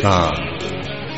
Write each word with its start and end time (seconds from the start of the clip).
Cara, 0.00 0.56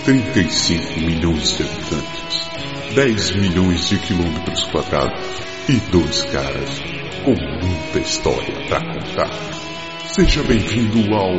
35 0.04 1.00
milhões 1.03 1.57
de 1.57 1.62
habitantes, 1.62 2.49
10 2.97 3.37
milhões 3.37 3.89
de 3.89 3.97
quilômetros 3.99 4.65
quadrados 4.65 5.41
e 5.69 5.77
dois 5.93 6.24
caras 6.24 6.80
com 7.24 7.30
muita 7.30 8.00
história 8.00 8.66
pra 8.66 8.80
contar. 8.80 9.30
Seja 10.06 10.42
bem-vindo 10.42 11.14
ao 11.14 11.30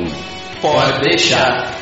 Pode 0.61 1.01
deixar. 1.01 1.73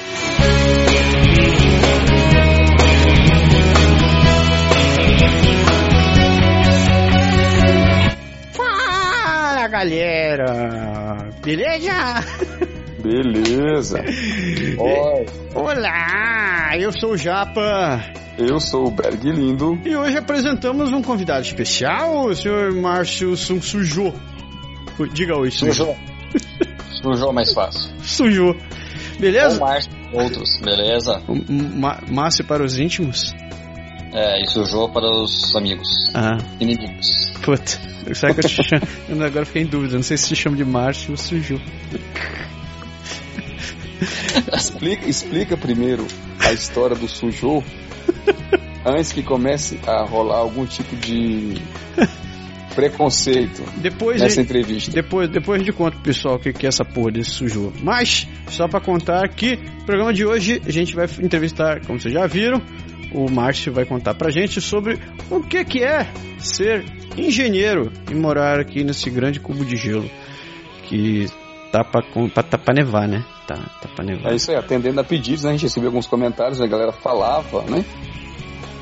Fala 8.52 9.68
galera! 9.68 11.30
Beleza? 11.44 12.24
Beleza. 13.02 14.00
Oi. 14.78 15.26
Olá! 15.56 16.78
Eu 16.78 16.92
sou 16.92 17.12
o 17.14 17.18
Japa 17.18 18.02
Eu 18.38 18.60
sou 18.60 18.88
o 18.88 18.92
Berg 18.92 19.24
Lindo. 19.30 19.78
e 19.84 19.96
hoje 19.96 20.18
apresentamos 20.18 20.92
um 20.94 21.02
convidado 21.02 21.42
especial, 21.46 22.28
o 22.28 22.36
senhor 22.36 22.74
Márcio 22.74 23.36
Sun 23.36 23.62
Sujô. 23.62 24.14
Diga 25.14 25.36
oi, 25.38 25.50
Sujô. 25.50 25.74
Sujou. 25.74 25.98
Sujou 27.02 27.34
mais 27.34 27.52
fácil. 27.54 27.90
Sujô. 28.04 28.48
Ou 28.50 29.20
Beleza? 29.20 29.60
mais 29.60 29.90
outros, 30.14 30.50
beleza? 30.64 31.22
Márcio 32.10 32.46
para 32.46 32.64
os 32.64 32.78
íntimos? 32.78 33.34
É, 34.14 34.42
e 34.44 34.48
sujou 34.48 34.90
para 34.90 35.08
os 35.10 35.56
amigos. 35.56 35.88
Ah, 36.14 36.38
Inimigos. 36.60 37.32
puta. 37.44 37.80
Será 38.14 38.34
que 38.34 38.42
eu 38.42 38.50
te 38.50 38.62
chamo? 38.64 38.82
Eu 39.10 39.24
agora 39.24 39.46
fiquei 39.46 39.62
em 39.62 39.66
dúvida. 39.66 39.96
Não 39.96 40.04
sei 40.04 40.18
se 40.18 40.28
se 40.28 40.36
chama 40.36 40.56
de 40.58 40.66
Márcio 40.66 41.12
ou 41.12 41.18
Sujô. 41.18 41.58
Explica, 44.54 45.08
explica 45.08 45.58
primeiro 45.58 46.06
a 46.40 46.52
história 46.52 46.96
do 46.96 47.08
Sujô 47.08 47.64
antes 48.86 49.12
que 49.12 49.22
comece 49.22 49.80
a 49.86 50.04
rolar 50.04 50.38
algum 50.38 50.66
tipo 50.66 50.96
de 50.96 51.62
preconceito 52.76 53.62
Depois, 53.78 54.22
nessa 54.22 54.40
a- 54.40 54.44
entrevista. 54.44 54.92
depois, 54.92 55.30
depois 55.30 55.62
a 55.62 55.64
gente 55.64 55.76
conta 55.76 55.92
pro 55.98 56.02
pessoal 56.04 56.36
o 56.36 56.40
que 56.40 56.54
que 56.54 56.66
é 56.66 56.70
essa 56.70 56.86
porra 56.86 57.12
desse 57.12 57.32
sujô. 57.32 57.72
Mas, 57.84 58.28
só 58.50 58.68
pra 58.68 58.80
contar 58.80 59.28
que 59.30 59.58
no 59.58 59.86
programa 59.86 60.14
de 60.14 60.26
hoje 60.26 60.62
a 60.66 60.72
gente 60.72 60.96
vai 60.96 61.06
entrevistar, 61.22 61.86
como 61.86 62.00
vocês 62.00 62.14
já 62.14 62.26
viram, 62.26 62.62
o 63.14 63.30
Márcio 63.30 63.74
vai 63.74 63.84
contar 63.86 64.14
pra 64.16 64.32
gente 64.32 64.62
sobre 64.62 64.98
o 65.30 65.42
que 65.42 65.66
que 65.66 65.84
é 65.84 66.08
ser 66.40 66.86
engenheiro 67.18 67.92
e 68.10 68.16
morar 68.16 68.60
aqui 68.60 68.84
nesse 68.86 69.10
grande 69.10 69.40
cubo 69.40 69.66
de 69.66 69.76
gelo 69.76 70.10
que 70.88 71.28
tá 71.72 71.84
pra, 71.84 72.02
com- 72.02 72.30
pra, 72.30 72.44
tá 72.44 72.58
pra 72.58 72.74
nevar, 72.74 73.08
né? 73.08 73.24
Tá, 73.48 73.56
tá 73.56 73.90
pra 73.96 74.04
nevar. 74.04 74.32
É 74.32 74.36
isso 74.36 74.52
aí, 74.52 74.58
atendendo 74.58 75.00
a 75.00 75.04
pedidos, 75.04 75.44
né, 75.44 75.50
a 75.50 75.54
gente 75.54 75.64
recebeu 75.64 75.90
alguns 75.90 76.08
comentários, 76.08 76.62
a 76.62 76.68
galera 76.68 76.92
falava, 76.92 77.62
né, 77.64 77.84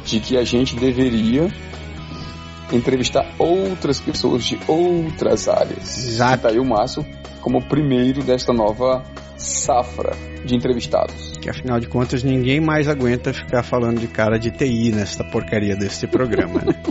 de 0.05 0.19
que 0.19 0.37
a 0.37 0.43
gente 0.43 0.75
deveria 0.75 1.47
entrevistar 2.71 3.25
outras 3.37 3.99
pessoas 3.99 4.43
de 4.43 4.59
outras 4.67 5.47
áreas. 5.47 5.97
Exato. 6.07 6.35
E 6.35 6.37
tá 6.37 6.49
aí 6.49 6.59
o 6.59 6.65
Márcio 6.65 7.05
como 7.41 7.59
o 7.59 7.63
primeiro 7.63 8.21
desta 8.23 8.53
nova 8.53 9.03
safra 9.39 10.11
de 10.45 10.55
entrevistados. 10.55 11.33
Que 11.41 11.49
afinal 11.49 11.79
de 11.79 11.87
contas 11.87 12.23
ninguém 12.23 12.59
mais 12.59 12.87
aguenta 12.87 13.33
ficar 13.33 13.63
falando 13.63 13.99
de 13.99 14.07
cara 14.07 14.37
de 14.37 14.51
TI 14.51 14.91
nessa 14.91 15.23
porcaria 15.23 15.75
desse 15.75 16.05
programa, 16.07 16.61
né? 16.61 16.75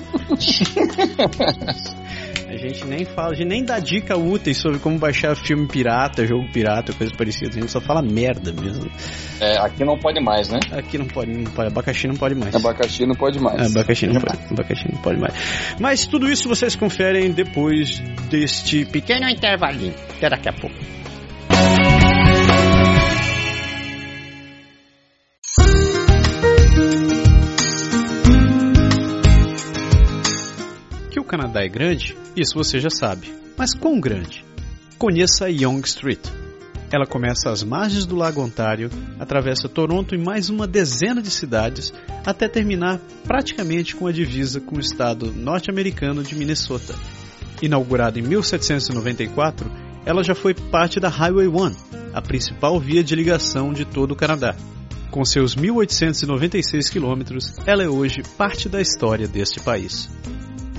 a 2.48 2.56
gente 2.56 2.84
nem 2.86 3.04
fala, 3.04 3.32
a 3.32 3.34
gente 3.34 3.48
nem 3.48 3.64
dá 3.64 3.78
dica 3.78 4.16
úteis 4.16 4.56
sobre 4.56 4.78
como 4.78 4.98
baixar 4.98 5.36
filme 5.36 5.68
pirata, 5.68 6.26
jogo 6.26 6.50
pirata, 6.52 6.92
coisa 6.94 7.12
parecida. 7.14 7.56
A 7.56 7.60
gente 7.60 7.70
só 7.70 7.80
fala 7.80 8.02
merda 8.02 8.52
mesmo. 8.52 8.90
É, 9.40 9.58
aqui 9.58 9.84
não 9.84 9.98
pode 9.98 10.20
mais, 10.20 10.48
né? 10.48 10.58
Aqui 10.72 10.96
não 10.96 11.06
pode, 11.06 11.30
não 11.30 11.50
pode 11.50 11.68
abacaxi 11.68 12.08
não 12.08 12.16
pode 12.16 12.34
mais. 12.34 12.54
Abacaxi 12.54 13.06
não 13.06 13.14
pode 13.14 13.38
mais. 13.38 13.60
É, 13.60 13.66
Abacaxi 13.66 14.06
não 14.06 14.20
pode, 14.20 14.38
abacaxi 14.50 14.92
não 14.92 15.02
pode 15.02 15.20
mais. 15.20 15.34
Mas 15.78 16.06
tudo 16.06 16.28
isso 16.28 16.48
vocês 16.48 16.74
conferem 16.74 17.30
depois 17.30 18.00
deste 18.30 18.86
pequeno 18.86 19.28
intervalinho. 19.28 19.94
Até 20.16 20.30
daqui 20.30 20.48
a 20.48 20.52
pouco. 20.52 20.76
Canadá 31.48 31.64
é 31.64 31.68
grande, 31.68 32.14
isso 32.36 32.54
você 32.54 32.78
já 32.78 32.90
sabe. 32.90 33.32
Mas 33.56 33.72
quão 33.74 33.98
grande? 33.98 34.44
Conheça 34.98 35.48
Yonge 35.48 35.86
Street. 35.86 36.20
Ela 36.92 37.06
começa 37.06 37.50
às 37.50 37.62
margens 37.62 38.04
do 38.04 38.16
Lago 38.16 38.42
Ontário, 38.42 38.90
atravessa 39.18 39.66
Toronto 39.66 40.14
e 40.14 40.18
mais 40.18 40.50
uma 40.50 40.66
dezena 40.66 41.22
de 41.22 41.30
cidades, 41.30 41.90
até 42.26 42.48
terminar 42.48 43.00
praticamente 43.24 43.96
com 43.96 44.06
a 44.06 44.12
divisa 44.12 44.60
com 44.60 44.76
o 44.76 44.80
estado 44.80 45.32
norte-americano 45.32 46.22
de 46.22 46.34
Minnesota. 46.34 46.94
Inaugurada 47.62 48.18
em 48.18 48.22
1794, 48.22 49.70
ela 50.04 50.22
já 50.22 50.34
foi 50.34 50.52
parte 50.52 51.00
da 51.00 51.08
Highway 51.08 51.48
1, 51.48 52.12
a 52.12 52.20
principal 52.20 52.78
via 52.78 53.02
de 53.02 53.14
ligação 53.14 53.72
de 53.72 53.86
todo 53.86 54.12
o 54.12 54.16
Canadá. 54.16 54.54
Com 55.10 55.24
seus 55.24 55.56
1.896 55.56 56.90
quilômetros, 56.90 57.54
ela 57.64 57.82
é 57.82 57.88
hoje 57.88 58.22
parte 58.36 58.68
da 58.68 58.82
história 58.82 59.26
deste 59.26 59.60
país. 59.60 60.10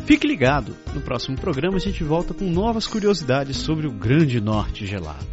Fique 0.09 0.25
ligado, 0.25 0.75
no 0.91 1.01
próximo 1.01 1.37
programa 1.37 1.77
a 1.77 1.79
gente 1.79 2.03
volta 2.03 2.33
com 2.33 2.45
novas 2.45 2.87
curiosidades 2.87 3.57
sobre 3.57 3.85
o 3.85 3.91
Grande 3.91 4.41
Norte 4.41 4.83
gelado. 4.83 5.23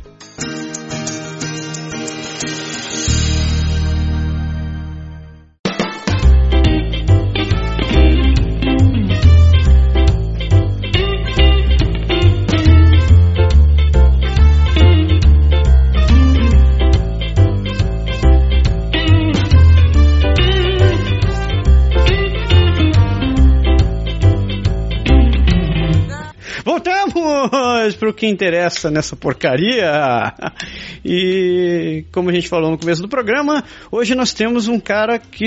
Para 27.95 28.11
o 28.11 28.15
que 28.15 28.27
interessa 28.27 28.91
nessa 28.91 29.17
porcaria. 29.17 30.33
E 31.09 32.05
como 32.11 32.31
a 32.31 32.33
gente 32.33 32.49
falou 32.49 32.69
no 32.69 32.79
começo 32.79 33.01
do 33.01 33.09
programa, 33.09 33.63
hoje 33.93 34.17
nós 34.17 34.35
temos 34.35 34.67
um 34.67 34.81
cara 34.81 35.21
que 35.21 35.47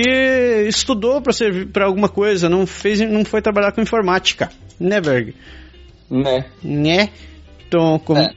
estudou 0.69 1.21
para 1.21 1.33
servir 1.33 1.67
para 1.67 1.85
alguma 1.85 2.07
coisa, 2.07 2.47
não 2.47 2.65
fez, 2.65 3.01
não 3.01 3.25
foi 3.25 3.41
trabalhar 3.41 3.73
com 3.73 3.81
informática, 3.81 4.49
né, 4.79 5.01
Berg? 5.01 5.35
Né? 6.09 6.45
Né? 6.63 7.09
Então, 7.67 7.99
como 7.99 8.21
É. 8.21 8.31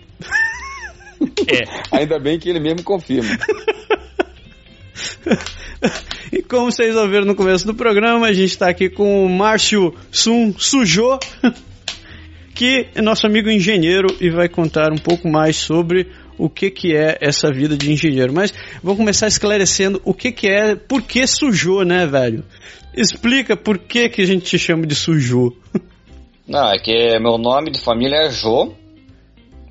Ainda 1.96 2.18
bem 2.18 2.40
que 2.40 2.48
ele 2.48 2.58
mesmo 2.58 2.82
confirma. 2.82 3.38
E 6.32 6.42
como 6.42 6.70
vocês 6.70 6.96
ouviram 6.96 7.26
no 7.26 7.34
começo 7.34 7.66
do 7.66 7.74
programa, 7.74 8.26
a 8.26 8.32
gente 8.32 8.50
está 8.50 8.68
aqui 8.68 8.88
com 8.88 9.26
o 9.26 9.28
Márcio 9.28 9.94
Sun 10.10 10.54
Sujô, 10.56 11.18
que 12.54 12.88
é 12.94 13.00
nosso 13.00 13.26
amigo 13.26 13.50
engenheiro 13.50 14.08
e 14.20 14.30
vai 14.30 14.48
contar 14.48 14.92
um 14.92 14.98
pouco 14.98 15.28
mais 15.28 15.56
sobre 15.56 16.10
o 16.38 16.48
que, 16.48 16.70
que 16.70 16.94
é 16.94 17.18
essa 17.20 17.50
vida 17.50 17.76
de 17.76 17.90
engenheiro. 17.92 18.32
Mas 18.32 18.52
vamos 18.82 18.98
começar 18.98 19.26
esclarecendo 19.26 20.00
o 20.04 20.12
que, 20.12 20.32
que 20.32 20.48
é, 20.48 20.74
por 20.74 21.02
que 21.02 21.26
sujô, 21.26 21.82
né, 21.82 22.06
velho? 22.06 22.44
Explica 22.94 23.56
por 23.56 23.78
que, 23.78 24.08
que 24.08 24.22
a 24.22 24.26
gente 24.26 24.44
te 24.44 24.58
chama 24.58 24.86
de 24.86 24.94
sujô. 24.94 25.54
Não, 26.46 26.70
é 26.70 26.78
que 26.78 27.18
meu 27.18 27.38
nome 27.38 27.70
de 27.70 27.80
família 27.80 28.26
é 28.26 28.30
Jô, 28.30 28.74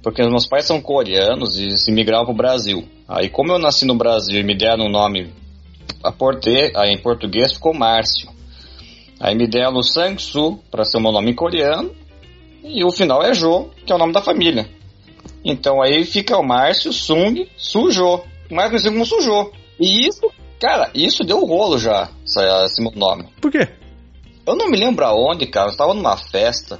porque 0.01 0.23
meus 0.23 0.47
pais 0.47 0.65
são 0.65 0.81
coreanos 0.81 1.59
e 1.59 1.77
se 1.77 1.91
migraram 1.91 2.25
pro 2.25 2.33
Brasil. 2.33 2.87
Aí 3.07 3.29
como 3.29 3.51
eu 3.51 3.59
nasci 3.59 3.85
no 3.85 3.95
Brasil 3.95 4.39
e 4.39 4.43
me 4.43 4.57
deram 4.57 4.85
um 4.85 4.89
nome 4.89 5.29
a 6.03 6.11
porte, 6.11 6.71
aí 6.75 6.91
em 6.91 6.97
português 6.97 7.53
ficou 7.53 7.73
Márcio. 7.73 8.29
Aí 9.19 9.35
me 9.35 9.47
deram 9.47 9.75
o 9.75 9.83
Sang-Soo 9.83 10.63
para 10.71 10.85
ser 10.85 10.97
o 10.97 11.01
meu 11.01 11.11
nome 11.11 11.31
em 11.31 11.35
coreano 11.35 11.91
e 12.63 12.83
o 12.83 12.91
final 12.91 13.23
é 13.23 13.33
Jô, 13.33 13.69
que 13.85 13.91
é 13.91 13.95
o 13.95 13.99
nome 13.99 14.13
da 14.13 14.21
família. 14.21 14.69
Então 15.43 15.81
aí 15.81 16.05
fica 16.05 16.37
o 16.37 16.43
Márcio 16.43 16.93
Sung 16.93 17.49
Sujô, 17.57 18.23
mais 18.49 18.69
conhecido 18.69 18.93
como 18.93 19.05
Sujô. 19.05 19.51
E 19.79 20.07
isso, 20.07 20.31
cara, 20.59 20.91
isso 20.93 21.23
deu 21.23 21.43
rolo 21.45 21.77
já, 21.77 22.09
esse 22.23 22.81
meu 22.81 22.91
nome. 22.91 23.27
Por 23.41 23.51
quê? 23.51 23.67
Eu 24.45 24.55
não 24.55 24.69
me 24.69 24.77
lembro 24.77 25.05
aonde, 25.05 25.47
cara. 25.47 25.67
Eu 25.67 25.71
estava 25.71 25.93
numa 25.93 26.17
festa. 26.17 26.79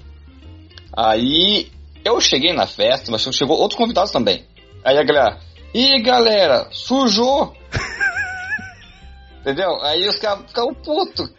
Aí 0.96 1.72
eu 2.04 2.20
cheguei 2.20 2.54
na 2.54 2.68
festa, 2.68 3.12
mas 3.12 3.24
chegou 3.36 3.58
outros 3.58 3.78
convidados 3.78 4.12
também. 4.12 4.46
Aí 4.84 4.98
a 4.98 5.04
galera, 5.04 5.40
ih 5.74 6.02
galera, 6.02 6.68
sujou! 6.72 7.56
Entendeu? 9.42 9.82
Aí 9.82 10.08
os 10.08 10.18
caras 10.18 10.46
ficaram 10.48 10.74
putos. 10.74 11.32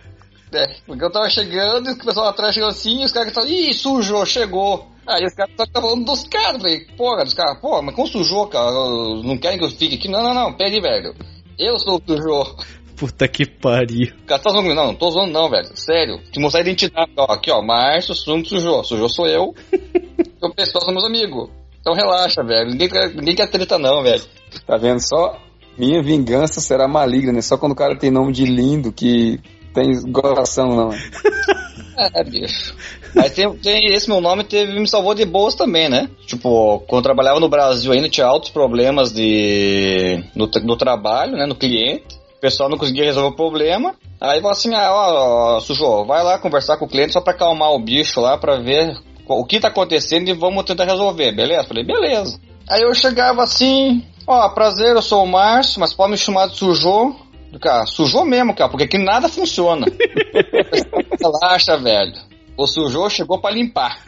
Né? 0.52 0.76
Porque 0.86 1.04
eu 1.04 1.10
tava 1.10 1.28
chegando 1.30 1.88
e 1.88 1.92
o 1.92 1.98
pessoal 1.98 2.28
atrás 2.28 2.54
chegou 2.54 2.68
assim 2.68 3.02
e 3.02 3.04
os 3.04 3.12
caras 3.12 3.28
estavam, 3.28 3.50
ih, 3.50 3.72
sujou, 3.72 4.24
chegou. 4.26 4.86
Aí 5.06 5.24
os 5.24 5.34
caras 5.34 5.52
estavam 5.58 5.90
falando 5.90 6.04
dos 6.04 6.24
caras. 6.24 6.60
Falei, 6.60 6.84
porra, 6.96 7.24
dos 7.24 7.34
caras, 7.34 7.60
pô, 7.60 7.82
mas 7.82 7.94
como 7.94 8.06
sujou, 8.06 8.46
cara? 8.46 8.70
Não 8.70 9.36
querem 9.38 9.58
que 9.58 9.64
eu 9.64 9.70
fique 9.70 9.96
aqui? 9.96 10.08
Não, 10.08 10.22
não, 10.22 10.34
não, 10.34 10.52
pega 10.52 10.76
aí, 10.76 10.80
velho. 10.80 11.14
Eu 11.58 11.78
sou 11.78 11.96
o 11.96 12.02
Sujô. 12.06 12.56
Puta 12.96 13.26
que 13.26 13.44
pariu. 13.46 14.12
Cara, 14.26 14.40
tá 14.40 14.50
zoando? 14.50 14.74
Não, 14.74 14.86
não 14.86 14.94
tô 14.94 15.10
zoando 15.10 15.32
não, 15.32 15.50
velho. 15.50 15.76
Sério. 15.76 16.20
Te 16.30 16.38
mostrar 16.38 16.60
a 16.60 16.62
identidade. 16.62 17.10
Ó, 17.16 17.24
aqui, 17.32 17.50
ó. 17.50 17.60
Márcio, 17.60 18.14
Sum, 18.14 18.44
Sujô. 18.44 18.84
Sujô 18.84 19.08
sou 19.08 19.26
eu. 19.26 19.54
o 20.40 20.54
pessoal 20.54 20.84
são 20.84 20.94
meus 20.94 21.04
amigos. 21.04 21.50
Então 21.80 21.94
relaxa, 21.94 22.44
velho. 22.44 22.70
Ninguém, 22.70 22.88
ninguém 23.14 23.34
quer 23.34 23.50
treta 23.50 23.76
não, 23.76 24.02
velho. 24.02 24.22
Tá 24.66 24.76
vendo 24.76 25.00
só? 25.00 25.36
Minha 25.76 26.02
vingança 26.02 26.60
será 26.60 26.86
maligna, 26.86 27.32
né? 27.32 27.42
Só 27.42 27.56
quando 27.56 27.72
o 27.72 27.76
cara 27.76 27.96
tem 27.96 28.10
nome 28.10 28.32
de 28.32 28.44
lindo 28.44 28.92
que 28.92 29.40
tem 29.74 30.12
coração, 30.12 30.68
não. 30.74 30.90
É, 32.14 32.24
bicho. 32.24 32.74
Mas 33.14 33.32
tem, 33.32 33.52
tem- 33.58 33.92
esse 33.92 34.08
meu 34.08 34.20
nome 34.20 34.44
teve, 34.44 34.72
me 34.78 34.88
salvou 34.88 35.14
de 35.14 35.24
boas 35.26 35.54
também, 35.54 35.88
né? 35.88 36.08
Tipo, 36.26 36.80
quando 36.88 37.02
trabalhava 37.02 37.38
no 37.38 37.48
Brasil 37.50 37.92
ainda 37.92 38.08
tinha 38.08 38.26
altos 38.26 38.50
problemas 38.50 39.12
de 39.12 40.24
no, 40.34 40.48
no 40.64 40.76
trabalho, 40.76 41.32
né? 41.36 41.46
No 41.46 41.54
cliente. 41.54 42.16
O 42.36 42.40
pessoal 42.40 42.68
não 42.68 42.78
conseguia 42.78 43.04
resolver 43.04 43.28
o 43.28 43.36
problema. 43.36 43.94
Aí 44.20 44.40
falou 44.40 44.52
assim, 44.52 44.74
ah, 44.74 44.90
ó, 44.90 45.56
ó, 45.56 45.60
Sujô, 45.60 46.04
vai 46.04 46.24
lá 46.24 46.38
conversar 46.38 46.76
com 46.76 46.86
o 46.86 46.88
cliente 46.88 47.12
só 47.12 47.20
pra 47.20 47.34
acalmar 47.34 47.70
o 47.72 47.78
bicho 47.78 48.20
lá, 48.20 48.36
pra 48.38 48.56
ver 48.56 48.96
o 49.28 49.44
que 49.44 49.60
tá 49.60 49.68
acontecendo 49.68 50.28
e 50.28 50.32
vamos 50.32 50.64
tentar 50.64 50.84
resolver, 50.84 51.30
beleza? 51.32 51.64
Falei, 51.64 51.84
beleza. 51.84 52.40
Aí 52.68 52.82
eu 52.82 52.94
chegava 52.94 53.42
assim, 53.44 54.02
ó, 54.26 54.48
prazer, 54.48 54.96
eu 54.96 55.02
sou 55.02 55.22
o 55.22 55.26
Márcio, 55.28 55.78
mas 55.78 55.92
pode 55.92 56.10
me 56.12 56.16
chamar 56.16 56.48
de 56.48 56.56
Sujô. 56.56 57.14
Cara, 57.60 57.86
sujou 57.86 58.24
mesmo, 58.24 58.54
cara, 58.54 58.70
porque 58.70 58.84
aqui 58.84 58.98
nada 58.98 59.28
funciona. 59.28 59.86
Relaxa, 61.20 61.76
velho. 61.76 62.12
O 62.56 62.66
sujou 62.66 63.08
chegou 63.08 63.40
pra 63.40 63.50
limpar. 63.50 63.98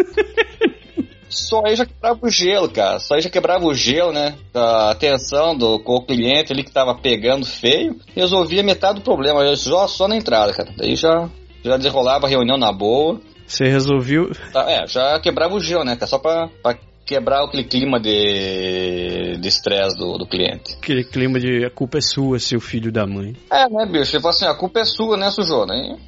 Só 1.28 1.62
aí 1.66 1.74
já 1.74 1.84
quebrava 1.84 2.18
o 2.22 2.30
gelo, 2.30 2.68
cara. 2.68 2.98
Só 2.98 3.14
aí 3.14 3.20
já 3.20 3.28
quebrava 3.28 3.64
o 3.64 3.74
gelo, 3.74 4.12
né? 4.12 4.34
A 4.54 4.90
atenção 4.90 5.56
do 5.56 5.80
com 5.80 5.94
o 5.94 6.06
cliente 6.06 6.52
ali 6.52 6.62
que 6.62 6.70
tava 6.70 6.94
pegando 6.94 7.44
feio. 7.44 7.96
Resolvia 8.14 8.62
metade 8.62 9.00
do 9.00 9.04
problema. 9.04 9.42
Eu 9.42 9.56
só, 9.56 9.88
só 9.88 10.06
na 10.06 10.16
entrada, 10.16 10.52
cara. 10.52 10.72
Daí 10.76 10.94
já, 10.94 11.28
já 11.64 11.76
desenrolava 11.76 12.26
a 12.26 12.28
reunião 12.30 12.56
na 12.56 12.72
boa. 12.72 13.20
Você 13.46 13.64
resolveu. 13.64 14.30
Tá, 14.52 14.70
é, 14.70 14.86
já 14.86 15.18
quebrava 15.20 15.54
o 15.54 15.60
gelo, 15.60 15.84
né? 15.84 15.98
Só 16.06 16.18
pra, 16.18 16.48
pra 16.62 16.76
quebrar 17.04 17.44
aquele 17.44 17.64
clima 17.64 18.00
de 18.00 19.38
estresse 19.44 19.96
do, 19.96 20.18
do 20.18 20.26
cliente. 20.26 20.74
Aquele 20.74 21.04
clima 21.04 21.38
de 21.38 21.64
a 21.64 21.70
culpa 21.70 21.98
é 21.98 22.00
sua, 22.00 22.38
seu 22.38 22.60
filho 22.60 22.90
da 22.90 23.06
mãe. 23.06 23.36
É, 23.50 23.68
né, 23.68 23.86
bicho? 23.86 24.16
Ele 24.16 24.22
falou 24.22 24.30
assim, 24.30 24.46
a 24.46 24.54
culpa 24.54 24.80
é 24.80 24.84
sua, 24.84 25.16
né, 25.16 25.30
sujou, 25.30 25.66
né? 25.66 25.98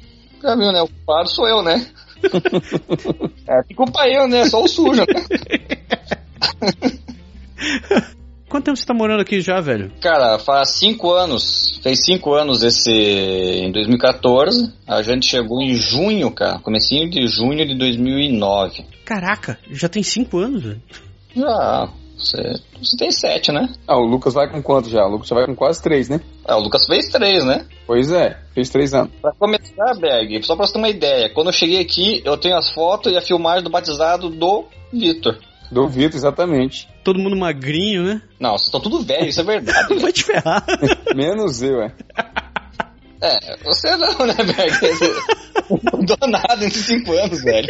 Já 0.41 0.55
viu, 0.55 0.71
né? 0.71 0.81
O 0.81 0.87
culpado 0.87 1.29
sou 1.29 1.47
eu, 1.47 1.61
né? 1.61 1.85
é, 3.47 3.63
que 3.63 3.73
culpa 3.73 4.07
eu, 4.07 4.27
né? 4.27 4.45
Só 4.45 4.61
o 4.61 4.67
sujo, 4.67 5.01
né? 5.01 5.05
Quanto 8.49 8.65
tempo 8.65 8.77
você 8.77 8.85
tá 8.85 8.93
morando 8.93 9.21
aqui 9.21 9.41
já, 9.41 9.59
velho? 9.59 9.91
Cara, 9.99 10.39
faz 10.39 10.75
cinco 10.75 11.11
anos, 11.11 11.79
fez 11.83 11.99
cinco 12.05 12.33
anos 12.33 12.63
esse 12.63 12.91
em 12.91 13.71
2014. 13.73 14.73
A 14.87 15.01
gente 15.01 15.25
chegou 15.25 15.61
em 15.61 15.73
junho, 15.73 16.31
cara, 16.31 16.59
comecinho 16.59 17.09
de 17.09 17.27
junho 17.27 17.67
de 17.67 17.77
2009. 17.77 18.85
Caraca, 19.03 19.59
já 19.69 19.89
tem 19.89 20.01
cinco 20.01 20.37
anos, 20.39 20.63
velho. 20.63 20.81
Já, 21.35 21.89
você, 22.17 22.37
você 22.81 22.97
tem 22.97 23.11
sete, 23.11 23.51
né? 23.51 23.69
Ah, 23.85 23.97
o 23.97 24.05
Lucas 24.05 24.33
vai 24.33 24.49
com 24.49 24.61
quanto 24.61 24.89
já? 24.89 25.05
O 25.05 25.11
Lucas 25.11 25.27
já 25.27 25.35
vai 25.35 25.45
com 25.45 25.55
quase 25.55 25.81
três, 25.81 26.07
né? 26.07 26.21
Ah, 26.45 26.57
o 26.57 26.61
Lucas 26.61 26.85
fez 26.87 27.09
três, 27.09 27.45
né? 27.45 27.65
Pois 27.85 28.11
é, 28.11 28.39
fez 28.55 28.69
três 28.69 28.93
anos. 28.93 29.11
Pra 29.21 29.33
começar, 29.33 29.93
Berg, 29.99 30.41
só 30.43 30.55
pra 30.55 30.65
você 30.65 30.73
ter 30.73 30.79
uma 30.79 30.89
ideia, 30.89 31.29
quando 31.33 31.47
eu 31.47 31.53
cheguei 31.53 31.81
aqui, 31.81 32.21
eu 32.25 32.37
tenho 32.37 32.57
as 32.57 32.71
fotos 32.71 33.11
e 33.11 33.17
a 33.17 33.21
filmagem 33.21 33.63
do 33.63 33.69
batizado 33.69 34.29
do 34.29 34.65
Vitor. 34.91 35.37
Do 35.71 35.87
Vitor, 35.87 36.15
exatamente. 36.15 36.87
Todo 37.03 37.19
mundo 37.19 37.35
magrinho, 37.35 38.03
né? 38.03 38.21
Não, 38.39 38.51
vocês 38.51 38.67
estão 38.67 38.79
tudo 38.79 39.03
velho, 39.03 39.27
isso 39.27 39.41
é 39.41 39.43
verdade. 39.43 39.95
Vai 39.99 40.11
te 40.11 40.23
ferrar. 40.23 40.65
Menos 41.15 41.61
eu, 41.61 41.81
é. 41.81 41.93
É, 43.21 43.57
você 43.63 43.95
não, 43.97 44.25
né? 44.25 44.35
Você 44.35 44.91
não 45.69 45.99
mudou 45.99 46.17
nada 46.27 46.65
em 46.65 46.69
cinco 46.69 47.11
anos, 47.13 47.43
velho. 47.43 47.67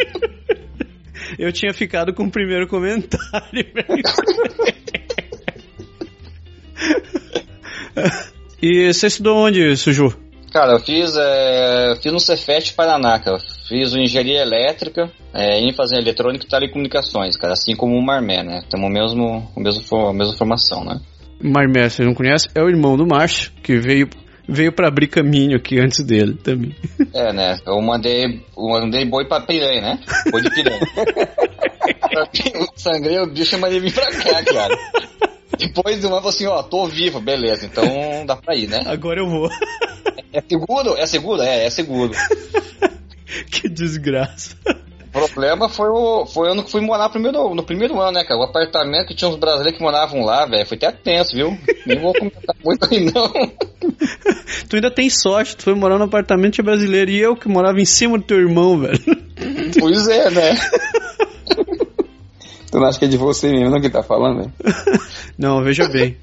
Eu 1.39 1.51
tinha 1.51 1.73
ficado 1.73 2.13
com 2.13 2.25
o 2.25 2.31
primeiro 2.31 2.67
comentário, 2.67 3.65
velho. 3.73 4.03
E 8.61 8.91
você 8.91 9.07
estudou 9.07 9.37
onde, 9.37 9.75
Suju? 9.75 10.26
Cara, 10.57 10.71
eu 10.71 10.79
fiz, 10.79 11.15
é, 11.15 11.95
fiz 12.01 12.11
no 12.11 12.19
Cefet 12.19 12.73
Paraná, 12.73 13.19
cara. 13.19 13.37
Fiz 13.67 13.93
o 13.93 13.99
engenharia 13.99 14.41
elétrica, 14.41 15.07
é, 15.31 15.61
ênfase 15.61 15.93
em 15.93 15.99
eletrônica 15.99 16.45
e 16.45 16.49
telecomunicações, 16.49 17.37
cara. 17.37 17.53
Assim 17.53 17.75
como 17.75 17.95
o 17.95 18.03
Marmé, 18.03 18.41
né? 18.43 18.63
Temos 18.67 18.89
o 18.89 18.91
mesmo, 18.91 19.51
o 19.55 19.59
mesmo, 19.59 20.07
a 20.07 20.13
mesma 20.13 20.33
formação, 20.35 20.83
né? 20.83 20.99
Marmé, 21.39 21.87
você 21.87 22.03
não 22.03 22.15
conhece? 22.15 22.47
É 22.55 22.63
o 22.63 22.69
irmão 22.69 22.97
do 22.97 23.05
Márcio, 23.05 23.51
que 23.61 23.77
veio, 23.77 24.09
veio 24.49 24.71
pra 24.71 24.87
abrir 24.87 25.05
caminho 25.05 25.57
aqui 25.57 25.79
antes 25.79 26.03
dele 26.03 26.33
também. 26.33 26.75
É, 27.13 27.31
né? 27.31 27.59
Eu 27.63 27.79
mandei, 27.79 28.25
eu 28.25 28.67
mandei 28.67 29.05
boi 29.05 29.27
pra 29.27 29.41
piranha, 29.41 29.81
né? 29.81 29.99
Boi 30.31 30.41
de 30.41 30.49
piranha. 30.49 30.79
sangrei 32.75 33.19
o 33.19 33.27
bicho 33.27 33.55
e 33.55 33.59
mandei 33.59 33.79
vir 33.79 33.93
pra 33.93 34.09
cá, 34.09 34.43
cara. 34.43 34.75
Depois 35.55 35.99
do 35.99 36.07
ano 36.07 36.15
falou 36.15 36.29
assim, 36.29 36.47
ó, 36.47 36.63
tô 36.63 36.87
vivo, 36.87 37.19
beleza, 37.19 37.65
então 37.67 38.25
dá 38.25 38.35
pra 38.35 38.55
ir, 38.55 38.67
né? 38.67 38.81
Agora 38.87 39.19
eu 39.19 39.27
vou. 39.29 39.49
É 40.37 40.41
seguro? 40.47 40.95
É 40.95 41.05
seguro? 41.07 41.41
É, 41.41 41.65
é 41.65 41.69
seguro. 41.71 42.13
que 43.49 43.67
desgraça. 43.67 44.55
O 45.07 45.09
problema 45.11 45.67
foi 45.67 45.89
o, 45.89 46.27
foi 46.27 46.51
ano 46.51 46.63
que 46.63 46.69
fui 46.69 46.79
morar 46.79 47.09
primeiro, 47.09 47.55
no 47.55 47.63
primeiro 47.63 47.99
ano, 47.99 48.11
né, 48.11 48.23
cara? 48.23 48.39
O 48.39 48.43
apartamento 48.43 49.07
que 49.07 49.15
tinha 49.15 49.31
uns 49.31 49.37
brasileiros 49.37 49.75
que 49.75 49.83
moravam 49.83 50.23
lá, 50.23 50.45
velho, 50.45 50.67
foi 50.67 50.77
até 50.77 50.91
tenso, 50.91 51.35
viu? 51.35 51.57
Nem 51.87 51.99
vou 51.99 52.13
comentar 52.13 52.55
muito 52.63 52.87
aí, 52.87 53.11
não. 53.11 53.31
Tu 54.69 54.75
ainda 54.75 54.91
tem 54.91 55.09
sorte, 55.09 55.57
tu 55.57 55.63
foi 55.63 55.73
morar 55.73 55.97
no 55.97 56.03
apartamento 56.03 56.53
de 56.53 56.61
brasileiro 56.61 57.09
e 57.09 57.19
eu 57.19 57.35
que 57.35 57.47
morava 57.47 57.81
em 57.81 57.85
cima 57.85 58.19
do 58.19 58.23
teu 58.23 58.37
irmão, 58.37 58.79
velho. 58.79 58.99
Pois 59.79 60.07
é, 60.07 60.29
né? 60.29 60.55
Tu 62.71 62.79
não 62.79 62.87
acha 62.87 62.99
que 62.99 63.05
é 63.05 63.07
de 63.07 63.17
você 63.17 63.49
mesmo, 63.49 63.69
não 63.69 63.81
que 63.81 63.89
tá 63.89 64.03
falando, 64.03 64.39
velho? 64.39 64.53
Não, 65.37 65.63
veja 65.63 65.87
bem. 65.87 66.15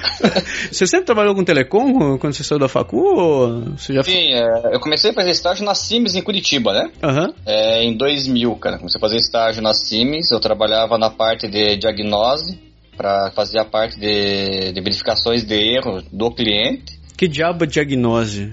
Você 0.70 0.86
sempre 0.86 1.06
trabalhou 1.06 1.34
com 1.34 1.44
telecom 1.44 2.18
quando 2.18 2.32
você 2.32 2.44
saiu 2.44 2.58
da 2.58 2.68
facu 2.68 2.98
ou 2.98 3.60
você 3.76 3.94
já... 3.94 4.02
Sim, 4.02 4.34
é, 4.34 4.74
eu 4.74 4.80
comecei 4.80 5.10
a 5.10 5.14
fazer 5.14 5.30
estágio 5.30 5.64
na 5.64 5.74
Sims 5.74 6.14
em 6.14 6.22
Curitiba, 6.22 6.72
né? 6.72 6.90
Aham. 7.02 7.32
É, 7.46 7.82
em 7.82 7.96
2000, 7.96 8.54
cara. 8.56 8.78
Comecei 8.78 8.98
a 8.98 9.00
fazer 9.00 9.16
estágio 9.16 9.62
na 9.62 9.74
Sims, 9.74 10.30
eu 10.30 10.40
trabalhava 10.40 10.96
na 10.98 11.10
parte 11.10 11.48
de 11.48 11.76
diagnose, 11.76 12.58
para 12.96 13.30
fazer 13.30 13.58
a 13.58 13.64
parte 13.64 13.98
de, 13.98 14.72
de 14.72 14.80
verificações 14.82 15.42
de 15.42 15.54
erro 15.54 16.02
do 16.12 16.30
cliente. 16.30 17.00
Que 17.16 17.26
diabo 17.26 17.64
é 17.64 17.66
diagnose? 17.66 18.50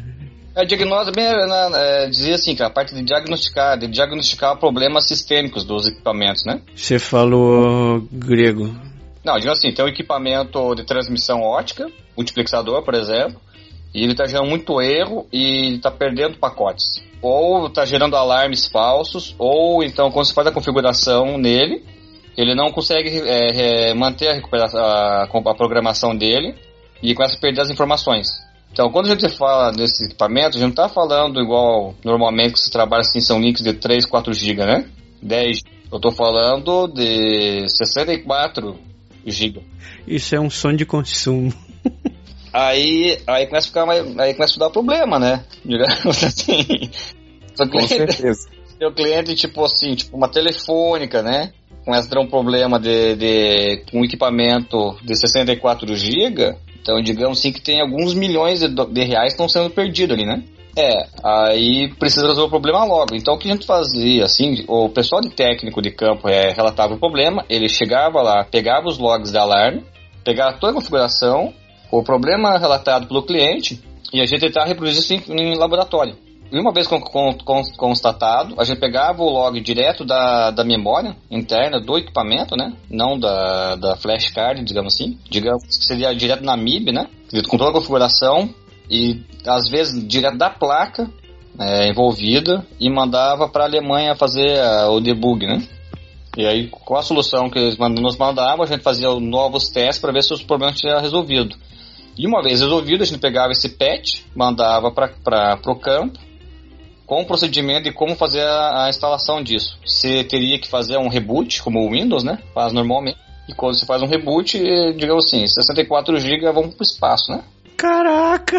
A 0.56 0.64
diagnose 0.64 1.12
bem, 1.12 1.26
é, 1.26 2.10
dizia 2.10 2.36
assim, 2.36 2.56
que 2.56 2.64
a 2.64 2.70
parte 2.70 2.96
de 2.96 3.04
diagnosticar, 3.04 3.78
de 3.78 3.88
diagnosticar 3.88 4.58
problemas 4.58 5.06
sistêmicos 5.06 5.64
dos 5.64 5.86
equipamentos, 5.86 6.44
né? 6.46 6.62
Você 6.76 6.98
falou 6.98 8.08
grego. 8.12 8.74
Não, 9.28 9.38
digo 9.38 9.52
assim, 9.52 9.74
tem 9.74 9.84
um 9.84 9.90
equipamento 9.90 10.74
de 10.74 10.86
transmissão 10.86 11.42
ótica, 11.42 11.92
multiplexador, 12.16 12.82
por 12.82 12.96
exemplo, 12.96 13.42
e 13.94 14.02
ele 14.02 14.14
está 14.14 14.26
gerando 14.26 14.48
muito 14.48 14.82
erro 14.82 15.28
e 15.34 15.76
está 15.76 15.92
perdendo 15.92 16.38
pacotes. 16.38 17.04
Ou 17.22 17.68
está 17.68 17.84
gerando 17.84 18.16
alarmes 18.16 18.68
falsos, 18.68 19.36
ou 19.38 19.84
então 19.84 20.10
quando 20.12 20.28
você 20.28 20.34
faz 20.34 20.48
a 20.48 20.52
configuração 20.54 21.38
nele, 21.38 21.84
ele 22.38 22.56
não 22.56 22.72
consegue 22.72 23.22
é, 23.26 23.94
manter 23.94 24.30
a, 24.30 24.78
a, 24.80 25.24
a 25.24 25.56
programação 25.56 26.16
dele 26.16 26.56
e 27.04 27.14
começa 27.14 27.36
a 27.36 27.40
perder 27.40 27.64
as 27.64 27.70
informações. 27.70 28.28
Então, 28.72 28.90
quando 28.92 29.08
a 29.08 29.10
gente 29.10 29.28
fala 29.36 29.72
desse 29.72 30.06
equipamento, 30.06 30.50
a 30.50 30.52
gente 30.54 30.62
não 30.62 30.70
está 30.70 30.88
falando 30.88 31.42
igual 31.42 31.96
normalmente 32.02 32.54
que 32.54 32.60
você 32.60 32.72
trabalha 32.72 33.02
assim, 33.02 33.20
são 33.20 33.42
links 33.42 33.62
de 33.62 33.74
3, 33.74 34.06
4 34.06 34.34
GB, 34.34 34.66
né? 34.66 34.90
10 35.22 35.64
eu 35.90 35.98
estou 35.98 36.12
falando 36.12 36.88
de 36.88 37.68
64 37.70 38.78
GB. 39.32 39.62
Isso 40.08 40.36
é 40.36 40.40
um 40.40 40.50
sonho 40.50 40.78
de 40.78 40.86
consumo. 40.86 41.54
Aí, 42.54 43.20
aí 43.28 43.46
começa 43.46 43.68
a 43.68 43.70
ficar 43.70 43.86
mais, 43.86 44.18
aí 44.18 44.34
começa 44.34 44.56
a 44.56 44.60
dar 44.60 44.70
problema, 44.70 45.20
né? 45.20 45.44
Digamos 45.64 46.06
assim. 46.24 46.90
Seu 47.54 47.66
Com 47.66 47.72
cliente, 47.72 48.14
certeza. 48.14 48.50
seu 48.80 48.92
cliente, 48.92 49.36
tipo 49.36 49.64
assim, 49.64 49.96
tipo 49.96 50.16
uma 50.16 50.28
telefônica, 50.28 51.22
né? 51.22 51.52
Começa 51.86 52.08
a 52.08 52.12
ter 52.12 52.20
um 52.20 52.28
problema 52.28 52.80
de, 52.80 53.16
de 53.16 53.84
com 53.92 54.02
um 54.02 54.06
equipamento 54.06 54.98
de 55.04 55.16
64 55.16 55.96
GB. 55.96 56.56
Então, 56.82 57.02
digamos 57.02 57.40
assim, 57.40 57.52
que 57.52 57.62
tem 57.62 57.82
alguns 57.82 58.14
milhões 58.14 58.60
de, 58.60 58.68
de 58.68 59.04
reais 59.04 59.34
que 59.34 59.42
estão 59.42 59.50
sendo 59.50 59.70
perdidos 59.70 60.18
ali, 60.18 60.26
né? 60.26 60.44
É, 60.78 61.08
aí 61.24 61.92
precisa 61.96 62.28
resolver 62.28 62.50
o 62.50 62.62
problema 62.62 62.86
logo. 62.86 63.16
Então 63.16 63.34
o 63.34 63.38
que 63.40 63.50
a 63.50 63.54
gente 63.54 63.66
fazia, 63.66 64.24
assim, 64.26 64.64
o 64.68 64.88
pessoal 64.90 65.20
de 65.20 65.30
técnico 65.30 65.82
de 65.82 65.90
campo 65.90 66.30
é, 66.30 66.52
relatava 66.52 66.94
o 66.94 67.00
problema, 67.00 67.44
ele 67.50 67.68
chegava 67.68 68.22
lá, 68.22 68.44
pegava 68.44 68.88
os 68.88 69.00
logs 69.00 69.32
de 69.32 69.38
alarme, 69.40 69.84
pegava 70.24 70.58
toda 70.60 70.74
a 70.74 70.76
configuração, 70.76 71.52
o 71.92 72.04
problema 72.04 72.60
relatado 72.60 73.08
pelo 73.08 73.24
cliente, 73.24 73.82
e 74.14 74.22
a 74.22 74.26
gente 74.28 74.42
tentava 74.42 74.68
reproduzir 74.68 75.00
isso 75.00 75.32
em, 75.32 75.54
em 75.54 75.58
laboratório. 75.58 76.16
E 76.52 76.60
uma 76.60 76.72
vez 76.72 76.88
con 76.88 77.02
con 77.02 77.34
con 77.44 77.62
constatado, 77.76 78.56
a 78.58 78.64
gente 78.64 78.80
pegava 78.80 79.22
o 79.22 79.30
log 79.30 79.60
direto 79.60 80.06
da, 80.06 80.52
da 80.52 80.64
memória 80.64 81.16
interna 81.30 81.80
do 81.80 81.98
equipamento, 81.98 82.56
né? 82.56 82.74
Não 82.90 83.20
da, 83.20 83.76
da 83.76 83.96
flashcard, 83.98 84.64
digamos 84.64 84.94
assim. 84.94 85.18
Digamos 85.30 85.64
que 85.66 85.86
seria 85.86 86.16
direto 86.16 86.46
na 86.46 86.56
MIB, 86.56 86.94
né? 86.94 87.10
Com 87.50 87.58
toda 87.58 87.72
a 87.72 87.74
configuração 87.74 88.50
e 88.90 89.22
às 89.48 89.70
vezes 89.70 90.08
direto 90.08 90.38
da 90.38 90.50
placa 90.50 91.10
é, 91.60 91.90
envolvida 91.90 92.66
e 92.80 92.90
mandava 92.90 93.50
para 93.50 93.64
a 93.64 93.68
Alemanha 93.68 94.16
fazer 94.16 94.60
uh, 94.60 94.92
o 94.92 95.00
debug, 95.00 95.46
né? 95.46 95.68
E 96.38 96.46
aí, 96.46 96.68
com 96.68 96.96
a 96.96 97.02
solução 97.02 97.50
que 97.50 97.58
eles 97.58 97.78
nos 97.78 98.16
mandavam, 98.16 98.64
a 98.64 98.68
gente 98.68 98.84
fazia 98.84 99.10
novos 99.20 99.70
testes 99.70 99.98
para 100.00 100.12
ver 100.12 100.22
se 100.22 100.32
os 100.32 100.44
problemas 100.44 100.80
tinham 100.80 101.02
resolvido. 101.02 101.56
E 102.16 102.28
uma 102.28 102.44
vez 102.44 102.62
resolvido, 102.62 103.02
a 103.02 103.06
gente 103.06 103.20
pegava 103.20 103.52
esse 103.52 103.70
patch, 103.70 104.22
mandava 104.36 104.92
para 104.92 105.60
o 105.66 105.76
campo, 105.76 106.20
com 107.08 107.22
o 107.22 107.26
procedimento 107.26 107.86
de 107.86 107.92
como 107.92 108.16
fazer 108.16 108.44
a, 108.44 108.86
a, 108.86 108.90
instalação 108.90 109.42
disso. 109.42 109.80
Você 109.84 110.24
teria 110.26 110.60
que 110.60 110.68
fazer 110.68 110.98
um 110.98 111.08
reboot, 111.08 111.64
como 111.64 111.80
o 111.80 111.92
Windows, 111.92 112.24
né? 112.24 112.38
Faz 112.54 112.72
normalmente. 112.72 113.18
E 113.50 113.54
quando 113.54 113.80
você 113.80 113.86
faz 113.86 114.02
um 114.04 114.08
reboot, 114.08 114.60
digamos 114.96 115.26
assim, 115.26 115.48
64 115.48 116.20
GB 116.20 116.52
vão 116.52 116.70
para 116.70 116.80
o 116.80 116.84
espaço, 116.84 117.32
né? 117.32 117.44
Caraca! 117.78 118.58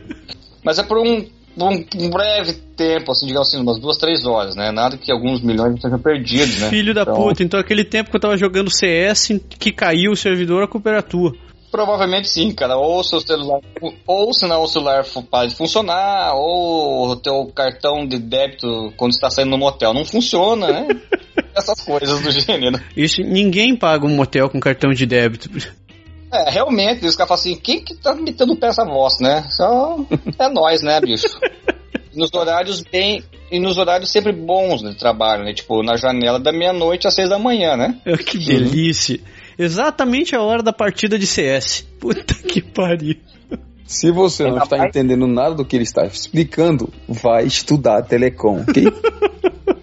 Mas 0.64 0.78
é 0.78 0.82
por 0.82 0.98
um 0.98 1.24
um, 1.58 2.04
um, 2.04 2.10
breve 2.10 2.52
tempo, 2.76 3.12
assim, 3.12 3.26
digamos 3.26 3.48
assim, 3.48 3.60
umas 3.60 3.80
duas, 3.80 3.96
três 3.96 4.26
horas, 4.26 4.54
né? 4.54 4.70
Nada 4.70 4.98
que 4.98 5.10
alguns 5.10 5.40
milhões 5.40 5.80
sejam 5.80 5.98
perdidos, 5.98 6.58
né? 6.58 6.68
Filho 6.68 6.92
da 6.92 7.02
então... 7.02 7.14
puta, 7.14 7.42
então 7.42 7.58
aquele 7.58 7.84
tempo 7.84 8.10
que 8.10 8.16
eu 8.16 8.20
tava 8.20 8.36
jogando 8.36 8.70
CS 8.70 9.40
que 9.58 9.72
caiu 9.72 10.12
o 10.12 10.16
servidor, 10.16 10.62
a 10.62 10.68
culpa 10.68 10.90
era 10.90 11.02
tua. 11.02 11.32
Provavelmente 11.70 12.28
sim, 12.28 12.52
cara. 12.52 12.76
Ou 12.76 13.02
seu 13.02 13.20
celular, 13.20 13.60
ou 14.06 14.32
se 14.32 14.46
não 14.46 14.62
o 14.62 14.68
celular 14.68 15.04
para 15.30 15.48
de 15.48 15.54
funcionar, 15.54 16.34
ou 16.34 17.10
o 17.10 17.16
teu 17.16 17.46
cartão 17.54 18.06
de 18.06 18.18
débito 18.18 18.92
quando 18.96 19.12
está 19.12 19.30
saindo 19.30 19.50
no 19.50 19.58
motel 19.58 19.92
não 19.92 20.04
funciona, 20.04 20.68
né? 20.68 20.88
Essas 21.56 21.80
coisas 21.80 22.20
do 22.20 22.30
gênero. 22.30 22.78
Isso, 22.94 23.22
ninguém 23.22 23.74
paga 23.76 24.06
um 24.06 24.14
motel 24.14 24.48
com 24.50 24.60
cartão 24.60 24.92
de 24.92 25.06
débito. 25.06 25.50
É, 26.36 26.50
realmente, 26.50 27.06
os 27.06 27.16
caras 27.16 27.28
falam 27.28 27.40
assim, 27.40 27.56
quem 27.56 27.82
que 27.82 27.94
tá 27.94 28.14
metendo 28.14 28.52
o 28.52 28.56
pé 28.56 28.68
essa 28.68 28.84
voz, 28.84 29.14
né? 29.20 29.46
Só 29.50 29.98
é 30.38 30.48
nós, 30.48 30.82
né, 30.82 31.00
bicho? 31.00 31.26
Nos 32.14 32.32
horários 32.34 32.82
bem. 32.82 33.22
E 33.50 33.60
nos 33.60 33.78
horários 33.78 34.10
sempre 34.10 34.32
bons 34.32 34.82
de 34.82 34.94
trabalho, 34.96 35.44
né? 35.44 35.54
Tipo, 35.54 35.82
na 35.82 35.96
janela 35.96 36.40
da 36.40 36.52
meia-noite 36.52 37.06
às 37.06 37.14
seis 37.14 37.28
da 37.28 37.38
manhã, 37.38 37.76
né? 37.76 38.00
Que 38.26 38.38
delícia! 38.38 39.20
Exatamente 39.58 40.34
a 40.34 40.42
hora 40.42 40.62
da 40.62 40.72
partida 40.72 41.18
de 41.18 41.26
CS. 41.26 41.86
Puta 42.00 42.34
que 42.34 42.60
pariu. 42.60 43.16
Se 43.86 44.10
você 44.10 44.42
não 44.42 44.58
está 44.58 44.84
entendendo 44.84 45.28
nada 45.28 45.54
do 45.54 45.64
que 45.64 45.76
ele 45.76 45.84
está 45.84 46.04
explicando, 46.04 46.92
vai 47.08 47.44
estudar 47.44 48.02
telecom, 48.02 48.62
ok? 48.62 48.84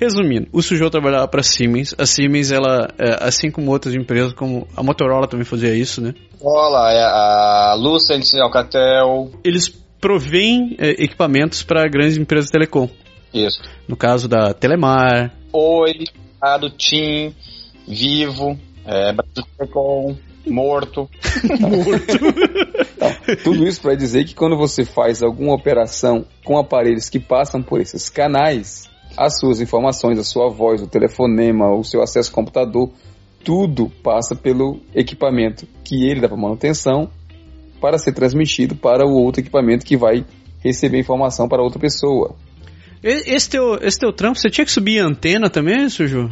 Resumindo, 0.00 0.48
o 0.50 0.62
Sujou 0.62 0.88
trabalhava 0.88 1.28
para 1.28 1.40
a 1.40 1.42
Siemens. 1.42 1.94
A 1.98 2.06
Siemens, 2.06 2.50
ela, 2.50 2.88
é, 2.98 3.18
assim 3.20 3.50
como 3.50 3.70
outras 3.70 3.94
empresas, 3.94 4.32
como 4.32 4.66
a 4.74 4.82
Motorola 4.82 5.28
também 5.28 5.44
fazia 5.44 5.74
isso, 5.74 6.00
né? 6.00 6.14
Olha, 6.40 6.90
é 6.90 7.02
a 7.02 7.74
Lucent, 7.78 8.24
Alcatel. 8.40 9.30
Eles 9.44 9.68
provêm 10.00 10.74
é, 10.78 10.90
equipamentos 11.04 11.62
para 11.62 11.86
grandes 11.86 12.16
empresas 12.16 12.46
de 12.46 12.52
telecom. 12.52 12.88
Isso. 13.34 13.60
No 13.86 13.94
caso 13.94 14.26
da 14.26 14.54
Telemar. 14.54 15.34
Oi, 15.52 16.04
Ado, 16.40 16.70
TIM, 16.70 17.34
Vivo, 17.86 18.58
é, 18.86 19.12
Brasil 19.12 19.44
Telecom. 19.58 20.16
Morto. 20.46 21.10
Morto. 21.60 22.18
Então, 22.96 23.36
tudo 23.44 23.68
isso 23.68 23.82
para 23.82 23.94
dizer 23.94 24.24
que 24.24 24.34
quando 24.34 24.56
você 24.56 24.86
faz 24.86 25.22
alguma 25.22 25.54
operação 25.54 26.24
com 26.42 26.58
aparelhos 26.58 27.10
que 27.10 27.20
passam 27.20 27.62
por 27.62 27.82
esses 27.82 28.08
canais, 28.08 28.89
as 29.16 29.38
suas 29.38 29.60
informações, 29.60 30.18
a 30.18 30.24
sua 30.24 30.48
voz, 30.48 30.82
o 30.82 30.86
telefonema, 30.86 31.74
o 31.74 31.84
seu 31.84 32.02
acesso 32.02 32.30
ao 32.30 32.34
computador, 32.34 32.90
tudo 33.44 33.90
passa 34.02 34.34
pelo 34.34 34.80
equipamento 34.94 35.66
que 35.84 36.08
ele 36.08 36.20
dá 36.20 36.28
para 36.28 36.36
manutenção 36.36 37.10
para 37.80 37.98
ser 37.98 38.12
transmitido 38.12 38.76
para 38.76 39.06
o 39.06 39.14
outro 39.14 39.40
equipamento 39.40 39.86
que 39.86 39.96
vai 39.96 40.24
receber 40.62 40.98
informação 40.98 41.48
para 41.48 41.62
outra 41.62 41.80
pessoa. 41.80 42.36
Esse 43.02 43.48
teu, 43.48 43.78
esse 43.80 43.98
teu 43.98 44.12
trampo, 44.12 44.38
você 44.38 44.50
tinha 44.50 44.64
que 44.64 44.70
subir 44.70 45.00
a 45.00 45.06
antena 45.06 45.48
também, 45.48 45.88
Sujo? 45.88 46.30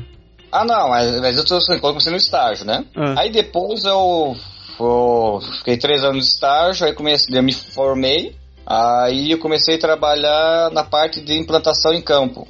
Ah, 0.52 0.64
não, 0.64 0.88
mas, 0.90 1.20
mas 1.20 1.36
eu 1.36 1.44
tô 1.44 1.58
comecei 1.80 2.12
no 2.12 2.18
estágio, 2.18 2.66
né? 2.66 2.84
Ah. 2.94 3.20
Aí 3.20 3.30
depois 3.30 3.84
eu, 3.84 4.34
eu, 4.78 5.40
fiquei 5.58 5.78
três 5.78 6.04
anos 6.04 6.26
de 6.26 6.32
estágio, 6.32 6.86
aí 6.86 6.94
comecei, 6.94 7.38
eu 7.38 7.42
me 7.42 7.52
formei, 7.52 8.36
aí 8.66 9.30
eu 9.30 9.38
comecei 9.38 9.76
a 9.76 9.78
trabalhar 9.78 10.70
na 10.70 10.84
parte 10.84 11.22
de 11.22 11.38
implantação 11.38 11.92
em 11.94 12.02
campo. 12.02 12.46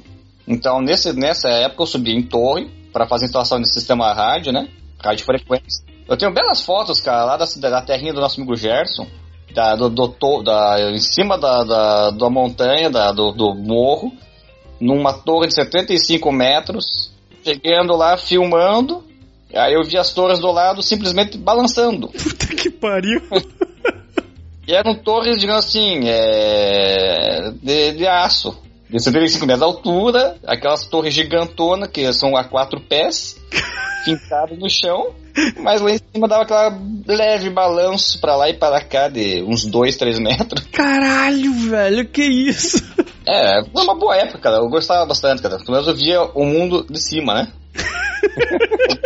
Então, 0.49 0.81
nesse, 0.81 1.13
nessa 1.13 1.47
época, 1.47 1.83
eu 1.83 1.87
subi 1.87 2.11
em 2.11 2.23
torre 2.23 2.67
para 2.91 3.07
fazer 3.07 3.25
instalação 3.25 3.61
de 3.61 3.71
sistema 3.71 4.11
rádio, 4.11 4.51
né? 4.51 4.67
Rádio 4.99 5.23
frequência. 5.23 5.85
Eu 6.07 6.17
tenho 6.17 6.33
belas 6.33 6.65
fotos, 6.65 6.99
cara, 6.99 7.23
lá 7.23 7.37
da, 7.37 7.45
da 7.45 7.81
terrinha 7.83 8.11
do 8.11 8.19
nosso 8.19 8.41
amigo 8.41 8.55
Gerson, 8.55 9.05
da, 9.53 9.75
do, 9.75 9.89
do, 9.89 10.41
da, 10.41 10.91
em 10.91 10.99
cima 10.99 11.37
da, 11.37 11.63
da, 11.63 12.09
da 12.09 12.29
montanha, 12.31 12.89
da, 12.89 13.11
do, 13.11 13.31
do 13.31 13.53
morro, 13.53 14.11
numa 14.81 15.13
torre 15.13 15.47
de 15.47 15.53
75 15.53 16.31
metros, 16.31 17.13
chegando 17.43 17.95
lá, 17.95 18.17
filmando, 18.17 19.03
aí 19.53 19.75
eu 19.75 19.83
vi 19.83 19.99
as 19.99 20.11
torres 20.11 20.39
do 20.39 20.51
lado 20.51 20.81
simplesmente 20.81 21.37
balançando. 21.37 22.07
Puta 22.23 22.47
que 22.55 22.71
pariu! 22.71 23.21
e 24.67 24.73
eram 24.73 24.95
torres, 24.95 25.37
digamos 25.37 25.63
assim, 25.63 25.99
é, 26.05 27.51
de, 27.61 27.91
de 27.91 28.07
aço 28.07 28.67
de 28.89 28.99
75 28.99 29.45
metros 29.45 29.59
de 29.59 29.65
altura, 29.65 30.35
aquelas 30.45 30.87
torres 30.87 31.13
gigantonas 31.13 31.89
que 31.89 32.11
são 32.11 32.35
a 32.35 32.43
quatro 32.43 32.81
pés, 32.81 33.39
fincadas 34.03 34.57
no 34.57 34.69
chão, 34.69 35.13
mas 35.61 35.79
lá 35.79 35.91
em 35.91 35.99
cima 36.13 36.27
dava 36.27 36.43
aquela 36.43 36.77
leve 37.05 37.49
balanço 37.49 38.19
pra 38.19 38.35
lá 38.35 38.49
e 38.49 38.53
para 38.55 38.81
cá 38.81 39.07
de 39.07 39.43
uns 39.43 39.65
2, 39.65 39.95
3 39.95 40.19
metros. 40.19 40.65
Caralho, 40.71 41.53
velho, 41.69 42.07
que 42.07 42.23
isso? 42.23 42.83
É, 43.27 43.63
foi 43.63 43.83
uma 43.83 43.95
boa 43.95 44.15
época, 44.15 44.39
cara. 44.39 44.57
Eu 44.57 44.69
gostava 44.69 45.05
bastante, 45.05 45.41
cara. 45.41 45.57
Pelo 45.57 45.71
menos 45.71 45.87
eu 45.87 45.95
via 45.95 46.23
o 46.23 46.43
mundo 46.43 46.85
de 46.89 46.99
cima, 46.99 47.35
né? 47.35 47.47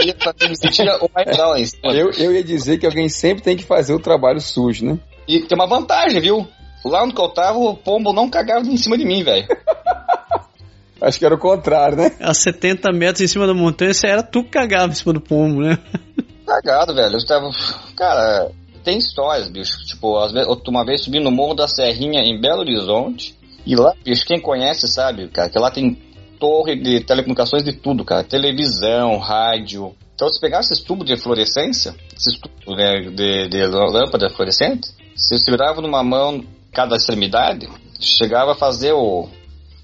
eu, 1.84 2.10
eu 2.12 2.32
ia 2.34 2.44
dizer 2.44 2.78
que 2.78 2.86
alguém 2.86 3.10
sempre 3.10 3.44
tem 3.44 3.58
que 3.58 3.64
fazer 3.64 3.94
o 3.94 4.00
trabalho 4.00 4.40
sujo, 4.40 4.86
né? 4.86 4.98
E 5.28 5.42
tem 5.42 5.58
uma 5.58 5.68
vantagem, 5.68 6.22
viu? 6.22 6.48
Lá 6.86 7.04
onde 7.04 7.16
eu 7.18 7.30
tava, 7.30 7.58
o 7.58 7.76
pombo 7.76 8.12
não 8.12 8.30
cagava 8.30 8.66
em 8.68 8.78
cima 8.78 8.98
de 8.98 9.06
mim, 9.06 9.24
velho. 9.24 9.48
Acho 11.02 11.20
que 11.20 11.26
era 11.26 11.36
o 11.36 11.40
contrário, 11.40 11.98
né? 11.98 12.12
A 12.22 12.34
70 12.34 12.92
metros 12.94 13.22
em 13.22 13.28
cima 13.28 13.46
da 13.46 13.54
montanha, 13.54 13.94
você 13.94 14.08
era 14.08 14.24
tu 14.24 14.44
que 14.44 14.52
cagava 14.52 14.92
em 14.92 14.96
cima 14.96 15.14
do 15.14 15.20
pombo, 15.20 15.62
né? 15.62 15.78
Cagado, 16.48 16.94
velho. 16.94 17.18
Eu 17.18 17.26
tava. 17.26 17.50
Cara, 17.96 18.52
tem 18.84 18.98
histórias, 18.98 19.50
bicho. 19.50 19.78
Tipo, 19.86 20.18
uma 20.68 20.86
vez 20.86 21.04
subi 21.04 21.20
no 21.20 21.32
Morro 21.32 21.56
da 21.56 21.68
Serrinha 21.68 22.22
em 22.22 22.40
Belo 22.40 22.62
Horizonte. 22.62 23.38
E 23.66 23.76
lá, 23.76 23.94
bicho, 24.04 24.26
quem 24.26 24.40
conhece 24.40 24.88
sabe, 24.88 25.30
cara, 25.30 25.50
que 25.50 25.58
lá 25.58 25.72
tem 25.72 25.98
torre 26.40 26.76
de 26.76 27.00
telecomunicações 27.02 27.64
de 27.64 27.74
tudo, 27.74 28.04
cara. 28.04 28.24
Televisão, 28.24 29.18
rádio. 29.18 29.96
Então, 30.14 30.28
se 30.30 30.40
pegasse 30.40 30.74
esse 30.74 30.84
tubo 30.84 31.04
de 31.04 31.18
fluorescência, 31.18 31.96
esses 32.16 32.38
tubos 32.40 32.78
né, 32.78 33.10
de, 33.10 33.48
de 33.48 33.66
lâmpada 33.66 34.30
fluorescente, 34.30 34.90
você 35.16 35.38
segurava 35.38 35.82
numa 35.82 36.04
mão 36.04 36.44
cada 36.74 36.96
extremidade, 36.96 37.70
chegava 38.00 38.54
a 38.54 38.56
fazer 38.56 38.94
o. 38.94 39.30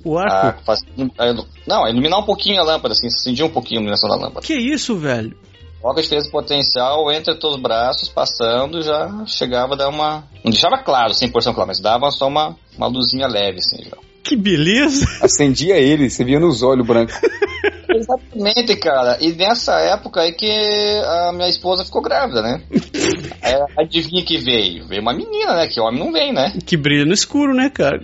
O 0.03 0.17
arco? 0.17 0.61
A, 0.61 0.63
faz, 0.63 0.79
a, 1.17 1.33
não, 1.67 1.83
a 1.83 1.89
iluminar 1.89 2.19
um 2.19 2.25
pouquinho 2.25 2.61
a 2.61 2.63
lâmpada, 2.63 2.93
assim, 2.93 3.07
acendia 3.07 3.45
um 3.45 3.49
pouquinho 3.49 3.79
a 3.79 3.81
iluminação 3.81 4.09
da 4.09 4.15
lâmpada. 4.15 4.45
Que 4.45 4.55
isso, 4.55 4.95
velho? 4.95 5.37
Logo 5.83 5.99
a 5.99 6.01
diferença 6.01 6.29
potencial 6.29 7.09
entre 7.11 7.33
os 7.33 7.39
teus 7.39 7.55
braços, 7.57 8.09
passando, 8.09 8.81
já 8.81 9.25
chegava 9.25 9.75
a 9.75 9.77
dar 9.77 9.89
uma. 9.89 10.23
Não 10.43 10.51
deixava 10.51 10.77
claro, 10.77 11.13
100% 11.13 11.31
claro, 11.53 11.67
mas 11.67 11.79
dava 11.79 12.11
só 12.11 12.27
uma, 12.27 12.55
uma 12.77 12.87
luzinha 12.87 13.27
leve, 13.27 13.59
assim, 13.59 13.83
já. 13.83 13.97
Que 14.23 14.35
beleza! 14.35 15.05
Acendia 15.21 15.77
ele, 15.77 16.09
você 16.09 16.23
via 16.23 16.39
nos 16.39 16.61
olhos 16.63 16.85
brancos. 16.85 17.15
Exatamente, 17.89 18.75
cara. 18.75 19.17
E 19.19 19.31
nessa 19.33 19.79
época 19.79 20.21
aí 20.21 20.31
que 20.33 20.49
a 20.49 21.31
minha 21.33 21.49
esposa 21.49 21.83
ficou 21.83 22.01
grávida, 22.01 22.41
né? 22.41 22.61
Aí, 23.41 23.55
adivinha 23.77 24.23
que 24.23 24.37
veio? 24.37 24.85
Veio 24.87 25.01
uma 25.01 25.13
menina, 25.13 25.55
né? 25.55 25.67
Que 25.67 25.79
homem 25.79 25.99
não 25.99 26.11
vem, 26.11 26.31
né? 26.31 26.53
Que 26.65 26.77
brilha 26.77 27.05
no 27.05 27.13
escuro, 27.13 27.53
né, 27.53 27.69
cara? 27.69 27.99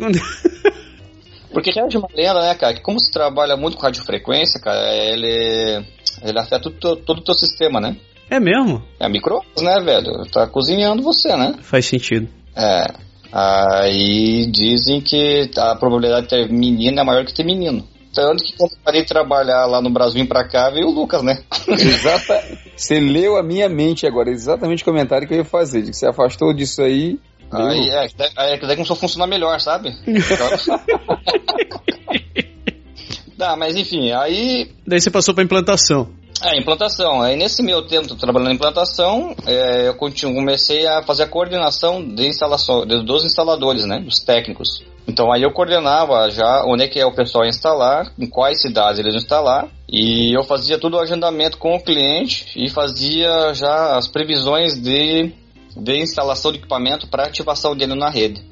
Porque 1.52 1.72
já 1.72 1.82
é 1.82 1.98
uma 1.98 2.10
lenda, 2.14 2.42
né, 2.42 2.56
cara? 2.56 2.74
Que 2.74 2.82
como 2.82 3.00
se 3.00 3.12
trabalha 3.12 3.56
muito 3.56 3.78
com 3.78 3.84
radiofrequência, 3.84 4.60
cara, 4.60 4.94
ele, 4.94 5.86
ele 6.22 6.40
afeta 6.40 6.70
todo, 6.70 6.98
todo 6.98 7.20
o 7.20 7.24
teu 7.24 7.34
sistema, 7.34 7.80
né? 7.80 7.96
É 8.30 8.40
mesmo? 8.40 8.84
É 9.00 9.08
micro 9.08 9.40
né, 9.62 9.80
velho? 9.82 10.26
Tá 10.32 10.48
cozinhando 10.48 11.04
você, 11.04 11.36
né? 11.38 11.56
Faz 11.62 11.86
sentido. 11.86 12.28
É. 12.56 12.88
Aí 13.32 14.48
dizem 14.48 15.00
que 15.00 15.50
a 15.58 15.76
probabilidade 15.76 16.24
de 16.24 16.30
ter 16.30 16.50
menina 16.50 17.02
é 17.02 17.04
maior 17.04 17.26
que 17.26 17.34
ter 17.34 17.44
menino. 17.44 17.88
Tanto 18.16 18.44
que 18.44 18.56
quando 18.56 18.72
eu 18.72 18.78
parei 18.84 19.02
de 19.02 19.08
trabalhar 19.08 19.66
lá 19.66 19.82
no 19.82 19.90
Brasil 19.90 20.26
pra 20.26 20.48
cá, 20.48 20.70
veio 20.70 20.88
o 20.88 20.92
Lucas, 20.92 21.22
né? 21.22 21.44
Exata. 21.68 22.42
Você 22.76 23.00
leu 23.00 23.38
a 23.38 23.44
minha 23.44 23.68
mente 23.68 24.08
agora, 24.08 24.32
exatamente 24.32 24.82
o 24.82 24.86
comentário 24.86 25.28
que 25.28 25.34
eu 25.34 25.40
ia 25.40 25.46
fazer, 25.46 25.82
de 25.82 25.92
que 25.92 25.98
você 25.98 26.08
afastou 26.08 26.54
disso 26.54 26.82
aí 26.82 27.20
Aí, 27.52 27.90
é, 27.90 28.08
aí 28.38 28.60
daí 28.60 28.76
começou 28.76 28.96
a 28.96 29.00
funcionar 29.00 29.28
melhor, 29.28 29.60
sabe? 29.62 29.94
tá, 33.38 33.56
mas 33.56 33.76
enfim, 33.76 34.12
aí. 34.12 34.72
Daí 34.86 35.00
você 35.00 35.12
passou 35.12 35.34
pra 35.34 35.44
implantação. 35.44 36.10
É, 36.42 36.60
implantação. 36.60 37.22
Aí 37.22 37.36
nesse 37.36 37.64
meu 37.64 37.82
tempo 37.84 38.16
trabalhando 38.16 38.52
em 38.52 38.56
implantação, 38.56 39.36
é, 39.46 39.88
eu 39.88 39.96
comecei 39.96 40.86
a 40.86 41.02
fazer 41.02 41.24
a 41.24 41.28
coordenação 41.28 42.06
de 42.06 42.28
instalação, 42.28 42.86
dos 42.86 43.24
instaladores, 43.24 43.86
né? 43.86 44.00
Dos 44.00 44.20
técnicos. 44.20 44.84
Então 45.08 45.32
aí 45.32 45.44
eu 45.44 45.52
coordenava 45.52 46.30
já 46.30 46.64
onde 46.66 46.84
é 46.84 46.88
que 46.88 47.00
é 47.00 47.06
o 47.06 47.14
pessoal 47.14 47.46
instalar, 47.46 48.12
em 48.18 48.28
quais 48.28 48.62
cidades 48.62 49.00
eles 49.00 49.16
instalar, 49.16 49.68
e 49.88 50.36
eu 50.36 50.44
fazia 50.44 50.80
todo 50.80 50.96
o 50.96 51.00
agendamento 51.00 51.58
com 51.58 51.76
o 51.76 51.82
cliente 51.82 52.48
e 52.56 52.70
fazia 52.70 53.54
já 53.54 53.96
as 53.96 54.08
previsões 54.08 54.74
de, 54.82 55.32
de 55.78 55.98
instalação 56.00 56.52
de 56.52 56.58
equipamento 56.58 57.08
para 57.08 57.26
ativação 57.26 57.76
dele 57.76 57.96
na 57.96 58.10
rede. 58.10 58.44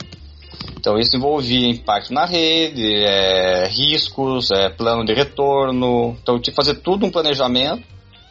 Então 0.78 0.98
isso 0.98 1.16
envolvia 1.16 1.70
impacto 1.70 2.14
na 2.14 2.26
rede, 2.26 2.86
é, 3.06 3.68
riscos, 3.68 4.52
é, 4.52 4.70
plano 4.70 5.06
de 5.06 5.14
retorno. 5.14 6.18
Então 6.22 6.36
eu 6.36 6.42
tinha 6.42 6.52
que 6.52 6.56
fazer 6.56 6.76
tudo 6.76 7.06
um 7.06 7.12
planejamento, 7.12 7.84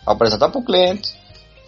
apresentar 0.07 0.49
para 0.50 0.61
o 0.61 0.64
cliente, 0.64 1.14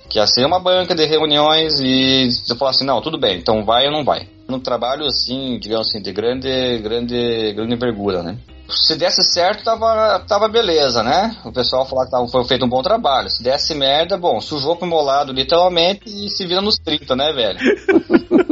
que 0.09 0.19
ia 0.19 0.27
ser 0.27 0.45
uma 0.45 0.61
banca 0.61 0.95
de 0.95 1.05
reuniões 1.07 1.81
e 1.81 2.29
eu 2.49 2.57
falar 2.57 2.71
assim, 2.71 2.85
não, 2.85 3.01
tudo 3.01 3.19
bem, 3.19 3.39
então 3.39 3.65
vai 3.65 3.87
ou 3.87 3.93
não 3.93 4.05
vai. 4.05 4.29
Um 4.49 4.61
trabalho 4.61 5.07
assim, 5.07 5.59
digamos 5.59 5.89
assim, 5.89 6.03
de 6.03 6.13
grande, 6.13 6.79
grande, 6.79 7.53
grande 7.55 7.75
envergura, 7.75 8.23
né? 8.23 8.37
Se 8.69 8.97
desse 8.97 9.23
certo, 9.23 9.63
tava, 9.63 10.21
tava 10.21 10.49
beleza, 10.49 11.03
né? 11.03 11.37
O 11.45 11.53
pessoal 11.53 11.85
falava 11.85 12.07
que 12.07 12.11
tava, 12.13 12.29
foi 12.29 12.45
feito 12.45 12.65
um 12.65 12.69
bom 12.69 12.83
trabalho. 12.83 13.29
Se 13.29 13.43
desse 13.43 13.75
merda, 13.75 14.17
bom, 14.17 14.41
sujou 14.41 14.77
pro 14.77 14.87
meu 14.87 15.01
lado, 15.01 15.33
literalmente, 15.33 16.03
e 16.07 16.31
se 16.31 16.47
vira 16.47 16.63
nos 16.63 16.79
30, 16.79 17.15
né, 17.15 17.33
velho? 17.33 17.59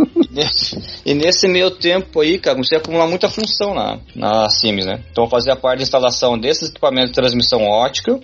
e 1.05 1.15
nesse 1.15 1.47
meio 1.47 1.71
tempo 1.71 2.21
aí, 2.21 2.39
cara, 2.39 2.57
comecei 2.57 2.79
a 2.79 2.81
acumular 2.81 3.07
muita 3.07 3.29
função 3.29 3.75
na, 3.75 3.99
na 4.15 4.49
Sims, 4.49 4.87
né? 4.87 5.03
Então 5.11 5.25
eu 5.25 5.31
fazia 5.31 5.55
parte 5.55 5.79
da 5.79 5.83
instalação 5.83 6.39
desses 6.39 6.71
equipamentos 6.71 7.11
de 7.11 7.15
transmissão 7.15 7.63
ótica. 7.65 8.19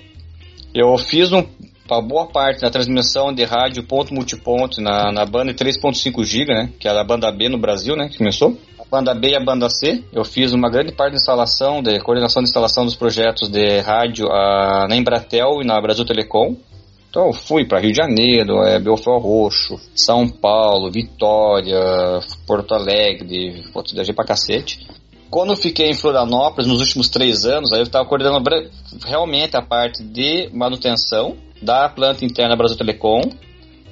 Eu 0.75 0.97
fiz 0.97 1.33
um, 1.33 1.45
uma 1.91 2.03
boa 2.03 2.27
parte 2.27 2.61
da 2.61 2.71
transmissão 2.71 3.33
de 3.33 3.45
rádio 3.45 3.83
ponto 3.83 4.15
multiponto 4.15 4.81
na, 4.81 5.13
na 5.13 5.25
banda 5.27 5.53
3.5 5.53 6.25
GB, 6.25 6.55
né? 6.55 6.71
Que 6.79 6.89
era 6.89 7.01
a 7.01 7.05
banda 7.05 7.31
B 7.31 7.49
no 7.49 7.59
Brasil, 7.59 7.95
né? 7.95 8.09
Que 8.09 8.19
começou. 8.19 8.57
A 8.79 8.85
banda 8.91 9.15
B 9.15 9.29
e 9.29 9.37
a 9.37 9.41
banda 9.41 9.69
C. 9.69 10.03
Eu 10.13 10.25
fiz 10.25 10.53
uma 10.53 10.71
grande 10.71 10.93
parte 10.93 11.13
da 11.13 11.17
instalação, 11.17 11.83
de 11.83 11.99
coordenação 12.01 12.43
de 12.43 12.49
instalação 12.49 12.85
dos 12.85 12.97
projetos 12.97 13.49
de 13.49 13.81
rádio 13.81 14.27
a, 14.31 14.87
na 14.89 14.97
Embratel 14.97 15.61
e 15.63 15.67
na 15.67 15.81
Brasil 15.81 16.05
Telecom. 16.05 16.57
Então 17.11 17.27
eu 17.27 17.33
fui 17.33 17.65
para 17.65 17.81
Rio 17.81 17.91
de 17.91 17.97
Janeiro, 17.97 18.63
é, 18.63 18.79
Belfort 18.79 19.23
Roxo, 19.23 19.81
São 19.95 20.29
Paulo, 20.29 20.91
Vitória, 20.91 21.81
Porto 22.47 22.75
Alegre, 22.75 23.65
putz, 23.73 23.93
viajei 23.93 24.15
pra 24.15 24.25
cacete. 24.25 24.87
Quando 25.31 25.53
eu 25.53 25.57
fiquei 25.57 25.89
em 25.89 25.95
Florianópolis 25.95 26.67
nos 26.67 26.81
últimos 26.81 27.09
três 27.09 27.45
anos, 27.45 27.71
aí 27.73 27.81
eu 27.81 27.85
estava 27.85 28.07
coordenando 28.09 28.43
realmente 29.05 29.57
a 29.57 29.63
parte 29.63 30.03
de 30.03 30.51
manutenção 30.53 31.37
da 31.63 31.89
planta 31.89 32.25
interna 32.25 32.57
Brasil 32.57 32.77
Telecom, 32.77 33.23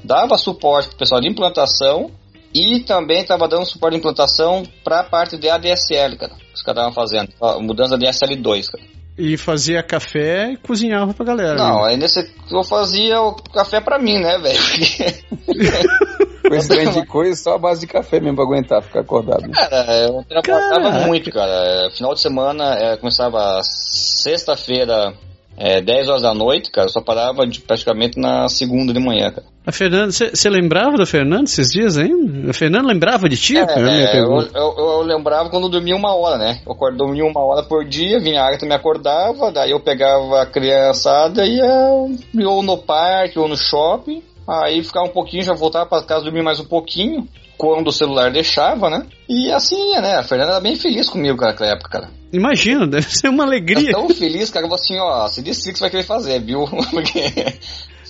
dava 0.04 0.36
suporte 0.36 0.88
para 0.88 0.96
o 0.96 0.98
pessoal 0.98 1.20
de 1.20 1.28
implantação 1.28 2.10
e 2.54 2.80
também 2.80 3.20
estava 3.20 3.48
dando 3.48 3.66
suporte 3.66 3.94
de 3.94 3.98
implantação 3.98 4.62
para 4.84 5.00
a 5.00 5.04
parte 5.04 5.36
de 5.36 5.48
ADSL, 5.48 6.16
cara. 6.16 6.32
Os 6.54 6.62
caras 6.62 6.84
estavam 6.84 6.92
fazendo, 6.92 7.30
mudança 7.60 7.98
de 7.98 8.06
ADSL2, 8.06 8.70
cara. 8.70 8.95
E 9.18 9.36
fazia 9.36 9.82
café 9.82 10.52
e 10.52 10.56
cozinhava 10.58 11.14
pra 11.14 11.24
galera. 11.24 11.54
Não, 11.54 11.82
né? 11.82 11.90
aí 11.90 11.96
nesse 11.96 12.30
eu 12.50 12.62
fazia 12.62 13.20
o 13.20 13.34
café 13.34 13.80
pra 13.80 13.98
mim, 13.98 14.18
né, 14.18 14.38
velho? 14.38 14.58
Com 16.46 16.54
esse 16.54 16.68
trem 16.68 16.90
de 16.90 17.04
coisa, 17.06 17.34
só 17.34 17.54
a 17.54 17.58
base 17.58 17.80
de 17.80 17.86
café 17.86 18.20
mesmo 18.20 18.36
pra 18.36 18.44
aguentar, 18.44 18.82
ficar 18.82 19.00
acordado. 19.00 19.42
Né? 19.42 19.52
Cara, 19.52 19.92
eu 19.96 20.24
trabalhava 20.42 21.06
muito, 21.06 21.30
cara. 21.32 21.90
Final 21.90 22.14
de 22.14 22.20
semana, 22.20 22.74
é, 22.74 22.96
começava 22.96 23.60
sexta-feira 23.64 25.14
é, 25.56 25.80
10 25.80 26.08
horas 26.08 26.22
da 26.22 26.34
noite, 26.34 26.70
cara, 26.70 26.88
só 26.88 27.00
parava 27.00 27.46
de, 27.46 27.60
praticamente 27.60 28.18
na 28.18 28.48
segunda 28.48 28.92
de 28.92 29.00
manhã, 29.00 29.30
cara. 29.30 29.46
A 29.66 29.72
Fernanda, 29.72 30.12
você 30.12 30.48
lembrava 30.48 30.96
da 30.96 31.04
Fernanda 31.04 31.42
esses 31.42 31.66
dias 31.72 31.98
ainda? 31.98 32.50
A 32.50 32.54
Fernanda 32.54 32.86
lembrava 32.86 33.28
de 33.28 33.36
ti? 33.36 33.56
É, 33.56 33.62
é 33.62 34.20
eu, 34.20 34.40
eu, 34.54 34.74
eu, 34.78 35.02
lembrava 35.02 35.50
quando 35.50 35.64
eu 35.64 35.70
dormia 35.70 35.96
uma 35.96 36.14
hora, 36.14 36.38
né? 36.38 36.60
Eu 36.64 36.96
dormia 36.96 37.24
uma 37.24 37.40
hora 37.44 37.64
por 37.64 37.84
dia, 37.84 38.20
vinha 38.20 38.42
a 38.42 38.46
Agatha 38.46 38.64
me 38.64 38.74
acordava, 38.74 39.50
daí 39.50 39.72
eu 39.72 39.80
pegava 39.80 40.42
a 40.42 40.46
criançada 40.46 41.44
e 41.44 41.56
ia 41.56 42.46
ou 42.46 42.62
no 42.62 42.78
parque 42.78 43.40
ou 43.40 43.48
no 43.48 43.56
shopping, 43.56 44.22
aí 44.46 44.84
ficava 44.84 45.06
um 45.06 45.12
pouquinho, 45.12 45.42
já 45.42 45.52
voltava 45.52 45.86
para 45.86 46.04
casa 46.04 46.22
dormir 46.22 46.44
mais 46.44 46.60
um 46.60 46.64
pouquinho, 46.64 47.26
quando 47.58 47.88
o 47.88 47.92
celular 47.92 48.30
deixava, 48.30 48.88
né? 48.88 49.04
E 49.28 49.50
assim, 49.50 49.94
né? 50.00 50.14
A 50.14 50.22
Fernanda 50.22 50.52
era 50.52 50.60
bem 50.60 50.76
feliz 50.76 51.10
comigo 51.10 51.40
naquela 51.40 51.72
época, 51.72 51.90
cara. 51.90 52.10
Imagina, 52.32 52.86
deve 52.86 53.08
ser 53.08 53.30
uma 53.30 53.42
alegria. 53.42 53.90
tão 53.90 54.08
feliz, 54.10 54.48
cara, 54.48 54.64
que 54.64 54.70
eu 54.72 54.76
assim, 54.76 54.96
ó, 55.00 55.26
se 55.26 55.42
disse 55.42 55.72
que 55.72 55.78
você 55.78 55.80
vai 55.80 55.90
querer 55.90 56.04
fazer, 56.04 56.40
viu? 56.40 56.66
Porque 56.92 57.32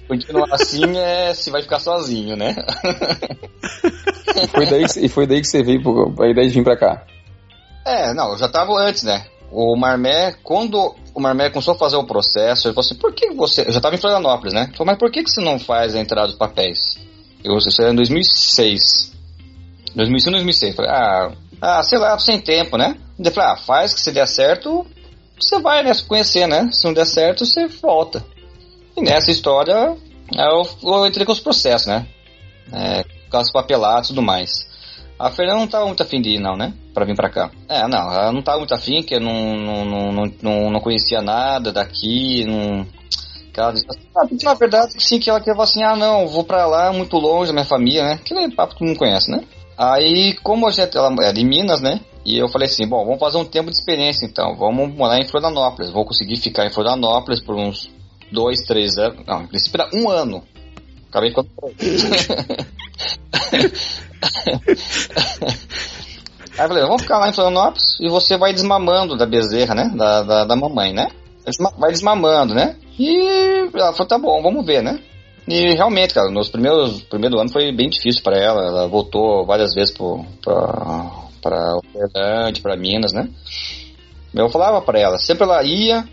continuar 0.07 0.49
assim, 0.53 0.97
é, 0.97 1.35
se 1.35 1.51
vai 1.51 1.63
ficar 1.63 1.79
sozinho, 1.79 2.37
né? 2.37 2.55
e, 4.43 4.47
foi 4.49 4.67
daí, 4.67 4.85
e 5.03 5.09
foi 5.09 5.27
daí 5.27 5.41
que 5.41 5.47
você 5.47 5.63
veio, 5.63 5.81
a 6.21 6.29
ideia 6.29 6.49
de 6.49 6.55
vir 6.55 6.65
pra 6.65 6.77
cá? 6.77 7.05
É, 7.85 8.13
não, 8.15 8.33
eu 8.33 8.39
já 8.39 8.49
tava 8.49 8.73
antes, 8.79 9.03
né? 9.05 9.27
O 9.51 9.77
Marmé, 9.77 10.35
quando 10.43 10.95
o 11.15 11.21
Marmé 11.21 11.51
começou 11.51 11.75
a 11.75 11.79
fazer 11.79 11.97
o 11.97 12.07
processo, 12.07 12.67
ele 12.67 12.75
falou 12.75 12.87
assim, 12.87 12.97
por 12.97 13.13
que 13.15 13.31
você... 13.33 13.63
Eu 13.63 13.73
já 13.73 13.81
tava 13.81 13.95
em 13.95 13.99
Florianópolis, 13.99 14.53
né? 14.53 14.65
Ele 14.65 14.77
falou, 14.77 14.87
mas 14.87 14.99
por 14.99 15.11
que, 15.11 15.23
que 15.23 15.31
você 15.31 15.41
não 15.41 15.59
faz 15.59 15.95
a 15.95 16.01
entrada 16.01 16.29
dos 16.29 16.37
papéis? 16.37 16.99
Eu, 17.45 17.57
isso 17.57 17.81
era 17.81 17.93
em 17.93 17.97
2006. 17.97 19.13
2005, 19.95 20.31
2006. 20.33 20.75
Falei, 20.75 20.91
ah, 20.91 21.33
ah, 21.61 21.83
sei 21.83 21.99
lá, 21.99 22.19
sem 22.19 22.41
tempo, 22.41 22.77
né? 22.77 22.97
Ele 23.19 23.31
falou, 23.31 23.53
ah, 23.53 23.57
faz 23.57 23.95
que 23.95 24.01
se 24.01 24.11
der 24.11 24.27
certo, 24.27 24.85
você 25.41 25.59
vai, 25.61 25.83
né, 25.83 25.95
se 25.95 26.05
conhecer, 26.05 26.47
né? 26.47 26.69
Se 26.73 26.85
não 26.85 26.93
der 26.93 27.07
certo, 27.07 27.47
você 27.47 27.67
volta. 27.67 28.25
E 28.97 29.03
nessa 29.03 29.31
história, 29.31 29.97
eu, 30.35 30.63
eu 30.83 31.07
entrei 31.07 31.27
com 31.27 31.33
os 31.33 31.41
processos, 31.41 31.87
né? 31.87 32.07
É, 32.73 33.05
com 33.31 33.39
os 33.39 33.53
papelados 33.53 34.09
e 34.09 34.13
tudo 34.13 34.23
mais. 34.23 34.67
A 35.19 35.31
Fernanda 35.31 35.61
não 35.61 35.69
tava 35.69 35.87
muito 35.87 36.03
afim 36.03 36.21
de 36.21 36.31
ir, 36.31 36.41
não, 36.41 36.57
né? 36.57 36.75
Pra 36.93 37.05
vir 37.05 37.15
pra 37.15 37.31
cá. 37.31 37.51
É, 37.69 37.87
não, 37.89 38.13
ela 38.13 38.33
não 38.33 38.43
tava 38.43 38.59
muito 38.59 38.75
afim, 38.75 39.03
que 39.03 39.15
eu 39.15 39.21
não, 39.21 39.57
não, 39.57 39.85
não, 39.85 40.25
não, 40.43 40.71
não 40.71 40.81
conhecia 40.81 41.21
nada 41.21 41.73
daqui, 41.73 42.45
não... 42.45 42.87
Ela 43.59 43.73
ah, 44.15 44.27
na 44.43 44.53
verdade, 44.53 44.93
sim, 44.99 45.19
que 45.19 45.31
ela 45.31 45.41
queria 45.41 45.59
assim, 45.63 45.83
ah, 45.83 45.97
não, 45.97 46.29
vou 46.29 46.45
pra 46.45 46.67
lá, 46.67 46.93
muito 46.93 47.17
longe 47.17 47.47
da 47.47 47.55
minha 47.55 47.65
família, 47.65 48.05
né? 48.05 48.13
Aquele 48.13 48.55
papo 48.55 48.75
que 48.75 48.81
todo 48.81 48.89
mundo 48.89 48.99
conhece, 48.99 49.31
né? 49.31 49.43
Aí, 49.79 50.35
como 50.43 50.67
a 50.67 50.71
gente, 50.71 50.95
ela 50.95 51.11
é 51.23 51.33
de 51.33 51.43
Minas, 51.43 51.81
né? 51.81 52.01
E 52.23 52.37
eu 52.37 52.49
falei 52.49 52.69
assim, 52.69 52.87
bom, 52.87 53.03
vamos 53.05 53.19
fazer 53.19 53.39
um 53.39 53.47
tempo 53.47 53.71
de 53.71 53.77
experiência 53.77 54.27
então. 54.27 54.55
Vamos 54.57 54.95
morar 54.95 55.19
em 55.19 55.27
Florianópolis. 55.27 55.91
Vou 55.91 56.05
conseguir 56.05 56.37
ficar 56.37 56.67
em 56.67 56.71
Florianópolis 56.71 57.41
por 57.41 57.55
uns 57.55 57.91
dois, 58.31 58.59
três 58.67 58.97
anos. 58.99 59.25
Não, 59.27 59.43
em 59.43 59.47
princípio 59.47 59.81
era 59.81 59.91
um 59.97 60.11
ano. 60.11 60.43
Acabei 61.09 61.31
ficando. 61.31 61.49
Aí 66.59 66.65
eu 66.65 66.69
falei, 66.69 66.83
vamos 66.85 67.03
ficar 67.03 67.19
lá 67.19 67.29
em 67.29 67.33
Florianópolis 67.35 67.99
e 68.01 68.09
você 68.09 68.39
vai 68.39 68.53
desmamando 68.53 69.17
da 69.17 69.27
bezerra, 69.27 69.75
né? 69.75 69.93
Da, 69.95 70.23
da, 70.23 70.45
da 70.45 70.57
mamãe, 70.57 70.93
né? 70.93 71.09
Vai 71.79 71.91
desmamando, 71.93 72.55
né? 72.55 72.77
E 72.99 73.69
ela 73.75 73.93
falou, 73.93 74.09
tá 74.09 74.19
bom, 74.19 74.43
vamos 74.43 74.65
ver, 74.65 74.83
né? 74.83 74.99
E 75.47 75.75
realmente, 75.75 76.15
cara, 76.15 76.31
nos 76.31 76.49
primeiros 76.49 77.03
primeiro 77.03 77.39
ano 77.39 77.53
foi 77.53 77.71
bem 77.73 77.89
difícil 77.89 78.23
para 78.23 78.39
ela. 78.39 78.65
Ela 78.65 78.89
voltou 78.89 79.45
várias 79.47 79.75
vezes 79.75 79.95
para 79.95 80.25
para 81.41 82.77
Minas, 82.77 83.13
né? 83.13 83.29
Eu 84.35 84.49
falava 84.49 84.83
para 84.83 84.99
ela, 84.99 85.19
sempre 85.19 85.45
ela 85.45 85.63
ia, 85.63 86.05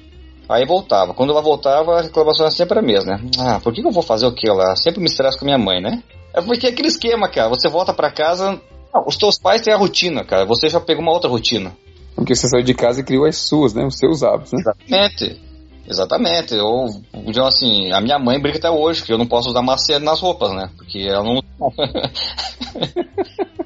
aí 0.48 0.66
voltava. 0.66 1.14
Quando 1.14 1.32
ela 1.32 1.42
voltava, 1.42 2.00
a 2.00 2.02
reclamação 2.02 2.46
era 2.46 2.56
sempre 2.56 2.80
a 2.80 2.82
mesma, 2.82 3.18
né? 3.18 3.30
Ah, 3.40 3.60
por 3.60 3.74
que, 3.74 3.82
eu 3.82 3.92
vou 3.92 4.04
fazer 4.04 4.26
o 4.26 4.34
que 4.34 4.48
lá? 4.50 4.76
Sempre 4.76 5.00
me 5.00 5.08
estresse 5.08 5.38
com 5.38 5.46
minha 5.46 5.58
mãe, 5.58 5.82
né? 5.82 6.04
É 6.34 6.42
porque 6.42 6.68
é 6.68 6.70
aquele 6.70 6.88
esquema, 6.88 7.30
cara. 7.30 7.50
Você 7.50 7.70
volta 7.70 7.94
para 7.94 8.12
casa, 8.12 8.60
não, 8.94 9.06
os 9.08 9.18
teus 9.18 9.38
pais 9.40 9.62
têm 9.62 9.74
a 9.74 9.78
rotina, 9.78 10.24
cara. 10.24 10.46
Você 10.46 10.70
já 10.70 10.80
pegou 10.80 11.02
uma 11.02 11.14
outra 11.14 11.30
rotina. 11.30 11.76
Porque 12.16 12.36
você 12.36 12.48
saiu 12.48 12.64
de 12.64 12.74
casa 12.74 13.02
e 13.02 13.04
criou 13.04 13.26
as 13.26 13.38
suas, 13.38 13.74
né? 13.74 13.86
Os 13.86 13.98
seus 13.98 14.24
hábitos, 14.24 14.52
né? 14.54 14.60
Exatamente. 14.60 15.42
Exatamente. 15.88 16.56
Eu, 16.56 16.86
então, 17.14 17.46
assim, 17.46 17.92
a 17.92 18.00
minha 18.00 18.18
mãe 18.18 18.40
briga 18.40 18.58
até 18.58 18.70
hoje 18.70 19.04
que 19.04 19.12
eu 19.12 19.18
não 19.18 19.26
posso 19.26 19.50
usar 19.50 19.62
macete 19.62 20.04
nas 20.04 20.22
roupas, 20.22 20.52
né? 20.54 20.70
Porque 20.78 21.00
ela 21.00 21.24
não. 21.24 21.42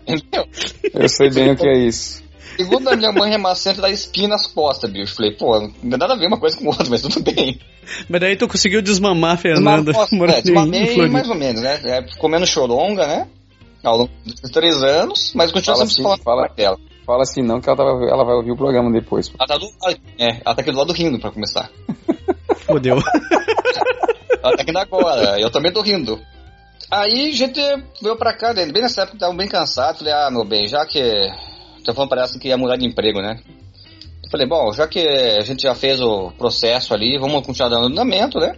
Entendeu? 0.07 0.45
Eu 0.93 1.09
sei 1.09 1.29
bem 1.29 1.51
o 1.51 1.55
que 1.55 1.67
é 1.67 1.77
isso. 1.77 2.23
Segundo 2.57 2.89
a 2.89 2.95
minha 2.95 3.11
mãe, 3.11 3.33
é 3.33 3.37
macete 3.37 3.79
da 3.79 3.89
espinha 3.89 4.29
nas 4.29 4.47
costas, 4.47 4.89
bicho. 4.89 5.15
Falei, 5.15 5.31
pô, 5.31 5.59
não 5.59 5.69
tem 5.69 5.89
nada 5.89 6.13
a 6.13 6.17
ver 6.17 6.27
uma 6.27 6.39
coisa 6.39 6.57
com 6.57 6.67
outra, 6.67 6.87
mas 6.89 7.01
tudo 7.01 7.21
bem. 7.21 7.59
Mas 8.09 8.19
daí 8.19 8.35
tu 8.35 8.47
conseguiu 8.47 8.81
desmamar 8.81 9.35
a 9.35 9.37
Fernanda. 9.37 9.91
é, 9.91 10.41
desmamei 10.41 11.07
mais 11.07 11.29
ou 11.29 11.35
menos, 11.35 11.61
né? 11.61 11.79
É, 11.83 12.01
comendo 12.17 12.47
choronga, 12.47 13.05
né? 13.05 13.27
Ao 13.83 13.95
longo 13.95 14.11
dos 14.25 14.51
três 14.51 14.81
anos, 14.83 15.31
mas 15.35 15.51
continua 15.51 15.77
sempre 15.77 15.93
assim, 15.93 16.03
falando 16.03 16.23
fala, 16.23 16.47
dela. 16.49 16.77
Fala 17.05 17.23
assim 17.23 17.41
não, 17.41 17.61
que 17.61 17.69
ela, 17.69 17.77
tava, 17.77 17.91
ela 18.05 18.25
vai 18.25 18.35
ouvir 18.35 18.51
o 18.51 18.57
programa 18.57 18.91
depois. 18.91 19.31
Ela 19.39 19.47
tá, 19.47 19.57
do, 19.57 19.67
é, 20.19 20.41
ela 20.43 20.55
tá 20.55 20.61
aqui 20.61 20.71
do 20.71 20.77
lado 20.77 20.91
rindo, 20.91 21.19
pra 21.19 21.31
começar. 21.31 21.69
Fodeu. 22.65 22.97
ela 24.43 24.57
tá 24.57 24.61
aqui 24.61 24.77
agora, 24.77 25.39
eu 25.39 25.49
também 25.51 25.71
tô 25.71 25.81
rindo. 25.81 26.19
Aí 26.89 27.29
a 27.29 27.33
gente 27.33 27.61
veio 28.01 28.15
pra 28.17 28.33
cá, 28.33 28.53
bem 28.53 28.71
nessa 28.71 29.03
época 29.03 29.19
tava 29.19 29.33
bem 29.33 29.47
cansado. 29.47 29.99
Falei, 29.99 30.13
ah, 30.13 30.29
meu 30.31 30.43
bem, 30.43 30.67
já 30.67 30.85
que. 30.85 31.01
Falando 31.93 32.09
parece 32.09 32.39
que 32.39 32.47
ia 32.47 32.57
mudar 32.57 32.77
de 32.77 32.85
emprego, 32.85 33.21
né? 33.21 33.39
Eu 34.23 34.29
falei, 34.29 34.45
bom, 34.45 34.73
já 34.73 34.87
que 34.87 34.99
a 34.99 35.41
gente 35.41 35.63
já 35.63 35.73
fez 35.73 36.01
o 36.01 36.31
processo 36.31 36.93
ali, 36.93 37.17
vamos 37.17 37.45
continuar 37.45 37.69
dando 37.69 37.87
andamento, 37.87 38.39
né? 38.39 38.57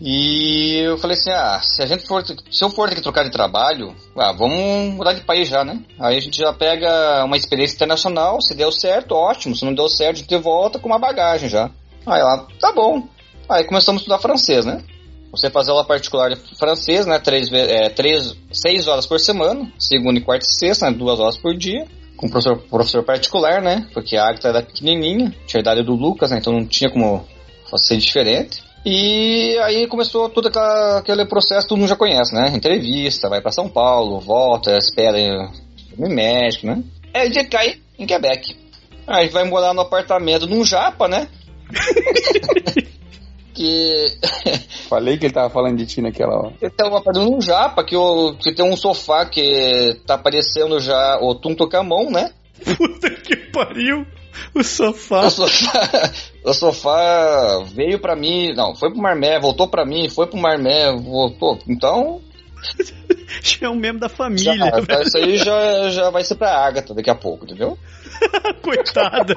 E 0.00 0.76
eu 0.84 0.96
falei 0.96 1.16
assim, 1.16 1.30
ah, 1.30 1.60
se 1.60 1.82
a 1.82 1.86
gente 1.86 2.06
for, 2.06 2.24
se 2.24 2.64
eu 2.64 2.70
for 2.70 2.88
ter 2.88 2.94
que 2.94 3.02
trocar 3.02 3.24
de 3.24 3.30
trabalho, 3.30 3.96
ah, 4.16 4.32
vamos 4.32 4.94
mudar 4.94 5.12
de 5.12 5.22
país 5.22 5.48
já, 5.48 5.64
né? 5.64 5.82
Aí 5.98 6.16
a 6.16 6.20
gente 6.20 6.38
já 6.38 6.52
pega 6.52 7.24
uma 7.24 7.36
experiência 7.36 7.74
internacional, 7.74 8.40
se 8.40 8.54
deu 8.54 8.70
certo, 8.70 9.12
ótimo, 9.12 9.56
se 9.56 9.64
não 9.64 9.74
deu 9.74 9.88
certo, 9.88 10.16
a 10.16 10.20
gente 10.20 10.36
volta 10.36 10.78
com 10.78 10.88
uma 10.88 11.00
bagagem 11.00 11.48
já. 11.48 11.70
Aí 12.06 12.20
ela, 12.20 12.46
tá 12.60 12.72
bom. 12.72 13.08
Aí 13.48 13.64
começamos 13.64 14.00
a 14.00 14.02
estudar 14.02 14.18
francês, 14.18 14.64
né? 14.64 14.84
Você 15.30 15.50
faz 15.50 15.68
aula 15.68 15.84
particular 15.84 16.30
de 16.30 16.36
francês, 16.56 17.06
né? 17.06 17.18
Três, 17.18 17.52
é, 17.52 17.88
três, 17.90 18.34
seis 18.50 18.88
horas 18.88 19.06
por 19.06 19.20
semana, 19.20 19.70
segunda 19.78 20.18
e 20.18 20.22
quarta 20.22 20.46
e 20.46 20.48
sexta, 20.48 20.90
né? 20.90 20.96
duas 20.96 21.20
horas 21.20 21.36
por 21.36 21.54
dia. 21.54 21.86
Com 22.16 22.28
professor, 22.28 22.58
professor 22.68 23.04
particular, 23.04 23.62
né? 23.62 23.86
Porque 23.92 24.16
a 24.16 24.26
Agatha 24.26 24.48
era 24.48 24.62
pequenininha, 24.62 25.32
tinha 25.46 25.60
a 25.60 25.62
idade 25.62 25.82
do 25.82 25.94
Lucas, 25.94 26.30
né? 26.30 26.38
Então 26.38 26.52
não 26.52 26.66
tinha 26.66 26.90
como 26.90 27.24
ser 27.76 27.96
diferente. 27.98 28.62
E 28.84 29.56
aí 29.62 29.86
começou 29.86 30.28
todo 30.28 30.50
aquele 30.98 31.26
processo 31.26 31.62
que 31.62 31.68
todo 31.68 31.78
mundo 31.78 31.88
já 31.88 31.96
conhece, 31.96 32.34
né? 32.34 32.50
Entrevista, 32.54 33.28
vai 33.28 33.40
para 33.40 33.52
São 33.52 33.68
Paulo, 33.68 34.18
volta, 34.18 34.76
espera 34.78 35.18
no 35.96 36.08
médico, 36.08 36.66
né? 36.66 36.82
É, 37.12 37.26
gente 37.26 37.44
cai 37.48 37.78
em 37.98 38.06
Quebec. 38.06 38.56
Aí 39.06 39.28
vai 39.28 39.44
morar 39.44 39.74
no 39.74 39.80
apartamento 39.80 40.46
num 40.46 40.64
japa, 40.64 41.06
né? 41.08 41.28
que. 43.58 44.18
Falei 44.88 45.18
que 45.18 45.26
ele 45.26 45.34
tava 45.34 45.50
falando 45.50 45.76
de 45.76 45.86
ti 45.86 46.00
naquela 46.00 46.38
hora. 46.38 46.54
Ele 46.62 46.70
tava 46.70 46.98
apartamento 46.98 47.32
num 47.32 47.40
japa, 47.40 47.84
que, 47.84 47.96
o, 47.96 48.34
que 48.34 48.54
tem 48.54 48.64
um 48.64 48.76
sofá 48.76 49.26
que 49.26 50.00
tá 50.06 50.14
aparecendo 50.14 50.78
já 50.78 51.18
o 51.20 51.34
Tum 51.34 51.54
Tocamon, 51.54 52.10
né? 52.10 52.30
Puta 52.64 53.10
que 53.10 53.36
pariu! 53.36 54.06
O 54.54 54.62
sofá. 54.62 55.26
O 55.26 55.30
sofá, 55.30 56.12
o 56.44 56.54
sofá 56.54 57.64
veio 57.74 57.98
pra 57.98 58.14
mim, 58.14 58.54
não, 58.54 58.74
foi 58.76 58.90
pro 58.90 59.02
Marmé, 59.02 59.40
voltou 59.40 59.66
pra 59.66 59.84
mim, 59.84 60.08
foi 60.08 60.28
pro 60.28 60.38
Marmé, 60.38 60.92
voltou. 60.92 61.58
Então. 61.68 62.22
já 63.42 63.66
é 63.66 63.68
um 63.68 63.74
membro 63.74 64.00
da 64.00 64.08
família. 64.08 64.54
Já, 64.54 65.02
isso 65.02 65.18
aí 65.18 65.36
já, 65.38 65.90
já 65.90 66.10
vai 66.10 66.22
ser 66.22 66.36
pra 66.36 66.64
Agatha 66.64 66.94
daqui 66.94 67.10
a 67.10 67.16
pouco, 67.16 67.44
entendeu? 67.44 67.76
Coitada. 68.62 69.34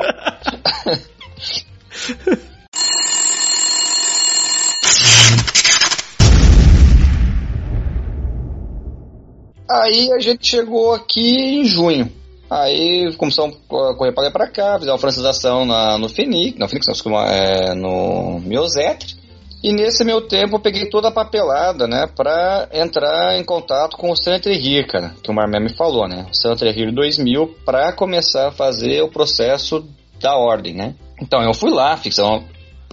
Aí 9.72 10.12
a 10.12 10.20
gente 10.20 10.46
chegou 10.46 10.94
aqui 10.94 11.60
em 11.60 11.66
junho. 11.66 12.12
Aí 12.50 13.16
começamos 13.16 13.56
a 13.56 13.96
correr 13.96 14.12
para 14.12 14.30
para 14.30 14.52
cá, 14.52 14.78
fizemos 14.78 14.98
a 14.98 15.02
francização 15.02 15.66
na, 15.66 15.98
no 15.98 16.10
Fenix, 16.10 16.60
não, 16.60 16.68
Fenix 16.68 16.86
não, 17.06 17.22
é, 17.22 17.74
no 17.74 18.42
Miosetre. 18.42 19.16
E 19.64 19.72
nesse 19.72 20.04
meu 20.04 20.28
tempo 20.28 20.56
eu 20.56 20.60
peguei 20.60 20.90
toda 20.90 21.08
a 21.08 21.12
papelada, 21.12 21.88
né, 21.88 22.08
para 22.14 22.68
entrar 22.74 23.40
em 23.40 23.44
contato 23.44 23.96
com 23.96 24.12
o 24.12 24.16
Santa 24.18 24.50
Rir, 24.50 24.88
cara, 24.88 25.14
que 25.24 25.30
o 25.30 25.34
Marmé 25.34 25.60
me 25.60 25.74
falou, 25.78 26.10
né, 26.10 26.26
o 26.30 26.36
Santa 26.36 26.70
Rir 26.70 26.92
2000, 26.92 27.56
para 27.64 27.94
começar 27.94 28.50
a 28.50 28.52
fazer 28.52 29.02
o 29.04 29.10
processo 29.10 29.88
da 30.20 30.36
ordem, 30.36 30.74
né. 30.74 30.96
Então 31.22 31.42
eu 31.44 31.54
fui 31.54 31.70
lá, 31.70 31.96
fiz 31.96 32.18
um, 32.20 32.44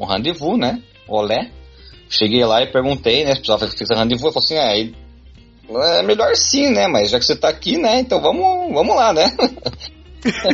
um 0.00 0.04
rendezvous, 0.04 0.58
né, 0.58 0.80
olé. 1.08 1.50
Cheguei 2.10 2.44
lá 2.44 2.62
e 2.62 2.70
perguntei, 2.70 3.24
né, 3.24 3.34
se 3.34 3.40
precisava 3.40 3.66
fazer 3.66 3.94
rendezvous, 3.94 4.24
ele 4.24 4.34
falou 4.34 4.44
assim, 4.44 4.56
é, 4.56 5.07
é 5.70 6.02
melhor 6.02 6.34
sim, 6.34 6.70
né? 6.70 6.88
Mas 6.88 7.10
já 7.10 7.18
que 7.18 7.24
você 7.24 7.36
tá 7.36 7.48
aqui, 7.48 7.76
né? 7.76 8.00
Então 8.00 8.20
vamos, 8.20 8.72
vamos 8.72 8.96
lá, 8.96 9.12
né? 9.12 9.30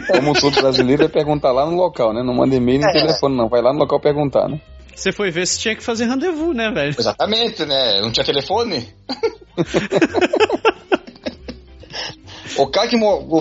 Como 0.09 0.35
todo 0.35 0.61
brasileiro 0.61 1.05
é 1.05 1.09
perguntar 1.09 1.53
lá 1.53 1.66
no 1.66 1.77
local, 1.77 2.12
né? 2.12 2.22
Não 2.22 2.35
manda 2.35 2.55
e-mail 2.55 2.81
nem 2.81 2.88
é. 2.88 2.92
telefone, 2.92 3.37
não. 3.37 3.48
Vai 3.48 3.62
lá 3.62 3.72
no 3.72 3.79
local 3.79 4.00
perguntar, 4.00 4.48
né? 4.48 4.61
Você 4.94 5.12
foi 5.12 5.31
ver 5.31 5.46
se 5.46 5.61
tinha 5.61 5.74
que 5.74 5.83
fazer 5.83 6.07
rendezvous, 6.07 6.55
né, 6.55 6.70
velho? 6.70 6.94
Exatamente, 6.98 7.64
né? 7.64 8.00
Não 8.00 8.12
tinha 8.12 8.24
telefone? 8.24 8.88
o 12.57 12.66
cara 12.68 12.88
que 12.88 12.96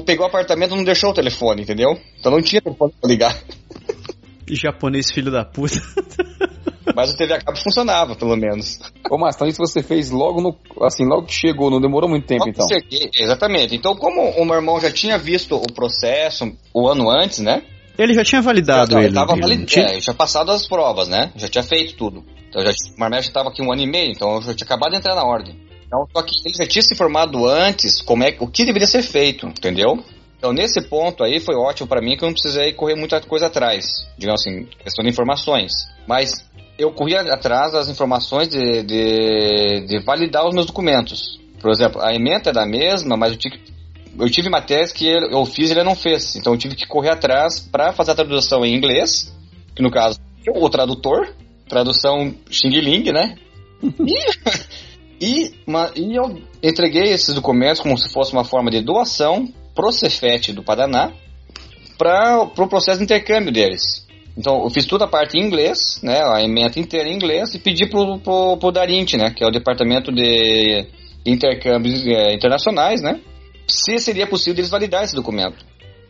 pegou 0.05 0.25
o 0.25 0.29
apartamento 0.29 0.75
não 0.75 0.83
deixou 0.83 1.11
o 1.11 1.13
telefone, 1.13 1.61
entendeu? 1.61 1.97
Então 2.19 2.31
não 2.31 2.41
tinha 2.41 2.61
telefone 2.61 2.93
pra 2.99 3.09
ligar. 3.09 3.37
Japonês 4.47 5.11
filho 5.11 5.31
da 5.31 5.45
puta. 5.45 5.79
Mas 6.95 7.13
o 7.13 7.17
TV 7.17 7.33
a 7.33 7.41
cabo 7.41 7.57
funcionava, 7.57 8.15
pelo 8.15 8.35
menos. 8.35 8.79
Ô, 9.09 9.17
mas 9.17 9.35
então 9.35 9.47
isso 9.47 9.57
você 9.57 9.81
fez 9.81 10.11
logo 10.11 10.41
no. 10.41 10.55
Assim, 10.85 11.05
logo 11.05 11.25
que 11.25 11.33
chegou, 11.33 11.69
não 11.69 11.81
demorou 11.81 12.09
muito 12.09 12.25
tempo, 12.27 12.47
então. 12.47 12.67
Cheguei, 12.67 13.09
exatamente. 13.17 13.75
Então, 13.75 13.95
como 13.95 14.21
o 14.21 14.45
meu 14.45 14.55
irmão 14.55 14.79
já 14.79 14.91
tinha 14.91 15.17
visto 15.17 15.55
o 15.55 15.73
processo 15.73 16.51
o 16.73 16.87
ano 16.87 17.09
antes, 17.09 17.39
né? 17.39 17.63
Ele 17.97 18.13
já 18.13 18.23
tinha 18.23 18.41
validado 18.41 18.93
já, 18.93 19.03
ele. 19.03 19.13
Tava 19.13 19.35
valid... 19.35 19.65
tinha... 19.65 19.85
É, 19.85 20.01
já 20.01 20.13
passado 20.13 20.51
as 20.51 20.67
provas, 20.67 21.07
né? 21.07 21.31
Já 21.35 21.47
tinha 21.47 21.63
feito 21.63 21.95
tudo. 21.95 22.23
Então, 22.49 22.63
já, 22.63 22.71
o 22.71 22.99
Marmel 22.99 23.21
já 23.21 23.27
estava 23.27 23.49
aqui 23.49 23.61
um 23.61 23.71
ano 23.71 23.81
e 23.81 23.87
meio, 23.87 24.11
então 24.11 24.35
eu 24.35 24.41
já 24.41 24.53
tinha 24.53 24.65
acabado 24.65 24.91
de 24.91 24.97
entrar 24.97 25.15
na 25.15 25.23
ordem. 25.23 25.59
Então, 25.85 26.07
só 26.11 26.23
que 26.23 26.33
ele 26.45 26.55
já 26.55 26.65
tinha 26.65 26.81
se 26.81 26.93
informado 26.93 27.47
antes 27.47 28.01
como 28.01 28.23
é, 28.23 28.35
o 28.39 28.47
que 28.47 28.65
deveria 28.65 28.87
ser 28.87 29.03
feito, 29.03 29.47
entendeu? 29.47 30.03
Então, 30.43 30.51
nesse 30.51 30.81
ponto 30.81 31.23
aí, 31.23 31.39
foi 31.39 31.55
ótimo 31.55 31.87
para 31.87 32.01
mim 32.01 32.17
que 32.17 32.23
eu 32.23 32.27
não 32.27 32.33
precisei 32.33 32.73
correr 32.73 32.95
muita 32.95 33.21
coisa 33.21 33.45
atrás. 33.45 33.85
Digamos 34.17 34.41
assim, 34.41 34.65
questão 34.83 35.01
de 35.03 35.09
informações. 35.09 35.71
Mas 36.05 36.45
eu 36.77 36.91
corri 36.91 37.15
atrás 37.15 37.73
das 37.73 37.89
informações 37.89 38.47
de, 38.47 38.83
de, 38.83 39.85
de, 39.87 40.03
validar 40.03 40.47
os 40.47 40.53
meus 40.53 40.65
documentos. 40.65 41.39
Por 41.59 41.71
exemplo, 41.71 42.01
a 42.01 42.13
emenda 42.13 42.49
é 42.49 42.53
da 42.53 42.65
mesma, 42.65 43.15
mas 43.15 43.31
eu 43.31 43.37
tive, 43.37 43.61
eu 44.19 44.29
tive 44.29 44.49
matérias 44.49 44.91
que 44.91 45.07
eu 45.07 45.45
fiz 45.45 45.69
e 45.69 45.73
ele 45.73 45.83
não 45.83 45.95
fez. 45.95 46.35
Então 46.35 46.53
eu 46.53 46.57
tive 46.57 46.75
que 46.75 46.87
correr 46.87 47.11
atrás 47.11 47.59
para 47.59 47.93
fazer 47.93 48.11
a 48.11 48.15
tradução 48.15 48.65
em 48.65 48.75
inglês, 48.75 49.33
que 49.75 49.81
no 49.81 49.91
caso 49.91 50.19
eu, 50.45 50.61
o 50.61 50.69
tradutor, 50.69 51.33
tradução 51.67 52.33
Xing 52.49 52.69
Ling, 52.69 53.11
né? 53.11 53.35
e, 55.21 55.25
e, 55.25 55.53
uma, 55.65 55.91
e 55.95 56.15
eu 56.15 56.41
entreguei 56.61 57.11
esses 57.11 57.33
documentos 57.33 57.81
como 57.81 57.97
se 57.97 58.09
fosse 58.09 58.33
uma 58.33 58.43
forma 58.43 58.69
de 58.69 58.81
doação 58.81 59.47
pro 59.73 59.91
Cefet 59.91 60.51
do 60.53 60.63
Paraná 60.63 61.13
para 61.97 62.41
o 62.41 62.47
pro 62.47 62.67
processo 62.67 62.97
de 62.97 63.05
intercâmbio 63.05 63.51
deles. 63.51 64.02
Então, 64.37 64.63
eu 64.63 64.69
fiz 64.69 64.85
toda 64.85 65.05
a 65.05 65.07
parte 65.07 65.37
em 65.37 65.45
inglês, 65.45 65.99
né, 66.01 66.21
a 66.23 66.41
emenda 66.41 66.79
inteira 66.79 67.07
em 67.07 67.15
inglês, 67.15 67.53
e 67.53 67.59
pedi 67.59 67.87
pro, 67.87 68.17
pro, 68.19 68.57
pro 68.57 68.71
Darint, 68.71 69.13
né, 69.13 69.31
que 69.31 69.43
é 69.43 69.47
o 69.47 69.51
Departamento 69.51 70.11
de 70.11 70.87
Intercâmbios 71.25 72.05
é, 72.07 72.33
Internacionais, 72.33 73.01
né, 73.01 73.19
se 73.67 73.99
seria 73.99 74.25
possível 74.25 74.59
eles 74.59 74.71
validar 74.71 75.03
esse 75.03 75.15
documento. 75.15 75.63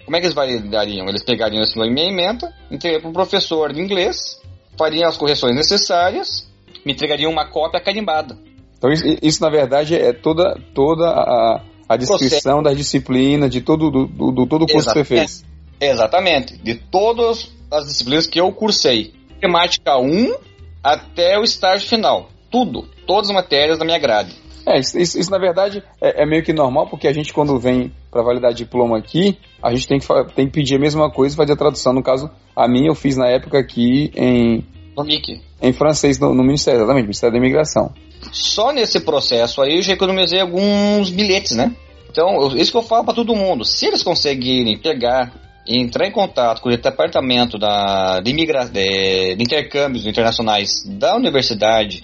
Como 0.05 0.15
é 0.15 0.19
que 0.19 0.25
eles 0.25 0.35
validariam? 0.35 1.07
Eles 1.07 1.23
pegariam 1.23 1.61
essa 1.61 1.79
minha 1.79 2.09
emenda, 2.09 2.53
entregariam 2.71 3.01
para 3.01 3.09
o 3.09 3.13
professor 3.13 3.73
de 3.73 3.81
inglês, 3.81 4.41
fariam 4.77 5.07
as 5.07 5.17
correções 5.17 5.55
necessárias, 5.55 6.49
me 6.85 6.93
entregariam 6.93 7.31
uma 7.31 7.49
cópia 7.49 7.81
carimbada. 7.81 8.37
Então, 8.77 8.89
isso, 9.21 9.41
na 9.41 9.49
verdade 9.49 9.95
é 9.95 10.11
toda, 10.11 10.59
toda 10.73 11.07
a, 11.07 11.61
a 11.87 11.95
descrição 11.95 12.61
das 12.61 12.75
disciplinas, 12.75 13.49
de 13.49 13.61
todo, 13.61 13.89
do, 13.89 14.05
do, 14.07 14.31
do 14.31 14.47
todo 14.47 14.63
o 14.63 14.67
curso 14.67 14.89
que 14.89 14.93
você 14.93 15.03
fez. 15.05 15.45
Exatamente. 15.89 16.57
De 16.57 16.75
todas 16.75 17.51
as 17.71 17.87
disciplinas 17.87 18.27
que 18.27 18.39
eu 18.39 18.51
cursei. 18.51 19.13
Temática 19.39 19.97
1 19.97 20.35
até 20.83 21.37
o 21.37 21.43
estágio 21.43 21.87
final. 21.87 22.29
Tudo. 22.51 22.87
Todas 23.07 23.29
as 23.29 23.35
matérias 23.35 23.77
da 23.77 23.85
minha 23.85 23.99
grade. 23.99 24.43
É, 24.65 24.79
isso, 24.79 24.97
isso, 24.97 25.19
isso 25.19 25.29
na 25.29 25.37
verdade 25.37 25.83
é, 26.01 26.23
é, 26.23 26.25
meio 26.25 26.41
que 26.41 26.53
normal, 26.53 26.87
porque 26.87 27.05
a 27.07 27.11
gente 27.11 27.33
quando 27.33 27.59
vem 27.59 27.91
para 28.09 28.23
validar 28.23 28.53
diploma 28.53 28.97
aqui, 28.97 29.37
a 29.61 29.73
gente 29.73 29.87
tem 29.87 29.99
que, 29.99 30.07
tem 30.35 30.45
que 30.45 30.53
pedir 30.53 30.75
a 30.75 30.79
mesma 30.79 31.11
coisa 31.11 31.35
e 31.35 31.37
fazer 31.37 31.53
a 31.53 31.57
tradução. 31.57 31.91
No 31.91 32.01
caso, 32.01 32.29
a 32.55 32.67
minha 32.67 32.87
eu 32.89 32.95
fiz 32.95 33.17
na 33.17 33.27
época 33.27 33.59
aqui 33.59 34.11
em... 34.15 34.63
No 34.95 35.03
MIC. 35.03 35.41
Em 35.61 35.73
francês, 35.73 36.19
no, 36.19 36.33
no 36.33 36.43
Ministério, 36.43 36.79
exatamente, 36.79 37.03
Ministério 37.03 37.33
da 37.33 37.39
Imigração. 37.39 37.91
Só 38.31 38.71
nesse 38.71 39.01
processo 39.01 39.61
aí 39.61 39.75
eu 39.75 39.81
já 39.81 39.93
economizei 39.93 40.39
alguns 40.39 41.09
bilhetes, 41.09 41.57
né? 41.57 41.75
Então, 42.09 42.55
isso 42.55 42.71
que 42.71 42.77
eu 42.77 42.83
falo 42.83 43.03
para 43.03 43.15
todo 43.15 43.35
mundo. 43.35 43.65
Se 43.65 43.87
eles 43.87 44.03
conseguirem 44.03 44.77
pegar 44.77 45.33
entrar 45.67 46.07
em 46.07 46.11
contato 46.11 46.61
com 46.61 46.69
o 46.69 46.75
departamento 46.75 47.57
da, 47.57 48.19
de, 48.19 48.31
imigra, 48.31 48.65
de, 48.65 49.35
de 49.35 49.43
intercâmbios 49.43 50.05
internacionais 50.05 50.83
da 50.85 51.15
universidade 51.15 52.03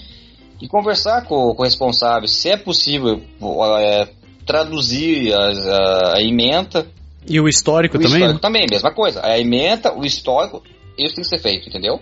e 0.62 0.68
conversar 0.68 1.26
com, 1.26 1.54
com 1.54 1.62
o 1.62 1.66
responsável 1.66 2.28
se 2.28 2.50
é 2.50 2.58
possível 2.58 3.22
é, 3.80 4.08
traduzir 4.46 5.34
a, 5.34 5.40
a, 5.40 6.18
a, 6.18 6.22
emenda. 6.22 6.88
E 7.28 7.40
o 7.40 7.48
histórico 7.48 7.98
o 7.98 8.02
também? 8.02 8.18
Histórico 8.18 8.40
também, 8.40 8.66
mesma 8.70 8.94
coisa. 8.94 9.26
A 9.26 9.38
emenda, 9.38 9.94
o 9.94 10.06
histórico, 10.06 10.64
isso 10.98 11.16
tem 11.16 11.24
que 11.24 11.30
ser 11.30 11.40
feito, 11.40 11.70
entendeu? 11.70 12.00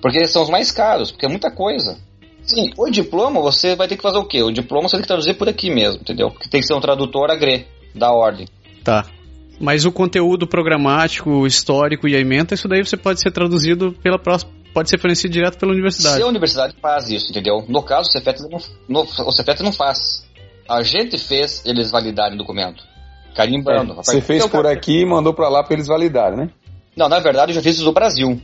Porque 0.00 0.18
eles 0.18 0.30
são 0.30 0.42
os 0.42 0.50
mais 0.50 0.70
caros, 0.70 1.10
porque 1.10 1.26
é 1.26 1.28
muita 1.28 1.50
coisa. 1.50 1.98
Sim, 2.42 2.70
o 2.78 2.88
diploma 2.88 3.40
você 3.40 3.74
vai 3.74 3.88
ter 3.88 3.96
que 3.96 4.02
fazer 4.02 4.18
o 4.18 4.24
quê? 4.24 4.40
O 4.42 4.52
diploma 4.52 4.88
você 4.88 4.96
tem 4.96 5.02
que 5.02 5.08
traduzir 5.08 5.34
por 5.34 5.48
aqui 5.48 5.68
mesmo, 5.68 6.00
entendeu? 6.00 6.30
Porque 6.30 6.48
tem 6.48 6.60
que 6.60 6.66
ser 6.66 6.74
um 6.74 6.80
tradutor 6.80 7.28
agre 7.28 7.66
da 7.92 8.12
ordem. 8.12 8.46
Tá. 8.84 9.04
Mas 9.60 9.84
o 9.84 9.92
conteúdo 9.92 10.46
programático, 10.46 11.46
histórico 11.46 12.06
e 12.06 12.14
a 12.14 12.20
ementa, 12.20 12.54
isso 12.54 12.68
daí 12.68 12.84
você 12.84 12.96
pode 12.96 13.20
ser 13.20 13.30
traduzido 13.30 13.92
pela 14.02 14.18
própria 14.18 14.56
pode 14.76 14.90
ser 14.90 15.00
fornecido 15.00 15.32
direto 15.32 15.56
pela 15.56 15.72
universidade. 15.72 16.16
Se 16.16 16.22
a 16.22 16.26
universidade 16.26 16.76
faz 16.82 17.08
isso, 17.08 17.30
entendeu? 17.30 17.64
No 17.66 17.82
caso, 17.82 18.10
o 18.10 18.12
Cefet 18.12 18.42
não, 18.42 18.58
no, 18.86 19.00
o 19.00 19.32
Cefet 19.32 19.62
não 19.62 19.72
faz. 19.72 20.22
A 20.68 20.82
gente 20.82 21.16
fez 21.16 21.62
eles 21.64 21.90
validarem 21.90 22.34
o 22.34 22.38
documento. 22.38 22.84
Carimbando. 23.34 23.94
É, 23.94 23.96
você 23.96 24.20
fez 24.20 24.46
por 24.46 24.66
aqui 24.66 25.00
e 25.00 25.06
mandou 25.06 25.32
para 25.32 25.48
lá 25.48 25.64
para 25.64 25.72
eles 25.72 25.86
validarem, 25.86 26.36
né? 26.36 26.50
Não, 26.94 27.08
na 27.08 27.18
verdade 27.20 27.52
eu 27.52 27.54
já 27.54 27.62
fiz 27.62 27.76
isso 27.76 27.84
do 27.84 27.92
Brasil. 27.92 28.38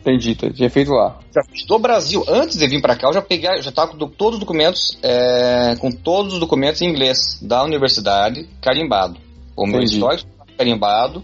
Entendi, 0.00 0.34
tinha 0.34 0.68
feito 0.68 0.90
lá. 0.90 1.18
Já 1.34 1.42
fiz 1.50 1.66
do 1.66 1.78
Brasil. 1.78 2.22
Antes 2.28 2.58
de 2.58 2.68
vir 2.68 2.82
para 2.82 2.94
cá, 2.94 3.08
eu 3.08 3.14
já 3.14 3.22
peguei, 3.22 3.62
já 3.62 3.72
tava 3.72 3.92
com 3.92 4.08
todos 4.08 4.34
os 4.34 4.40
documentos, 4.40 4.98
é, 5.02 5.74
com 5.80 5.90
todos 5.90 6.34
os 6.34 6.40
documentos 6.40 6.82
em 6.82 6.88
inglês 6.90 7.18
da 7.40 7.64
universidade 7.64 8.46
carimbado. 8.60 9.18
O 9.56 9.66
meu 9.66 9.80
Entendi. 9.80 9.94
histórico 9.94 10.37
carimbado 10.58 11.22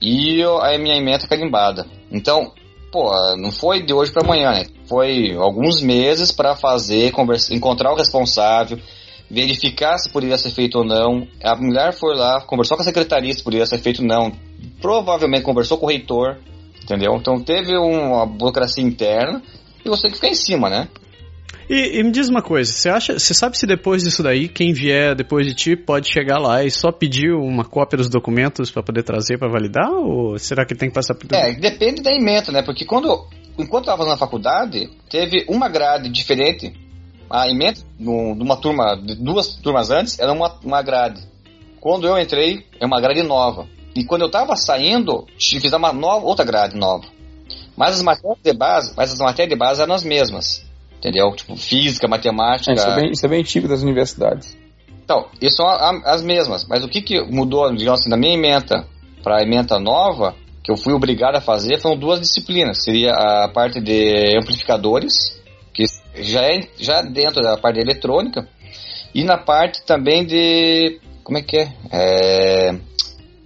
e 0.00 0.42
a 0.42 0.78
minha 0.78 0.96
emenda 0.96 1.26
carimbada. 1.26 1.86
Então, 2.12 2.52
pô, 2.92 3.10
não 3.38 3.50
foi 3.50 3.82
de 3.82 3.92
hoje 3.92 4.12
para 4.12 4.22
amanhã, 4.22 4.52
né? 4.52 4.66
Foi 4.86 5.34
alguns 5.36 5.80
meses 5.80 6.30
para 6.30 6.54
fazer, 6.54 7.10
conversa, 7.10 7.54
encontrar 7.54 7.92
o 7.92 7.96
responsável, 7.96 8.78
verificar 9.30 9.98
se 9.98 10.10
poderia 10.10 10.36
ser 10.36 10.50
feito 10.50 10.78
ou 10.78 10.84
não. 10.84 11.26
A 11.42 11.56
mulher 11.56 11.92
foi 11.94 12.14
lá, 12.14 12.42
conversou 12.42 12.76
com 12.76 12.82
a 12.82 12.86
secretaria 12.86 13.32
se 13.32 13.42
poderia 13.42 13.66
ser 13.66 13.78
feito 13.78 14.02
ou 14.02 14.06
não. 14.06 14.30
Provavelmente 14.80 15.42
conversou 15.42 15.78
com 15.78 15.86
o 15.86 15.88
reitor, 15.88 16.38
entendeu? 16.82 17.16
Então 17.16 17.40
teve 17.40 17.76
uma 17.76 18.26
burocracia 18.26 18.84
interna 18.84 19.42
e 19.84 19.88
você 19.88 20.08
que 20.08 20.14
fica 20.14 20.28
em 20.28 20.34
cima, 20.34 20.68
né? 20.68 20.88
E, 21.68 21.98
e, 21.98 22.02
me 22.02 22.10
diz 22.10 22.28
uma 22.28 22.42
coisa, 22.42 22.70
você 22.70 22.88
acha, 22.90 23.18
você 23.18 23.32
sabe 23.32 23.56
se 23.56 23.66
depois 23.66 24.02
disso 24.02 24.22
daí, 24.22 24.48
quem 24.48 24.72
vier 24.72 25.14
depois 25.14 25.46
de 25.46 25.54
ti 25.54 25.76
pode 25.76 26.12
chegar 26.12 26.38
lá 26.38 26.62
e 26.62 26.70
só 26.70 26.92
pedir 26.92 27.32
uma 27.32 27.64
cópia 27.64 27.96
dos 27.96 28.08
documentos 28.08 28.70
para 28.70 28.82
poder 28.82 29.02
trazer 29.02 29.38
para 29.38 29.48
validar? 29.48 29.90
Ou 29.90 30.38
será 30.38 30.66
que 30.66 30.74
tem 30.74 30.88
que 30.88 30.94
passar 30.94 31.14
por 31.14 31.22
tudo? 31.22 31.34
É, 31.34 31.54
depende 31.54 32.02
da 32.02 32.12
emenda, 32.12 32.52
né? 32.52 32.62
Porque 32.62 32.84
quando, 32.84 33.26
enquanto 33.58 33.88
eu 33.88 33.94
estava 33.94 34.04
na 34.04 34.18
faculdade, 34.18 34.90
teve 35.08 35.46
uma 35.48 35.68
grade 35.68 36.10
diferente. 36.10 36.72
A 37.30 37.48
emenda, 37.48 37.80
numa 37.98 38.56
turma, 38.56 38.96
duas 39.18 39.56
turmas 39.56 39.90
antes, 39.90 40.18
era 40.18 40.32
uma, 40.32 40.58
uma 40.62 40.82
grade. 40.82 41.22
Quando 41.80 42.06
eu 42.06 42.18
entrei, 42.18 42.64
é 42.78 42.84
uma 42.84 43.00
grade 43.00 43.22
nova. 43.22 43.66
E 43.96 44.04
quando 44.04 44.22
eu 44.22 44.26
estava 44.26 44.54
saindo, 44.54 45.26
fiz 45.38 45.72
uma 45.72 45.92
nova, 45.92 46.26
outra 46.26 46.44
grade 46.44 46.76
nova. 46.76 47.04
Mas 47.76 47.96
as 47.96 48.02
matérias 48.02 48.38
de 48.42 48.52
base, 48.52 48.92
mas 48.96 49.12
as 49.12 49.18
matérias 49.18 49.48
de 49.48 49.56
base 49.56 49.80
eram 49.80 49.94
as 49.94 50.04
mesmas 50.04 50.64
entendeu? 51.04 51.30
Tipo, 51.36 51.54
física, 51.56 52.08
matemática. 52.08 52.72
É, 52.72 52.74
isso, 52.74 52.88
é 52.88 52.94
bem, 52.94 53.10
isso 53.10 53.26
é 53.26 53.28
bem 53.28 53.42
típico 53.42 53.68
das 53.68 53.82
universidades. 53.82 54.56
Então, 55.04 55.26
isso 55.40 55.56
são 55.56 55.66
as 55.66 56.22
mesmas, 56.22 56.66
mas 56.66 56.82
o 56.82 56.88
que, 56.88 57.02
que 57.02 57.20
mudou, 57.24 57.70
digamos 57.74 58.00
assim, 58.00 58.08
da 58.08 58.16
minha 58.16 58.32
ementa 58.32 58.86
para 59.22 59.38
a 59.38 59.42
ementa 59.42 59.78
nova, 59.78 60.34
que 60.62 60.72
eu 60.72 60.76
fui 60.78 60.94
obrigado 60.94 61.36
a 61.36 61.42
fazer, 61.42 61.78
foram 61.78 61.98
duas 61.98 62.20
disciplinas. 62.20 62.82
Seria 62.82 63.12
a 63.12 63.48
parte 63.48 63.80
de 63.82 64.34
amplificadores, 64.38 65.12
que 65.74 65.84
já 66.22 66.42
é 66.42 66.60
já 66.78 67.02
dentro 67.02 67.42
da 67.42 67.58
parte 67.58 67.76
de 67.76 67.82
eletrônica, 67.82 68.48
e 69.14 69.22
na 69.24 69.36
parte 69.36 69.84
também 69.84 70.24
de. 70.24 71.00
Como 71.22 71.38
é 71.38 71.42
que 71.42 71.58
é? 71.58 71.72
é 71.92 72.74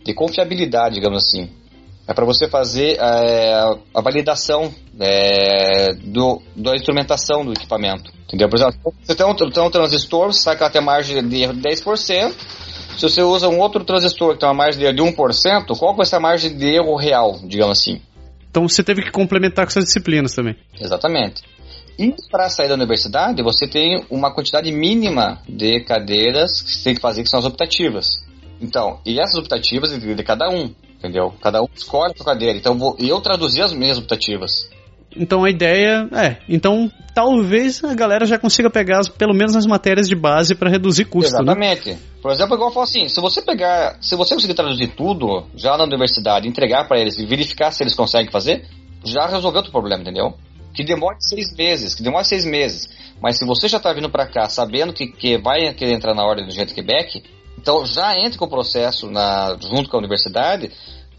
de 0.05 0.15
confiabilidade, 0.15 0.95
digamos 0.95 1.25
assim. 1.25 1.51
É 2.09 2.15
para 2.15 2.25
você 2.25 2.49
fazer 2.49 2.97
é, 2.99 3.53
a 3.95 4.01
validação 4.01 4.73
é, 4.99 5.93
do, 5.93 6.41
da 6.57 6.75
instrumentação 6.75 7.45
do 7.45 7.53
equipamento. 7.53 8.11
Entendeu? 8.25 8.49
Por 8.49 8.57
exemplo, 8.57 8.95
você 9.03 9.15
tem 9.15 9.27
um, 9.27 9.35
tem 9.35 9.63
um 9.63 9.71
transistor, 9.71 10.33
você 10.33 10.41
sabe 10.41 10.57
que 10.57 10.63
ela 10.63 10.73
tem 10.73 10.83
margem 10.83 11.29
de 11.29 11.43
erro 11.43 11.53
de 11.53 11.61
10%. 11.61 12.33
Se 12.97 13.03
você 13.03 13.23
usa 13.23 13.47
um 13.49 13.59
outro 13.61 13.85
transistor 13.85 14.33
que 14.33 14.41
tem 14.41 14.49
uma 14.49 14.55
margem 14.55 14.81
de 14.81 14.87
erro 14.87 14.97
de 14.97 15.17
1%, 15.17 15.79
qual 15.79 15.95
vai 15.95 16.07
ser 16.07 16.17
a 16.17 16.21
margem 16.21 16.57
de 16.57 16.67
erro 16.67 16.97
real, 16.97 17.39
digamos 17.45 17.79
assim? 17.79 18.01
Então 18.51 18.67
você 18.67 18.83
teve 18.83 19.03
que 19.03 19.11
complementar 19.11 19.67
com 19.67 19.71
essas 19.71 19.85
disciplinas 19.85 20.35
também. 20.35 20.57
Exatamente. 20.81 21.43
E 21.99 22.15
para 22.31 22.49
sair 22.49 22.69
da 22.69 22.75
universidade, 22.75 23.43
você 23.43 23.69
tem 23.69 24.03
uma 24.09 24.33
quantidade 24.33 24.73
mínima 24.73 25.43
de 25.47 25.81
cadeiras 25.81 26.63
que 26.63 26.73
você 26.73 26.85
tem 26.85 26.95
que 26.95 27.03
fazer, 27.03 27.23
que 27.23 27.29
são 27.29 27.39
as 27.39 27.45
optativas. 27.45 28.09
Então, 28.63 28.99
e 29.05 29.21
essas 29.21 29.37
optativas 29.37 29.91
de 29.91 30.25
cada 30.25 30.49
um 30.49 30.73
entendeu? 30.99 31.33
Cada 31.41 31.63
um 31.63 31.69
escolhe 31.75 32.13
a 32.13 32.17
sua 32.17 32.27
cadeira. 32.27 32.59
Então 32.59 32.77
vou, 32.77 32.97
eu 32.99 33.21
traduzi 33.21 33.63
as 33.63 33.73
minhas 33.73 33.99
optativas. 33.99 34.69
Então 35.17 35.43
a 35.43 35.51
ideia 35.51 36.07
é, 36.13 36.37
então 36.49 36.91
talvez 37.15 37.83
a 37.83 37.95
galera 37.95 38.27
já 38.27 38.39
consiga 38.39 38.69
pegar 38.69 39.01
pelo 39.17 39.35
menos 39.35 39.57
as 39.57 39.67
matérias 39.67 40.07
de 40.07 40.15
base 40.15 40.55
para 40.55 40.69
reduzir 40.69 41.07
custo. 41.07 41.33
Né? 41.33 41.39
Exatamente. 41.43 41.91
Né? 41.91 41.99
Por 42.21 42.31
exemplo, 42.31 42.55
igual 42.55 42.69
eu 42.69 42.75
falo 42.75 42.85
assim, 42.85 43.09
se 43.09 43.21
você 43.21 43.41
pegar, 43.41 43.97
se 44.01 44.15
você 44.15 44.35
conseguir 44.35 44.55
traduzir 44.55 44.89
tudo 44.89 45.47
já 45.57 45.77
na 45.77 45.85
universidade, 45.85 46.47
entregar 46.47 46.87
para 46.87 47.01
eles 47.01 47.19
e 47.19 47.25
verificar 47.25 47.71
se 47.73 47.83
eles 47.83 47.95
conseguem 47.95 48.31
fazer, 48.31 48.67
já 49.05 49.27
resolveu 49.27 49.63
o 49.63 49.71
problema, 49.71 50.03
entendeu? 50.03 50.35
Que 50.75 50.85
demore 50.85 51.17
seis 51.21 51.57
meses, 51.57 51.95
que 51.95 52.03
demore 52.03 52.25
seis 52.25 52.45
meses. 52.45 52.89
Mas 53.21 53.39
se 53.39 53.45
você 53.45 53.67
já 53.67 53.79
está 53.79 53.93
vindo 53.93 54.11
para 54.11 54.27
cá 54.27 54.49
sabendo 54.49 54.93
que, 54.93 55.07
que 55.07 55.39
vai 55.39 55.73
querer 55.75 55.95
entrar 55.95 56.15
na 56.15 56.25
ordem 56.25 56.47
do 56.47 56.53
Gente 56.53 56.75
Quebec, 56.75 57.23
então 57.59 57.85
já 57.85 58.17
entre 58.17 58.39
com 58.39 58.45
o 58.45 58.49
processo 58.49 59.11
na, 59.11 59.57
junto 59.61 59.91
com 59.91 59.97
a 59.97 60.01
universidade 60.01 60.71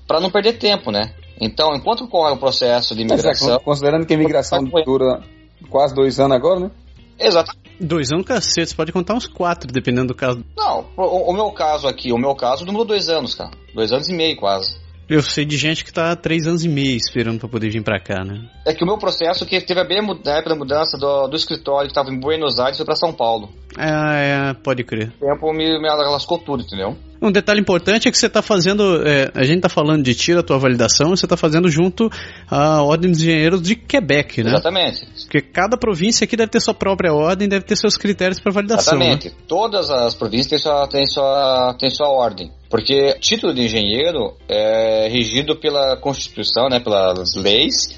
para 0.07 0.19
não 0.19 0.31
perder 0.31 0.53
tempo, 0.53 0.91
né? 0.91 1.13
Então, 1.39 1.73
enquanto 1.75 2.05
ocorre 2.05 2.33
o 2.33 2.37
processo 2.37 2.95
de 2.95 3.01
imigração. 3.01 3.55
É, 3.55 3.59
considerando 3.59 4.05
que 4.05 4.13
a 4.13 4.15
imigração 4.15 4.63
dura 4.85 5.21
quase 5.69 5.93
dois 5.93 6.19
anos 6.19 6.35
agora, 6.35 6.59
né? 6.61 6.71
Exatamente. 7.17 7.59
Dois 7.79 8.11
anos, 8.11 8.25
cacete, 8.25 8.69
você 8.69 8.75
pode 8.75 8.91
contar 8.91 9.13
uns 9.13 9.27
quatro, 9.27 9.71
dependendo 9.71 10.07
do 10.07 10.15
caso. 10.15 10.43
Não, 10.57 10.85
o, 10.97 11.31
o, 11.31 11.33
meu 11.33 11.51
caso 11.51 11.87
aqui, 11.87 12.11
o 12.11 12.17
meu 12.17 12.35
caso 12.35 12.65
demorou 12.65 12.85
dois 12.85 13.07
anos, 13.07 13.35
cara. 13.35 13.51
Dois 13.73 13.91
anos 13.91 14.09
e 14.09 14.13
meio 14.13 14.35
quase. 14.37 14.77
Eu 15.09 15.23
sei 15.23 15.43
de 15.43 15.57
gente 15.57 15.83
que 15.83 15.91
tá 15.91 16.11
há 16.11 16.15
três 16.15 16.45
anos 16.45 16.63
e 16.63 16.69
meio 16.69 16.95
esperando 16.95 17.39
para 17.39 17.49
poder 17.49 17.71
vir 17.71 17.83
para 17.83 17.99
cá, 17.99 18.23
né? 18.23 18.47
É 18.63 18.73
que 18.75 18.83
o 18.83 18.87
meu 18.87 18.97
processo 18.97 19.43
que 19.43 19.59
teve 19.59 19.79
a 19.79 19.83
bem 19.83 20.01
na 20.05 20.33
época 20.33 20.49
da 20.49 20.55
mudança 20.55 20.99
do, 20.99 21.27
do 21.27 21.35
escritório 21.35 21.87
que 21.87 21.95
tava 21.95 22.11
em 22.11 22.19
Buenos 22.19 22.59
Aires 22.59 22.77
foi 22.77 22.85
para 22.85 22.95
São 22.95 23.11
Paulo. 23.11 23.49
É, 23.75 24.51
é, 24.51 24.53
pode 24.53 24.83
crer. 24.83 25.11
O 25.19 25.25
tempo 25.25 25.51
me, 25.51 25.81
me 25.81 25.87
lascou 25.87 26.37
tudo, 26.37 26.61
entendeu? 26.61 26.95
Um 27.21 27.31
detalhe 27.31 27.59
importante 27.59 28.07
é 28.07 28.11
que 28.11 28.17
você 28.17 28.27
está 28.27 28.41
fazendo. 28.41 29.05
É, 29.05 29.29
a 29.33 29.43
gente 29.43 29.57
está 29.57 29.69
falando 29.69 30.03
de 30.03 30.15
tira 30.15 30.39
a 30.39 30.43
tua 30.43 30.57
validação, 30.57 31.09
você 31.09 31.25
está 31.25 31.35
fazendo 31.35 31.69
junto 31.69 32.09
à 32.49 32.81
Ordem 32.81 33.11
dos 33.11 33.19
Engenheiros 33.19 33.61
de 33.61 33.75
Quebec, 33.75 34.41
né? 34.41 34.51
Exatamente. 34.51 35.05
Porque 35.23 35.41
cada 35.41 35.77
província 35.77 36.23
aqui 36.23 36.37
deve 36.37 36.49
ter 36.49 36.61
sua 36.61 36.73
própria 36.73 37.13
ordem, 37.13 37.49
deve 37.49 37.65
ter 37.65 37.75
seus 37.75 37.97
critérios 37.97 38.39
para 38.39 38.53
validação. 38.53 38.97
Exatamente. 38.97 39.29
Né? 39.29 39.35
Todas 39.47 39.89
as 39.91 40.15
províncias 40.15 40.49
têm 40.49 40.59
sua, 40.59 40.87
têm, 40.87 41.05
sua, 41.05 41.75
têm 41.77 41.89
sua 41.89 42.09
ordem. 42.09 42.51
Porque 42.69 43.17
título 43.19 43.53
de 43.53 43.63
engenheiro 43.63 44.35
é 44.47 45.07
regido 45.09 45.55
pela 45.57 45.97
Constituição, 45.97 46.69
né, 46.69 46.79
pelas 46.79 47.35
leis 47.35 47.89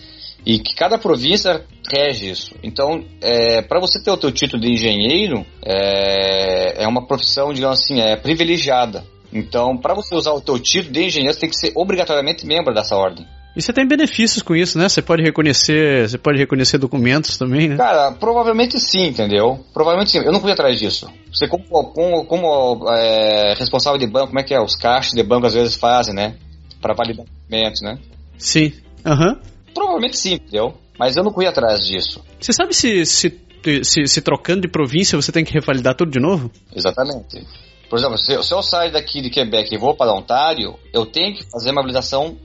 e 0.46 0.60
que 0.60 0.74
cada 0.76 0.98
província 0.98 1.64
rege 1.94 2.30
isso. 2.30 2.56
Então, 2.64 3.04
é, 3.22 3.62
para 3.62 3.80
você 3.80 4.02
ter 4.02 4.12
o 4.12 4.18
teu 4.18 4.32
título 4.32 4.62
de 4.62 4.72
engenheiro, 4.72 5.46
é, 5.64 6.84
é 6.84 6.88
uma 6.88 7.06
profissão, 7.06 7.54
digamos 7.54 7.80
assim, 7.80 8.00
é 8.00 8.16
privilegiada. 8.16 9.04
Então, 9.34 9.78
para 9.78 9.94
você 9.94 10.16
usar 10.16 10.32
o 10.32 10.42
teu 10.42 10.60
título 10.60 10.94
de 10.94 11.04
engenheiro, 11.06 11.34
você 11.34 11.40
tem 11.40 11.50
que 11.50 11.56
ser 11.56 11.72
obrigatoriamente 11.76 12.46
membro 12.46 12.74
dessa 12.74 12.96
ordem. 12.96 13.26
E 13.56 13.62
você 13.62 13.74
tem 13.74 13.86
benefícios 13.86 14.42
com 14.42 14.56
isso, 14.56 14.78
né? 14.78 14.88
Você 14.88 15.02
pode 15.02 15.22
reconhecer, 15.22 16.08
você 16.08 16.18
pode 16.18 16.38
reconhecer 16.38 16.78
documentos 16.78 17.38
também, 17.38 17.68
né? 17.68 17.76
Cara, 17.76 18.14
provavelmente 18.14 18.80
sim, 18.80 19.08
entendeu? 19.08 19.60
Provavelmente 19.74 20.12
sim. 20.12 20.20
Eu 20.20 20.32
não 20.32 20.40
fui 20.40 20.52
atrás 20.52 20.78
disso. 20.80 21.12
Você 21.34 21.48
como, 21.50 21.66
como, 21.66 22.26
como 22.26 22.90
é, 22.94 23.54
responsável 23.58 24.00
de 24.00 24.08
banco, 24.08 24.28
como 24.28 24.40
é 24.40 24.44
que 24.44 24.54
é? 24.54 24.62
Os 24.62 24.76
caixas 24.76 25.12
de 25.12 25.24
banco 25.24 25.48
às 25.48 25.54
vezes 25.54 25.76
fazem, 25.76 26.14
né? 26.14 26.38
Para 26.82 26.94
validar 26.94 27.26
documentos, 27.26 27.82
né? 27.82 27.98
Sim. 28.38 28.72
Aham. 29.06 29.32
Uhum. 29.32 29.40
Provavelmente 29.74 30.18
sim, 30.18 30.36
entendeu? 30.36 30.74
Mas 30.98 31.18
eu 31.18 31.24
não 31.24 31.34
fui 31.34 31.46
atrás 31.46 31.86
disso. 31.86 32.24
Você 32.40 32.54
sabe 32.54 32.74
se, 32.74 33.06
se, 33.06 33.38
se, 33.84 34.08
se 34.08 34.22
trocando 34.22 34.62
de 34.62 34.68
província 34.70 35.20
você 35.20 35.32
tem 35.32 35.44
que 35.44 35.54
revalidar 35.54 35.96
tudo 35.96 36.12
de 36.12 36.20
novo? 36.20 36.50
Exatamente. 36.74 37.46
Por 37.92 38.00
exemplo, 38.00 38.18
se, 38.18 38.42
se 38.42 38.54
eu 38.54 38.64
sair 38.64 38.90
daqui 38.90 39.20
de 39.20 39.30
Quebec 39.30 39.76
e 39.76 39.78
vou 39.78 39.94
para 39.94 40.14
Ontário, 40.14 40.80
eu 40.94 41.06
tenho 41.06 41.36
que 41.36 41.44
fazer 41.52 41.72
uma 41.72 41.82
validação 41.82 42.38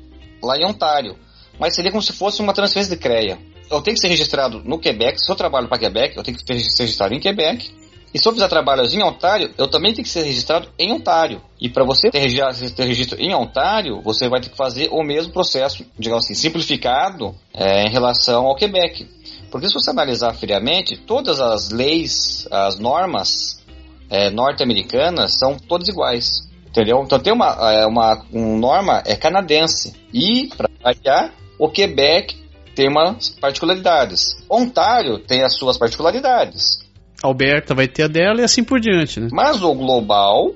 lá 0.43 0.57
em 0.57 0.67
Ontário. 0.67 1.17
Mas 1.57 1.77
seria 1.77 1.93
como 1.93 2.03
se 2.03 2.13
fosse 2.13 2.43
uma 2.43 2.53
transferência 2.53 2.97
de 2.97 3.01
CREA. 3.01 3.39
Eu 3.71 3.81
tenho 3.81 3.95
que 3.95 4.01
ser 4.01 4.09
registrado 4.09 4.61
no 4.65 4.77
Quebec. 4.77 5.21
Se 5.21 5.31
eu 5.31 5.37
trabalho 5.37 5.69
para 5.69 5.79
Quebec, 5.79 6.17
eu 6.17 6.25
tenho 6.25 6.37
que 6.37 6.43
ser 6.43 6.83
registrado 6.83 7.15
em 7.15 7.21
Quebec. 7.21 7.73
E 8.13 8.19
se 8.19 8.29
eu 8.29 8.33
fizer 8.33 8.49
trabalhos 8.49 8.93
em 8.93 9.01
Ontário, 9.05 9.55
eu 9.57 9.69
também 9.69 9.93
tenho 9.95 10.03
que 10.03 10.11
ser 10.11 10.25
registrado 10.25 10.69
em 10.77 10.93
Ontário. 10.93 11.41
E 11.61 11.69
para 11.69 11.85
você 11.85 12.11
ter, 12.11 12.23
ter, 12.75 12.85
registro 12.85 13.17
em 13.21 13.33
Ontário, 13.33 14.03
você 14.03 14.29
vai 14.29 14.41
ter 14.41 14.51
que 14.51 14.57
fazer 14.57 14.89
o 14.91 15.05
mesmo 15.05 15.33
processo, 15.33 15.87
digamos 15.97 16.25
assim, 16.25 16.35
simplificado 16.35 17.37
é, 17.55 17.87
em 17.87 17.91
relação 17.93 18.47
ao 18.47 18.57
Quebec. 18.57 19.09
Porque 19.49 19.69
se 19.69 19.75
você 19.75 19.91
analisar 19.93 20.35
friamente, 20.35 20.97
todas 20.97 21.39
as 21.41 21.71
leis, 21.71 22.49
as 22.51 22.81
normas 22.81 23.65
é, 24.11 24.31
norte-americanas 24.31 25.39
são 25.39 25.57
todas 25.57 25.89
iguais. 25.89 26.47
Entendeu? 26.67 27.03
Então 27.05 27.19
tem 27.19 27.33
uma, 27.33 27.73
é, 27.73 27.87
uma, 27.87 28.23
uma 28.31 28.59
norma 28.59 29.03
é 29.07 29.17
canadense. 29.17 29.95
E, 30.13 30.49
para 30.57 30.69
variar, 30.83 31.33
o 31.59 31.71
Quebec 31.71 32.37
tem 32.75 32.89
umas 32.89 33.31
particularidades. 33.31 34.37
Ontário 34.51 35.19
tem 35.19 35.43
as 35.43 35.57
suas 35.57 35.79
particularidades. 35.79 36.79
Alberta 37.23 37.75
vai 37.75 37.89
ter 37.89 38.03
a 38.03 38.09
dela 38.09 38.43
e 38.43 38.45
assim 38.45 38.63
por 38.63 38.79
diante, 38.79 39.19
né? 39.19 39.29
Mas 39.33 39.63
o 39.63 39.75
global, 39.75 40.55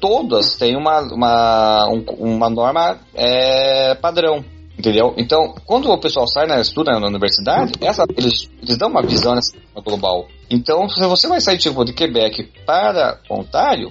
todas 0.00 0.56
têm 0.56 0.76
uma, 0.76 1.00
uma, 1.00 1.88
um, 1.88 2.04
uma 2.36 2.48
norma 2.48 3.00
é, 3.12 3.96
padrão. 3.96 4.44
Entendeu? 4.78 5.14
Então, 5.16 5.54
quando 5.64 5.90
o 5.90 5.98
pessoal 5.98 6.26
sai 6.28 6.46
na 6.46 6.60
estuda 6.60 6.98
na 7.00 7.06
universidade, 7.06 7.72
essa, 7.80 8.04
eles, 8.16 8.50
eles 8.62 8.76
dão 8.76 8.90
uma 8.90 9.02
visão 9.02 9.34
nessa 9.34 9.56
global. 9.82 10.28
Então, 10.50 10.88
se 10.88 11.00
você 11.00 11.26
vai 11.26 11.40
sair 11.40 11.58
tipo 11.58 11.84
de 11.84 11.94
Quebec 11.94 12.50
para 12.66 13.18
Ontário, 13.30 13.90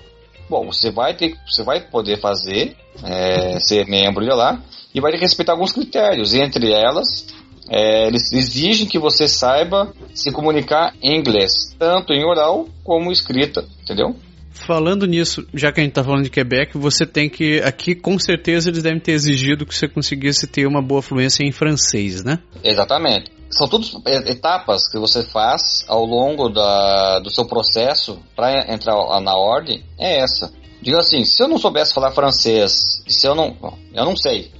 bom, 0.50 0.68
você 0.68 0.92
vai 0.92 1.16
ter, 1.16 1.36
você 1.48 1.64
vai 1.64 1.82
poder 1.82 2.20
fazer, 2.20 2.76
é, 3.04 3.60
ser 3.60 3.88
membro 3.88 4.24
de 4.24 4.32
lá 4.32 4.62
e 4.94 5.02
vai 5.02 5.12
ter 5.12 5.18
que 5.18 5.24
respeitar 5.24 5.54
alguns 5.54 5.74
critérios. 5.74 6.36
Entre 6.36 6.72
elas, 6.72 7.28
é, 7.70 8.08
eles 8.08 8.32
exigem 8.32 8.88
que 8.88 9.00
você 9.00 9.28
saiba 9.28 9.92
se 10.14 10.32
comunicar 10.32 10.94
em 11.02 11.18
inglês, 11.18 11.76
tanto 11.80 12.14
em 12.14 12.24
oral 12.24 12.68
como 12.84 13.12
escrita, 13.12 13.66
entendeu? 13.82 14.16
Falando 14.56 15.06
nisso, 15.06 15.46
já 15.54 15.72
que 15.72 15.82
a 15.82 15.84
gente 15.84 15.92
está 15.92 16.04
falando 16.04 16.24
de 16.24 16.30
Quebec, 16.30 16.78
você 16.78 17.06
tem 17.06 17.30
que. 17.30 17.60
Aqui, 17.60 17.94
com 17.94 18.18
certeza, 18.18 18.70
eles 18.70 18.82
devem 18.82 19.00
ter 19.00 19.12
exigido 19.12 19.66
que 19.66 19.76
você 19.76 19.88
conseguisse 19.88 20.48
ter 20.48 20.66
uma 20.66 20.82
boa 20.82 21.02
fluência 21.02 21.44
em 21.44 21.52
francês, 21.52 22.24
né? 22.24 22.40
Exatamente. 22.64 23.32
São 23.50 23.68
todas 23.68 23.94
etapas 24.28 24.90
que 24.90 24.98
você 24.98 25.24
faz 25.24 25.86
ao 25.88 26.06
longo 26.06 26.50
da, 26.50 27.20
do 27.20 27.30
seu 27.30 27.46
processo 27.46 28.20
para 28.36 28.74
entrar 28.74 28.96
na 29.22 29.36
ordem. 29.36 29.84
É 30.00 30.20
essa. 30.20 30.52
Digo 30.82 30.98
assim, 30.98 31.26
se 31.26 31.44
eu 31.44 31.48
não 31.48 31.58
soubesse 31.58 31.94
falar 31.94 32.12
francês, 32.12 33.04
se 33.08 33.28
eu 33.28 33.36
não. 33.36 33.56
Eu 33.94 34.06
não 34.06 34.16
sei. 34.16 34.52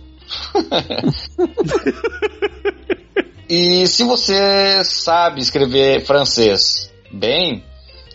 e 3.50 3.88
se 3.88 4.04
você 4.04 4.84
sabe 4.84 5.40
escrever 5.40 6.06
francês 6.06 6.92
bem, 7.12 7.64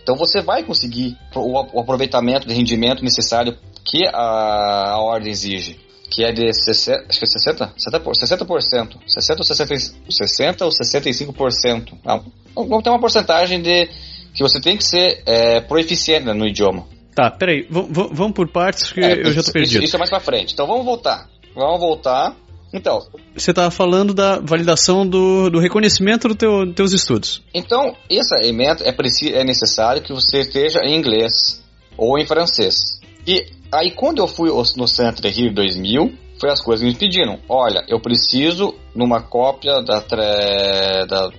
então 0.02 0.16
você 0.16 0.40
vai 0.40 0.62
conseguir 0.62 1.16
o, 1.34 1.80
aproveitamento 1.80 2.46
de 2.46 2.54
rendimento 2.54 3.02
necessário 3.02 3.56
que 3.84 4.06
a, 4.06 4.92
a 4.92 4.98
ordem 5.00 5.30
exige 5.30 5.78
que 6.10 6.24
é 6.24 6.32
de 6.32 6.52
60, 6.52 7.06
acho 7.08 7.18
que 7.20 7.24
é 7.24 7.28
60, 7.28 7.72
60%, 7.78 8.02
60%, 8.02 8.98
60 9.06 9.40
ou 9.40 9.44
60, 9.44 9.76
60 10.10 10.64
ou 10.64 10.70
65%. 10.72 11.92
Não, 12.04 12.24
vamos 12.52 12.82
ter 12.82 12.90
uma 12.90 12.98
porcentagem 12.98 13.62
de 13.62 13.88
que 14.34 14.42
você 14.42 14.60
tem 14.60 14.76
que 14.76 14.84
ser 14.84 15.22
é, 15.24 15.60
proeficiente 15.60 16.26
no 16.26 16.46
idioma. 16.46 16.86
Tá, 17.14 17.30
peraí, 17.30 17.66
vamos 17.70 18.32
por 18.32 18.50
partes 18.50 18.92
que 18.92 19.00
é, 19.00 19.20
eu 19.20 19.32
já 19.32 19.42
tô 19.42 19.52
perdido. 19.52 19.78
Isso, 19.78 19.84
isso, 19.84 19.96
é 19.96 19.98
mais 19.98 20.10
pra 20.10 20.20
frente. 20.20 20.52
Então 20.52 20.66
vamos 20.66 20.84
voltar. 20.84 21.28
Vamos 21.54 21.80
voltar. 21.80 22.34
Então. 22.72 23.00
Você 23.34 23.50
estava 23.50 23.70
falando 23.70 24.14
da 24.14 24.38
validação 24.38 25.06
do, 25.06 25.50
do 25.50 25.58
reconhecimento 25.58 26.28
dos 26.28 26.36
teu, 26.36 26.72
teus 26.72 26.92
estudos. 26.92 27.42
Então, 27.52 27.94
essa 28.08 28.36
emenda 28.44 28.84
é, 28.84 28.94
é 29.32 29.44
necessário 29.44 30.02
que 30.02 30.12
você 30.12 30.40
esteja 30.40 30.80
em 30.84 30.96
inglês 30.96 31.64
ou 31.96 32.18
em 32.18 32.26
francês. 32.26 33.00
E 33.26 33.46
aí, 33.72 33.92
quando 33.92 34.18
eu 34.18 34.28
fui 34.28 34.50
no 34.76 34.86
Centro 34.86 35.28
Rio 35.28 35.52
2000, 35.52 36.12
foi 36.40 36.50
as 36.50 36.62
coisas 36.62 36.84
que 36.84 36.92
me 36.92 36.98
pediram. 36.98 37.38
Olha, 37.48 37.84
eu 37.88 38.00
preciso 38.00 38.74
numa 38.94 39.20
cópia 39.20 39.82
da, 39.82 40.00
tra... 40.00 41.06
da 41.06 41.30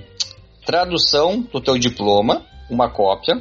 tradução 0.66 1.42
do 1.42 1.60
teu 1.60 1.78
diploma, 1.78 2.46
uma 2.70 2.90
cópia, 2.90 3.36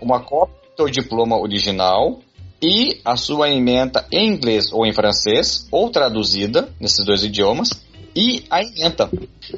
uma 0.00 0.20
cópia 0.20 0.54
do 0.70 0.76
teu 0.76 0.86
diploma 0.86 1.40
original 1.40 2.20
e 2.66 3.00
a 3.04 3.16
sua 3.16 3.48
emenda 3.48 4.04
em 4.10 4.26
inglês 4.26 4.72
ou 4.72 4.84
em 4.84 4.92
francês, 4.92 5.68
ou 5.70 5.88
traduzida 5.88 6.68
nesses 6.80 7.06
dois 7.06 7.22
idiomas, 7.22 7.70
e 8.16 8.42
a 8.50 8.60
emenda. 8.60 9.08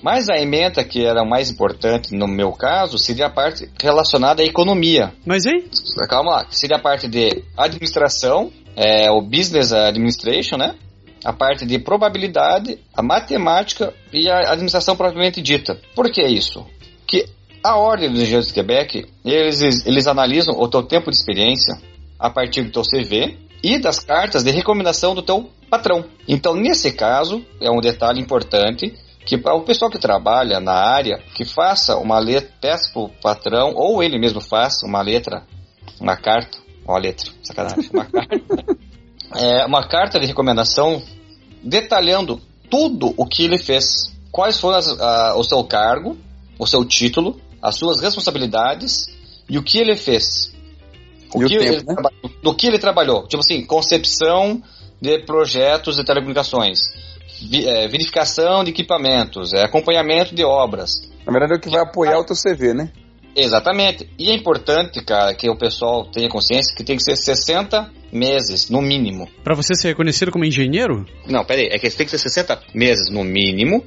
Mas 0.02 0.28
a 0.28 0.36
emenda 0.36 0.84
que 0.84 1.06
era 1.06 1.24
mais 1.24 1.50
importante 1.50 2.14
no 2.14 2.28
meu 2.28 2.52
caso 2.52 2.98
seria 2.98 3.26
a 3.26 3.30
parte 3.30 3.70
relacionada 3.80 4.42
à 4.42 4.44
economia. 4.44 5.14
Mas 5.24 5.46
aí? 5.46 5.64
Calma 6.06 6.32
lá, 6.32 6.46
seria 6.50 6.76
a 6.76 6.80
parte 6.80 7.08
de 7.08 7.42
administração, 7.56 8.52
é, 8.76 9.10
o 9.10 9.22
business 9.22 9.72
administration, 9.72 10.58
né? 10.58 10.74
A 11.24 11.32
parte 11.32 11.64
de 11.64 11.78
probabilidade, 11.78 12.78
a 12.94 13.02
matemática 13.02 13.94
e 14.12 14.28
a 14.28 14.52
administração 14.52 14.96
propriamente 14.96 15.40
dita. 15.40 15.80
Por 15.94 16.10
que 16.10 16.22
isso? 16.22 16.66
Que 17.06 17.24
a 17.64 17.76
ordem 17.76 18.10
dos 18.10 18.20
engenheiros 18.20 18.48
de 18.48 18.54
Quebec, 18.54 19.06
eles, 19.24 19.86
eles 19.86 20.06
analisam 20.06 20.54
o 20.58 20.68
teu 20.68 20.82
tempo 20.82 21.10
de 21.10 21.16
experiência 21.16 21.74
a 22.18 22.30
partir 22.30 22.62
do 22.62 22.70
teu 22.72 22.82
CV 22.82 23.38
e 23.62 23.78
das 23.78 24.00
cartas 24.00 24.42
de 24.42 24.50
recomendação 24.50 25.14
do 25.14 25.22
teu 25.22 25.50
patrão. 25.70 26.04
Então, 26.26 26.54
nesse 26.54 26.92
caso, 26.92 27.44
é 27.60 27.70
um 27.70 27.80
detalhe 27.80 28.20
importante 28.20 28.94
que 29.24 29.36
para 29.36 29.54
o 29.54 29.62
pessoal 29.62 29.90
que 29.90 29.98
trabalha 29.98 30.58
na 30.58 30.72
área, 30.72 31.22
que 31.34 31.44
faça 31.44 31.96
uma 31.96 32.18
letra, 32.18 32.50
peça 32.60 32.90
para 32.92 33.02
o 33.02 33.08
patrão, 33.08 33.74
ou 33.74 34.02
ele 34.02 34.18
mesmo 34.18 34.40
faça 34.40 34.86
uma 34.86 35.02
letra, 35.02 35.42
uma 36.00 36.16
carta, 36.16 36.58
uma 36.86 36.98
letra, 36.98 37.30
sacanagem, 37.42 37.90
uma 37.92 38.06
carta, 38.06 38.40
é, 39.36 39.66
uma 39.66 39.86
carta 39.86 40.18
de 40.18 40.26
recomendação 40.26 41.02
detalhando 41.62 42.40
tudo 42.70 43.12
o 43.16 43.26
que 43.26 43.44
ele 43.44 43.58
fez, 43.58 44.10
quais 44.32 44.58
foram 44.58 44.78
as, 44.78 44.88
a, 44.98 45.36
o 45.36 45.44
seu 45.44 45.62
cargo, 45.64 46.16
o 46.58 46.66
seu 46.66 46.84
título, 46.84 47.38
as 47.60 47.76
suas 47.76 48.00
responsabilidades 48.00 49.06
e 49.48 49.58
o 49.58 49.62
que 49.62 49.78
ele 49.78 49.96
fez. 49.96 50.54
O 51.34 51.40
que 51.40 51.58
tempo, 51.58 51.62
ele, 51.62 51.82
né? 51.82 51.94
Do 52.42 52.54
que 52.54 52.66
ele 52.66 52.78
trabalhou. 52.78 53.26
Tipo 53.26 53.40
assim, 53.40 53.64
concepção 53.64 54.62
de 55.00 55.18
projetos 55.20 55.96
de 55.96 56.04
telecomunicações, 56.04 56.78
vi, 57.48 57.66
é, 57.66 57.86
verificação 57.88 58.64
de 58.64 58.70
equipamentos, 58.70 59.52
é, 59.52 59.64
acompanhamento 59.64 60.34
de 60.34 60.44
obras. 60.44 60.92
Na 61.24 61.32
verdade 61.32 61.54
é 61.54 61.56
o 61.56 61.60
que 61.60 61.70
vai 61.70 61.82
apoiar 61.82 62.18
o 62.18 62.24
teu 62.24 62.36
CV, 62.36 62.74
né? 62.74 62.90
Exatamente. 63.36 64.08
E 64.18 64.30
é 64.30 64.34
importante, 64.34 65.04
cara, 65.04 65.32
que 65.34 65.48
o 65.48 65.56
pessoal 65.56 66.06
tenha 66.10 66.28
consciência 66.28 66.74
que 66.74 66.82
tem 66.82 66.96
que 66.96 67.02
ser 67.02 67.16
60 67.16 67.88
meses, 68.12 68.68
no 68.68 68.80
mínimo. 68.80 69.28
Para 69.44 69.54
você 69.54 69.74
ser 69.74 69.88
reconhecido 69.88 70.32
como 70.32 70.44
engenheiro? 70.44 71.06
Não, 71.26 71.44
peraí. 71.44 71.68
É 71.70 71.78
que 71.78 71.88
tem 71.90 72.04
que 72.06 72.10
ser 72.10 72.18
60 72.18 72.60
meses, 72.74 73.12
no 73.12 73.22
mínimo, 73.22 73.84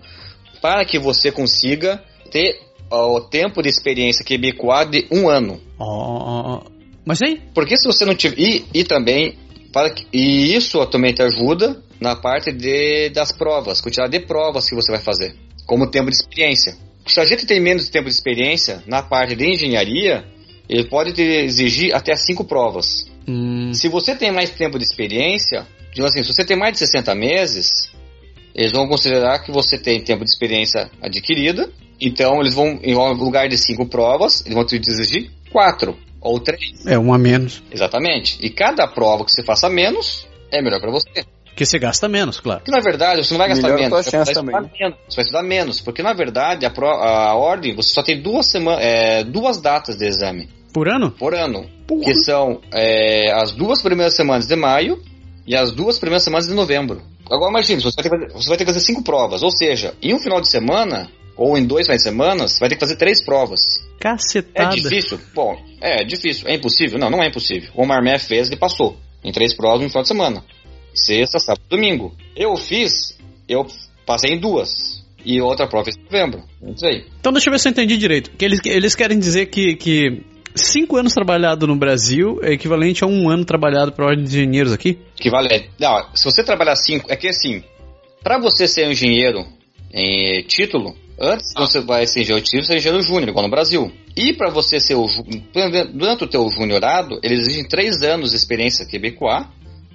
para 0.61 0.85
que 0.85 0.97
você 0.97 1.31
consiga 1.31 2.01
ter 2.31 2.61
o 2.89 3.19
tempo 3.21 3.61
de 3.61 3.69
experiência 3.69 4.23
quebecoa 4.23 4.85
de 4.85 5.07
um 5.11 5.27
ano. 5.27 5.59
Oh, 5.79 6.61
mas 7.05 7.21
aí? 7.21 7.41
Porque 7.53 7.77
se 7.77 7.85
você 7.87 8.05
não 8.05 8.15
tiver. 8.15 8.39
E, 8.39 8.65
e 8.73 8.83
também. 8.83 9.37
Para 9.73 9.89
que, 9.89 10.05
e 10.11 10.53
isso 10.53 10.85
também 10.87 11.13
te 11.13 11.21
ajuda 11.21 11.81
na 11.99 12.13
parte 12.13 12.51
de, 12.51 13.09
das 13.09 13.31
provas, 13.31 13.79
quantidade 13.79 14.11
de 14.11 14.25
provas 14.25 14.67
que 14.67 14.75
você 14.75 14.91
vai 14.91 14.99
fazer, 14.99 15.33
como 15.65 15.89
tempo 15.89 16.09
de 16.09 16.17
experiência. 16.17 16.75
Se 17.07 17.21
a 17.21 17.23
gente 17.25 17.45
tem 17.45 17.61
menos 17.61 17.87
tempo 17.87 18.09
de 18.09 18.13
experiência 18.13 18.83
na 18.85 19.01
parte 19.01 19.33
de 19.33 19.49
engenharia, 19.49 20.25
ele 20.67 20.89
pode 20.89 21.13
te 21.13 21.21
exigir 21.21 21.95
até 21.95 22.13
cinco 22.15 22.43
provas. 22.43 23.09
Hum. 23.25 23.73
Se 23.73 23.87
você 23.87 24.13
tem 24.13 24.29
mais 24.29 24.49
tempo 24.49 24.77
de 24.77 24.83
experiência, 24.83 25.65
digo 25.93 26.05
assim, 26.05 26.21
se 26.21 26.33
você 26.33 26.43
tem 26.43 26.57
mais 26.57 26.73
de 26.73 26.79
60 26.79 27.15
meses, 27.15 27.71
eles 28.53 28.73
vão 28.73 28.89
considerar 28.89 29.39
que 29.39 29.53
você 29.53 29.77
tem 29.77 30.01
tempo 30.01 30.25
de 30.25 30.31
experiência 30.31 30.91
adquirida, 31.01 31.71
então 31.97 32.41
eles 32.41 32.53
vão, 32.53 32.77
em 32.83 32.93
lugar 32.93 33.47
de 33.47 33.57
cinco 33.57 33.85
provas, 33.85 34.41
eles 34.41 34.53
vão 34.53 34.65
te 34.65 34.75
exigir 34.75 35.31
quatro 35.49 35.97
ou 36.21 36.39
três. 36.39 36.85
É, 36.85 36.97
um 36.97 37.13
a 37.13 37.17
menos. 37.17 37.63
Exatamente. 37.71 38.37
E 38.41 38.49
cada 38.49 38.87
prova 38.87 39.25
que 39.25 39.31
você 39.31 39.43
faça 39.43 39.67
menos 39.69 40.27
é 40.51 40.61
melhor 40.61 40.79
para 40.79 40.91
você. 40.91 41.25
Porque 41.45 41.65
você 41.65 41.79
gasta 41.79 42.07
menos, 42.07 42.39
claro. 42.39 42.59
Porque 42.59 42.71
na 42.71 42.81
verdade 42.81 43.23
você 43.23 43.33
não 43.33 43.39
vai 43.39 43.49
gastar 43.49 43.67
melhor 43.67 43.79
menos, 43.81 44.05
você 44.05 44.11
vai, 44.11 44.23
estudar 44.23 44.43
menos, 44.43 44.69
você 45.07 45.15
vai 45.15 45.23
estudar 45.23 45.43
menos. 45.43 45.81
Porque 45.81 46.01
na 46.01 46.13
verdade 46.13 46.65
a, 46.65 46.69
pro, 46.69 46.87
a 46.87 47.35
ordem 47.35 47.75
você 47.75 47.89
só 47.89 48.01
tem 48.01 48.21
duas, 48.21 48.45
semanas, 48.45 48.83
é, 48.83 49.23
duas 49.23 49.59
datas 49.59 49.97
de 49.97 50.05
exame. 50.05 50.49
Por 50.73 50.87
ano? 50.87 51.11
Por 51.11 51.35
ano. 51.35 51.69
Porra. 51.85 52.03
Que 52.03 52.15
são 52.15 52.61
é, 52.73 53.31
as 53.33 53.51
duas 53.51 53.81
primeiras 53.81 54.15
semanas 54.15 54.47
de 54.47 54.55
maio 54.55 55.01
e 55.45 55.55
as 55.55 55.71
duas 55.71 55.99
primeiras 55.99 56.23
semanas 56.23 56.47
de 56.47 56.53
novembro. 56.53 57.01
Agora 57.29 57.49
imagine, 57.49 57.81
você 57.81 58.01
vai, 58.01 58.19
ter, 58.19 58.33
você 58.33 58.47
vai 58.47 58.57
ter 58.57 58.65
que 58.65 58.73
fazer 58.73 58.85
cinco 58.85 59.03
provas. 59.03 59.43
Ou 59.43 59.51
seja, 59.51 59.93
em 60.01 60.13
um 60.13 60.19
final 60.19 60.39
de 60.39 60.49
semana, 60.49 61.09
ou 61.41 61.57
em 61.57 61.65
dois 61.65 61.87
finais 61.87 62.03
de 62.03 62.09
semana, 62.09 62.47
você 62.47 62.59
vai 62.59 62.69
ter 62.69 62.75
que 62.75 62.81
fazer 62.81 62.95
três 62.95 63.23
provas. 63.23 63.61
Cacetada. 63.99 64.75
É 64.75 64.75
difícil? 64.75 65.19
Bom, 65.33 65.59
é 65.81 66.03
difícil. 66.03 66.47
É 66.47 66.53
impossível? 66.53 66.99
Não, 66.99 67.09
não 67.09 67.23
é 67.23 67.29
impossível. 67.29 67.71
O 67.75 67.83
Marmé 67.83 68.19
fez 68.19 68.49
e 68.51 68.55
passou. 68.55 68.95
Em 69.23 69.31
três 69.31 69.55
provas 69.55 69.81
no 69.81 69.89
final 69.89 70.03
de 70.03 70.07
semana. 70.07 70.43
Sexta, 70.93 71.39
sábado 71.39 71.63
domingo. 71.67 72.15
Eu 72.35 72.55
fiz, 72.55 73.17
eu 73.49 73.65
passei 74.05 74.35
em 74.35 74.39
duas. 74.39 75.01
E 75.25 75.41
outra 75.41 75.67
prova 75.67 75.89
em 75.89 76.03
novembro. 76.03 76.43
Não 76.61 76.77
sei. 76.77 77.05
Então 77.19 77.31
deixa 77.31 77.49
eu 77.49 77.51
ver 77.51 77.59
se 77.59 77.67
eu 77.67 77.71
entendi 77.71 77.97
direito. 77.97 78.31
Que 78.31 78.45
eles, 78.45 78.59
eles 78.63 78.93
querem 78.93 79.17
dizer 79.17 79.47
que, 79.47 79.75
que 79.75 80.23
cinco 80.55 80.95
anos 80.95 81.13
trabalhado 81.13 81.65
no 81.65 81.75
Brasil 81.75 82.39
é 82.43 82.53
equivalente 82.53 83.03
a 83.03 83.07
um 83.07 83.29
ano 83.29 83.45
trabalhado 83.45 83.91
para 83.93 84.05
ordem 84.05 84.25
de 84.25 84.29
engenheiros 84.29 84.73
aqui? 84.73 84.99
Equivalente. 85.19 85.71
Não, 85.79 86.07
se 86.13 86.23
você 86.23 86.43
trabalhar 86.43 86.75
cinco, 86.75 87.11
é 87.11 87.15
que 87.15 87.27
assim, 87.27 87.63
para 88.23 88.39
você 88.39 88.67
ser 88.67 88.87
um 88.87 88.91
engenheiro 88.91 89.45
em 89.93 90.43
título, 90.43 90.95
Antes 91.23 91.53
você 91.55 91.79
vai 91.79 92.07
ser 92.07 92.21
engenheiro 92.21 92.43
título, 92.43 92.63
você 92.63 92.73
é 92.73 92.77
engenheiro 92.77 93.03
júnior, 93.03 93.29
igual 93.29 93.45
no 93.45 93.51
Brasil. 93.51 93.91
E 94.17 94.33
para 94.33 94.49
você 94.49 94.79
ser 94.79 94.95
o 94.95 95.05
durante 95.93 96.23
o 96.23 96.27
teu 96.27 96.49
juniorado, 96.49 97.19
eles 97.21 97.41
exigem 97.41 97.67
três 97.67 98.01
anos 98.01 98.31
de 98.31 98.37
experiência 98.37 98.87
quebecoa 98.87 99.47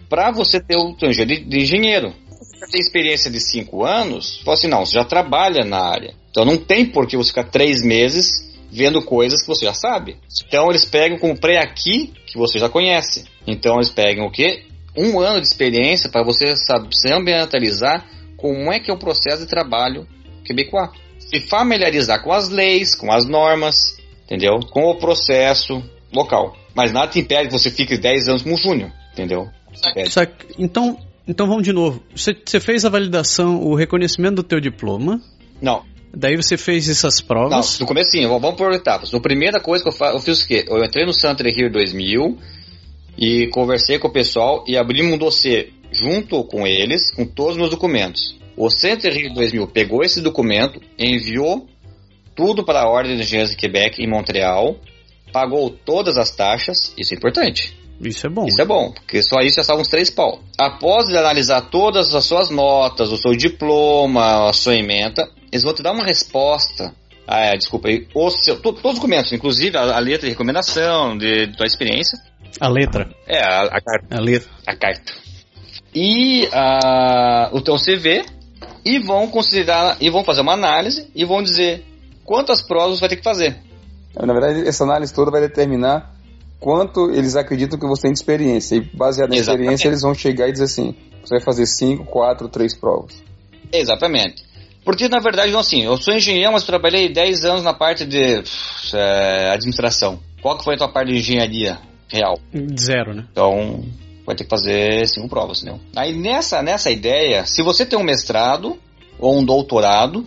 para 0.09 0.31
você 0.31 0.61
ter 0.61 0.77
o 0.77 0.95
teu 0.95 1.11
engenheiro 1.11 1.43
de, 1.43 1.51
de 1.51 1.65
engenheiro. 1.65 2.15
Você 2.31 2.71
tem 2.71 2.81
experiência 2.81 3.29
de 3.29 3.41
cinco 3.41 3.85
anos, 3.85 4.41
fala 4.45 4.55
assim, 4.55 4.69
não, 4.69 4.87
você 4.87 4.93
já 4.93 5.05
trabalha 5.05 5.65
na 5.65 5.81
área. 5.81 6.15
Então 6.31 6.45
não 6.45 6.57
tem 6.57 6.87
por 6.87 7.09
que 7.09 7.17
você 7.17 7.31
ficar 7.31 7.51
três 7.51 7.83
meses 7.83 8.47
vendo 8.71 9.03
coisas 9.03 9.41
que 9.43 9.49
você 9.49 9.65
já 9.65 9.75
sabe. 9.75 10.19
Então 10.47 10.71
eles 10.71 10.85
pegam 10.85 11.19
como 11.19 11.37
pré-aqui 11.37 12.13
que 12.25 12.39
você 12.39 12.61
já 12.61 12.69
conhece. 12.69 13.25
Então 13.45 13.75
eles 13.77 13.91
pegam 13.91 14.27
o 14.27 14.31
quê? 14.31 14.65
Um 14.97 15.19
ano 15.19 15.41
de 15.41 15.47
experiência 15.49 16.09
para 16.09 16.25
você 16.25 16.55
saber 16.57 16.95
se 16.95 17.13
ambientalizar 17.13 18.07
como 18.37 18.73
é 18.73 18.79
que 18.79 18.93
é 18.93 18.95
o 18.95 18.99
processo 18.99 19.43
de 19.43 19.49
trabalho 19.49 20.07
quebecois. 20.45 20.91
Se 21.31 21.41
familiarizar 21.41 22.23
com 22.23 22.33
as 22.33 22.49
leis, 22.49 22.95
com 22.95 23.13
as 23.13 23.27
normas, 23.27 23.97
entendeu? 24.25 24.61
Com 24.71 24.91
o 24.91 24.97
processo 24.97 25.83
local. 26.13 26.57
Mas 26.75 26.93
nada 26.93 27.09
te 27.09 27.19
impede 27.19 27.49
que 27.49 27.53
você 27.53 27.71
fique 27.71 27.97
10 27.97 28.29
anos 28.29 28.43
como 28.43 28.57
júnior, 28.57 28.93
entendeu? 29.13 29.49
Então, 30.59 30.99
então 31.27 31.47
vamos 31.47 31.65
de 31.65 31.73
novo. 31.73 32.03
Você, 32.15 32.35
você 32.35 32.61
fez 32.61 32.85
a 32.85 32.89
validação, 32.89 33.61
o 33.61 33.75
reconhecimento 33.75 34.37
do 34.37 34.43
teu 34.43 34.61
diploma. 34.61 35.21
Não. 35.61 35.83
Daí 36.15 36.37
você 36.37 36.57
fez 36.57 36.89
essas 36.89 37.21
provas. 37.21 37.51
Não, 37.51 37.81
no 37.81 37.87
comecinho, 37.87 38.29
vamos 38.29 38.57
por 38.57 38.73
etapas. 38.73 39.13
A 39.13 39.21
primeira 39.21 39.61
coisa 39.61 39.83
que 39.83 39.89
eu, 39.89 39.93
fa 39.93 40.13
eu 40.13 40.21
fiz 40.21 40.43
o 40.43 40.47
quê? 40.47 40.65
Eu 40.69 40.83
entrei 40.83 41.05
no 41.05 41.13
Santa 41.13 41.43
Rio 41.45 41.71
2000 41.71 42.39
e 43.19 43.49
conversei 43.49 43.99
com 43.99 44.09
o 44.09 44.13
pessoal 44.13 44.65
e 44.67 44.77
abrimos 44.79 45.13
um 45.13 45.19
dossiê 45.19 45.71
junto 45.93 46.43
com 46.45 46.67
eles, 46.67 47.11
com 47.11 47.27
todos 47.27 47.53
os 47.53 47.59
meus 47.59 47.71
documentos. 47.71 48.37
O 48.57 48.71
Center 48.71 49.13
Rio 49.13 49.35
2000 49.35 49.67
pegou 49.69 50.03
esse 50.03 50.21
documento, 50.21 50.81
enviou 50.99 51.69
tudo 52.35 52.65
para 52.65 52.83
a 52.83 52.89
Ordem 52.89 53.17
de 53.17 53.23
Engenheiros 53.23 53.51
de 53.51 53.57
Quebec 53.57 54.03
em 54.03 54.09
Montreal, 54.09 54.77
pagou 55.33 55.71
todas 55.71 56.17
as 56.17 56.31
taxas, 56.31 56.95
isso 56.97 57.13
é 57.15 57.17
importante. 57.17 57.77
Isso 58.01 58.27
é 58.27 58.31
bom. 58.31 58.47
Isso 58.47 58.61
é 58.61 58.65
bom, 58.65 58.93
porque 58.93 59.23
só 59.23 59.41
isso 59.41 59.57
já 59.57 59.63
estavam 59.63 59.83
uns 59.83 59.89
três 59.89 60.11
pau. 60.11 60.41
Após 60.59 61.09
ele 61.09 61.19
analisar 61.19 61.63
todas 61.63 62.15
as 62.15 62.25
suas 62.25 62.51
notas, 62.51 63.11
o 63.11 63.17
seu 63.17 63.35
diploma, 63.35 64.49
a 64.49 64.53
sua 64.53 64.75
emenda, 64.75 65.29
eles 65.51 65.63
vão 65.63 65.75
te 65.75 65.83
dar 65.83 65.93
uma 65.93 66.05
resposta. 66.05 66.95
Ah, 67.27 67.41
é, 67.41 67.57
desculpa 67.57 67.89
aí. 67.89 68.07
O 68.15 68.31
seu, 68.31 68.61
todos 68.61 68.85
os 68.85 68.95
documentos, 68.95 69.33
inclusive 69.33 69.77
a, 69.77 69.97
a, 69.97 69.99
letra 69.99 70.27
de 70.27 70.33
recomendação, 70.33 71.17
de, 71.17 71.47
de 71.47 71.57
tua 71.57 71.67
experiência. 71.67 72.19
A 72.61 72.69
letra. 72.69 73.09
É, 73.27 73.39
a, 73.39 73.63
a 73.63 73.81
carta. 73.81 74.07
A 74.17 74.21
letra. 74.21 74.51
A 74.67 74.77
carta. 74.77 75.13
E 75.95 76.49
a, 76.53 77.51
o 77.53 77.61
teu 77.61 77.77
CV. 77.77 78.36
E 78.85 78.99
vão 78.99 79.29
considerar, 79.29 79.97
e 80.01 80.11
vão 80.11 80.25
fazer 80.25 80.41
uma 80.41 80.53
análise 80.53 81.11
e 81.15 81.25
vão 81.25 81.43
dizer 81.43 81.85
quantas 82.25 82.63
provas 82.63 82.97
você 82.97 83.01
vai 83.01 83.09
ter 83.09 83.17
que 83.17 83.25
fazer. 83.25 83.57
Na 84.15 84.33
verdade, 84.33 84.67
essa 84.67 84.85
análise 84.85 85.13
toda 85.13 85.31
vai 85.31 85.41
determinar 85.41 86.15
quanto 86.59 87.11
eles 87.11 87.37
acreditam 87.37 87.79
que 87.79 87.87
você 87.87 88.03
tem 88.03 88.13
de 88.13 88.19
experiência. 88.19 88.77
E 88.77 88.81
baseado 88.81 89.31
na 89.31 89.37
Exatamente. 89.37 89.63
experiência, 89.63 89.89
eles 89.89 90.03
vão 90.03 90.15
chegar 90.15 90.49
e 90.49 90.53
dizer 90.53 90.65
assim: 90.65 90.95
você 91.23 91.37
vai 91.37 91.45
fazer 91.45 91.67
5, 91.67 92.05
4, 92.05 92.49
3 92.49 92.75
provas. 92.77 93.23
Exatamente. 93.73 94.45
Porque, 94.85 95.09
na 95.09 95.19
verdade, 95.19 95.51
não 95.51 95.61
assim, 95.61 95.83
eu 95.83 95.97
sou 95.97 96.15
engenheiro, 96.15 96.53
mas 96.53 96.65
trabalhei 96.65 97.13
10 97.13 97.45
anos 97.45 97.65
na 97.65 97.75
parte 97.75 98.07
de 98.07 98.43
é, 98.95 99.51
administração. 99.51 100.21
Qual 100.41 100.57
que 100.57 100.63
foi 100.63 100.75
a 100.75 100.79
tua 100.79 100.89
parte 100.89 101.13
de 101.13 101.19
engenharia 101.19 101.79
real? 102.09 102.39
Zero, 102.79 103.13
né? 103.13 103.27
Então, 103.33 103.85
vai 104.27 104.35
ter 104.35 104.45
que 104.45 104.51
fazer 104.51 105.07
cinco 105.09 105.29
provas, 105.29 105.63
né? 105.63 105.79
Aí, 105.95 106.13
nessa, 106.13 106.63
nessa 106.63 106.91
ideia, 106.91 107.47
se 107.47 107.63
você 107.63 107.87
tem 107.87 107.99
um 107.99 108.03
mestrado 108.03 108.77
ou 109.19 109.39
um 109.39 109.45
doutorado, 109.45 110.27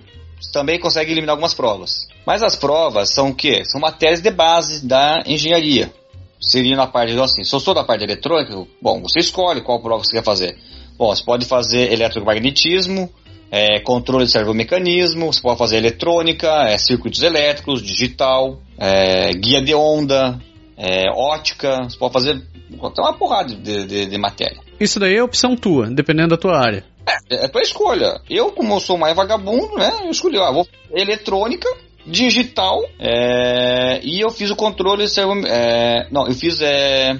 também 0.54 0.80
consegue 0.80 1.12
eliminar 1.12 1.34
algumas 1.34 1.54
provas. 1.54 2.08
Mas 2.26 2.42
as 2.42 2.56
provas 2.56 3.14
são 3.14 3.30
o 3.30 3.36
quê? 3.36 3.64
São 3.66 3.80
matérias 3.80 4.22
de 4.22 4.32
base 4.32 4.86
da 4.86 5.22
engenharia 5.26 5.92
seria 6.40 6.76
na 6.76 6.88
parte, 6.88 7.12
então, 7.12 7.24
assim, 7.24 7.44
se 7.44 7.54
eu 7.54 7.60
sou 7.60 7.74
da 7.74 7.84
parte 7.84 8.04
eletrônica, 8.04 8.66
bom, 8.82 9.02
você 9.02 9.20
escolhe 9.20 9.62
qual 9.62 9.82
prova 9.82 10.04
você 10.04 10.16
quer 10.16 10.24
fazer. 10.24 10.58
Bom, 10.98 11.14
você 11.14 11.24
pode 11.24 11.46
fazer 11.46 11.92
eletromagnetismo, 11.92 13.10
é, 13.52 13.80
controle 13.80 14.26
de 14.26 14.32
servomecanismo, 14.32 15.34
você 15.34 15.42
pode 15.42 15.58
fazer 15.58 15.78
eletrônica, 15.78 16.48
é, 16.68 16.78
circuitos 16.78 17.22
elétricos, 17.24 17.82
digital, 17.82 18.60
é, 18.78 19.34
guia 19.34 19.62
de 19.62 19.74
onda, 19.74 20.40
é, 20.80 21.12
ótica, 21.12 21.84
você 21.84 21.98
pode 21.98 22.14
fazer 22.14 22.42
uma 22.72 23.14
porrada 23.14 23.54
de, 23.54 23.86
de, 23.86 24.06
de, 24.06 24.18
matéria. 24.18 24.58
Isso 24.80 24.98
daí 24.98 25.16
é 25.16 25.22
opção 25.22 25.58
tua, 25.58 25.88
dependendo 25.90 26.30
da 26.30 26.38
tua 26.38 26.58
área. 26.58 26.86
É, 27.30 27.46
é 27.46 27.48
tua 27.50 27.62
escolha. 27.62 28.22
Eu, 28.30 28.52
como 28.54 28.76
eu 28.76 28.80
sou 28.80 28.98
mais 28.98 29.14
vagabundo, 29.14 29.76
né, 29.76 29.92
eu 30.06 30.12
escolhi, 30.12 30.38
ah, 30.40 30.52
vou 30.52 30.66
eletrônica, 30.92 31.68
digital 32.06 32.82
é, 32.98 34.00
e 34.04 34.22
eu 34.22 34.30
fiz 34.30 34.50
o 34.50 34.56
controle 34.56 35.06
é, 35.46 36.08
não 36.12 36.28
eu 36.28 36.34
fiz 36.34 36.62
é, 36.62 37.20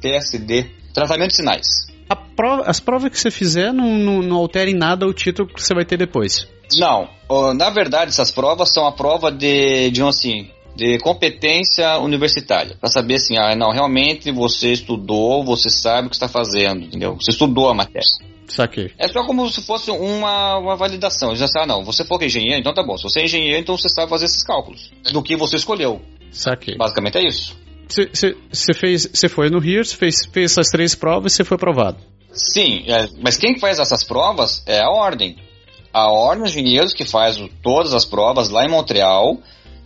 TSD 0.00 0.70
tratamento 0.94 1.30
de 1.30 1.36
sinais 1.36 1.66
prova, 2.36 2.62
as 2.66 2.80
provas 2.80 3.10
que 3.10 3.18
você 3.18 3.30
fizer 3.30 3.72
não, 3.72 3.94
não, 3.98 4.22
não 4.22 4.36
alterem 4.36 4.74
nada 4.74 5.06
o 5.06 5.12
título 5.12 5.48
que 5.48 5.60
você 5.62 5.74
vai 5.74 5.84
ter 5.84 5.96
depois 5.96 6.48
não 6.78 7.08
na 7.54 7.68
verdade 7.70 8.10
essas 8.10 8.30
provas 8.30 8.70
são 8.70 8.86
a 8.86 8.92
prova 8.92 9.30
de 9.30 9.90
de 9.90 10.02
um 10.02 10.08
assim 10.08 10.50
de 10.74 10.98
competência 10.98 11.98
universitária 11.98 12.76
para 12.80 12.90
saber 12.90 13.14
assim 13.14 13.36
ah 13.38 13.54
não 13.54 13.70
realmente 13.70 14.30
você 14.30 14.72
estudou 14.72 15.44
você 15.44 15.68
sabe 15.68 16.06
o 16.06 16.10
que 16.10 16.16
está 16.16 16.28
fazendo 16.28 16.84
entendeu 16.84 17.16
você 17.16 17.30
estudou 17.30 17.68
a 17.68 17.74
matéria 17.74 18.02
Saquei. 18.52 18.90
É 18.98 19.08
só 19.08 19.24
como 19.24 19.48
se 19.50 19.62
fosse 19.62 19.90
uma, 19.90 20.58
uma 20.58 20.76
validação. 20.76 21.34
Já 21.34 21.46
sabe, 21.46 21.64
ah, 21.64 21.66
não, 21.66 21.84
você 21.84 22.04
for 22.04 22.22
engenheiro, 22.22 22.60
então 22.60 22.74
tá 22.74 22.82
bom. 22.82 22.98
Se 22.98 23.04
você 23.04 23.20
é 23.20 23.24
engenheiro, 23.24 23.58
então 23.58 23.76
você 23.78 23.88
sabe 23.88 24.10
fazer 24.10 24.26
esses 24.26 24.42
cálculos. 24.42 24.90
Do 25.10 25.22
que 25.22 25.36
você 25.36 25.56
escolheu. 25.56 26.02
Saquei. 26.30 26.76
Basicamente 26.76 27.16
é 27.16 27.26
isso. 27.26 27.56
Você 27.88 28.74
fez, 28.74 29.08
você 29.12 29.28
foi 29.28 29.50
no 29.50 29.58
RIR, 29.58 29.84
você 29.84 29.96
fez, 29.96 30.26
fez 30.30 30.52
essas 30.52 30.68
três 30.68 30.94
provas 30.94 31.32
e 31.32 31.36
você 31.36 31.44
foi 31.44 31.56
aprovado. 31.56 31.98
Sim, 32.32 32.84
é, 32.86 33.08
mas 33.20 33.36
quem 33.36 33.58
faz 33.58 33.78
essas 33.78 34.02
provas 34.02 34.62
é 34.66 34.80
a 34.80 34.90
ordem. 34.90 35.36
A 35.92 36.10
ordem 36.10 36.44
de 36.44 36.50
engenheiros 36.50 36.94
que 36.94 37.04
faz 37.04 37.38
o, 37.38 37.48
todas 37.62 37.92
as 37.92 38.06
provas 38.06 38.48
lá 38.48 38.64
em 38.64 38.70
Montreal. 38.70 39.38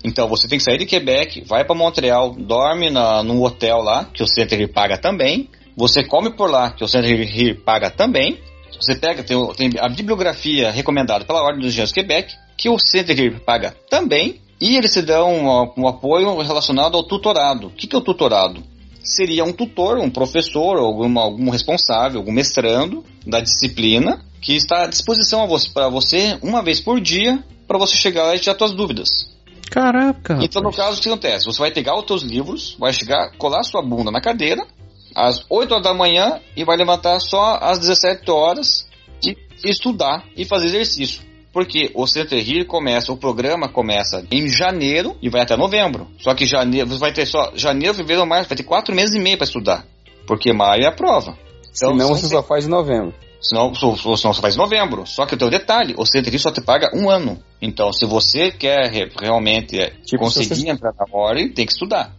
Então 0.06 0.28
você 0.28 0.46
tem 0.46 0.56
que 0.56 0.64
sair 0.64 0.78
de 0.78 0.86
Quebec, 0.86 1.42
vai 1.48 1.64
para 1.64 1.74
Montreal, 1.74 2.32
dorme 2.38 2.88
na, 2.88 3.24
num 3.24 3.42
hotel 3.42 3.78
lá, 3.78 4.04
que 4.04 4.22
o 4.22 4.26
Center 4.26 4.72
paga 4.72 4.96
também. 4.96 5.50
Você 5.76 6.04
come 6.04 6.30
por 6.30 6.48
lá, 6.48 6.70
que 6.70 6.84
o 6.84 6.88
Center 6.88 7.60
paga 7.64 7.90
também. 7.90 8.38
Você 8.80 8.94
pega, 8.94 9.24
tem, 9.24 9.36
tem 9.54 9.70
a 9.80 9.88
bibliografia 9.88 10.70
recomendada 10.70 11.24
pela 11.24 11.42
Ordem 11.42 11.60
dos 11.60 11.70
Engenheiros 11.70 11.92
Quebec, 11.92 12.32
que 12.56 12.68
o 12.68 12.78
Center 12.78 13.40
paga 13.40 13.74
também, 13.90 14.40
e 14.60 14.76
eles 14.76 14.92
se 14.92 15.02
dão 15.02 15.34
um, 15.34 15.82
um 15.82 15.88
apoio 15.88 16.40
relacionado 16.40 16.96
ao 16.96 17.02
tutorado. 17.02 17.66
O 17.66 17.70
que, 17.70 17.88
que 17.88 17.96
é 17.96 17.98
o 17.98 18.02
tutorado? 18.02 18.62
Seria 19.02 19.44
um 19.44 19.52
tutor, 19.52 19.98
um 19.98 20.10
professor, 20.10 20.78
algum, 20.78 21.18
algum 21.18 21.50
responsável, 21.50 22.20
algum 22.20 22.32
mestrando 22.32 23.04
da 23.26 23.40
disciplina, 23.40 24.24
que 24.40 24.54
está 24.54 24.84
à 24.84 24.86
disposição 24.86 25.48
para 25.74 25.88
você 25.88 26.38
uma 26.42 26.62
vez 26.62 26.80
por 26.80 27.00
dia, 27.00 27.42
para 27.66 27.78
você 27.78 27.96
chegar 27.96 28.22
lá 28.22 28.36
e 28.36 28.38
tirar 28.38 28.56
suas 28.56 28.72
dúvidas. 28.72 29.35
Caraca! 29.70 30.38
Então, 30.40 30.62
no 30.62 30.72
caso, 30.72 30.98
o 30.98 31.02
que 31.02 31.08
acontece? 31.08 31.44
Você 31.46 31.58
vai 31.58 31.70
pegar 31.70 31.98
os 31.98 32.06
seus 32.06 32.22
livros, 32.22 32.76
vai 32.78 32.92
chegar, 32.92 33.32
colar 33.36 33.62
sua 33.62 33.82
bunda 33.82 34.10
na 34.10 34.20
cadeira, 34.20 34.66
às 35.14 35.44
8 35.48 35.72
horas 35.72 35.84
da 35.84 35.94
manhã 35.94 36.40
e 36.56 36.64
vai 36.64 36.76
levantar 36.76 37.18
só 37.20 37.58
às 37.60 37.78
17 37.78 38.30
horas 38.30 38.86
e 39.24 39.36
estudar 39.64 40.24
e 40.36 40.44
fazer 40.44 40.66
exercício. 40.66 41.22
Porque 41.52 41.90
o 41.94 42.06
Center 42.06 42.38
Here 42.38 42.66
começa, 42.66 43.10
o 43.10 43.16
programa 43.16 43.66
começa 43.66 44.26
em 44.30 44.46
janeiro 44.46 45.16
e 45.22 45.30
vai 45.30 45.40
até 45.40 45.56
novembro. 45.56 46.06
Só 46.18 46.34
que 46.34 46.44
janeiro, 46.44 46.86
você 46.86 46.98
vai 46.98 47.12
ter 47.12 47.24
só 47.24 47.52
janeiro, 47.54 47.94
fevereiro, 47.94 48.26
março, 48.28 48.50
vai 48.50 48.58
ter 48.58 48.62
quatro 48.62 48.94
meses 48.94 49.14
e 49.14 49.18
meio 49.18 49.38
para 49.38 49.46
estudar. 49.46 49.86
Porque 50.26 50.52
maio 50.52 50.82
é 50.82 50.86
a 50.86 50.92
prova. 50.92 51.38
Então, 51.74 51.92
Senão 51.92 52.08
você 52.08 52.28
só 52.28 52.42
faz 52.42 52.66
em 52.66 52.70
novembro. 52.70 53.14
Senão, 53.48 53.72
senão 53.74 54.16
você 54.16 54.40
faz 54.40 54.54
em 54.54 54.58
novembro. 54.58 55.06
Só 55.06 55.24
que 55.24 55.34
o 55.34 55.38
teu 55.38 55.48
detalhe, 55.48 55.94
o 55.96 56.02
Here 56.02 56.38
só 56.38 56.50
te 56.50 56.60
paga 56.60 56.90
um 56.94 57.08
ano. 57.08 57.38
Então, 57.62 57.92
se 57.92 58.04
você 58.04 58.50
quer 58.50 58.90
realmente 59.20 59.78
tipo, 60.04 60.22
conseguir 60.22 60.54
você... 60.54 60.68
entrar 60.68 60.92
na 60.92 61.06
ordem, 61.12 61.48
tem 61.52 61.64
que 61.64 61.72
estudar. 61.72 62.12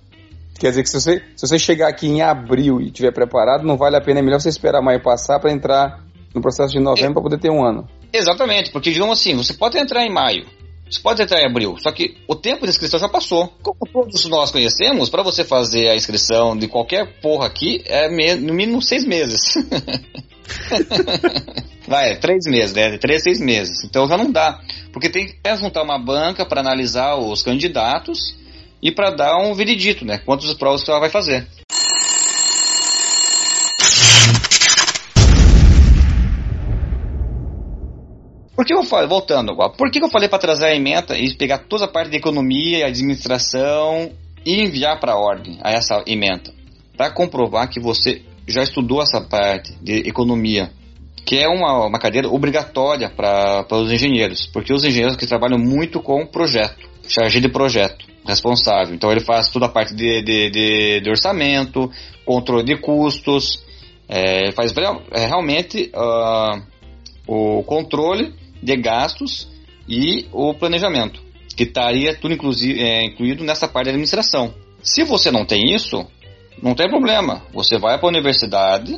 Quer 0.57 0.69
dizer 0.69 0.83
que 0.83 0.89
se 0.89 0.99
você, 0.99 1.23
se 1.35 1.47
você 1.47 1.59
chegar 1.59 1.89
aqui 1.89 2.07
em 2.07 2.21
abril 2.21 2.81
e 2.81 2.87
estiver 2.87 3.11
preparado, 3.11 3.63
não 3.63 3.77
vale 3.77 3.95
a 3.95 4.01
pena, 4.01 4.19
é 4.19 4.23
melhor 4.23 4.39
você 4.39 4.49
esperar 4.49 4.81
maio 4.81 5.01
passar 5.01 5.39
para 5.39 5.51
entrar 5.51 6.03
no 6.33 6.41
processo 6.41 6.73
de 6.73 6.79
novembro 6.79 7.11
é, 7.11 7.13
para 7.13 7.23
poder 7.23 7.39
ter 7.39 7.51
um 7.51 7.63
ano. 7.63 7.87
Exatamente, 8.11 8.71
porque 8.71 8.91
digamos 8.91 9.19
assim, 9.19 9.35
você 9.35 9.53
pode 9.53 9.77
entrar 9.77 10.03
em 10.03 10.11
maio, 10.11 10.47
você 10.89 10.99
pode 10.99 11.21
entrar 11.21 11.41
em 11.41 11.45
abril, 11.45 11.75
só 11.77 11.91
que 11.91 12.17
o 12.27 12.35
tempo 12.35 12.63
de 12.63 12.71
inscrição 12.71 12.99
já 12.99 13.07
passou. 13.07 13.53
Como 13.61 13.77
todos 13.91 14.25
nós 14.25 14.51
conhecemos, 14.51 15.09
para 15.09 15.21
você 15.21 15.43
fazer 15.43 15.89
a 15.89 15.95
inscrição 15.95 16.57
de 16.57 16.67
qualquer 16.67 17.19
porra 17.21 17.45
aqui, 17.45 17.83
é 17.85 18.07
no 18.35 18.53
mínimo 18.53 18.81
seis 18.81 19.05
meses. 19.05 19.53
Vai, 21.87 22.17
três 22.17 22.45
meses, 22.45 22.75
né? 22.75 22.97
Três, 22.97 23.23
seis 23.23 23.39
meses. 23.39 23.83
Então 23.85 24.07
já 24.07 24.17
não 24.17 24.31
dá. 24.31 24.59
Porque 24.91 25.09
tem 25.09 25.27
que 25.27 25.55
juntar 25.55 25.83
uma 25.83 25.97
banca 25.97 26.45
para 26.45 26.59
analisar 26.59 27.15
os 27.15 27.41
candidatos 27.41 28.35
e 28.81 28.91
para 28.91 29.11
dar 29.11 29.37
um 29.37 29.53
veredito, 29.53 30.03
né? 30.05 30.17
Quantas 30.17 30.53
provas 30.53 30.81
você 30.81 30.91
vai 30.99 31.09
fazer. 31.09 31.47
Por 38.55 38.65
que 38.65 38.73
eu 38.73 38.83
falei, 38.83 39.07
voltando 39.07 39.51
agora, 39.51 39.69
por 39.69 39.91
que 39.91 40.03
eu 40.03 40.09
falei 40.09 40.27
para 40.27 40.39
trazer 40.39 40.65
a 40.65 40.75
emenda 40.75 41.15
e 41.15 41.31
pegar 41.35 41.59
toda 41.59 41.85
a 41.85 41.87
parte 41.87 42.09
de 42.09 42.17
economia 42.17 42.79
e 42.79 42.83
administração 42.83 44.11
e 44.43 44.61
enviar 44.61 44.99
para 44.99 45.13
a 45.13 45.17
ordem 45.17 45.59
a 45.61 45.71
essa 45.71 46.03
emenda? 46.07 46.51
Para 46.97 47.11
comprovar 47.11 47.69
que 47.69 47.79
você 47.79 48.23
já 48.47 48.63
estudou 48.63 49.01
essa 49.01 49.21
parte 49.21 49.73
de 49.81 50.07
economia, 50.07 50.71
que 51.25 51.37
é 51.37 51.47
uma, 51.47 51.85
uma 51.85 51.99
cadeira 51.99 52.29
obrigatória 52.29 53.09
para 53.09 53.67
os 53.71 53.91
engenheiros, 53.91 54.45
porque 54.45 54.73
os 54.73 54.83
engenheiros 54.83 55.17
que 55.17 55.27
trabalham 55.27 55.59
muito 55.59 56.01
com 56.01 56.25
projeto, 56.25 56.87
charge 57.07 57.41
de 57.41 57.49
projeto 57.49 58.05
responsável. 58.25 58.93
Então 58.95 59.11
ele 59.11 59.21
faz 59.21 59.49
toda 59.49 59.65
a 59.65 59.69
parte 59.69 59.93
de, 59.93 60.21
de, 60.21 60.49
de, 60.49 61.01
de 61.01 61.09
orçamento, 61.09 61.91
controle 62.25 62.63
de 62.63 62.77
custos, 62.77 63.63
é, 64.07 64.51
faz 64.53 64.73
é, 65.11 65.25
realmente 65.25 65.91
uh, 65.93 66.61
o 67.27 67.63
controle 67.63 68.33
de 68.63 68.75
gastos 68.77 69.49
e 69.87 70.27
o 70.31 70.53
planejamento, 70.53 71.21
que 71.55 71.63
estaria 71.63 72.15
tudo 72.15 72.33
inclusive, 72.33 72.81
é, 72.81 73.03
incluído 73.03 73.43
nessa 73.43 73.67
parte 73.67 73.85
da 73.85 73.91
administração. 73.91 74.53
Se 74.81 75.03
você 75.03 75.31
não 75.31 75.45
tem 75.45 75.73
isso, 75.73 76.05
não 76.61 76.75
tem 76.75 76.89
problema. 76.89 77.43
Você 77.53 77.77
vai 77.77 77.97
para 77.97 78.07
a 78.07 78.09
universidade, 78.09 78.97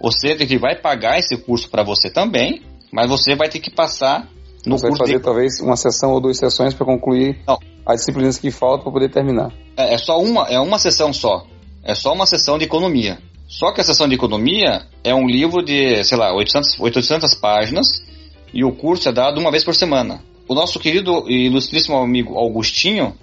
você 0.00 0.34
tem 0.34 0.46
que 0.46 0.58
vai 0.58 0.80
pagar 0.80 1.18
esse 1.18 1.36
curso 1.36 1.68
para 1.68 1.82
você 1.82 2.10
também, 2.10 2.62
mas 2.92 3.08
você 3.08 3.34
vai 3.34 3.48
ter 3.48 3.60
que 3.60 3.70
passar 3.70 4.28
no 4.66 4.78
você 4.78 4.88
curso 4.88 4.98
vai 4.98 5.08
fazer 5.08 5.18
de... 5.18 5.24
talvez 5.24 5.60
uma 5.60 5.76
sessão 5.76 6.12
ou 6.12 6.20
duas 6.20 6.38
sessões 6.38 6.74
para 6.74 6.86
concluir 6.86 7.38
Não. 7.46 7.58
as 7.86 8.00
disciplinas 8.00 8.38
que 8.38 8.50
faltam 8.50 8.84
para 8.84 8.92
poder 8.92 9.10
terminar. 9.10 9.52
É, 9.76 9.94
é 9.94 9.98
só 9.98 10.20
uma, 10.20 10.46
é 10.48 10.58
uma 10.58 10.78
sessão 10.78 11.12
só. 11.12 11.46
É 11.82 11.94
só 11.94 12.12
uma 12.12 12.26
sessão 12.26 12.58
de 12.58 12.64
economia. 12.64 13.18
Só 13.48 13.72
que 13.72 13.80
a 13.80 13.84
sessão 13.84 14.06
de 14.08 14.14
economia 14.14 14.82
é 15.02 15.14
um 15.14 15.26
livro 15.26 15.62
de, 15.64 16.04
sei 16.04 16.16
lá, 16.16 16.32
800, 16.34 16.78
800 16.78 17.34
páginas 17.34 17.86
e 18.52 18.64
o 18.64 18.72
curso 18.72 19.08
é 19.08 19.12
dado 19.12 19.40
uma 19.40 19.50
vez 19.50 19.64
por 19.64 19.74
semana. 19.74 20.22
O 20.48 20.54
nosso 20.54 20.78
querido 20.78 21.24
e 21.28 21.46
ilustríssimo 21.46 21.96
amigo 21.96 22.36
Augustinho, 22.36 23.14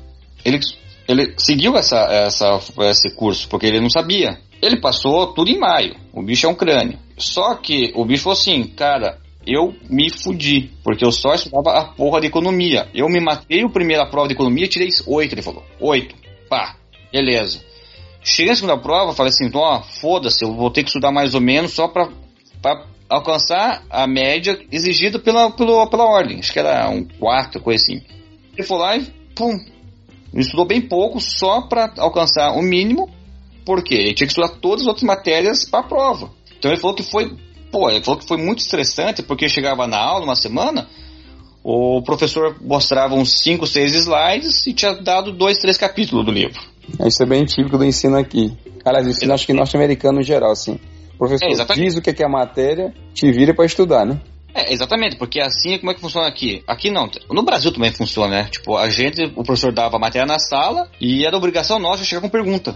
ele, 0.44 0.60
ele 1.08 1.34
seguiu 1.38 1.76
essa, 1.78 1.98
essa, 1.98 2.60
esse 2.90 3.10
curso 3.16 3.48
porque 3.48 3.66
ele 3.66 3.80
não 3.80 3.90
sabia. 3.90 4.40
Ele 4.62 4.80
passou 4.82 5.34
tudo 5.34 5.50
em 5.50 5.60
maio. 5.60 5.96
O 6.12 6.22
bicho 6.22 6.46
é 6.46 6.50
um 6.50 6.56
crânio. 6.56 7.00
Só 7.18 7.56
que 7.56 7.92
o 7.96 8.04
bicho 8.06 8.24
falou 8.24 8.38
assim, 8.38 8.64
cara, 8.64 9.20
eu 9.46 9.74
me 9.90 10.10
fudi, 10.10 10.72
porque 10.84 11.06
eu 11.06 11.12
só 11.12 11.34
estudava 11.34 11.78
a 11.78 11.86
porra 11.86 12.20
de 12.20 12.28
economia. 12.28 12.90
Eu 12.94 13.08
me 13.08 13.20
matei 13.20 13.64
a 13.64 13.70
primeira 13.70 14.06
prova 14.06 14.28
de 14.28 14.34
economia 14.34 14.66
e 14.66 14.68
tirei 14.68 14.90
oito, 15.08 15.34
ele 15.34 15.42
falou. 15.42 15.64
Oito. 15.80 16.16
Pá, 16.50 16.76
beleza. 17.12 17.64
Cheguei 18.22 18.50
na 18.50 18.56
segunda 18.56 18.78
prova, 18.78 19.14
falei 19.14 19.30
assim, 19.30 19.50
ó, 19.54 19.82
foda-se, 19.82 20.44
eu 20.44 20.54
vou 20.54 20.70
ter 20.70 20.84
que 20.84 20.90
estudar 20.90 21.12
mais 21.12 21.34
ou 21.34 21.40
menos 21.40 21.72
só 21.72 21.88
pra, 21.88 22.10
pra 22.62 22.86
alcançar 23.10 23.84
a 23.90 24.06
média 24.06 24.60
exigida 24.70 25.18
pela, 25.18 25.50
pela, 25.52 25.90
pela 25.90 26.04
ordem. 26.04 26.40
Acho 26.40 26.52
que 26.52 26.60
era 26.60 26.90
um 26.90 27.06
quarto, 27.06 27.62
coisa 27.62 27.82
assim. 27.82 28.02
Ele 28.54 28.68
foi 28.68 28.78
lá 28.78 28.98
e, 28.98 29.06
pum, 29.34 29.58
estudou 30.42 30.66
bem 30.66 30.82
pouco 30.82 31.20
só 31.20 31.62
pra 31.62 31.92
alcançar 31.98 32.52
o 32.52 32.62
mínimo, 32.62 33.10
porque 33.66 33.96
ele 33.96 34.14
tinha 34.14 34.28
que 34.28 34.34
estudar 34.34 34.50
todas 34.50 34.82
as 34.82 34.88
outras 34.88 35.04
matérias 35.04 35.66
pra 35.70 35.84
prova. 35.84 36.32
Então 36.58 36.72
ele 36.72 36.80
falou 36.80 36.96
que 36.96 37.04
foi, 37.04 37.36
pô, 37.72 37.90
ele 37.90 38.04
falou 38.04 38.20
que 38.20 38.28
foi 38.28 38.38
muito 38.38 38.60
estressante, 38.60 39.24
porque 39.24 39.50
chegava 39.50 39.88
na 39.88 39.98
aula 39.98 40.26
uma 40.26 40.36
semana, 40.36 40.88
o 41.64 42.02
professor 42.02 42.56
mostrava 42.62 43.16
uns 43.16 43.40
5, 43.40 43.68
6 43.68 43.96
slides 43.96 44.66
e 44.68 44.74
tinha 44.74 44.94
dado 44.94 45.32
dois, 45.32 45.58
três 45.58 45.78
capítulos 45.78 46.26
do 46.26 46.32
livro. 46.32 46.62
Isso 47.06 47.22
é 47.22 47.26
bem 47.26 47.44
típico 47.44 47.78
do 47.78 47.84
ensino 47.84 48.18
aqui. 48.18 48.56
Aliás, 48.86 49.06
do 49.06 49.12
ensino 49.12 49.34
acho 49.34 49.46
que 49.46 49.54
norte-americano 49.54 50.20
no 50.20 50.24
geral, 50.24 50.52
assim. 50.52 50.80
O 51.16 51.18
professor 51.18 51.46
É, 51.46 51.76
diz 51.76 51.98
o 51.98 52.02
que 52.02 52.12
é 52.12 52.14
que 52.14 52.24
é 52.24 52.26
a 52.26 52.30
matéria, 52.30 52.94
te 53.14 53.30
vira 53.32 53.54
para 53.54 53.66
estudar, 53.66 54.06
né? 54.06 54.22
É, 54.54 54.74
exatamente, 54.74 55.18
porque 55.18 55.40
assim 55.40 55.74
é 55.74 55.78
como 55.78 55.92
é 55.92 55.94
que 55.94 56.02
funciona 56.02 56.28
aqui. 56.28 56.64
Aqui 56.68 56.90
não, 56.90 57.10
no 57.30 57.44
Brasil 57.44 57.72
também 57.72 57.92
funciona, 57.92 58.44
né? 58.44 58.50
Tipo, 58.50 58.76
a 58.78 58.90
gente, 58.90 59.24
o 59.36 59.44
professor 59.44 59.72
dava 59.72 59.98
a 59.98 60.00
matéria 60.00 60.26
na 60.26 60.40
sala 60.40 60.90
e 61.00 61.26
era 61.26 61.38
obrigação 61.38 61.78
nossa 61.80 62.04
chegar 62.04 62.22
com 62.22 62.30
pergunta. 62.30 62.76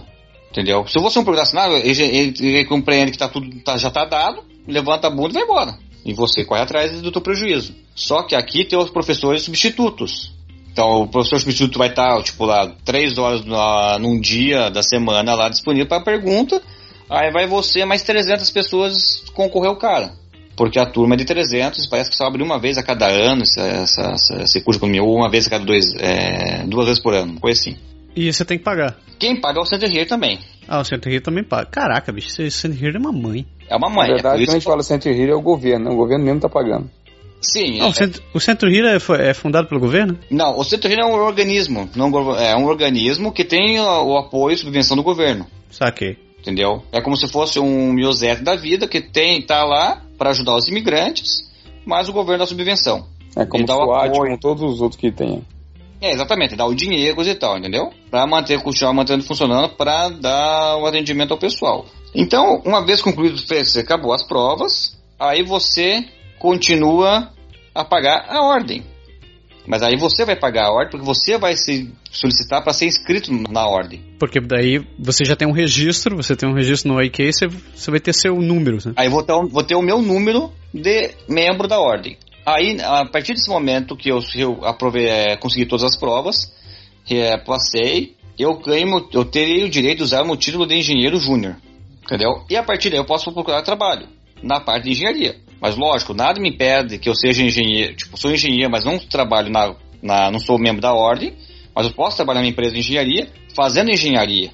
Entendeu? 0.50 0.86
Se 0.86 1.00
você 1.00 1.18
não 1.18 1.24
perguntasse 1.24 1.54
nada, 1.54 1.74
ele, 1.78 2.02
ele, 2.02 2.34
ele 2.40 2.64
compreende 2.66 3.10
que 3.10 3.18
tá 3.18 3.26
tudo, 3.26 3.48
tá, 3.60 3.76
já 3.78 3.90
tá 3.90 4.04
dado, 4.04 4.44
levanta 4.68 5.06
a 5.06 5.10
bunda 5.10 5.30
e 5.30 5.32
vai 5.32 5.42
embora. 5.42 5.78
E 6.04 6.12
você 6.12 6.44
corre 6.44 6.60
atrás 6.60 7.00
do 7.00 7.10
teu 7.10 7.22
prejuízo. 7.22 7.74
Só 7.94 8.22
que 8.22 8.34
aqui 8.34 8.64
tem 8.64 8.78
os 8.78 8.90
professores 8.90 9.42
substitutos. 9.42 10.32
Então 10.70 11.02
o 11.02 11.08
professor 11.08 11.38
substituto 11.38 11.78
vai 11.78 11.88
estar, 11.88 12.22
tipo, 12.22 12.44
lá, 12.44 12.70
três 12.84 13.18
horas 13.18 13.44
na, 13.44 13.98
num 13.98 14.20
dia 14.20 14.70
da 14.70 14.82
semana 14.82 15.34
lá 15.34 15.48
disponível 15.48 15.86
para 15.86 16.02
pergunta. 16.02 16.62
Aí 17.08 17.30
vai 17.30 17.46
você, 17.46 17.84
mais 17.84 18.02
300 18.02 18.50
pessoas 18.50 19.20
concorrer 19.34 19.68
ao 19.68 19.76
cara. 19.76 20.14
Porque 20.56 20.78
a 20.78 20.86
turma 20.86 21.14
é 21.14 21.18
de 21.18 21.24
300, 21.24 21.86
parece 21.86 22.10
que 22.10 22.16
só 22.16 22.26
abre 22.26 22.42
uma 22.42 22.58
vez 22.58 22.76
a 22.78 22.82
cada 22.82 23.08
ano 23.08 23.42
essa, 23.42 23.60
essa, 23.62 24.02
essa, 24.12 24.42
esse 24.42 24.60
curso 24.60 24.78
de 24.78 24.86
economia, 24.86 25.02
ou 25.02 25.16
uma 25.16 25.30
vez 25.30 25.46
a 25.46 25.50
cada 25.50 25.64
dois, 25.64 25.84
é, 25.98 26.64
duas 26.66 26.86
vezes 26.86 27.02
por 27.02 27.14
ano, 27.14 27.40
coisa 27.40 27.58
assim. 27.60 27.76
E 28.14 28.30
você 28.32 28.44
tem 28.44 28.58
que 28.58 28.64
pagar. 28.64 28.96
Quem 29.18 29.40
paga 29.40 29.58
é 29.58 29.62
o 29.62 29.64
Center 29.64 29.90
Here 29.90 30.06
também. 30.06 30.38
Ah, 30.68 30.80
o 30.80 30.84
Center 30.84 31.10
Here 31.12 31.22
também 31.22 31.42
paga. 31.42 31.66
Caraca, 31.66 32.12
bicho, 32.12 32.28
esse 32.28 32.50
Center 32.50 32.84
Here 32.84 32.96
é 32.96 33.00
uma 33.00 33.12
mãe. 33.12 33.46
É 33.68 33.76
uma 33.76 33.88
Na 33.88 33.94
mãe. 33.94 34.10
é 34.10 34.14
verdade, 34.14 34.38
por 34.38 34.44
quando 34.46 34.50
a 34.50 34.58
gente 34.58 34.64
fala 34.64 34.82
Center 34.82 35.12
Here 35.18 35.30
é 35.32 35.34
o 35.34 35.40
governo, 35.40 35.86
né? 35.86 35.90
O 35.90 35.96
governo 35.96 36.24
mesmo 36.24 36.40
tá 36.40 36.48
pagando. 36.48 36.90
Sim, 37.42 37.80
Não, 37.80 37.86
é- 37.88 37.90
o, 38.34 38.36
o 38.36 38.40
Center 38.40 38.68
Here 38.68 38.86
é, 38.86 39.28
é 39.30 39.34
fundado 39.34 39.66
pelo 39.66 39.80
governo? 39.80 40.16
Não, 40.30 40.56
o 40.56 40.62
Centro 40.62 40.88
Rio 40.88 41.00
é 41.00 41.04
um 41.04 41.14
organismo, 41.14 41.90
não 41.96 42.06
é 42.38 42.54
um 42.54 42.66
organismo 42.66 43.32
que 43.32 43.44
tem 43.44 43.80
o, 43.80 44.04
o 44.12 44.16
apoio 44.16 44.54
e 44.54 44.58
subvenção 44.58 44.96
do 44.96 45.02
governo, 45.02 45.46
Saquei. 45.68 46.16
Entendeu? 46.42 46.82
É 46.92 47.00
como 47.00 47.16
se 47.16 47.28
fosse 47.28 47.58
um 47.60 47.92
Miosete 47.92 48.42
da 48.42 48.56
vida 48.56 48.88
que 48.88 49.00
tem 49.00 49.40
tá 49.40 49.64
lá 49.64 50.02
para 50.18 50.30
ajudar 50.30 50.56
os 50.56 50.68
imigrantes, 50.68 51.48
mas 51.86 52.08
o 52.08 52.12
governo 52.12 52.40
dá 52.40 52.46
subvenção. 52.46 53.06
É 53.36 53.46
como 53.46 53.64
dá 53.64 53.76
o 53.76 53.94
apoio. 53.94 54.12
como 54.12 54.38
todos 54.38 54.62
os 54.62 54.80
outros 54.80 55.00
que 55.00 55.10
tem. 55.10 55.42
É, 56.00 56.10
exatamente, 56.10 56.56
dá 56.56 56.66
o 56.66 56.74
dinheiro 56.74 57.14
coisa 57.14 57.30
e 57.30 57.34
tal, 57.34 57.56
entendeu? 57.56 57.92
Para 58.10 58.26
manter, 58.26 58.60
continuar 58.60 58.92
mantendo 58.92 59.22
funcionando, 59.22 59.68
para 59.70 60.08
dar 60.08 60.76
o 60.78 60.86
atendimento 60.86 61.30
ao 61.30 61.38
pessoal. 61.38 61.86
Então, 62.12 62.60
uma 62.66 62.84
vez 62.84 63.00
concluído, 63.00 63.38
você 63.38 63.80
acabou 63.80 64.12
as 64.12 64.24
provas, 64.26 64.98
aí 65.18 65.44
você 65.44 66.04
continua 66.40 67.30
a 67.72 67.84
pagar 67.84 68.26
a 68.28 68.42
ordem. 68.42 68.82
Mas 69.66 69.82
aí 69.82 69.96
você 69.96 70.24
vai 70.24 70.34
pagar 70.36 70.66
a 70.66 70.72
ordem 70.72 70.90
porque 70.90 71.06
você 71.06 71.38
vai 71.38 71.56
se 71.56 71.92
solicitar 72.10 72.62
para 72.62 72.72
ser 72.72 72.86
inscrito 72.86 73.32
na 73.32 73.66
ordem. 73.66 74.02
Porque 74.18 74.40
daí 74.40 74.84
você 74.98 75.24
já 75.24 75.36
tem 75.36 75.46
um 75.46 75.52
registro, 75.52 76.16
você 76.16 76.34
tem 76.34 76.48
um 76.48 76.54
registro 76.54 76.92
no 76.92 77.00
IK, 77.02 77.32
você, 77.32 77.46
você 77.46 77.90
vai 77.90 78.00
ter 78.00 78.12
seu 78.12 78.34
número, 78.36 78.78
né? 78.84 78.92
Aí 78.96 79.08
vou 79.08 79.22
ter, 79.22 79.32
o- 79.32 79.48
vou 79.48 79.62
ter 79.62 79.76
o 79.76 79.82
meu 79.82 80.02
número 80.02 80.50
de 80.74 81.10
membro 81.28 81.68
da 81.68 81.78
ordem. 81.78 82.16
Aí, 82.44 82.76
a 82.82 83.04
partir 83.06 83.34
desse 83.34 83.48
momento 83.48 83.96
que 83.96 84.08
eu, 84.10 84.18
eu 84.34 84.64
aprovei, 84.64 85.06
é, 85.06 85.36
consegui 85.36 85.64
todas 85.64 85.84
as 85.84 85.96
provas, 85.96 86.52
é, 87.08 87.36
passei, 87.38 88.16
eu 88.36 88.58
ganho, 88.58 89.08
eu 89.12 89.24
terei 89.24 89.62
o 89.64 89.70
direito 89.70 89.98
de 89.98 90.02
usar 90.04 90.22
o 90.22 90.26
meu 90.26 90.36
título 90.36 90.66
de 90.66 90.74
engenheiro 90.74 91.18
júnior. 91.20 91.56
Entendeu? 92.04 92.44
E 92.50 92.56
a 92.56 92.64
partir 92.64 92.90
daí 92.90 92.98
eu 92.98 93.04
posso 93.04 93.32
procurar 93.32 93.62
trabalho 93.62 94.08
na 94.42 94.58
parte 94.60 94.84
de 94.84 94.90
engenharia. 94.90 95.36
Mas 95.62 95.76
lógico, 95.76 96.12
nada 96.12 96.40
me 96.40 96.48
impede 96.48 96.98
que 96.98 97.08
eu 97.08 97.14
seja 97.14 97.44
engenheiro, 97.44 97.94
tipo, 97.94 98.18
sou 98.18 98.32
engenheiro, 98.32 98.68
mas 98.68 98.84
não 98.84 98.98
trabalho 98.98 99.48
na, 99.48 99.76
na 100.02 100.28
não 100.28 100.40
sou 100.40 100.58
membro 100.58 100.82
da 100.82 100.92
ordem, 100.92 101.34
mas 101.72 101.86
eu 101.86 101.92
posso 101.92 102.16
trabalhar 102.16 102.40
na 102.40 102.48
empresa 102.48 102.72
de 102.72 102.80
engenharia 102.80 103.28
fazendo 103.54 103.92
engenharia. 103.92 104.50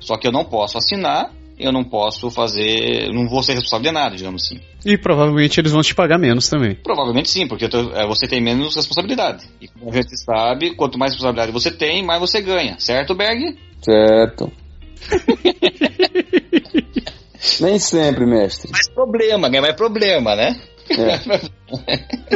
Só 0.00 0.16
que 0.16 0.26
eu 0.26 0.32
não 0.32 0.46
posso 0.46 0.78
assinar, 0.78 1.30
eu 1.58 1.70
não 1.70 1.84
posso 1.84 2.30
fazer, 2.30 3.12
não 3.12 3.28
vou 3.28 3.42
ser 3.42 3.52
responsável 3.52 3.84
de 3.84 3.92
nada, 3.92 4.16
digamos 4.16 4.44
assim. 4.44 4.58
E 4.84 4.96
provavelmente 4.96 5.60
eles 5.60 5.72
vão 5.72 5.82
te 5.82 5.94
pagar 5.94 6.16
menos 6.18 6.48
também. 6.48 6.74
Provavelmente 6.74 7.28
sim, 7.28 7.46
porque 7.46 7.66
é, 7.66 8.06
você 8.06 8.26
tem 8.26 8.40
menos 8.40 8.74
responsabilidade. 8.74 9.44
E 9.60 9.68
como 9.68 9.90
a 9.90 9.94
gente 9.94 10.16
sabe, 10.16 10.74
quanto 10.74 10.98
mais 10.98 11.12
responsabilidade 11.12 11.52
você 11.52 11.70
tem, 11.70 12.02
mais 12.02 12.18
você 12.18 12.40
ganha, 12.40 12.76
certo, 12.78 13.14
Berg? 13.14 13.58
Certo. 13.82 14.50
Nem 17.60 17.78
sempre, 17.78 18.26
mestre. 18.26 18.70
Mais 18.70 18.88
problema, 18.88 19.48
ganha 19.48 19.62
mais 19.62 19.74
problema, 19.76 20.34
né? 20.36 20.56
É. 20.88 21.18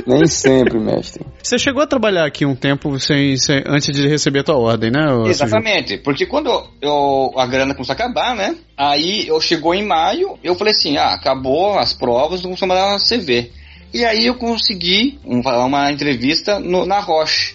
Nem 0.06 0.26
sempre, 0.26 0.78
mestre. 0.78 1.24
Você 1.42 1.56
chegou 1.58 1.82
a 1.82 1.86
trabalhar 1.86 2.24
aqui 2.26 2.44
um 2.44 2.56
tempo 2.56 2.98
sem, 2.98 3.36
sem- 3.36 3.62
antes 3.66 3.94
de 3.94 4.08
receber 4.08 4.40
a 4.40 4.44
tua 4.44 4.58
ordem, 4.58 4.90
né? 4.90 5.06
Exatamente, 5.28 5.98
porque 5.98 6.26
quando 6.26 6.50
eu, 6.82 7.30
a 7.36 7.46
grana 7.46 7.74
começou 7.74 7.92
a 7.92 7.96
acabar, 7.96 8.34
né? 8.34 8.56
Aí 8.76 9.26
eu 9.28 9.40
chegou 9.40 9.72
em 9.74 9.86
maio, 9.86 10.36
eu 10.42 10.54
falei 10.56 10.72
assim, 10.72 10.96
ah, 10.96 11.14
acabou 11.14 11.78
as 11.78 11.92
provas, 11.92 12.42
não 12.42 12.54
vou 12.54 12.68
mandar 12.68 12.98
CV. 12.98 13.52
E 13.94 14.04
aí 14.04 14.26
eu 14.26 14.34
consegui 14.34 15.18
um- 15.24 15.40
uma 15.40 15.90
entrevista 15.92 16.58
no- 16.58 16.86
na 16.86 16.98
Roche, 17.00 17.54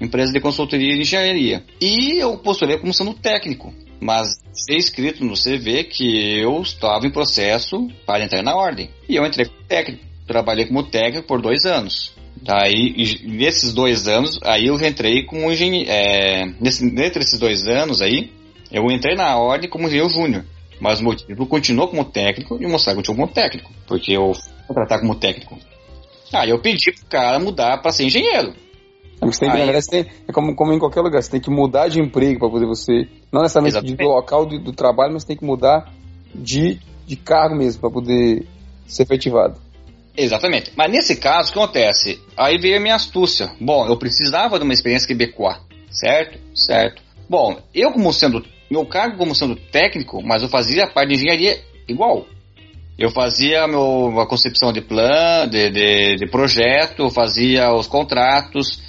empresa 0.00 0.32
de 0.32 0.40
consultoria 0.40 0.94
de 0.94 1.00
engenharia. 1.02 1.62
E 1.80 2.18
eu 2.22 2.36
postulei 2.36 2.76
como 2.78 2.92
sendo 2.92 3.14
técnico, 3.14 3.72
mas 4.00 4.42
ser 4.52 4.76
escrito 4.76 5.24
no 5.24 5.34
CV 5.34 5.84
que 5.84 6.38
eu 6.38 6.60
estava 6.62 7.06
em 7.06 7.12
processo 7.12 7.88
para 8.06 8.24
entrar 8.24 8.42
na 8.42 8.54
ordem. 8.54 8.90
E 9.08 9.16
eu 9.16 9.26
entrei 9.26 9.46
como 9.46 9.62
técnico. 9.64 10.04
Trabalhei 10.26 10.66
como 10.66 10.82
técnico 10.84 11.26
por 11.26 11.40
dois 11.40 11.64
anos. 11.66 12.14
Daí, 12.42 12.94
nesses 13.24 13.72
dois 13.72 14.06
anos, 14.08 14.38
aí 14.42 14.66
eu 14.66 14.80
entrei 14.80 15.24
como 15.24 15.50
engenheiro. 15.50 15.90
É, 15.90 16.46
nesse, 16.60 16.84
entre 16.84 17.22
esses 17.22 17.38
dois 17.38 17.66
anos 17.66 18.02
aí, 18.02 18.32
eu 18.70 18.90
entrei 18.90 19.14
na 19.14 19.36
ordem 19.36 19.68
como 19.68 19.86
engenheiro 19.86 20.08
júnior. 20.08 20.44
Mas 20.80 21.00
o 21.00 21.04
motivo 21.04 21.46
continuou 21.46 21.88
como 21.88 22.04
técnico 22.04 22.58
e 22.60 22.66
mostrar 22.66 22.92
que 22.92 22.98
eu 22.98 23.02
continuo 23.02 23.26
como 23.26 23.32
técnico. 23.32 23.72
Porque 23.86 24.12
eu 24.12 24.34
fui 24.34 24.52
contratar 24.66 25.00
como 25.00 25.14
técnico. 25.14 25.58
Aí 26.32 26.50
eu 26.50 26.58
pedi 26.58 26.92
pro 26.92 27.06
cara 27.06 27.38
mudar 27.38 27.78
para 27.78 27.92
ser 27.92 28.04
engenheiro. 28.04 28.54
Você 29.32 29.40
tem 29.40 29.50
que, 29.50 29.56
Aí- 29.56 29.60
na 29.60 29.72
verdade, 29.72 29.84
você 29.84 29.90
tem, 29.90 30.12
é 30.28 30.32
como, 30.32 30.54
como 30.54 30.72
em 30.72 30.78
qualquer 30.78 31.00
lugar, 31.00 31.22
você 31.22 31.30
tem 31.30 31.40
que 31.40 31.50
mudar 31.50 31.88
de 31.88 32.00
emprego 32.00 32.38
para 32.40 32.50
poder 32.50 32.66
você. 32.66 33.08
Não 33.32 33.42
necessariamente 33.42 33.76
Exatamente. 33.76 33.98
do 33.98 34.08
local 34.08 34.46
do, 34.46 34.58
do 34.58 34.72
trabalho, 34.72 35.12
mas 35.12 35.24
tem 35.24 35.36
que 35.36 35.44
mudar 35.44 35.92
de, 36.34 36.78
de 37.06 37.16
cargo 37.16 37.54
mesmo 37.56 37.80
para 37.80 37.90
poder 37.90 38.46
ser 38.86 39.02
efetivado. 39.02 39.56
Exatamente. 40.16 40.72
Mas 40.76 40.90
nesse 40.90 41.16
caso, 41.16 41.50
o 41.50 41.52
que 41.52 41.58
acontece? 41.58 42.20
Aí 42.36 42.56
veio 42.58 42.76
a 42.76 42.80
minha 42.80 42.94
astúcia. 42.94 43.50
Bom, 43.60 43.86
eu 43.86 43.96
precisava 43.96 44.58
de 44.58 44.64
uma 44.64 44.72
experiência 44.72 45.08
quebecois, 45.08 45.56
certo? 45.90 46.38
Certo. 46.54 47.02
Bom, 47.28 47.58
eu 47.74 47.90
como 47.92 48.12
sendo, 48.12 48.44
meu 48.70 48.86
cargo 48.86 49.16
como 49.16 49.34
sendo 49.34 49.56
técnico, 49.56 50.22
mas 50.22 50.42
eu 50.42 50.48
fazia 50.48 50.84
a 50.84 50.86
parte 50.90 51.08
de 51.08 51.14
engenharia 51.16 51.60
igual. 51.88 52.26
Eu 52.96 53.10
fazia 53.10 53.66
meu, 53.66 54.20
a 54.20 54.26
concepção 54.26 54.72
de 54.72 54.80
plano, 54.80 55.50
de, 55.50 55.68
de, 55.70 56.16
de 56.16 56.26
projeto, 56.30 57.10
fazia 57.10 57.72
os 57.74 57.88
contratos, 57.88 58.80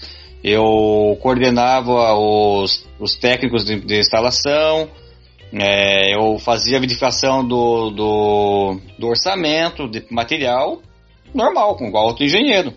eu 0.47 1.17
coordenava 1.23 2.13
os, 2.13 2.85
os 2.99 3.15
técnicos 3.15 3.65
de, 3.65 3.79
de 3.79 3.97
instalação, 3.97 4.87
é, 5.51 6.15
eu 6.15 6.37
fazia 6.37 6.77
a 6.77 6.79
verificação 6.79 7.43
do, 7.43 7.89
do, 7.89 8.79
do, 8.99 9.07
orçamento 9.07 9.89
de 9.89 10.05
material 10.11 10.83
normal, 11.33 11.75
com 11.75 11.87
igual 11.87 12.05
outro 12.05 12.23
engenheiro. 12.23 12.71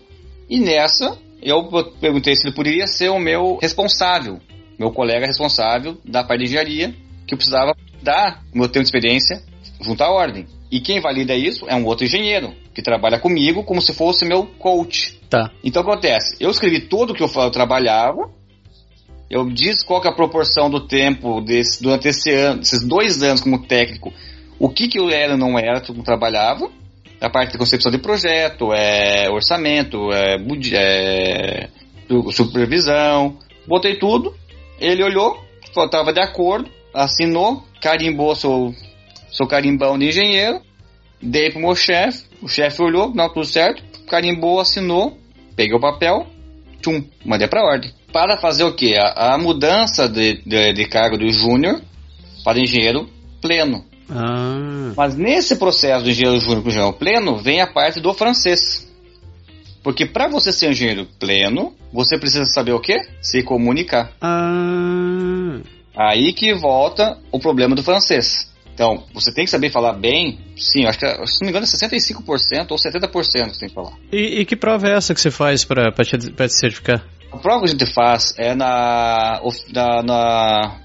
E 0.49 0.59
nessa, 0.59 1.15
eu 1.43 1.63
perguntei 2.01 2.35
se 2.35 2.47
ele 2.47 2.55
poderia 2.55 2.87
ser 2.87 3.09
o 3.09 3.19
meu 3.19 3.59
responsável, 3.61 4.39
meu 4.79 4.91
colega 4.91 5.27
responsável 5.27 5.95
da 6.03 6.23
parte 6.23 6.39
de 6.39 6.45
engenharia, 6.45 6.95
que 7.27 7.35
eu 7.35 7.37
precisava 7.37 7.75
dar 8.01 8.41
meu 8.51 8.67
tempo 8.67 8.83
de 8.83 8.87
experiência 8.87 9.43
junto 9.79 10.01
à 10.01 10.09
ordem. 10.09 10.47
E 10.71 10.79
quem 10.79 11.01
valida 11.01 11.35
isso 11.35 11.65
é 11.67 11.75
um 11.75 11.85
outro 11.85 12.05
engenheiro, 12.05 12.53
que 12.73 12.81
trabalha 12.81 13.19
comigo 13.19 13.63
como 13.63 13.81
se 13.81 13.93
fosse 13.93 14.23
meu 14.23 14.45
coach. 14.45 15.19
Tá. 15.29 15.51
Então 15.63 15.81
acontece, 15.81 16.35
eu 16.39 16.49
escrevi 16.49 16.81
tudo 16.81 17.13
que 17.13 17.23
eu, 17.23 17.29
eu 17.35 17.51
trabalhava, 17.51 18.29
eu 19.29 19.49
disse 19.49 19.85
qual 19.85 20.01
que 20.01 20.07
é 20.07 20.11
a 20.11 20.15
proporção 20.15 20.69
do 20.69 20.87
tempo 20.87 21.41
desse, 21.41 21.81
durante 21.81 22.07
esse 22.07 22.31
ano, 22.31 22.61
esses 22.61 22.83
dois 22.87 23.21
anos 23.23 23.41
como 23.41 23.65
técnico, 23.65 24.13
o 24.59 24.69
que, 24.69 24.87
que 24.87 24.99
eu 24.99 25.09
era 25.09 25.33
ou 25.33 25.37
não 25.37 25.57
era, 25.57 25.81
como 25.81 26.03
trabalhava, 26.03 26.69
a 27.19 27.29
parte 27.29 27.51
de 27.53 27.57
concepção 27.57 27.91
de 27.91 27.97
projeto, 27.97 28.73
é, 28.73 29.29
orçamento, 29.29 30.11
é, 30.11 30.37
é, 30.73 31.69
supervisão, 32.31 33.37
botei 33.67 33.97
tudo, 33.97 34.35
ele 34.79 35.03
olhou, 35.03 35.43
estava 35.63 36.13
de 36.13 36.21
acordo, 36.21 36.69
assinou, 36.93 37.63
carimbou 37.81 38.35
seu 38.35 38.73
sou 39.31 39.47
carimbão 39.47 39.97
de 39.97 40.07
engenheiro, 40.07 40.61
dei 41.21 41.51
pro 41.51 41.59
meu 41.59 41.75
chefe, 41.75 42.25
o 42.41 42.47
chefe 42.47 42.81
olhou, 42.81 43.13
não, 43.13 43.27
tudo 43.29 43.45
certo, 43.45 43.83
carimbou, 44.07 44.59
assinou, 44.59 45.17
peguei 45.55 45.75
o 45.75 45.79
papel, 45.79 46.27
tchum, 46.81 47.03
mandei 47.25 47.47
pra 47.47 47.63
ordem. 47.63 47.91
Para 48.11 48.37
fazer 48.37 48.63
o 48.63 48.73
quê? 48.73 48.95
A, 48.97 49.35
a 49.35 49.37
mudança 49.37 50.07
de, 50.09 50.41
de, 50.45 50.73
de, 50.73 50.85
cargo 50.85 51.17
do 51.17 51.29
júnior 51.29 51.81
para 52.43 52.59
engenheiro 52.59 53.07
pleno. 53.41 53.85
Ah. 54.09 54.93
Mas 54.97 55.15
nesse 55.15 55.55
processo 55.57 56.03
do 56.03 56.09
engenheiro 56.09 56.39
júnior 56.39 56.61
para 56.61 56.71
engenheiro 56.71 56.97
pleno, 56.97 57.37
vem 57.37 57.61
a 57.61 57.67
parte 57.67 57.99
do 57.99 58.13
francês. 58.13 58.89
Porque 59.83 60.05
para 60.05 60.27
você 60.27 60.51
ser 60.51 60.71
engenheiro 60.71 61.07
pleno, 61.19 61.73
você 61.93 62.17
precisa 62.17 62.45
saber 62.45 62.73
o 62.73 62.79
quê? 62.79 62.95
Se 63.21 63.43
comunicar. 63.43 64.11
Ah. 64.19 65.59
Aí 65.95 66.33
que 66.33 66.53
volta 66.53 67.17
o 67.31 67.39
problema 67.39 67.75
do 67.75 67.83
francês. 67.83 68.48
Então, 68.79 69.03
você 69.13 69.29
tem 69.29 69.43
que 69.43 69.51
saber 69.51 69.73
falar 69.73 69.91
bem, 69.91 70.39
sim, 70.55 70.85
acho 70.85 70.97
que, 70.97 71.05
se 71.05 71.41
não 71.41 71.47
me 71.47 71.49
engano, 71.49 71.65
é 71.65 71.67
65% 71.67 72.71
ou 72.71 72.77
70% 72.77 73.11
que 73.11 73.53
você 73.53 73.59
tem 73.59 73.67
que 73.67 73.75
falar. 73.75 73.91
E, 74.09 74.39
e 74.39 74.45
que 74.45 74.55
prova 74.55 74.87
é 74.87 74.95
essa 74.95 75.13
que 75.13 75.19
você 75.19 75.29
faz 75.29 75.65
para 75.65 75.91
te, 75.91 76.17
te 76.17 76.49
certificar? 76.49 77.05
A 77.29 77.35
prova 77.35 77.59
que 77.59 77.65
a 77.65 77.71
gente 77.71 77.85
faz 77.93 78.33
é 78.37 78.55
na, 78.55 79.41
na, 79.73 80.01
na 80.01 80.77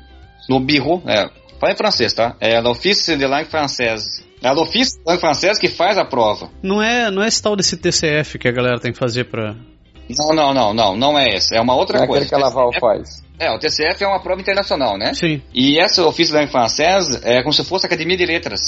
no 0.49 0.59
Biro, 0.59 1.05
é, 1.07 1.31
fala 1.61 1.73
em 1.73 1.77
francês, 1.77 2.13
tá? 2.13 2.35
É 2.41 2.61
no 2.61 2.71
Office 2.71 3.17
de 3.17 3.27
Langue 3.29 3.49
Française. 3.49 4.25
É 4.43 4.53
no 4.53 4.63
Office 4.63 4.97
de 4.97 5.03
Langue 5.07 5.21
Française 5.21 5.61
que 5.61 5.69
faz 5.69 5.97
a 5.97 6.05
prova. 6.05 6.51
Não 6.65 6.83
é, 6.83 7.13
não 7.13 7.23
é 7.23 7.29
esse 7.29 7.41
tal 7.41 7.55
desse 7.55 7.77
TCF 7.77 8.41
que 8.41 8.49
a 8.49 8.53
galera 8.53 8.81
tem 8.81 8.91
que 8.91 8.99
fazer 8.99 9.27
para 9.31 9.55
não, 10.11 10.35
não, 10.35 10.53
não, 10.53 10.75
não, 10.75 10.97
não 10.97 11.19
é 11.19 11.29
esse. 11.29 11.57
É 11.57 11.61
uma 11.61 11.77
outra 11.77 11.99
é 11.99 12.07
coisa. 12.07 12.25
aquele 12.25 12.29
que 12.29 12.35
a 12.35 12.39
Laval 12.39 12.71
faz. 12.79 13.24
É, 13.39 13.51
o 13.51 13.59
TCF 13.59 14.03
é 14.03 14.07
uma 14.07 14.21
prova 14.21 14.41
internacional, 14.41 14.97
né? 14.97 15.13
Sim. 15.15 15.43
E 15.53 15.79
essa 15.79 16.03
de 16.03 16.33
Langue 16.33 16.53
Française 16.53 17.21
é 17.25 17.43
como 17.43 17.53
se 17.53 17.65
fosse 17.65 17.87
a 17.87 17.89
Academia 17.89 18.17
de 18.17 18.27
Letras. 18.27 18.61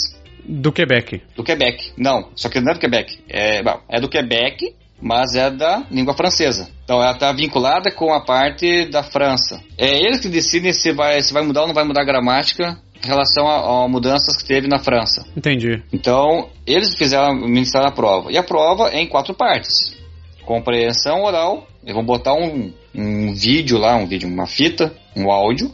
Do 0.44 0.72
Quebec. 0.72 1.22
Do 1.34 1.42
Quebec. 1.42 1.92
Não, 1.96 2.30
só 2.34 2.48
que 2.48 2.60
não 2.60 2.72
é 2.72 2.74
do 2.74 2.80
Quebec. 2.80 3.18
É, 3.28 3.62
bom, 3.62 3.80
é 3.88 4.00
do 4.00 4.08
Quebec, 4.08 4.74
mas 5.00 5.34
é 5.34 5.50
da 5.50 5.84
língua 5.90 6.14
francesa. 6.14 6.68
Então 6.84 7.02
ela 7.02 7.12
está 7.12 7.32
vinculada 7.32 7.90
com 7.90 8.12
a 8.12 8.24
parte 8.24 8.86
da 8.86 9.02
França. 9.02 9.60
É 9.76 10.04
eles 10.04 10.20
que 10.20 10.28
decidem 10.28 10.72
se 10.72 10.92
vai, 10.92 11.20
se 11.20 11.32
vai 11.32 11.42
mudar 11.42 11.62
ou 11.62 11.66
não 11.68 11.74
vai 11.74 11.84
mudar 11.84 12.02
a 12.02 12.06
gramática 12.06 12.78
em 13.02 13.06
relação 13.06 13.46
a, 13.46 13.84
a, 13.84 13.88
mudanças 13.88 14.36
que 14.36 14.46
teve 14.46 14.68
na 14.68 14.78
França. 14.78 15.26
Entendi. 15.36 15.82
Então, 15.92 16.48
eles 16.66 16.94
fizeram 16.96 17.34
ministrar 17.34 17.86
a 17.86 17.92
prova. 17.92 18.32
E 18.32 18.38
a 18.38 18.42
prova 18.42 18.90
é 18.90 19.00
em 19.00 19.08
quatro 19.08 19.34
partes. 19.34 19.96
Compreensão 20.44 21.24
oral, 21.24 21.66
eles 21.86 21.94
vão 21.94 22.04
botar 22.04 22.34
um, 22.34 22.72
um 22.92 23.32
vídeo 23.32 23.78
lá, 23.78 23.96
um 23.96 24.08
vídeo, 24.08 24.28
uma 24.28 24.46
fita, 24.46 24.92
um 25.16 25.30
áudio, 25.30 25.72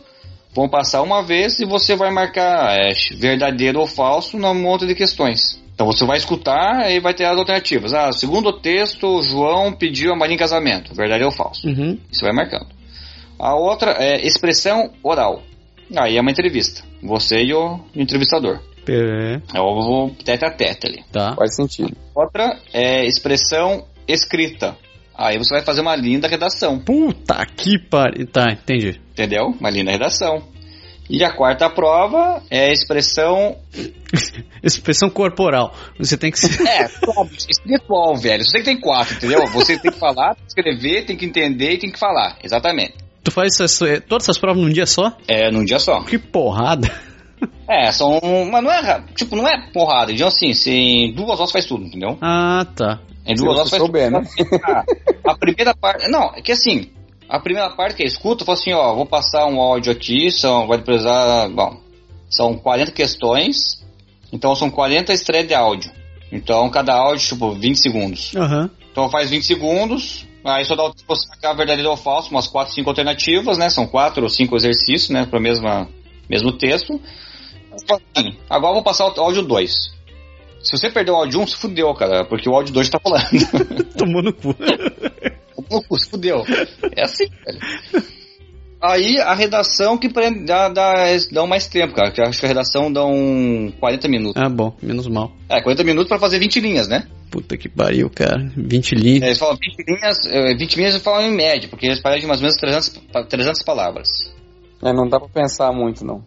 vão 0.54 0.68
passar 0.68 1.00
uma 1.00 1.22
vez 1.22 1.58
e 1.58 1.64
você 1.64 1.96
vai 1.96 2.10
marcar 2.10 2.76
é, 2.78 2.92
verdadeiro 3.16 3.80
ou 3.80 3.86
falso 3.86 4.36
num 4.36 4.54
monte 4.54 4.86
de 4.86 4.94
questões. 4.94 5.58
Então 5.74 5.86
você 5.86 6.04
vai 6.04 6.18
escutar 6.18 6.92
e 6.92 7.00
vai 7.00 7.14
ter 7.14 7.24
as 7.24 7.38
alternativas. 7.38 7.94
Ah, 7.94 8.12
segundo 8.12 8.50
o 8.50 8.60
texto, 8.60 9.22
João 9.22 9.72
pediu 9.72 10.12
a 10.12 10.16
Maria 10.16 10.34
em 10.34 10.38
casamento, 10.38 10.94
verdadeiro 10.94 11.30
ou 11.30 11.32
falso. 11.32 11.66
Uhum. 11.66 11.98
Você 12.12 12.22
vai 12.22 12.34
marcando. 12.34 12.66
A 13.38 13.56
outra 13.56 13.92
é 13.98 14.24
expressão 14.26 14.92
oral. 15.02 15.42
Aí 15.96 16.18
é 16.18 16.20
uma 16.20 16.30
entrevista. 16.30 16.82
Você 17.02 17.42
e 17.42 17.54
o 17.54 17.80
entrevistador. 17.96 18.60
É. 18.86 19.40
É 19.54 19.60
o 19.60 20.10
tete 20.22 20.44
a 20.44 20.50
tete 20.50 20.86
ali. 20.86 21.04
Tá. 21.10 21.34
Faz 21.34 21.56
sentido. 21.56 21.96
Outra 22.14 22.58
é 22.72 23.06
expressão 23.06 23.86
escrita. 24.06 24.76
Aí 25.22 25.38
você 25.38 25.54
vai 25.54 25.62
fazer 25.62 25.82
uma 25.82 25.94
linda 25.94 26.26
redação. 26.26 26.80
Puta 26.80 27.46
que 27.46 27.78
pariu. 27.78 28.26
Tá, 28.26 28.50
entendi. 28.50 29.00
Entendeu? 29.12 29.54
Uma 29.60 29.70
linda 29.70 29.92
redação. 29.92 30.42
E 31.08 31.22
a 31.22 31.30
quarta 31.32 31.70
prova 31.70 32.42
é 32.50 32.70
a 32.70 32.72
expressão. 32.72 33.56
expressão 34.60 35.08
corporal. 35.08 35.72
Você 35.96 36.16
tem 36.16 36.32
que 36.32 36.40
ser. 36.40 36.60
É, 36.66 36.86
espiritual, 37.48 38.16
velho. 38.16 38.44
Você 38.44 38.50
tem 38.50 38.62
que 38.64 38.74
ter 38.74 38.80
quatro, 38.80 39.14
entendeu? 39.14 39.46
Você 39.52 39.78
tem 39.78 39.92
que 39.92 39.98
falar, 39.98 40.34
tem 40.34 40.44
que 40.44 40.48
escrever, 40.48 41.06
tem 41.06 41.16
que 41.16 41.24
entender 41.24 41.74
e 41.74 41.78
tem 41.78 41.92
que 41.92 41.98
falar. 42.00 42.36
Exatamente. 42.42 42.94
Tu 43.22 43.30
faz 43.30 43.60
essas, 43.60 43.78
todas 44.08 44.24
essas 44.24 44.38
provas 44.38 44.60
num 44.60 44.70
dia 44.70 44.86
só? 44.86 45.16
É, 45.28 45.52
num 45.52 45.64
dia 45.64 45.78
só. 45.78 46.02
Que 46.02 46.18
porrada. 46.18 46.90
É, 47.68 47.90
são. 47.90 48.20
Mas 48.52 48.62
não 48.62 48.70
é. 48.70 49.04
Tipo, 49.16 49.34
não 49.34 49.48
é 49.48 49.68
porrada. 49.72 50.12
Então, 50.12 50.28
assim, 50.28 50.52
em 50.64 51.12
duas 51.12 51.40
horas 51.40 51.50
faz 51.50 51.66
tudo, 51.66 51.84
entendeu? 51.84 52.16
Ah, 52.20 52.64
tá. 52.76 53.00
Em 53.26 53.34
duas 53.34 53.56
horas 53.56 53.70
faz 53.70 53.82
souber, 53.82 54.10
né? 54.10 54.22
A, 55.24 55.36
primeira 55.36 55.74
parte. 55.74 56.08
Não, 56.08 56.32
é 56.34 56.42
que 56.42 56.52
assim. 56.52 56.90
A 57.28 57.38
primeira 57.40 57.70
parte 57.70 57.96
que 57.96 58.02
é 58.02 58.06
escuta, 58.06 58.42
eu 58.42 58.46
falo 58.46 58.58
assim, 58.58 58.72
ó, 58.72 58.94
vou 58.94 59.06
passar 59.06 59.46
um 59.46 59.58
áudio 59.58 59.90
aqui, 59.90 60.30
são, 60.30 60.66
vai 60.66 60.78
precisar, 60.78 61.48
bom, 61.48 61.80
são 62.28 62.54
40 62.58 62.92
questões, 62.92 63.82
então 64.30 64.54
são 64.54 64.70
40 64.70 65.14
estreias 65.14 65.48
de 65.48 65.54
áudio. 65.54 65.90
Então 66.30 66.68
cada 66.68 66.94
áudio, 66.94 67.26
tipo, 67.26 67.52
20 67.52 67.76
segundos. 67.76 68.36
Aham. 68.36 68.68
Então 68.90 69.08
faz 69.08 69.30
20 69.30 69.44
segundos, 69.44 70.26
aí 70.44 70.62
só 70.66 70.76
dá 70.76 70.84
o 70.84 70.92
tempo 70.92 71.14
de 71.14 71.26
sacar 71.26 71.56
verdadeiro 71.56 71.88
ou 71.88 71.96
falso, 71.96 72.30
umas 72.30 72.46
4, 72.46 72.74
5 72.74 72.90
alternativas, 72.90 73.56
né? 73.56 73.70
São 73.70 73.86
4 73.86 74.22
ou 74.22 74.28
5 74.28 74.54
exercícios, 74.54 75.08
né? 75.08 75.24
Para 75.24 75.38
o 75.38 75.42
mesmo 76.28 76.52
texto. 76.58 77.00
Assim, 77.72 78.36
agora 78.50 78.72
eu 78.72 78.74
vou 78.74 78.82
passar 78.82 79.06
o 79.06 79.20
áudio 79.20 79.42
2. 79.42 80.01
Se 80.62 80.76
você 80.78 80.90
perdeu 80.90 81.14
o 81.14 81.16
áudio 81.18 81.40
1, 81.40 81.42
um, 81.42 81.46
se 81.46 81.56
fudeu, 81.56 81.92
cara, 81.94 82.24
porque 82.24 82.48
o 82.48 82.54
áudio 82.54 82.72
2 82.72 82.88
tá 82.88 82.98
rolando. 83.04 83.28
Tomou 83.98 84.22
no 84.22 84.32
cu. 84.32 84.54
Tomou 84.54 85.80
no 85.80 85.82
cu, 85.88 85.98
se 85.98 86.08
fudeu. 86.08 86.44
É 86.96 87.02
assim, 87.02 87.24
velho. 87.44 87.60
Aí 88.80 89.16
a 89.20 89.32
redação 89.32 89.96
que 89.96 90.08
prende- 90.08 90.44
dá, 90.44 90.68
dá, 90.68 90.94
dá 91.30 91.46
mais 91.46 91.68
tempo, 91.68 91.94
cara. 91.94 92.10
Que 92.10 92.20
eu 92.20 92.24
acho 92.26 92.40
que 92.40 92.46
a 92.46 92.48
redação 92.48 92.92
dá 92.92 93.04
um 93.04 93.72
40 93.78 94.08
minutos. 94.08 94.42
Ah, 94.42 94.48
bom, 94.48 94.74
menos 94.82 95.06
mal. 95.06 95.32
É, 95.48 95.60
40 95.62 95.84
minutos 95.84 96.08
pra 96.08 96.18
fazer 96.18 96.40
20 96.40 96.58
linhas, 96.60 96.88
né? 96.88 97.06
Puta 97.30 97.56
que 97.56 97.68
pariu, 97.68 98.10
cara. 98.10 98.38
20 98.56 98.94
litros. 98.96 99.22
Eles 99.28 99.38
falam 99.38 99.56
20 99.56 99.84
linhas, 99.88 100.18
eh, 100.26 100.54
20 100.56 100.76
linhas 100.76 100.92
eles 100.94 101.04
falam 101.04 101.22
em 101.22 101.34
média, 101.34 101.68
porque 101.68 101.86
eles 101.86 102.00
parecem 102.00 102.26
mais 102.26 102.40
ou 102.40 102.42
menos 102.42 102.56
300, 102.56 102.88
pa- 103.12 103.24
300 103.24 103.62
palavras. 103.62 104.08
É, 104.82 104.92
não 104.92 105.08
dá 105.08 105.20
pra 105.20 105.28
pensar 105.28 105.72
muito, 105.72 106.04
não. 106.04 106.24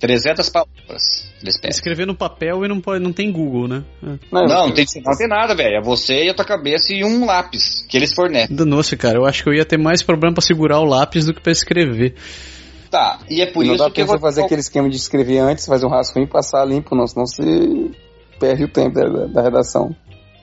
300 0.00 0.48
palavras. 0.48 1.28
Escrever 1.64 2.06
no 2.06 2.14
papel 2.14 2.64
e 2.64 2.68
não, 2.68 2.80
pode, 2.80 3.02
não 3.04 3.12
tem 3.12 3.30
Google, 3.30 3.68
né? 3.68 3.84
É. 4.02 4.06
Não, 4.32 4.46
não 4.46 4.72
tem, 4.72 4.86
não 5.04 5.16
tem 5.16 5.28
nada, 5.28 5.54
velho. 5.54 5.76
É 5.76 5.80
você 5.82 6.24
e 6.24 6.30
a 6.30 6.34
tua 6.34 6.44
cabeça 6.44 6.92
e 6.92 7.04
um 7.04 7.24
lápis 7.26 7.84
que 7.88 7.96
eles 7.96 8.12
fornecem. 8.14 8.56
Danou-se, 8.56 8.96
cara. 8.96 9.18
Eu 9.18 9.26
acho 9.26 9.42
que 9.42 9.48
eu 9.50 9.54
ia 9.54 9.64
ter 9.64 9.78
mais 9.78 10.02
problema 10.02 10.34
pra 10.34 10.42
segurar 10.42 10.80
o 10.80 10.84
lápis 10.84 11.26
do 11.26 11.34
que 11.34 11.40
pra 11.40 11.52
escrever. 11.52 12.14
Tá, 12.90 13.20
e 13.30 13.40
é 13.40 13.46
por 13.46 13.64
não 13.64 13.74
isso 13.74 13.84
dá 13.84 13.90
que 13.90 13.94
pra 13.96 14.04
você 14.04 14.12
eu 14.14 14.18
vou 14.18 14.18
fazer 14.20 14.42
aquele 14.42 14.60
esquema 14.62 14.90
de 14.90 14.96
escrever 14.96 15.38
antes, 15.38 15.64
fazer 15.64 15.86
um 15.86 15.90
rascunho 15.90 16.24
e 16.24 16.28
passar 16.28 16.64
limpo, 16.64 16.96
não, 16.96 17.06
senão 17.06 17.24
você 17.24 17.42
perde 18.40 18.64
o 18.64 18.68
tempo 18.68 18.94
da, 18.96 19.08
da- 19.08 19.26
da 19.26 19.42
redação. 19.42 19.94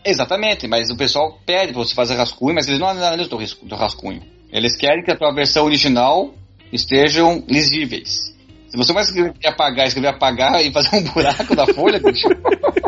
Exatamente, 0.06 0.66
mas 0.66 0.90
o 0.90 0.96
pessoal 0.96 1.38
pede 1.46 1.74
pra 1.74 1.84
você 1.84 1.94
fazer 1.94 2.16
rascunho, 2.16 2.56
mas 2.56 2.66
eles 2.68 2.80
não 2.80 2.88
analisam 2.88 3.38
do 3.64 3.76
rascunho. 3.76 4.22
Eles 4.50 4.78
querem 4.78 5.04
que 5.04 5.12
a 5.12 5.18
tua 5.18 5.34
versão 5.34 5.66
original 5.66 6.34
estejam 6.72 7.44
lisíveis. 7.50 8.34
Se 8.70 8.78
você 8.78 8.94
vai 8.94 9.04
escrever 9.04 9.34
apagar, 9.46 9.88
escrever 9.88 10.10
apagar 10.10 10.66
e 10.66 10.72
fazer 10.72 10.96
um 10.98 11.04
buraco 11.04 11.56
na 11.56 11.66
folha, 11.68 12.00
bicho, 12.00 12.28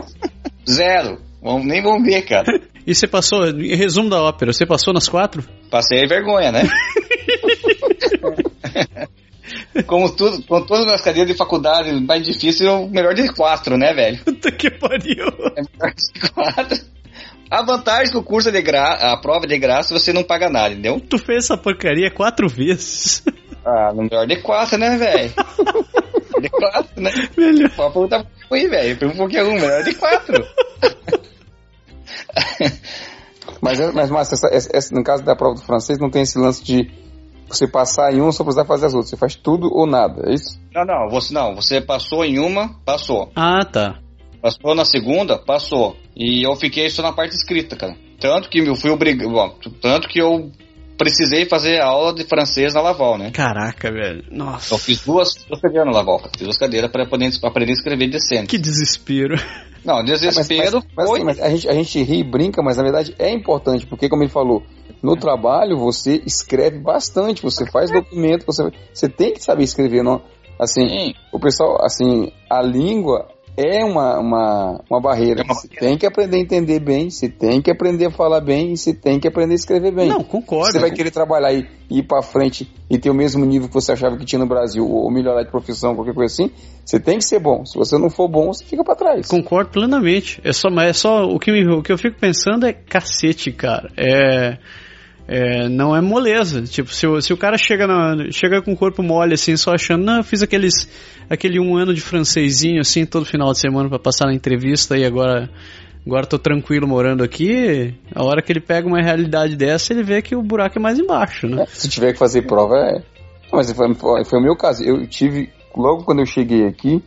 zero. 0.70 1.20
Vamos, 1.42 1.66
nem 1.66 1.82
vão 1.82 2.04
ver, 2.04 2.22
cara. 2.24 2.62
E 2.86 2.94
você 2.94 3.08
passou, 3.08 3.48
em 3.48 3.76
resumo 3.76 4.10
da 4.10 4.22
ópera, 4.22 4.52
você 4.52 4.66
passou 4.66 4.94
nas 4.94 5.08
quatro? 5.08 5.44
Passei 5.70 6.06
vergonha, 6.06 6.52
né? 6.52 6.64
Como 9.88 10.10
tudo, 10.10 10.44
com 10.44 10.62
todas 10.66 10.92
as 10.92 11.02
cadeiras 11.02 11.32
de 11.32 11.38
faculdade 11.38 11.92
mais 12.02 12.24
difícil, 12.26 12.68
é 12.68 12.72
o 12.72 12.88
melhor 12.88 13.14
de 13.14 13.32
quatro, 13.34 13.78
né, 13.78 13.94
velho? 13.94 14.24
Puta 14.24 14.52
que 14.52 14.70
pariu. 14.70 15.28
É 15.56 15.62
melhor 15.62 15.94
de 15.96 16.30
quatro. 16.30 16.78
A 17.50 17.64
vantagem 17.64 18.10
é 18.10 18.12
que 18.12 18.18
o 18.18 18.24
curso 18.24 18.50
é 18.50 18.52
de 18.52 18.62
graça, 18.62 19.08
a 19.08 19.18
prova 19.18 19.46
é 19.46 19.48
de 19.48 19.58
graça, 19.58 19.98
você 19.98 20.14
não 20.14 20.24
paga 20.24 20.50
nada, 20.50 20.70
entendeu? 20.70 21.00
Tu 21.00 21.18
fez 21.18 21.46
essa 21.46 21.58
porcaria 21.58 22.12
quatro 22.12 22.48
vezes. 22.48 23.24
Ah, 23.66 23.92
no 23.94 24.04
melhor 24.04 24.26
de 24.28 24.42
quatro, 24.42 24.78
né, 24.78 24.98
velho? 24.98 25.34
de 26.42 26.50
quatro, 26.50 27.02
né? 27.02 27.12
Melhor. 27.38 27.70
Pode 27.76 27.94
perguntar 27.94 28.26
pro 28.48 28.58
aí, 28.58 28.68
velho. 28.68 28.98
Pergunta 28.98 29.18
qualquer 29.20 29.46
um, 29.46 29.54
melhor 29.54 29.84
de 29.84 29.94
quatro. 29.96 30.44
Mas, 33.62 33.80
é- 33.80 33.92
mas 33.92 34.10
Márcio, 34.10 34.36
essa- 34.36 34.48
essa- 34.56 34.70
essa- 34.74 34.96
no 34.96 35.04
caso 35.04 35.24
da 35.24 35.36
prova 35.36 35.56
do 35.56 35.62
francês, 35.62 36.00
não 36.00 36.10
tem 36.10 36.22
esse 36.22 36.40
lance 36.40 36.64
de 36.64 36.90
você 37.48 37.68
passar 37.68 38.14
em 38.14 38.22
um 38.22 38.32
só 38.32 38.44
precisar 38.44 38.66
fazer 38.66 38.86
as 38.86 38.94
outras. 38.94 39.10
Você 39.10 39.18
faz 39.18 39.36
tudo 39.36 39.70
ou 39.74 39.86
nada, 39.86 40.30
é 40.30 40.34
isso? 40.34 40.60
Não, 40.74 40.86
não, 40.86 41.10
você 41.10 41.34
não. 41.34 41.56
Você 41.56 41.82
passou 41.82 42.24
em 42.24 42.40
uma, 42.40 42.74
passou. 42.86 43.32
Ah, 43.36 43.66
tá. 43.66 44.00
Passou 44.42 44.74
na 44.74 44.86
segunda, 44.86 45.38
passou. 45.38 45.98
E 46.16 46.46
eu 46.46 46.56
fiquei 46.56 46.90
só 46.90 47.02
na 47.02 47.12
parte 47.12 47.36
escrita, 47.36 47.76
cara. 47.76 47.96
Tanto 48.20 48.50
que 48.50 48.60
eu 48.60 48.76
fui 48.76 48.92
obrigado. 48.92 49.56
Tanto 49.82 50.08
que 50.08 50.20
eu 50.22 50.52
precisei 51.00 51.46
fazer 51.46 51.80
aula 51.82 52.14
de 52.14 52.26
francês 52.26 52.74
na 52.74 52.82
Laval, 52.82 53.18
né? 53.18 53.32
Caraca, 53.32 53.90
velho. 53.90 54.26
Nossa. 54.30 54.74
Eu 54.74 54.78
fiz 54.78 55.04
duas, 55.06 55.34
duas 55.48 55.62
cadeiras 55.62 55.88
na 55.88 55.94
Laval. 55.94 56.20
Fiz 56.38 56.44
duas 56.44 56.58
cadeiras 56.58 56.92
para 56.92 57.08
poder 57.08 57.32
aprender 57.42 57.72
a 57.72 57.74
escrever 57.74 58.10
decente. 58.10 58.48
Que 58.48 58.58
desespero. 58.58 59.36
Não, 59.84 59.96
Mas, 59.96 60.20
desespero 60.20 60.84
mas, 60.84 60.86
mas, 60.94 61.08
foi. 61.08 61.20
assim, 61.20 61.26
mas 61.26 61.40
a, 61.40 61.50
gente, 61.50 61.70
a 61.70 61.74
gente 61.74 62.04
ri 62.04 62.20
e 62.20 62.24
brinca, 62.24 62.62
mas 62.62 62.76
na 62.76 62.84
verdade 62.84 63.16
é 63.18 63.32
importante, 63.32 63.88
porque 63.88 64.10
como 64.10 64.24
ele 64.24 64.30
falou, 64.30 64.62
no 65.02 65.16
trabalho 65.16 65.78
você 65.78 66.22
escreve 66.26 66.80
bastante, 66.80 67.42
você 67.42 67.66
faz 67.66 67.90
documento, 67.90 68.46
você, 68.46 68.70
você 68.94 69.08
tem 69.08 69.32
que 69.34 69.42
saber 69.42 69.64
escrever, 69.64 70.04
não? 70.04 70.22
Assim, 70.60 70.86
Sim, 70.90 71.14
o 71.32 71.40
pessoal, 71.40 71.78
assim, 71.82 72.30
a 72.50 72.62
língua 72.62 73.30
é 73.60 73.84
uma, 73.84 74.18
uma, 74.20 74.82
uma 74.90 75.02
barreira. 75.02 75.42
É 75.42 75.44
uma 75.44 75.54
Você 75.54 75.68
tem 75.68 75.98
que 75.98 76.06
aprender 76.06 76.38
a 76.38 76.40
entender 76.40 76.80
bem, 76.80 77.10
você 77.10 77.28
tem 77.28 77.62
que 77.62 77.70
aprender 77.70 78.06
a 78.06 78.12
falar 78.12 78.40
bem 78.42 78.72
e 78.74 78.78
você 78.78 78.94
tem 78.94 79.20
que 79.20 79.28
aprender 79.28 79.54
a 79.54 79.56
escrever 79.56 79.92
bem. 79.92 80.08
Não, 80.10 80.24
concordo. 80.24 80.72
Você 80.72 80.80
vai 80.80 80.92
querer 80.92 81.12
trabalhar 81.12 81.52
e 81.54 81.68
ir 81.90 82.04
pra 82.04 82.22
frente 82.22 82.72
e 82.90 82.98
ter 82.98 83.10
o 83.10 83.14
mesmo 83.14 83.46
nível 83.46 83.68
que 83.68 83.74
você 83.74 83.92
achava 83.92 84.18
que 84.18 84.26
tinha 84.26 84.40
no 84.40 84.48
Brasil, 84.48 84.88
ou 84.88 85.12
melhorar 85.12 85.44
de 85.44 85.52
profissão, 85.52 85.96
qualquer 85.96 86.14
coisa 86.14 86.32
assim, 86.34 86.52
você 86.86 87.00
tem 87.00 87.18
que 87.18 87.26
ser 87.26 87.40
bom. 87.40 87.66
Se 87.66 87.78
você 87.78 87.98
não 87.98 88.10
for 88.10 88.28
bom, 88.28 88.48
você 88.54 88.64
fica 88.64 88.84
pra 88.84 88.96
trás. 88.96 89.28
Concordo 89.28 89.72
plenamente. 89.72 90.40
É 90.44 90.54
só, 90.54 90.70
mas 90.70 90.90
é 90.90 90.94
só 90.94 91.26
o 91.26 91.38
que, 91.40 91.52
me- 91.52 91.68
o 91.68 91.82
que 91.84 91.92
eu 91.92 91.98
fico 91.98 92.18
pensando 92.20 92.66
é 92.66 92.74
cacete, 92.74 93.52
cara. 93.52 93.90
É, 93.98 94.58
é, 95.32 95.70
não 95.70 95.96
é 95.96 96.02
moleza. 96.02 96.64
Tipo, 96.64 96.92
se, 96.92 97.06
o- 97.06 97.22
se 97.22 97.32
o 97.32 97.38
cara 97.38 97.56
chega, 97.58 97.86
na, 97.86 98.32
chega 98.32 98.62
com 98.62 98.74
o 98.74 98.76
corpo 98.76 99.04
mole 99.04 99.36
assim, 99.36 99.56
só 99.56 99.74
achando, 99.76 100.04
não, 100.04 100.18
eu 100.18 100.24
fiz 100.24 100.42
aqueles, 100.42 100.90
aquele 101.30 101.60
um 101.60 101.78
ano 101.78 101.94
de 101.94 102.02
francesinho 102.02 102.82
assim, 102.82 103.06
todo 103.06 103.26
final 103.26 103.52
de 103.52 103.60
semana 103.60 103.88
pra 103.88 104.00
passar 104.00 104.26
na 104.26 104.34
entrevista 104.34 104.98
e 104.98 105.06
agora, 105.06 105.48
agora 106.06 106.26
tô 106.26 106.40
tranquilo 106.40 106.88
morando 106.88 107.24
aqui. 107.24 107.94
A 108.16 108.24
hora 108.24 108.42
que 108.42 108.52
ele 108.52 108.60
pega 108.60 108.88
uma 108.88 109.02
realidade 109.02 109.56
dessa, 109.56 109.94
ele 109.94 110.02
vê 110.04 110.22
que 110.22 110.36
o 110.36 110.42
buraco 110.42 110.80
é 110.80 110.82
mais 110.82 110.98
embaixo, 110.98 111.48
né? 111.48 111.62
É, 111.62 111.66
se 111.68 111.88
tiver 111.88 112.12
que 112.14 112.18
fazer 112.20 112.42
prova, 112.48 112.76
é. 112.76 113.04
Mas 113.52 113.72
foi, 113.72 113.94
foi 114.26 114.40
o 114.40 114.44
meu 114.44 114.56
caso. 114.56 114.84
Eu 114.84 115.06
tive, 115.08 115.50
logo 115.76 116.04
quando 116.04 116.20
eu 116.20 116.26
cheguei 116.26 116.66
aqui, 116.68 117.04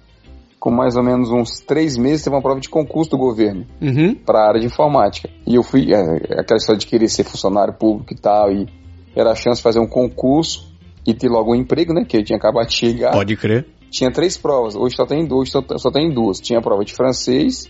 com 0.63 0.71
mais 0.71 0.95
ou 0.97 1.03
menos 1.03 1.29
uns 1.29 1.59
três 1.59 1.97
meses, 1.97 2.23
teve 2.23 2.37
uma 2.37 2.41
prova 2.41 2.61
de 2.61 2.69
concurso 2.69 3.11
do 3.11 3.19
governo 3.19 3.67
Uhum. 3.81 4.15
para 4.15 4.39
a 4.45 4.49
área 4.49 4.61
de 4.61 4.67
informática. 4.67 5.29
E 5.45 5.57
eu 5.57 5.63
fui, 5.65 5.93
é, 5.93 6.01
aquela 6.39 6.57
história 6.57 6.79
de 6.79 6.87
querer 6.87 7.09
ser 7.09 7.25
funcionário 7.25 7.75
público 7.75 8.15
e 8.15 8.17
tal, 8.17 8.49
e 8.53 8.69
era 9.17 9.33
a 9.33 9.35
chance 9.35 9.57
de 9.57 9.63
fazer 9.65 9.81
um 9.81 9.89
concurso 9.89 10.73
e 11.05 11.13
ter 11.15 11.29
logo 11.29 11.51
um 11.51 11.57
emprego, 11.57 11.93
né? 11.93 12.05
Que 12.05 12.19
eu 12.19 12.23
tinha 12.25 12.37
acabado 12.37 12.69
de 12.69 12.75
chegar. 12.75 13.11
Pode 13.11 13.35
crer. 13.35 13.67
Tinha 13.91 14.13
três 14.13 14.39
provas, 14.39 14.77
hoje 14.77 14.95
só 14.95 15.05
tem 15.05 15.27
duas, 15.27 15.51
só, 15.51 15.61
só 15.79 15.91
tem 15.91 16.15
duas. 16.15 16.39
Tinha 16.39 16.61
a 16.61 16.63
prova 16.63 16.85
de 16.85 16.93
francês, 16.95 17.69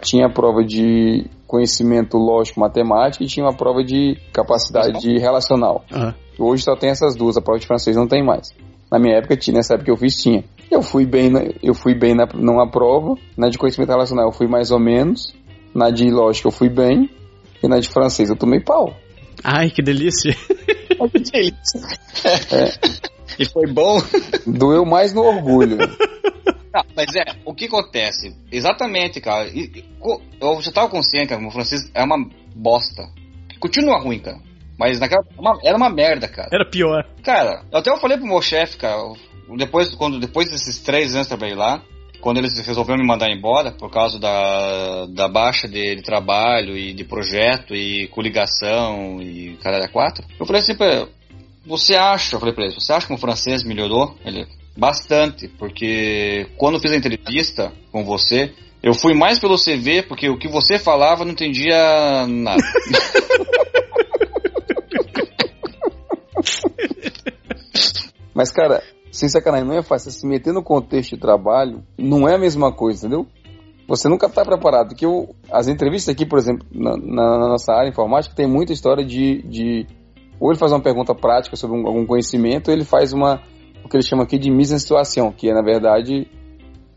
tinha 0.00 0.24
a 0.24 0.30
prova 0.32 0.64
de 0.64 1.26
conhecimento 1.46 2.16
lógico 2.16 2.58
matemático 2.58 3.22
e 3.22 3.26
tinha 3.26 3.44
uma 3.44 3.54
prova 3.54 3.84
de 3.84 4.16
capacidade 4.32 5.18
relacional. 5.18 5.84
Ah, 5.92 6.14
Hoje 6.38 6.62
só 6.62 6.74
tem 6.74 6.88
essas 6.88 7.14
duas, 7.14 7.36
a 7.36 7.42
prova 7.42 7.60
de 7.60 7.66
francês 7.66 7.94
não 7.94 8.08
tem 8.08 8.24
mais. 8.24 8.48
Na 8.90 8.98
minha 8.98 9.16
época 9.16 9.36
tinha, 9.36 9.56
nessa 9.56 9.74
época 9.74 9.86
que 9.86 9.90
eu 9.90 9.96
fiz 9.96 10.16
tinha. 10.16 10.44
Eu 10.70 10.82
fui 10.82 11.06
bem, 11.06 11.30
na, 11.30 11.40
eu 11.62 11.74
fui 11.74 11.94
bem 11.94 12.14
na, 12.14 12.26
numa 12.34 12.68
prova, 12.68 13.14
na 13.36 13.48
de 13.48 13.58
conhecimento 13.58 13.90
relacional 13.90 14.26
eu 14.26 14.32
fui 14.32 14.48
mais 14.48 14.70
ou 14.70 14.78
menos, 14.78 15.34
na 15.74 15.90
de 15.90 16.10
lógica 16.10 16.48
eu 16.48 16.52
fui 16.52 16.68
bem, 16.68 17.08
e 17.62 17.68
na 17.68 17.78
de 17.78 17.88
francês 17.88 18.28
eu 18.28 18.36
tomei 18.36 18.60
pau. 18.60 18.94
Ai, 19.44 19.70
que 19.70 19.82
delícia. 19.82 20.34
Que 21.00 21.18
delícia. 21.18 21.80
E 23.38 23.46
foi 23.46 23.66
bom. 23.72 23.98
Doeu 24.46 24.84
mais 24.84 25.14
no 25.14 25.22
orgulho. 25.22 25.78
Não, 25.78 26.82
mas 26.94 27.14
é, 27.16 27.24
o 27.46 27.54
que 27.54 27.64
acontece? 27.64 28.36
Exatamente, 28.52 29.18
cara. 29.18 29.48
Eu 29.48 30.60
já 30.60 30.70
tava 30.70 30.90
consciente, 30.90 31.28
cara, 31.28 31.46
o 31.46 31.50
francês 31.50 31.90
é 31.94 32.04
uma 32.04 32.18
bosta. 32.54 33.08
Continua 33.58 33.98
ruim, 33.98 34.18
cara. 34.18 34.38
Mas 34.80 34.98
naquela. 34.98 35.22
uma- 35.38 35.58
era 35.62 35.76
uma 35.76 35.90
merda, 35.90 36.26
cara. 36.26 36.48
Era 36.50 36.64
pior. 36.64 37.04
Cara, 37.22 37.62
eu 37.70 37.78
até 37.80 37.94
falei 37.98 38.16
pro 38.16 38.26
meu 38.26 38.40
chefe, 38.40 38.78
cara, 38.78 38.96
depois, 39.58 39.94
quando, 39.94 40.18
depois 40.18 40.48
desses 40.50 40.80
três 40.80 41.14
anos 41.14 41.28
que 41.28 41.34
eu 41.34 41.38
trabalhei 41.38 41.58
lá, 41.58 41.82
quando 42.18 42.38
eles 42.38 42.58
resolveram 42.66 42.98
me 42.98 43.06
mandar 43.06 43.30
embora 43.30 43.72
por 43.72 43.90
causa 43.90 44.18
da, 44.18 45.04
da 45.06 45.28
baixa 45.28 45.68
de, 45.68 45.96
de 45.96 46.02
trabalho 46.02 46.78
e 46.78 46.94
de 46.94 47.04
projeto 47.04 47.74
e 47.74 48.08
coligação 48.08 49.20
e 49.20 49.58
caralho 49.62 49.84
a 49.84 49.88
quatro, 49.88 50.24
eu 50.38 50.46
falei 50.46 50.62
assim 50.62 50.74
pra 50.74 50.86
ele, 50.86 51.08
você 51.66 51.94
acha, 51.94 52.36
eu 52.36 52.40
falei 52.40 52.54
pra 52.54 52.64
ele, 52.64 52.74
você 52.74 52.92
acha 52.94 53.06
que 53.06 53.12
o 53.12 53.18
francês 53.18 53.62
melhorou? 53.62 54.16
Ele, 54.24 54.46
bastante, 54.74 55.46
porque 55.46 56.46
quando 56.56 56.76
eu 56.76 56.80
fiz 56.80 56.92
a 56.92 56.96
entrevista 56.96 57.70
com 57.92 58.02
você, 58.02 58.50
eu 58.82 58.94
fui 58.94 59.12
mais 59.12 59.38
pelo 59.38 59.58
CV, 59.58 60.02
porque 60.02 60.30
o 60.30 60.38
que 60.38 60.48
você 60.48 60.78
falava 60.78 61.20
eu 61.20 61.26
não 61.26 61.32
entendia 61.32 62.26
nada. 62.26 62.62
Mas, 68.34 68.50
cara, 68.50 68.82
sem 69.10 69.28
sacanagem, 69.28 69.66
não 69.66 69.74
é 69.76 69.82
fácil. 69.82 70.10
Se 70.10 70.26
meter 70.26 70.52
no 70.52 70.62
contexto 70.62 71.14
de 71.14 71.20
trabalho 71.20 71.82
não 71.98 72.28
é 72.28 72.34
a 72.34 72.38
mesma 72.38 72.72
coisa, 72.72 73.06
entendeu? 73.06 73.26
Você 73.88 74.08
nunca 74.08 74.26
está 74.26 74.44
preparado. 74.44 74.88
Porque 74.88 75.04
eu, 75.04 75.34
as 75.50 75.66
entrevistas 75.68 76.14
aqui, 76.14 76.24
por 76.24 76.38
exemplo, 76.38 76.66
na, 76.72 76.96
na- 76.96 77.38
na 77.38 77.48
nossa 77.48 77.72
área 77.72 77.88
informática, 77.88 78.34
tem 78.34 78.46
muita 78.46 78.72
história 78.72 79.04
de, 79.04 79.42
de. 79.42 79.86
Ou 80.38 80.50
ele 80.50 80.58
faz 80.58 80.72
uma 80.72 80.80
pergunta 80.80 81.14
prática 81.14 81.56
sobre 81.56 81.76
um- 81.76 81.86
algum 81.86 82.06
conhecimento, 82.06 82.68
ou 82.68 82.74
ele 82.74 82.84
faz 82.84 83.12
uma. 83.12 83.42
O 83.84 83.88
que 83.88 83.96
ele 83.96 84.04
chama 84.04 84.22
aqui 84.22 84.38
de 84.38 84.50
mise 84.50 84.74
en 84.74 84.78
situation, 84.78 85.32
que 85.32 85.48
é, 85.50 85.54
na 85.54 85.62
verdade, 85.62 86.28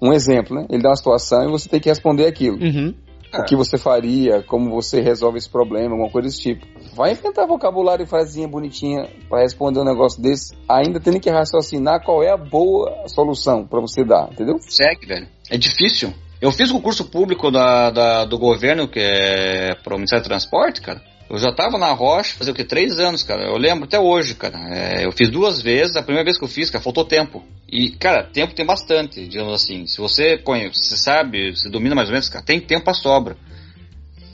um 0.01 0.13
exemplo, 0.13 0.55
né? 0.55 0.67
Ele 0.69 0.83
dá 0.83 0.89
uma 0.89 0.95
situação 0.95 1.43
e 1.45 1.51
você 1.51 1.67
tem 1.67 1.79
que 1.79 1.89
responder 1.89 2.27
aquilo. 2.27 2.57
Uhum. 2.57 2.93
O 3.35 3.45
que 3.45 3.55
você 3.55 3.79
faria, 3.79 4.43
como 4.43 4.69
você 4.69 5.01
resolve 5.01 5.39
esse 5.39 5.49
problema, 5.49 5.93
alguma 5.95 6.11
coisa 6.11 6.27
desse 6.27 6.41
tipo. 6.41 6.67
Vai 6.95 7.13
inventar 7.13 7.47
vocabulário 7.47 8.03
e 8.03 8.07
frasezinha 8.07 8.47
bonitinha 8.47 9.09
para 9.27 9.41
responder 9.41 9.79
um 9.79 9.83
negócio 9.83 10.21
desse, 10.21 10.53
ainda 10.69 10.99
tendo 10.99 11.19
que 11.19 11.29
raciocinar 11.29 12.03
qual 12.03 12.21
é 12.23 12.29
a 12.31 12.37
boa 12.37 13.07
solução 13.07 13.65
para 13.65 13.79
você 13.79 14.03
dar, 14.03 14.29
entendeu? 14.31 14.57
Segue, 14.59 15.07
velho. 15.07 15.27
É 15.49 15.57
difícil. 15.57 16.13
Eu 16.39 16.51
fiz 16.51 16.69
o 16.69 16.73
concurso 16.73 17.05
público 17.05 17.49
da, 17.49 17.89
da- 17.89 18.25
do 18.25 18.37
governo, 18.37 18.87
que 18.87 18.99
é 18.99 19.75
pro 19.83 19.95
Ministério 19.95 20.23
do 20.23 20.27
Transporte, 20.27 20.81
cara. 20.81 21.01
Eu 21.29 21.37
já 21.39 21.51
tava 21.51 21.77
na 21.79 21.91
Rocha, 21.93 22.35
fazia 22.37 22.53
o 22.53 22.55
que? 22.55 22.63
Três 22.63 22.99
anos, 22.99 23.23
cara. 23.23 23.43
Eu 23.43 23.57
lembro 23.57 23.85
até 23.85 23.99
hoje, 23.99 24.35
cara. 24.35 24.59
É, 24.69 25.05
eu 25.05 25.11
fiz 25.11 25.29
duas 25.29 25.61
vezes, 25.61 25.95
a 25.95 26.03
primeira 26.03 26.25
vez 26.25 26.37
que 26.37 26.43
eu 26.43 26.49
fiz, 26.49 26.69
cara, 26.69 26.83
faltou 26.83 27.05
tempo. 27.05 27.43
E, 27.67 27.89
cara, 27.91 28.23
tempo 28.31 28.53
tem 28.53 28.65
bastante, 28.65 29.25
digamos 29.25 29.53
assim. 29.53 29.87
Se 29.87 29.99
você 29.99 30.37
conhece, 30.37 30.75
você 30.83 30.97
sabe, 30.97 31.55
você 31.55 31.69
domina 31.69 31.95
mais 31.95 32.09
ou 32.09 32.11
menos, 32.13 32.29
cara, 32.29 32.45
tem 32.45 32.59
tempo 32.59 32.87
à 32.89 32.93
sobra. 32.93 33.35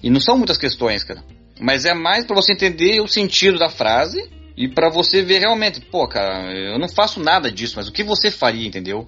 E 0.04 0.10
não 0.10 0.20
são 0.20 0.36
muitas 0.36 0.58
questões, 0.58 1.04
cara. 1.04 1.24
Mas 1.60 1.86
é 1.86 1.94
mais 1.94 2.26
pra 2.26 2.36
você 2.36 2.54
entender 2.54 3.02
o 3.02 3.08
sentido 3.08 3.60
da 3.60 3.70
frase 3.70 4.30
e 4.56 4.68
pra 4.68 4.90
você 4.90 5.22
ver 5.22 5.40
realmente, 5.40 5.82
pô, 5.82 6.08
cara, 6.08 6.52
eu 6.54 6.80
não 6.80 6.88
faço 6.88 7.20
nada 7.20 7.52
disso, 7.52 7.76
mas 7.76 7.88
o 7.88 7.92
que 7.92 8.04
você 8.04 8.32
faria, 8.32 8.68
entendeu? 8.68 9.08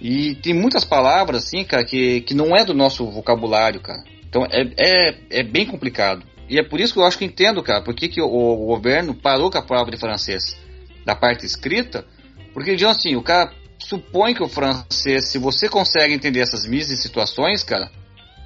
E 0.00 0.34
tem 0.36 0.54
muitas 0.54 0.84
palavras, 0.84 1.44
assim, 1.44 1.64
cara, 1.64 1.84
que, 1.84 2.20
que 2.22 2.34
não 2.34 2.54
é 2.54 2.64
do 2.64 2.74
nosso 2.74 3.04
vocabulário, 3.10 3.80
cara. 3.80 4.02
Então 4.28 4.44
é, 4.50 4.68
é, 4.78 5.14
é 5.30 5.42
bem 5.42 5.66
complicado. 5.66 6.24
E 6.48 6.58
é 6.58 6.62
por 6.62 6.80
isso 6.80 6.92
que 6.92 7.00
eu 7.00 7.04
acho 7.04 7.18
que 7.18 7.24
entendo, 7.24 7.62
cara, 7.62 7.82
por 7.82 7.94
que, 7.94 8.08
que 8.08 8.20
o, 8.20 8.26
o 8.26 8.66
governo 8.66 9.14
parou 9.14 9.50
com 9.50 9.58
a 9.58 9.62
prova 9.62 9.90
de 9.90 9.96
francês 9.96 10.56
da 11.04 11.14
parte 11.14 11.46
escrita. 11.46 12.04
Porque, 12.52 12.74
digamos 12.74 12.98
assim, 12.98 13.16
o 13.16 13.22
cara 13.22 13.52
supõe 13.78 14.34
que 14.34 14.42
o 14.42 14.48
francês, 14.48 15.30
se 15.30 15.38
você 15.38 15.68
consegue 15.68 16.12
entender 16.12 16.40
essas 16.40 16.66
mesmas 16.66 17.00
situações, 17.00 17.62
cara, 17.62 17.90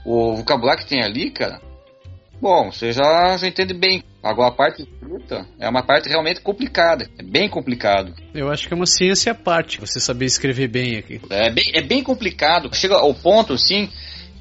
o 0.05 0.37
vocabulário 0.37 0.83
que 0.83 0.89
tem 0.89 1.03
ali, 1.03 1.31
cara, 1.31 1.61
bom, 2.41 2.71
você 2.71 2.93
já, 2.93 3.37
já 3.37 3.47
entende 3.47 3.75
bem. 3.75 4.03
Agora 4.23 4.49
a 4.49 4.55
parte 4.55 4.83
escrita 4.83 5.47
é 5.59 5.69
uma 5.69 5.83
parte 5.83 6.09
realmente 6.09 6.41
complicada. 6.41 7.09
É 7.19 7.23
bem 7.23 7.49
complicado. 7.49 8.15
Eu 8.35 8.51
acho 8.51 8.67
que 8.67 8.75
é 8.75 8.77
uma 8.77 8.87
ciência 8.87 9.33
à 9.33 9.35
parte, 9.35 9.81
você 9.81 9.99
saber 9.99 10.27
escrever 10.27 10.69
bem 10.69 10.97
aqui. 10.97 11.21
É 11.31 11.51
bem, 11.51 11.65
é 11.75 11.83
bem 11.83 12.03
complicado. 12.03 12.75
Chega 12.75 12.97
ao 12.97 13.15
ponto, 13.15 13.55
assim, 13.55 13.89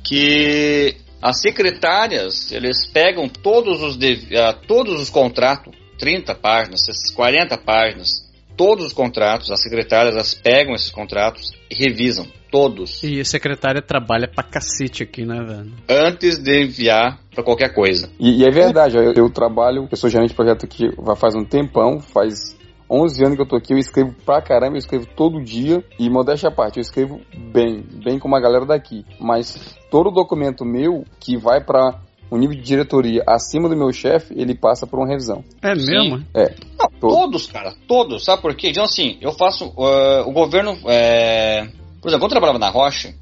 que 0.03 0.95
as 1.21 1.41
secretárias, 1.41 2.51
eles 2.51 2.87
pegam 2.87 3.27
todos 3.27 3.81
os, 3.81 3.97
ah, 4.35 4.53
todos 4.53 4.99
os 5.01 5.09
contratos, 5.09 5.73
30 5.97 6.35
páginas, 6.35 6.81
40 7.13 7.57
páginas, 7.57 8.09
todos 8.55 8.85
os 8.85 8.93
contratos, 8.93 9.51
as 9.51 9.61
secretárias 9.61 10.15
elas 10.15 10.33
pegam 10.33 10.73
esses 10.73 10.89
contratos 10.89 11.51
e 11.69 11.75
revisam 11.75 12.27
todos. 12.51 13.03
E 13.03 13.19
a 13.19 13.25
secretária 13.25 13.81
trabalha 13.81 14.27
pra 14.27 14.43
cacete 14.43 15.03
aqui, 15.03 15.25
né, 15.25 15.43
velho? 15.43 15.71
Antes 15.89 16.37
de 16.39 16.63
enviar 16.63 17.19
para 17.33 17.43
qualquer 17.43 17.73
coisa. 17.73 18.09
E, 18.19 18.41
e 18.41 18.45
é 18.45 18.51
verdade, 18.51 18.97
eu, 18.97 19.13
eu, 19.13 19.29
trabalho, 19.29 19.87
eu 19.89 19.97
sou 19.97 20.09
gerente 20.09 20.29
de 20.29 20.35
projeto 20.35 20.65
aqui 20.65 20.89
vai 20.97 21.15
faz 21.15 21.35
um 21.35 21.43
tempão, 21.43 21.99
faz 21.99 22.57
11 22.89 23.23
anos 23.23 23.35
que 23.35 23.41
eu 23.41 23.47
tô 23.47 23.55
aqui, 23.55 23.73
eu 23.73 23.77
escrevo 23.77 24.13
pra 24.25 24.41
caramba, 24.41 24.75
eu 24.75 24.79
escrevo 24.79 25.05
todo 25.15 25.43
dia, 25.43 25.83
e 25.99 26.09
modéstia 26.09 26.49
à 26.49 26.51
parte, 26.51 26.77
eu 26.77 26.81
escrevo 26.81 27.21
bem, 27.53 27.83
bem 28.03 28.17
com 28.17 28.27
uma 28.27 28.41
galera 28.41 28.65
daqui. 28.65 29.05
Mas 29.19 29.77
todo 29.91 30.11
documento 30.11 30.65
meu 30.65 31.05
que 31.19 31.37
vai 31.37 31.63
para 31.63 31.99
um 32.31 32.37
nível 32.37 32.55
de 32.55 32.61
diretoria 32.61 33.23
acima 33.27 33.67
do 33.67 33.75
meu 33.75 33.91
chefe, 33.91 34.33
ele 34.37 34.55
passa 34.55 34.85
por 34.85 34.99
uma 34.99 35.07
revisão. 35.07 35.43
É 35.61 35.73
mesmo? 35.73 36.17
Sim. 36.19 36.25
É. 36.33 36.53
Não, 36.79 36.89
todos, 36.99 37.47
cara, 37.47 37.73
todos. 37.87 38.23
Sabe 38.23 38.41
por 38.41 38.55
quê? 38.55 38.69
Então, 38.69 38.83
assim, 38.83 39.17
eu 39.21 39.31
faço. 39.31 39.65
Uh, 39.69 40.27
o 40.27 40.31
governo. 40.31 40.77
É... 40.85 41.67
Por 42.01 42.07
exemplo, 42.07 42.21
quando 42.21 42.31
eu 42.31 42.39
trabalhava 42.39 42.59
na 42.59 42.69
Rocha, 42.69 43.13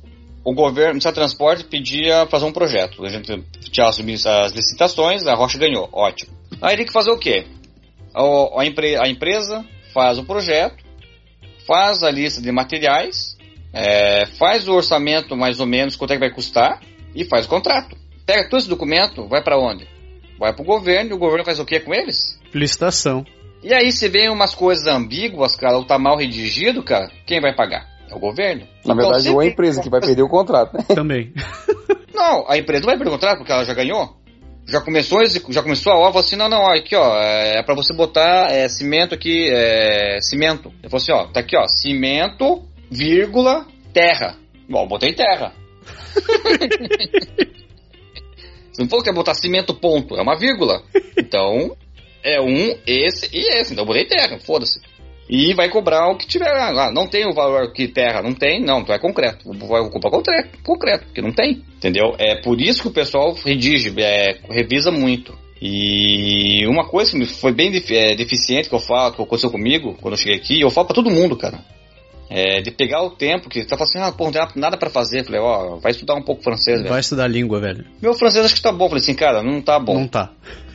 o 0.44 0.54
governo, 0.54 0.92
o 0.92 0.94
Ministério 0.94 1.16
do 1.16 1.20
Transporte 1.20 1.64
pedia 1.66 2.26
fazer 2.28 2.46
um 2.46 2.52
projeto. 2.52 3.06
A 3.06 3.10
gente 3.10 3.44
tinha 3.72 3.88
as 3.88 4.52
licitações, 4.54 5.26
a 5.28 5.36
Rocha 5.36 5.58
ganhou. 5.58 5.90
Ótimo. 5.92 6.32
Aí 6.62 6.78
tem 6.78 6.86
que 6.86 6.94
fazer 6.94 7.12
o 7.12 7.18
quê? 7.18 7.46
A, 8.14 8.62
a, 8.62 8.66
empre, 8.66 8.96
a 8.96 9.08
empresa 9.08 9.66
faz 9.94 10.18
o 10.18 10.24
projeto, 10.24 10.84
faz 11.66 12.04
a 12.04 12.12
lista 12.12 12.42
de 12.42 12.52
materiais, 12.52 13.38
é, 13.74 14.26
faz 14.38 14.68
o 14.68 14.74
orçamento 14.74 15.36
mais 15.36 15.60
ou 15.60 15.66
menos, 15.66 15.96
quanto 15.96 16.12
é 16.12 16.16
que 16.16 16.22
vai 16.22 16.32
custar, 16.32 16.82
e 17.14 17.26
faz 17.26 17.46
o 17.46 17.50
contrato 17.50 17.98
pega 18.28 18.50
todo 18.50 18.60
esse 18.60 18.70
documento, 18.70 19.26
vai 19.26 19.42
para 19.42 19.58
onde? 19.58 19.88
Vai 20.38 20.54
pro 20.54 20.66
governo 20.66 21.12
e 21.12 21.14
o 21.14 21.18
governo 21.18 21.46
faz 21.46 21.60
o 21.60 21.66
que 21.66 21.80
com 21.80 21.94
eles? 21.94 22.38
Licitação. 22.54 23.26
E 23.64 23.74
aí 23.74 23.92
se 23.92 24.10
vem 24.10 24.30
umas 24.30 24.54
coisas 24.54 24.86
ambíguas, 24.86 25.56
cara, 25.56 25.78
ou 25.78 25.86
tá 25.86 25.98
mal 25.98 26.18
redigido, 26.18 26.84
cara, 26.84 27.10
quem 27.26 27.40
vai 27.40 27.56
pagar? 27.56 27.88
É 28.10 28.16
o 28.16 28.20
governo. 28.20 28.62
Na 28.86 28.94
então, 28.94 28.96
verdade, 28.96 29.30
ou 29.30 29.40
a 29.40 29.46
empresa 29.46 29.82
que 29.82 29.90
vai 29.90 30.00
perder 30.00 30.24
o 30.24 30.30
contrato, 30.30 30.74
né? 30.74 30.84
Também. 30.94 31.34
não, 32.14 32.50
a 32.50 32.58
empresa 32.58 32.82
não 32.82 32.88
vai 32.88 32.98
perder 32.98 33.10
o 33.10 33.14
contrato 33.14 33.38
porque 33.38 33.52
ela 33.52 33.66
já 33.66 33.74
ganhou. 33.74 34.16
Já 34.66 34.82
começou, 34.82 35.26
já 35.26 35.62
começou 35.62 35.94
a 35.94 35.98
obra, 35.98 36.20
assim, 36.20 36.36
não, 36.36 36.50
não, 36.50 36.60
ó, 36.60 36.76
aqui, 36.76 36.94
ó, 36.94 37.18
é 37.18 37.64
para 37.64 37.74
você 37.74 37.94
botar 37.96 38.52
é, 38.52 38.68
cimento 38.68 39.16
aqui, 39.16 39.50
é, 39.50 40.20
cimento. 40.22 40.74
Ele 40.82 40.90
falou 40.90 40.98
assim, 40.98 41.12
ó, 41.14 41.26
tá 41.32 41.40
aqui, 41.40 41.56
ó, 41.56 41.66
cimento, 41.68 42.64
vírgula, 42.92 43.66
terra. 43.94 44.36
Bom, 44.70 44.86
botei 44.86 45.14
terra. 45.14 45.54
Você 48.78 48.84
não 48.84 48.90
falou 48.90 49.04
que 49.04 49.10
ia 49.10 49.16
botar 49.16 49.34
cimento 49.34 49.74
ponto, 49.74 50.16
é 50.16 50.22
uma 50.22 50.38
vírgula. 50.38 50.84
Então, 51.18 51.76
é 52.24 52.40
um, 52.42 52.78
esse 52.86 53.30
e 53.34 53.58
esse. 53.58 53.74
Então 53.74 53.84
eu 53.84 53.88
botei 53.88 54.06
terra, 54.06 54.38
foda-se. 54.40 54.82
E 55.30 55.54
vai 55.54 55.70
cobrar 55.70 56.10
o 56.10 56.18
que 56.18 56.26
tiver 56.26 56.52
lá. 56.72 56.92
Não 56.92 57.06
tem 57.06 57.28
o 57.28 57.34
valor 57.34 57.74
que 57.74 57.88
terra, 57.88 58.22
não 58.22 58.34
tem, 58.34 58.64
não, 58.64 58.80
então 58.80 58.96
é 58.96 59.00
concreto. 59.00 59.52
Vai 59.54 59.82
ocupar 59.82 60.10
concreto, 60.10 60.58
concreto, 60.64 61.06
porque 61.06 61.22
não 61.22 61.34
tem, 61.34 61.62
entendeu? 61.76 62.16
É 62.18 62.42
por 62.42 62.62
isso 62.62 62.82
que 62.82 62.88
o 62.88 62.94
pessoal 62.94 63.36
redige, 63.44 63.94
é, 64.02 64.38
revisa 64.50 64.90
muito. 64.90 65.34
E 65.62 66.66
uma 66.68 66.88
coisa 66.88 67.12
que 67.12 67.26
foi 67.26 67.52
bem 67.52 67.72
é, 67.90 68.16
deficiente 68.16 68.70
que 68.70 68.76
eu 68.76 68.80
falo, 68.80 69.14
que 69.14 69.22
aconteceu 69.22 69.50
comigo 69.50 69.98
quando 70.00 70.14
eu 70.14 70.18
cheguei 70.18 70.36
aqui, 70.36 70.62
eu 70.62 70.70
falo 70.70 70.88
pra 70.88 70.96
todo 70.96 71.10
mundo, 71.10 71.36
cara. 71.36 71.60
É, 72.30 72.62
de 72.62 72.72
pegar 72.72 73.04
o 73.04 73.10
tempo, 73.10 73.50
que 73.50 73.64
tá 73.64 73.78
falando 73.78 73.90
assim, 73.90 74.00
ah, 74.00 74.12
pô, 74.12 74.26
não 74.26 74.32
tem 74.32 74.42
nada 74.56 74.78
para 74.78 74.90
fazer. 74.90 75.24
Falei, 75.24 75.40
ó, 75.40 75.78
vai 75.78 75.92
estudar 75.92 76.16
um 76.16 76.22
pouco 76.22 76.44
francês, 76.44 76.80
velho. 76.80 76.90
Vai 76.90 77.00
estudar 77.00 77.28
língua, 77.28 77.60
velho. 77.60 77.86
Meu 78.02 78.14
francês 78.14 78.46
acho 78.46 78.56
que 78.56 78.62
tá 78.62 78.72
bom. 78.72 78.90
Falei 78.90 79.02
assim, 79.02 79.16
cara, 79.16 79.42
não 79.42 79.62
tá 79.62 79.80
bom. 79.80 79.94
Não 79.94 80.08
tá. 80.08 80.32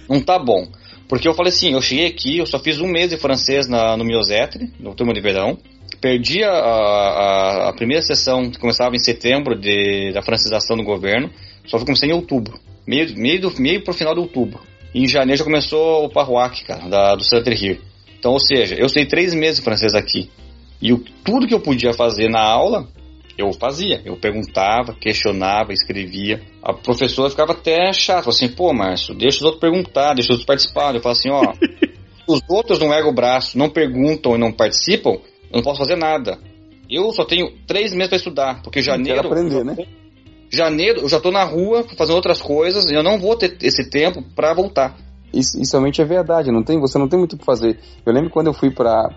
Não 0.08 0.20
tá 0.20 0.38
bom. 0.38 0.66
Porque 1.12 1.28
eu 1.28 1.34
falei 1.34 1.52
assim, 1.52 1.74
eu 1.74 1.82
cheguei 1.82 2.06
aqui, 2.06 2.38
eu 2.38 2.46
só 2.46 2.58
fiz 2.58 2.80
um 2.80 2.86
mês 2.86 3.10
de 3.10 3.18
francês 3.18 3.68
na, 3.68 3.98
no 3.98 4.02
Miosetre, 4.02 4.72
no 4.80 4.94
turma 4.94 5.12
de 5.12 5.20
verão. 5.20 5.58
Perdi 6.00 6.42
a, 6.42 6.50
a, 6.50 7.68
a, 7.68 7.72
primeira 7.74 8.00
sessão, 8.00 8.50
que 8.50 8.58
começava 8.58 8.96
em 8.96 8.98
setembro, 8.98 9.54
de, 9.54 10.10
da 10.14 10.22
francização 10.22 10.74
do 10.74 10.82
governo. 10.82 11.30
Só 11.66 11.78
comecei 11.80 12.08
em 12.08 12.14
outubro. 12.14 12.58
Meio, 12.86 13.14
meio, 13.14 13.42
do, 13.42 13.60
meio 13.60 13.84
pro 13.84 13.92
final 13.92 14.14
de 14.14 14.20
outubro. 14.20 14.58
E 14.94 15.02
em 15.02 15.06
janeiro 15.06 15.36
já 15.36 15.44
começou 15.44 16.06
o 16.06 16.08
Parroac, 16.08 16.64
cara, 16.64 16.88
da, 16.88 17.14
do 17.14 17.24
Santa 17.24 17.50
Rio. 17.50 17.78
Então, 18.18 18.32
ou 18.32 18.40
seja, 18.40 18.74
eu 18.78 18.88
sei 18.88 19.04
três 19.04 19.34
meses 19.34 19.58
de 19.58 19.64
francês 19.64 19.94
aqui. 19.94 20.30
E 20.80 20.94
o, 20.94 21.04
tudo 21.22 21.46
que 21.46 21.52
eu 21.52 21.60
podia 21.60 21.92
fazer 21.92 22.30
na 22.30 22.40
aula, 22.40 22.88
eu 23.36 23.52
fazia. 23.52 24.00
Eu 24.04 24.16
perguntava, 24.16 24.94
questionava, 24.94 25.72
escrevia. 25.72 26.42
A 26.62 26.72
professora 26.72 27.30
ficava 27.30 27.52
até 27.52 27.92
chata, 27.92 28.28
assim, 28.28 28.48
pô, 28.48 28.72
Márcio, 28.72 29.14
deixa 29.14 29.38
os 29.38 29.42
outros 29.42 29.60
perguntar, 29.60 30.14
deixa 30.14 30.28
os 30.28 30.38
outros 30.38 30.46
participar. 30.46 30.94
Eu 30.94 31.00
falo 31.00 31.12
assim, 31.12 31.30
ó, 31.30 31.52
os 32.26 32.40
outros 32.48 32.78
não 32.78 32.92
ergam 32.92 33.10
o 33.10 33.14
braço, 33.14 33.58
não 33.58 33.70
perguntam 33.70 34.34
e 34.34 34.38
não 34.38 34.52
participam, 34.52 35.12
eu 35.12 35.56
não 35.56 35.62
posso 35.62 35.78
fazer 35.78 35.96
nada. 35.96 36.38
Eu 36.90 37.10
só 37.12 37.24
tenho 37.24 37.50
três 37.66 37.92
meses 37.92 38.08
para 38.08 38.18
estudar, 38.18 38.62
porque 38.62 38.82
janeiro. 38.82 39.20
aprender, 39.20 39.64
né? 39.64 39.76
Janeiro 40.50 41.00
eu 41.00 41.08
já 41.08 41.18
tô 41.18 41.30
na 41.30 41.44
rua 41.44 41.82
fazendo 41.96 42.16
outras 42.16 42.42
coisas 42.42 42.84
e 42.90 42.94
eu 42.94 43.02
não 43.02 43.18
vou 43.18 43.34
ter 43.36 43.56
esse 43.62 43.88
tempo 43.88 44.22
para 44.34 44.52
voltar. 44.52 44.96
Isso, 45.32 45.58
isso 45.58 45.72
realmente 45.72 46.02
é 46.02 46.04
verdade, 46.04 46.52
não 46.52 46.62
tem, 46.62 46.78
você 46.78 46.98
não 46.98 47.08
tem 47.08 47.18
muito 47.18 47.34
o 47.34 47.38
que 47.38 47.44
fazer. 47.44 47.78
Eu 48.04 48.12
lembro 48.12 48.28
quando 48.28 48.48
eu 48.48 48.52
fui 48.52 48.70
para. 48.70 49.08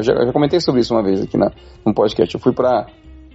Já, 0.00 0.14
já 0.14 0.32
comentei 0.32 0.60
sobre 0.60 0.80
isso 0.80 0.94
uma 0.94 1.02
vez 1.02 1.20
aqui 1.20 1.36
na, 1.36 1.50
no 1.84 1.92
podcast. 1.92 2.32
Eu 2.32 2.40
fui 2.40 2.52
para 2.52 2.86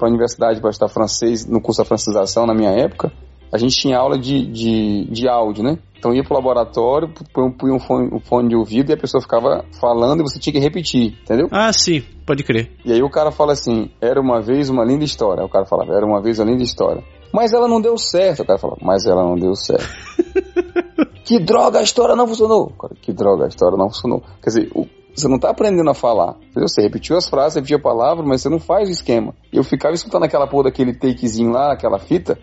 a 0.08 0.10
universidade 0.10 0.60
para 0.60 0.70
estudar 0.70 0.90
francês, 0.90 1.46
no 1.46 1.62
curso 1.62 1.82
da 1.82 1.86
francização 1.86 2.46
na 2.46 2.54
minha 2.54 2.72
época. 2.72 3.12
A 3.54 3.58
gente 3.58 3.76
tinha 3.76 3.98
aula 3.98 4.18
de, 4.18 4.46
de, 4.46 5.06
de 5.12 5.28
áudio, 5.28 5.64
né? 5.64 5.78
Então 5.98 6.14
ia 6.14 6.24
pro 6.24 6.34
laboratório, 6.34 7.14
põe 7.34 7.72
um 7.72 7.80
fone, 7.80 8.10
um 8.14 8.20
fone 8.20 8.50
de 8.50 8.56
ouvido 8.56 8.90
e 8.90 8.94
a 8.94 8.98
pessoa 8.98 9.22
ficava 9.22 9.66
falando 9.80 10.22
e 10.22 10.24
você 10.24 10.40
tinha 10.40 10.54
que 10.54 10.60
repetir, 10.60 11.18
entendeu? 11.22 11.48
Ah, 11.52 11.72
sim, 11.74 12.02
pode 12.26 12.44
crer. 12.44 12.72
E 12.86 12.94
aí 12.94 13.04
o 13.04 13.10
cara 13.10 13.30
fala 13.30 13.52
assim: 13.52 13.92
era 14.00 14.20
uma 14.20 14.42
vez 14.42 14.70
uma 14.70 14.86
linda 14.86 15.04
história. 15.04 15.44
O 15.44 15.50
cara 15.50 15.66
falava: 15.66 15.94
era 15.94 16.06
uma 16.06 16.22
vez 16.22 16.40
uma 16.40 16.50
linda 16.50 16.64
história. 16.64 17.04
Mas 17.34 17.54
ela 17.54 17.68
não 17.68 17.82
deu 17.82 17.98
certo. 17.98 18.42
O 18.42 18.46
cara 18.46 18.58
fala: 18.58 18.78
mas 18.82 19.06
ela 19.06 19.24
não 19.24 19.36
deu 19.36 19.54
certo. 19.54 19.86
Que 21.24 21.40
droga, 21.40 21.80
a 21.80 21.84
história 21.84 22.16
não 22.16 22.28
funcionou. 22.28 22.72
Cara, 22.72 22.94
que 23.02 23.14
droga, 23.14 23.46
a 23.46 23.48
história 23.48 23.78
não 23.78 23.90
funcionou. 23.90 24.22
Quer 24.42 24.50
dizer, 24.50 24.72
o, 24.76 24.86
você 25.16 25.28
não 25.28 25.36
está 25.36 25.50
aprendendo 25.50 25.90
a 25.90 25.94
falar. 25.94 26.36
Você 26.56 26.82
repetiu 26.82 27.18
as 27.18 27.28
frases, 27.28 27.56
repetiu 27.56 27.78
a 27.78 27.82
palavra, 27.82 28.26
mas 28.26 28.42
você 28.42 28.50
não 28.50 28.60
faz 28.60 28.90
o 28.90 28.92
esquema. 28.92 29.34
Eu 29.52 29.64
ficava 29.64 29.94
escutando 29.94 30.24
aquela 30.24 30.48
porra 30.48 30.66
daquele 30.66 30.94
takezinho 30.94 31.52
lá, 31.52 31.74
aquela 31.74 32.00
fita, 32.00 32.38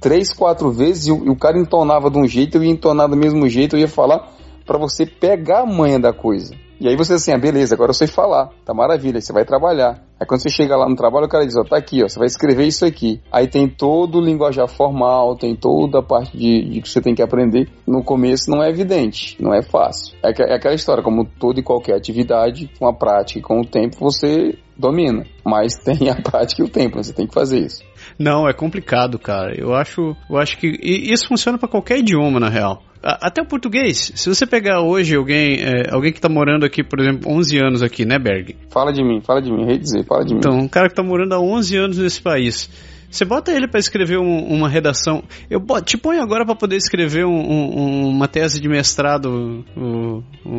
três, 0.00 0.32
quatro 0.32 0.70
vezes, 0.70 1.06
e 1.06 1.12
o, 1.12 1.26
e 1.26 1.30
o 1.30 1.36
cara 1.36 1.58
entonava 1.58 2.10
de 2.10 2.18
um 2.18 2.26
jeito, 2.26 2.58
eu 2.58 2.64
ia 2.64 2.70
entonar 2.70 3.08
do 3.08 3.16
mesmo 3.16 3.48
jeito, 3.48 3.76
eu 3.76 3.80
ia 3.80 3.88
falar 3.88 4.32
para 4.66 4.78
você 4.78 5.06
pegar 5.06 5.60
a 5.60 5.66
manha 5.66 5.98
da 5.98 6.12
coisa. 6.12 6.54
E 6.80 6.88
aí 6.88 6.96
você 6.96 7.14
assim, 7.14 7.32
ah, 7.32 7.38
beleza, 7.38 7.74
agora 7.74 7.90
eu 7.90 7.94
sei 7.94 8.06
falar, 8.06 8.50
tá 8.64 8.74
maravilha, 8.74 9.20
você 9.20 9.32
vai 9.32 9.44
trabalhar. 9.44 10.03
Aí 10.18 10.26
quando 10.26 10.42
você 10.42 10.48
chega 10.48 10.76
lá 10.76 10.88
no 10.88 10.94
trabalho, 10.94 11.26
o 11.26 11.28
cara 11.28 11.44
diz, 11.44 11.56
ó, 11.56 11.64
tá 11.64 11.76
aqui, 11.76 12.02
ó, 12.02 12.08
você 12.08 12.18
vai 12.18 12.26
escrever 12.26 12.66
isso 12.66 12.84
aqui. 12.84 13.20
Aí 13.32 13.48
tem 13.48 13.68
todo 13.68 14.18
o 14.18 14.20
linguajar 14.20 14.68
formal, 14.68 15.36
tem 15.36 15.56
toda 15.56 15.98
a 15.98 16.02
parte 16.02 16.36
de, 16.36 16.70
de 16.70 16.80
que 16.80 16.88
você 16.88 17.00
tem 17.00 17.14
que 17.14 17.22
aprender. 17.22 17.68
No 17.86 18.02
começo 18.02 18.50
não 18.50 18.62
é 18.62 18.70
evidente, 18.70 19.36
não 19.42 19.52
é 19.52 19.62
fácil. 19.62 20.16
É, 20.22 20.30
é 20.52 20.54
aquela 20.54 20.74
história, 20.74 21.02
como 21.02 21.24
toda 21.24 21.58
e 21.58 21.62
qualquer 21.62 21.96
atividade, 21.96 22.70
com 22.78 22.86
a 22.86 22.92
prática 22.92 23.40
e 23.40 23.42
com 23.42 23.60
o 23.60 23.66
tempo 23.66 23.96
você 23.98 24.56
domina. 24.76 25.24
Mas 25.44 25.74
tem 25.82 26.08
a 26.08 26.20
prática 26.20 26.62
e 26.62 26.64
o 26.64 26.68
tempo, 26.68 27.02
você 27.02 27.12
tem 27.12 27.26
que 27.26 27.34
fazer 27.34 27.58
isso. 27.58 27.82
Não, 28.18 28.48
é 28.48 28.52
complicado, 28.52 29.18
cara. 29.18 29.54
Eu 29.58 29.74
acho, 29.74 30.16
eu 30.28 30.36
acho 30.36 30.58
que 30.58 30.66
isso 30.82 31.26
funciona 31.28 31.58
para 31.58 31.68
qualquer 31.68 31.98
idioma, 31.98 32.38
na 32.38 32.48
real 32.48 32.82
até 33.04 33.42
o 33.42 33.44
português. 33.44 34.12
Se 34.14 34.28
você 34.28 34.46
pegar 34.46 34.80
hoje 34.80 35.14
alguém, 35.14 35.60
é, 35.60 35.92
alguém 35.92 36.10
que 36.10 36.18
está 36.18 36.28
morando 36.28 36.64
aqui, 36.64 36.82
por 36.82 36.98
exemplo, 36.98 37.30
11 37.30 37.58
anos 37.58 37.82
aqui, 37.82 38.04
né, 38.04 38.18
Berg? 38.18 38.56
Fala 38.70 38.92
de 38.92 39.04
mim, 39.04 39.20
fala 39.20 39.42
de 39.42 39.52
mim, 39.52 39.66
rei 39.66 39.78
dizer, 39.78 40.04
fala 40.06 40.24
de 40.24 40.34
então, 40.34 40.52
mim. 40.52 40.56
Então, 40.56 40.66
um 40.66 40.68
cara 40.68 40.86
que 40.86 40.92
está 40.92 41.02
morando 41.02 41.34
há 41.34 41.38
11 41.40 41.76
anos 41.76 41.98
nesse 41.98 42.22
país. 42.22 42.70
Você 43.10 43.24
bota 43.24 43.52
ele 43.52 43.68
para 43.68 43.78
escrever 43.78 44.18
um, 44.18 44.44
uma 44.48 44.68
redação. 44.68 45.22
Eu 45.48 45.60
te 45.82 45.96
ponho 45.96 46.20
agora 46.20 46.44
para 46.44 46.56
poder 46.56 46.76
escrever 46.76 47.24
um, 47.24 47.30
um, 47.30 48.08
uma 48.08 48.26
tese 48.26 48.60
de 48.60 48.68
mestrado 48.68 49.64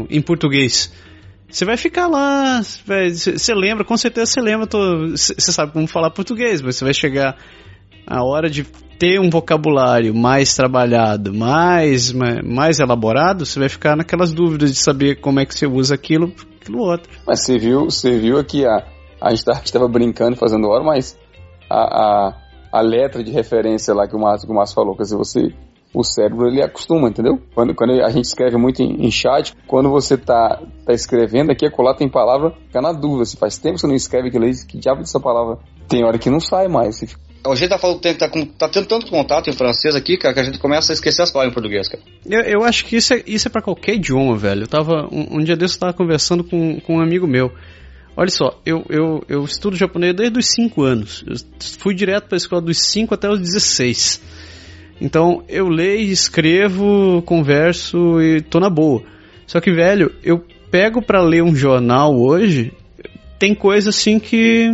em 0.09 0.21
português. 0.21 0.93
Você 1.49 1.63
vai 1.63 1.77
ficar 1.77 2.07
lá, 2.07 2.61
você 2.61 3.53
lembra, 3.53 3.85
com 3.85 3.95
certeza 3.95 4.31
você 4.31 4.41
lembra, 4.41 4.67
você 4.67 5.51
sabe 5.51 5.71
como 5.71 5.87
falar 5.87 6.09
português, 6.11 6.61
mas 6.61 6.75
você 6.75 6.83
vai 6.83 6.93
chegar 6.93 7.37
a 8.05 8.23
hora 8.23 8.49
de 8.49 8.63
ter 8.99 9.19
um 9.19 9.29
vocabulário 9.29 10.13
mais 10.13 10.55
trabalhado, 10.55 11.33
mais, 11.33 12.11
mais, 12.11 12.79
elaborado, 12.79 13.45
você 13.45 13.59
vai 13.59 13.69
ficar 13.69 13.95
naquelas 13.95 14.31
dúvidas 14.31 14.71
de 14.71 14.77
saber 14.77 15.19
como 15.19 15.39
é 15.39 15.45
que 15.45 15.53
você 15.57 15.67
usa 15.67 15.95
aquilo, 15.95 16.33
aquilo 16.61 16.79
outro. 16.79 17.09
Mas 17.27 17.41
você 17.41 17.57
viu, 17.57 17.85
você 17.85 18.17
viu 18.17 18.37
aqui 18.37 18.65
a, 18.65 18.85
a 19.21 19.29
gente 19.31 19.47
estava 19.63 19.87
brincando, 19.87 20.35
fazendo 20.35 20.67
hora, 20.67 20.83
mas 20.83 21.17
a, 21.69 21.77
a, 21.77 22.33
a, 22.71 22.81
letra 22.81 23.23
de 23.23 23.31
referência 23.31 23.93
lá 23.93 24.07
que 24.07 24.15
o 24.15 24.19
Márcio, 24.19 24.47
que 24.47 24.53
o 24.53 24.55
Márcio 24.55 24.75
falou, 24.75 24.95
quer 24.95 25.03
dizer, 25.03 25.17
você 25.17 25.53
o 25.95 26.03
cérebro 26.03 26.47
ele 26.47 26.61
acostuma, 26.61 27.07
entendeu? 27.07 27.39
Quando, 27.53 27.73
quando 27.73 27.91
a 28.03 28.09
gente 28.09 28.25
escreve 28.25 28.57
muito 28.57 28.81
em, 28.81 29.05
em 29.05 29.11
chat, 29.11 29.55
quando 29.65 29.89
você 29.89 30.17
tá, 30.17 30.61
tá 30.85 30.93
escrevendo 30.93 31.51
aqui, 31.51 31.65
acolá 31.65 31.93
tem 31.93 32.09
palavra, 32.09 32.51
fica 32.67 32.81
na 32.81 32.91
dúvida, 32.91 33.25
se 33.25 33.37
faz 33.37 33.57
tempo 33.57 33.75
que 33.75 33.81
você 33.81 33.87
não 33.87 33.95
escreve 33.95 34.27
aquilo 34.27 34.45
aí, 34.45 34.51
que 34.67 34.77
diabo 34.77 34.99
dessa 34.99 35.19
palavra? 35.19 35.57
Tem 35.87 36.03
hora 36.03 36.17
que 36.17 36.29
não 36.29 36.39
sai 36.39 36.67
mais, 36.67 36.97
você 36.97 37.07
fica 37.07 37.25
a 37.51 37.55
gente 37.55 37.69
tá, 37.69 37.77
falando, 37.77 37.99
tá, 37.99 38.29
tá 38.57 38.69
tendo 38.69 38.87
tanto 38.87 39.07
contato 39.07 39.49
em 39.49 39.53
francês 39.53 39.95
aqui, 39.95 40.17
cara, 40.17 40.33
que 40.33 40.39
a 40.39 40.43
gente 40.43 40.57
começa 40.57 40.91
a 40.91 40.95
esquecer 40.95 41.21
as 41.21 41.31
palavras 41.31 41.51
em 41.51 41.53
português, 41.53 41.87
cara. 41.87 42.01
Eu, 42.25 42.41
eu 42.41 42.63
acho 42.63 42.85
que 42.85 42.95
isso 42.95 43.13
é, 43.13 43.23
isso 43.25 43.47
é 43.47 43.51
pra 43.51 43.61
qualquer 43.61 43.95
idioma, 43.95 44.35
velho. 44.35 44.63
Eu 44.63 44.67
tava. 44.67 45.07
Um, 45.11 45.37
um 45.37 45.43
dia 45.43 45.55
desse 45.55 45.75
eu 45.75 45.79
tava 45.79 45.93
conversando 45.93 46.43
com, 46.43 46.79
com 46.79 46.97
um 46.97 47.01
amigo 47.01 47.27
meu. 47.27 47.51
Olha 48.17 48.29
só, 48.29 48.59
eu, 48.65 48.85
eu, 48.89 49.23
eu 49.27 49.43
estudo 49.43 49.75
japonês 49.75 50.15
desde 50.15 50.39
os 50.39 50.47
5 50.47 50.81
anos. 50.81 51.23
Eu 51.27 51.35
fui 51.79 51.93
direto 51.93 52.27
para 52.27 52.35
a 52.35 52.37
escola 52.37 52.61
dos 52.61 52.79
5 52.79 53.13
até 53.13 53.29
os 53.29 53.39
16. 53.39 54.21
Então 54.99 55.43
eu 55.47 55.67
leio, 55.67 56.11
escrevo, 56.11 57.21
converso 57.23 58.21
e 58.21 58.41
tô 58.41 58.59
na 58.59 58.69
boa. 58.69 59.03
Só 59.45 59.59
que, 59.59 59.71
velho, 59.71 60.13
eu 60.23 60.43
pego 60.71 61.01
para 61.01 61.21
ler 61.21 61.43
um 61.43 61.55
jornal 61.55 62.15
hoje, 62.15 62.73
tem 63.37 63.53
coisa 63.53 63.89
assim 63.89 64.19
que 64.19 64.71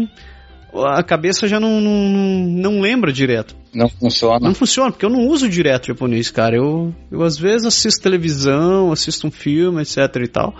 a 0.73 1.03
cabeça 1.03 1.47
já 1.47 1.59
não, 1.59 1.81
não, 1.81 2.09
não 2.47 2.81
lembra 2.81 3.11
direto. 3.11 3.55
Não 3.73 3.89
funciona. 3.89 4.39
Não 4.39 4.53
funciona, 4.53 4.91
porque 4.91 5.05
eu 5.05 5.09
não 5.09 5.27
uso 5.27 5.49
direto 5.49 5.87
japonês, 5.87 6.29
cara. 6.29 6.55
Eu, 6.55 6.93
eu 7.11 7.23
às 7.23 7.37
vezes 7.37 7.65
assisto 7.65 8.01
televisão, 8.01 8.91
assisto 8.91 9.27
um 9.27 9.31
filme, 9.31 9.81
etc 9.81 9.97
e 10.23 10.27
tal. 10.27 10.55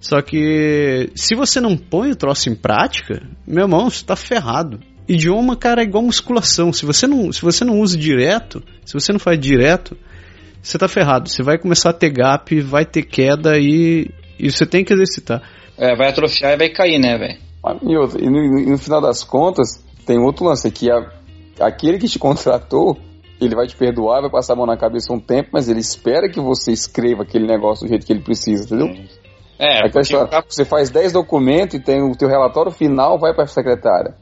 Só 0.00 0.20
que 0.20 1.10
se 1.14 1.34
você 1.34 1.60
não 1.60 1.76
põe 1.76 2.10
o 2.10 2.16
troço 2.16 2.50
em 2.50 2.54
prática, 2.54 3.22
meu 3.46 3.64
irmão, 3.64 3.88
você 3.88 4.04
tá 4.04 4.14
ferrado. 4.14 4.80
Idioma, 5.06 5.56
cara, 5.56 5.82
é 5.82 5.84
igual 5.84 6.02
musculação. 6.02 6.72
Se 6.72 6.86
você 6.86 7.06
não, 7.06 7.32
se 7.32 7.42
você 7.42 7.64
não 7.64 7.80
usa 7.80 7.96
direto, 7.96 8.62
se 8.84 8.94
você 8.94 9.12
não 9.12 9.18
faz 9.18 9.38
direto, 9.38 9.96
você 10.62 10.78
tá 10.78 10.88
ferrado. 10.88 11.28
Você 11.28 11.42
vai 11.42 11.58
começar 11.58 11.90
a 11.90 11.92
ter 11.92 12.10
gap, 12.10 12.58
vai 12.62 12.86
ter 12.86 13.02
queda 13.02 13.58
e, 13.58 14.10
e 14.38 14.50
você 14.50 14.64
tem 14.64 14.84
que 14.84 14.94
exercitar. 14.94 15.42
É, 15.76 15.94
vai 15.94 16.08
atrofiar 16.08 16.54
e 16.54 16.56
vai 16.56 16.68
cair, 16.70 16.98
né, 16.98 17.18
velho? 17.18 17.38
E, 17.82 17.96
outra, 17.96 18.20
e, 18.22 18.30
no, 18.30 18.58
e 18.60 18.66
no 18.70 18.78
final 18.78 19.00
das 19.00 19.22
contas, 19.22 19.84
tem 20.06 20.18
outro 20.18 20.46
lance 20.46 20.66
aqui. 20.66 20.90
A, 20.90 21.10
aquele 21.60 21.98
que 21.98 22.08
te 22.08 22.18
contratou, 22.20 22.96
ele 23.40 23.54
vai 23.54 23.66
te 23.66 23.76
perdoar, 23.76 24.22
vai 24.22 24.30
passar 24.30 24.54
a 24.54 24.56
mão 24.56 24.66
na 24.66 24.76
cabeça 24.76 25.12
um 25.12 25.20
tempo, 25.20 25.50
mas 25.52 25.68
ele 25.68 25.80
espera 25.80 26.30
que 26.30 26.40
você 26.40 26.72
escreva 26.72 27.24
aquele 27.24 27.46
negócio 27.46 27.84
do 27.84 27.90
jeito 27.90 28.06
que 28.06 28.12
ele 28.12 28.22
precisa, 28.22 28.64
entendeu? 28.64 28.88
É, 29.58 29.86
Aquela 29.86 30.02
história, 30.02 30.44
você 30.48 30.64
faz 30.64 30.90
10 30.90 31.12
documentos 31.12 31.74
e 31.74 31.80
tem 31.80 32.02
o 32.02 32.16
teu 32.16 32.28
relatório 32.28 32.72
final, 32.72 33.18
vai 33.18 33.34
para 33.34 33.44
a 33.44 33.46
secretária. 33.46 34.14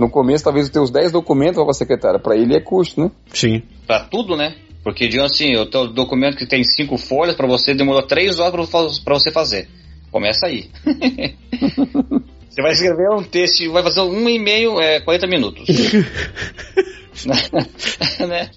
No 0.00 0.08
começo, 0.08 0.42
talvez 0.42 0.64
os 0.64 0.72
teus 0.72 0.90
10 0.90 1.12
documentos 1.12 1.56
para 1.56 1.70
a 1.70 1.74
secretária. 1.74 2.18
Para 2.18 2.34
ele 2.34 2.56
é 2.56 2.60
custo, 2.60 3.02
né? 3.02 3.10
Sim. 3.34 3.62
pra 3.86 4.00
tudo, 4.00 4.34
né? 4.34 4.56
Porque, 4.82 5.06
digamos 5.06 5.32
assim, 5.32 5.54
o 5.56 5.66
teu 5.66 5.92
documento 5.92 6.38
que 6.38 6.46
tem 6.46 6.64
cinco 6.64 6.96
folhas, 6.96 7.36
pra 7.36 7.46
você 7.46 7.74
demorou 7.74 8.00
três 8.00 8.38
horas 8.38 8.70
pra 9.04 9.12
você 9.12 9.30
fazer. 9.30 9.68
Começa 10.10 10.46
aí. 10.46 10.70
você 12.48 12.62
vai 12.62 12.72
escrever 12.72 13.10
um 13.10 13.22
texto, 13.22 13.70
vai 13.70 13.82
fazer 13.82 14.00
um 14.00 14.26
e-mail, 14.26 14.80
é 14.80 15.00
40 15.00 15.26
minutos. 15.26 15.68
né? 18.26 18.50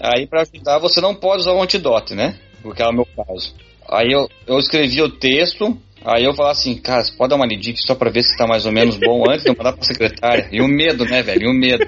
Aí, 0.00 0.28
pra 0.28 0.42
ajudar, 0.42 0.78
você 0.78 1.00
não 1.00 1.16
pode 1.16 1.40
usar 1.40 1.52
o 1.52 1.60
antidote, 1.60 2.14
né? 2.14 2.38
Porque 2.62 2.80
é 2.80 2.86
o 2.86 2.92
meu 2.92 3.06
caso. 3.06 3.52
Aí 3.90 4.12
eu, 4.12 4.28
eu 4.46 4.60
escrevi 4.60 5.02
o 5.02 5.10
texto, 5.10 5.76
aí 6.06 6.24
eu 6.24 6.32
falava 6.34 6.52
assim, 6.52 6.76
cara, 6.76 7.02
você 7.02 7.12
pode 7.16 7.30
dar 7.30 7.36
uma 7.36 7.46
aqui 7.46 7.74
só 7.76 7.94
pra 7.94 8.10
ver 8.10 8.22
se 8.22 8.36
tá 8.36 8.46
mais 8.46 8.64
ou 8.64 8.72
menos 8.72 8.96
bom 8.96 9.24
antes 9.28 9.42
de 9.44 9.50
eu 9.50 9.56
mandar 9.56 9.72
pra 9.72 9.84
secretária. 9.84 10.48
E 10.52 10.60
o 10.60 10.68
medo, 10.68 11.04
né, 11.04 11.22
velho? 11.22 11.42
E 11.42 11.48
o 11.48 11.52
medo. 11.52 11.84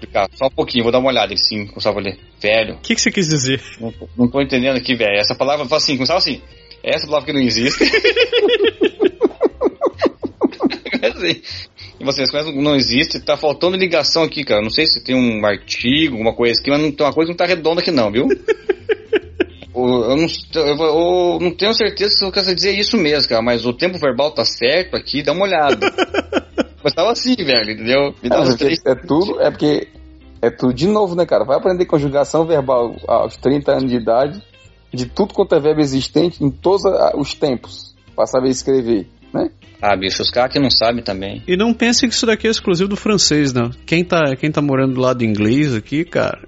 Ficar, 0.00 0.28
só 0.34 0.46
um 0.46 0.50
pouquinho, 0.50 0.84
vou 0.84 0.92
dar 0.92 1.00
uma 1.00 1.08
olhada. 1.10 1.32
Ele 1.32 1.42
sim, 1.42 1.66
começava 1.66 1.98
a 1.98 2.02
ler. 2.02 2.18
Velho, 2.40 2.74
O 2.74 2.78
que, 2.80 2.94
que 2.94 3.00
você 3.00 3.10
quis 3.10 3.28
dizer? 3.28 3.60
não, 3.80 3.90
tô- 3.92 4.08
não 4.16 4.30
tô 4.30 4.40
entendendo 4.40 4.76
aqui, 4.76 4.94
velho. 4.94 5.18
Essa 5.18 5.34
palavra, 5.34 5.66
fala 5.66 5.78
assim, 5.80 5.96
começava 5.96 6.18
assim. 6.18 6.40
Essa 6.82 7.06
palavra 7.06 7.26
que 7.26 7.32
não 7.32 7.40
existe. 7.40 7.84
assim. 11.02 11.42
E 12.00 12.04
vocês 12.04 12.30
conhecem, 12.30 12.54
não 12.62 12.76
existe, 12.76 13.18
tá 13.18 13.36
faltando 13.36 13.76
ligação 13.76 14.22
aqui, 14.22 14.44
cara. 14.44 14.62
Não 14.62 14.70
sei 14.70 14.86
se 14.86 15.02
tem 15.02 15.16
um 15.16 15.44
artigo, 15.44 16.12
alguma 16.14 16.32
coisa 16.34 16.60
aqui, 16.60 16.70
mas 16.70 16.80
não, 16.80 16.92
tem 16.92 17.04
uma 17.06 17.12
coisa 17.12 17.26
que 17.32 17.32
não 17.32 17.36
tá 17.36 17.44
redonda 17.46 17.80
aqui 17.80 17.90
não, 17.90 18.10
viu? 18.12 18.28
Eu, 19.86 20.16
não, 20.16 20.26
eu, 20.54 21.38
não 21.40 21.50
tenho 21.52 21.74
certeza 21.74 22.14
se 22.14 22.24
eu 22.24 22.32
quero 22.32 22.54
dizer 22.54 22.72
isso 22.78 22.96
mesmo, 22.96 23.28
cara, 23.28 23.42
mas 23.42 23.64
o 23.66 23.72
tempo 23.72 23.98
verbal 23.98 24.30
tá 24.30 24.44
certo 24.44 24.96
aqui, 24.96 25.22
dá 25.22 25.32
uma 25.32 25.44
olhada. 25.44 25.92
mas 26.82 26.94
tava 26.94 27.12
assim, 27.12 27.36
velho, 27.36 27.70
entendeu? 27.70 28.14
Me 28.22 28.28
dá 28.28 28.38
É, 28.42 28.56
três- 28.56 28.84
é 28.86 28.94
tudo, 28.94 29.40
é 29.40 29.50
porque 29.50 29.88
é 30.40 30.50
tudo 30.50 30.72
de 30.74 30.86
novo, 30.86 31.14
né, 31.14 31.26
cara? 31.26 31.44
Vai 31.44 31.56
aprender 31.58 31.84
conjugação 31.86 32.46
verbal 32.46 32.96
aos 33.06 33.36
30 33.36 33.72
anos 33.72 33.90
de 33.90 33.96
idade, 33.96 34.42
de 34.92 35.06
tudo 35.06 35.34
quanto 35.34 35.54
é 35.54 35.60
verbo 35.60 35.80
existente 35.80 36.42
em 36.42 36.50
todos 36.50 36.82
os 37.14 37.34
tempos, 37.34 37.94
pra 38.16 38.26
saber 38.26 38.48
escrever, 38.48 39.06
né? 39.32 39.50
Ah, 39.80 39.94
bicho, 39.94 40.22
os 40.22 40.30
caras 40.30 40.52
que 40.52 40.58
não 40.58 40.70
sabem 40.70 41.04
também. 41.04 41.40
E 41.46 41.56
não 41.56 41.72
pense 41.72 42.06
que 42.08 42.12
isso 42.12 42.26
daqui 42.26 42.48
é 42.48 42.50
exclusivo 42.50 42.88
do 42.88 42.96
francês, 42.96 43.52
não. 43.52 43.70
Quem 43.86 44.02
tá, 44.04 44.34
quem 44.34 44.50
tá 44.50 44.60
morando 44.60 44.94
do 44.94 45.00
lado 45.00 45.24
inglês 45.24 45.72
aqui, 45.72 46.04
cara, 46.04 46.40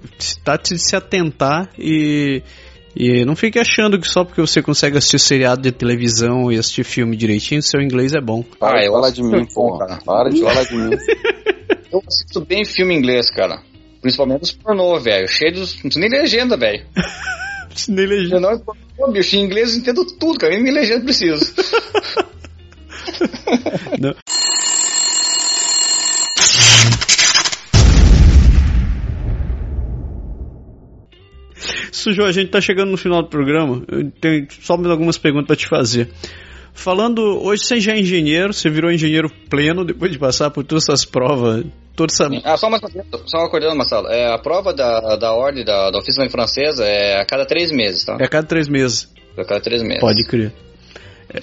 tá 0.43 0.57
de 0.57 0.77
se 0.77 0.95
atentar 0.97 1.69
e. 1.79 2.41
E 2.95 3.23
não 3.23 3.35
fique 3.35 3.57
achando 3.57 3.99
que 3.99 4.07
só 4.07 4.23
porque 4.23 4.41
você 4.41 4.61
consegue 4.61 4.97
assistir 4.97 5.19
seriado 5.19 5.61
de 5.61 5.71
televisão 5.71 6.51
e 6.51 6.57
assistir 6.57 6.83
filme 6.83 7.15
direitinho, 7.15 7.61
seu 7.61 7.81
inglês 7.81 8.13
é 8.13 8.21
bom. 8.21 8.43
Para 8.43 8.77
Ah, 8.77 8.81
de 8.81 8.87
eu 8.87 8.91
falar 8.93 9.07
acho 9.07 9.15
de 9.15 9.23
mim, 9.23 9.45
porra. 9.53 9.99
Para 10.05 10.29
de 10.29 10.41
falar 10.41 10.63
de 10.63 10.75
mim. 10.75 10.91
Eu 11.91 12.01
assisto 12.07 12.39
bem 12.39 12.63
filme 12.63 12.95
inglês, 12.95 13.29
cara. 13.29 13.61
Principalmente 14.01 14.43
os 14.43 14.51
pornô, 14.53 14.97
velho. 14.97 15.27
Cheio 15.27 15.53
dos. 15.53 15.73
Não 15.75 15.81
precisa 15.81 15.99
nem 15.99 16.09
legenda, 16.09 16.57
velho. 16.57 16.85
Nem 17.87 18.05
legenda. 18.05 18.57
Pornô, 18.59 19.13
bicho. 19.13 19.35
Em 19.35 19.43
inglês 19.43 19.73
eu 19.73 19.79
entendo 19.79 20.05
tudo, 20.17 20.39
cara. 20.39 20.57
Nem 20.57 20.73
legenda 20.73 21.03
preciso. 21.03 21.53
Não. 23.99 24.15
Sujou, 31.91 32.25
a 32.25 32.31
gente 32.31 32.49
tá 32.49 32.61
chegando 32.61 32.89
no 32.89 32.97
final 32.97 33.21
do 33.21 33.29
programa. 33.29 33.83
Eu 33.87 34.09
tenho 34.11 34.47
só 34.61 34.77
mais 34.77 34.89
algumas 34.89 35.17
perguntas 35.17 35.47
pra 35.47 35.55
te 35.55 35.67
fazer. 35.67 36.09
Falando, 36.73 37.21
hoje 37.43 37.65
você 37.65 37.79
já 37.79 37.93
é 37.93 37.99
engenheiro, 37.99 38.53
você 38.53 38.69
virou 38.69 38.91
engenheiro 38.91 39.29
pleno 39.49 39.83
depois 39.83 40.11
de 40.11 40.17
passar 40.17 40.49
por 40.51 40.63
todas 40.63 40.85
essas 40.85 41.03
provas, 41.03 41.65
toda 41.95 42.13
essa... 42.13 42.29
ah, 42.45 42.55
só 42.55 42.67
uma 42.67 42.79
só 43.25 43.37
uma 43.39 43.47
acordando, 43.47 43.75
Marcelo. 43.75 44.07
É, 44.07 44.33
a 44.33 44.39
prova 44.39 44.73
da, 44.73 45.17
da 45.17 45.33
ordem 45.33 45.65
da, 45.65 45.91
da 45.91 45.99
oficina 45.99 46.29
francesa 46.29 46.85
é 46.85 47.19
a 47.19 47.25
cada 47.25 47.45
três 47.45 47.71
meses, 47.71 48.05
tá? 48.05 48.15
É 48.19 48.23
a 48.23 48.29
cada 48.29 48.47
três 48.47 48.69
meses. 48.69 49.09
A 49.37 49.43
cada 49.43 49.59
três 49.59 49.83
meses. 49.83 49.99
Pode 49.99 50.25
crer. 50.25 50.53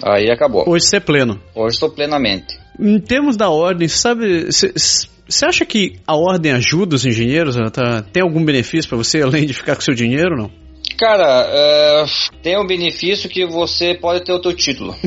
Aí 0.02 0.30
acabou. 0.30 0.68
Hoje 0.68 0.86
você 0.86 0.96
é 0.96 1.00
pleno. 1.00 1.40
Hoje 1.54 1.74
estou 1.74 1.90
plenamente. 1.90 2.58
Em 2.80 2.98
termos 2.98 3.36
da 3.36 3.50
ordem, 3.50 3.88
sabe, 3.88 4.48
você 5.28 5.44
acha 5.44 5.66
que 5.66 5.96
a 6.06 6.16
ordem 6.16 6.52
ajuda 6.52 6.96
os 6.96 7.04
engenheiros? 7.04 7.56
Tá- 7.72 8.02
tem 8.02 8.22
algum 8.22 8.44
benefício 8.44 8.88
pra 8.88 8.96
você 8.96 9.20
além 9.20 9.46
de 9.46 9.52
ficar 9.52 9.74
com 9.74 9.82
seu 9.82 9.94
dinheiro, 9.94 10.36
não? 10.36 10.50
Cara, 10.98 11.46
é, 11.48 12.04
tem 12.42 12.58
um 12.58 12.66
benefício 12.66 13.28
que 13.28 13.46
você 13.46 13.94
pode 13.94 14.24
ter 14.24 14.32
o 14.32 14.40
teu 14.40 14.52
título. 14.54 14.96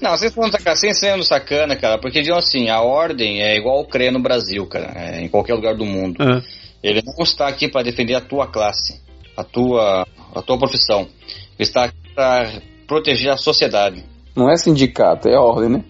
Não, 0.00 0.10
vocês 0.16 0.32
estão 0.36 0.74
sem 0.74 0.92
sendo 0.92 1.22
sacana, 1.22 1.76
cara, 1.76 1.96
porque 1.96 2.22
digam 2.22 2.36
assim, 2.36 2.68
a 2.68 2.80
ordem 2.80 3.40
é 3.40 3.56
igual 3.56 3.80
o 3.80 3.86
CRE 3.86 4.10
no 4.10 4.20
Brasil, 4.20 4.66
cara, 4.66 4.92
é, 4.96 5.22
em 5.22 5.28
qualquer 5.28 5.54
lugar 5.54 5.76
do 5.76 5.84
mundo. 5.84 6.16
Ah, 6.20 6.42
Ele 6.82 7.00
não 7.04 7.22
está 7.22 7.46
aqui 7.46 7.68
para 7.68 7.84
defender 7.84 8.14
a 8.14 8.20
tua 8.20 8.48
classe, 8.48 9.00
a 9.36 9.44
tua, 9.44 10.04
a 10.34 10.42
tua 10.42 10.58
profissão. 10.58 11.02
Ele 11.02 11.60
está 11.60 11.84
aqui 11.84 11.96
para 12.16 12.50
proteger 12.88 13.30
a 13.30 13.36
sociedade. 13.36 14.04
Não 14.34 14.50
é 14.50 14.56
sindicato, 14.56 15.28
é 15.28 15.38
ordem, 15.38 15.68
né? 15.70 15.84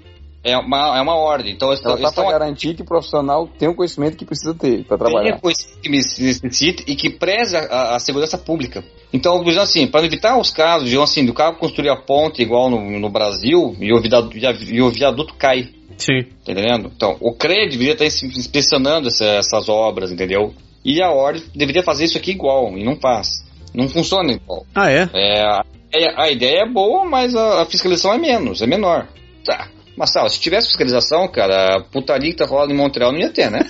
É 0.44 0.56
uma, 0.58 0.98
é 0.98 1.00
uma 1.00 1.14
ordem. 1.14 1.52
Então, 1.52 1.68
eles 1.68 1.84
Ela 1.84 1.94
estão, 1.94 2.02
tá 2.10 2.12
pra 2.14 2.22
estão 2.24 2.38
garantir 2.38 2.74
que 2.74 2.82
o 2.82 2.84
profissional 2.84 3.46
tem 3.46 3.68
o 3.68 3.74
conhecimento 3.74 4.16
que 4.16 4.24
precisa 4.24 4.52
ter 4.54 4.84
pra 4.84 4.98
Tem 4.98 5.06
trabalhar. 5.06 5.40
coisa 5.40 5.58
que 5.80 5.88
necessite 5.88 6.82
e 6.86 6.96
que 6.96 7.10
preze 7.10 7.56
a, 7.56 7.94
a 7.94 8.00
segurança 8.00 8.36
pública. 8.36 8.82
Então, 9.12 9.40
assim, 9.60 9.86
para 9.86 10.04
evitar 10.04 10.36
os 10.38 10.50
casos 10.50 10.88
de 10.90 10.98
assim, 10.98 11.24
do 11.24 11.32
cara 11.32 11.54
construir 11.54 11.90
a 11.90 11.96
ponte 11.96 12.42
igual 12.42 12.68
no, 12.68 12.98
no 12.98 13.08
Brasil 13.08 13.76
e 13.78 13.92
o, 13.92 14.00
viaduto, 14.00 14.36
e 14.36 14.82
o 14.82 14.90
viaduto 14.90 15.34
cai, 15.34 15.68
sim. 15.96 16.22
tá 16.44 16.50
entendendo? 16.52 16.90
Então, 16.94 17.16
o 17.20 17.32
CRE 17.34 17.68
deveria 17.68 17.92
estar 17.92 18.04
ins- 18.06 18.22
inspecionando 18.22 19.08
essa- 19.08 19.24
essas 19.24 19.68
obras, 19.68 20.10
entendeu? 20.10 20.52
E 20.84 21.00
a 21.00 21.10
ordem 21.10 21.42
deveria 21.54 21.84
fazer 21.84 22.06
isso 22.06 22.18
aqui 22.18 22.32
igual, 22.32 22.76
e 22.76 22.82
não 22.82 22.96
faz. 22.96 23.44
Não 23.72 23.88
funciona 23.88 24.32
igual. 24.32 24.66
Ah, 24.74 24.90
é? 24.90 25.08
É, 25.14 25.42
a, 25.44 25.64
a 26.24 26.30
ideia 26.30 26.62
é 26.62 26.68
boa, 26.68 27.04
mas 27.04 27.34
a, 27.36 27.62
a 27.62 27.66
fiscalização 27.66 28.12
é 28.12 28.18
menos, 28.18 28.60
é 28.60 28.66
menor. 28.66 29.06
Tá. 29.44 29.68
Mas, 29.96 30.10
Sal, 30.12 30.28
se 30.28 30.40
tivesse 30.40 30.68
fiscalização, 30.68 31.28
cara, 31.28 31.76
a 31.76 31.80
putaria 31.84 32.30
que 32.30 32.36
tá 32.38 32.46
rolando 32.46 32.72
em 32.72 32.76
Montreal 32.76 33.12
não 33.12 33.20
ia 33.20 33.30
ter, 33.30 33.50
né? 33.50 33.60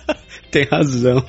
Tem 0.50 0.64
razão. 0.64 1.24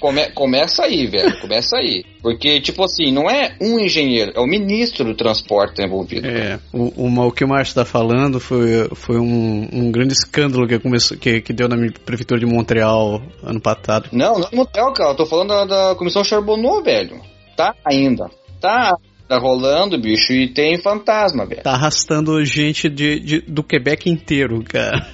Come- 0.00 0.30
começa 0.32 0.82
aí, 0.84 1.06
velho. 1.06 1.38
Começa 1.40 1.76
aí. 1.76 2.04
Porque, 2.20 2.60
tipo 2.60 2.82
assim, 2.82 3.12
não 3.12 3.30
é 3.30 3.54
um 3.60 3.78
engenheiro, 3.78 4.32
é 4.34 4.40
o 4.40 4.46
ministro 4.46 5.04
do 5.04 5.14
transporte 5.14 5.76
tá 5.76 5.84
envolvido. 5.84 6.26
É, 6.26 6.58
o, 6.72 7.04
uma- 7.06 7.24
o 7.26 7.30
que 7.30 7.44
o 7.44 7.48
Márcio 7.48 7.70
está 7.70 7.84
falando 7.84 8.40
foi, 8.40 8.88
foi 8.94 9.18
um, 9.20 9.68
um 9.72 9.92
grande 9.92 10.12
escândalo 10.12 10.66
que, 10.66 10.78
começou, 10.80 11.16
que, 11.16 11.40
que 11.40 11.52
deu 11.52 11.68
na 11.68 11.76
prefeitura 12.04 12.40
de 12.40 12.46
Montreal 12.46 13.22
ano 13.44 13.60
passado. 13.60 14.08
Não, 14.10 14.40
não 14.40 14.48
é 14.50 14.56
motel, 14.56 14.92
cara. 14.92 15.10
Eu 15.10 15.16
tô 15.16 15.26
falando 15.26 15.48
da, 15.50 15.64
da 15.90 15.94
comissão 15.94 16.24
Charbonneau, 16.24 16.82
velho. 16.82 17.20
Tá 17.56 17.72
ainda. 17.84 18.28
Tá, 18.60 18.96
tá 19.32 19.38
rolando, 19.38 19.98
bicho, 19.98 20.32
e 20.32 20.48
tem 20.52 20.76
fantasma, 20.78 21.46
velho. 21.46 21.62
Tá 21.62 21.72
arrastando 21.72 22.44
gente 22.44 22.88
de, 22.90 23.18
de- 23.18 23.40
do 23.40 23.62
Quebec 23.64 24.08
inteiro, 24.10 24.62
cara. 24.62 25.06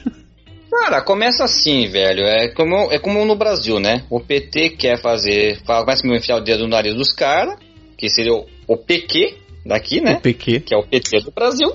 Cara, 0.70 1.00
começa 1.02 1.44
assim, 1.44 1.88
velho. 1.88 2.24
É 2.24 2.48
como, 2.48 2.92
é 2.92 2.98
como 2.98 3.24
no 3.24 3.36
Brasil, 3.36 3.78
né? 3.78 4.04
O 4.10 4.18
PT 4.20 4.70
quer 4.70 5.00
fazer. 5.00 5.60
fala- 5.64 5.84
Começa 5.84 6.06
a 6.06 6.16
enfiar 6.16 6.36
o 6.36 6.40
dedo 6.40 6.64
no 6.64 6.70
nariz 6.70 6.94
dos 6.94 7.12
caras, 7.12 7.58
que 7.96 8.08
seria 8.10 8.34
o, 8.34 8.44
o 8.66 8.76
PQ, 8.76 9.36
daqui, 9.64 10.00
né? 10.00 10.14
O 10.14 10.20
PQ. 10.20 10.60
Que 10.60 10.74
é 10.74 10.78
o 10.78 10.82
PT 10.86 11.20
do 11.20 11.30
Brasil. 11.30 11.72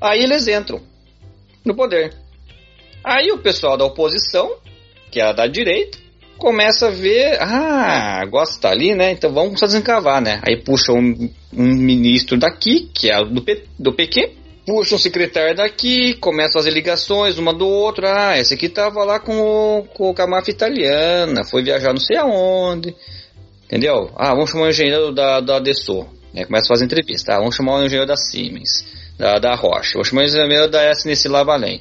Aí 0.00 0.22
eles 0.22 0.48
entram 0.48 0.80
no 1.64 1.74
poder. 1.74 2.14
Aí 3.04 3.30
o 3.30 3.38
pessoal 3.38 3.76
da 3.76 3.84
oposição, 3.84 4.56
que 5.10 5.20
é 5.20 5.24
a 5.24 5.32
da 5.32 5.46
direita, 5.46 5.98
começa 6.40 6.88
a 6.88 6.90
ver, 6.90 7.36
ah, 7.40 8.24
gosta 8.24 8.60
tá 8.60 8.70
ali, 8.70 8.94
né? 8.94 9.12
Então 9.12 9.32
vamos 9.32 9.60
desencavar, 9.60 10.20
né? 10.20 10.40
Aí 10.42 10.56
puxa 10.56 10.92
um, 10.92 11.30
um 11.52 11.74
ministro 11.74 12.38
daqui, 12.38 12.90
que 12.92 13.10
é 13.10 13.22
do, 13.24 13.42
P, 13.42 13.64
do 13.78 13.92
PQ, 13.92 14.32
puxa 14.66 14.94
um 14.94 14.98
secretário 14.98 15.54
daqui, 15.54 16.14
começa 16.14 16.58
a 16.58 16.62
fazer 16.62 16.70
ligações 16.70 17.36
uma 17.38 17.52
do 17.52 17.68
outro. 17.68 18.06
Ah, 18.06 18.38
esse 18.38 18.54
aqui 18.54 18.68
tava 18.68 19.04
lá 19.04 19.20
com 19.20 19.36
o, 19.36 19.84
com 19.84 20.14
a 20.16 20.26
máfia 20.26 20.52
italiana, 20.52 21.44
foi 21.44 21.62
viajar 21.62 21.92
não 21.92 22.00
sei 22.00 22.16
aonde. 22.16 22.94
Entendeu? 23.66 24.10
Ah, 24.16 24.34
vamos 24.34 24.50
chamar 24.50 24.64
o 24.64 24.70
engenheiro 24.70 25.12
da, 25.12 25.40
da 25.40 25.60
Dessô. 25.60 26.06
Né? 26.32 26.46
Começa 26.46 26.66
a 26.66 26.68
fazer 26.68 26.86
entrevista. 26.86 27.34
Ah, 27.34 27.38
vamos 27.38 27.54
chamar 27.54 27.76
o 27.76 27.84
engenheiro 27.84 28.06
da 28.06 28.16
Siemens, 28.16 28.84
da, 29.18 29.38
da 29.38 29.54
Rocha. 29.54 29.92
Vamos 29.92 30.08
chamar 30.08 30.22
o 30.22 30.24
engenheiro 30.24 30.68
da 30.68 30.90
SNC 30.90 31.28
Lavalém. 31.28 31.80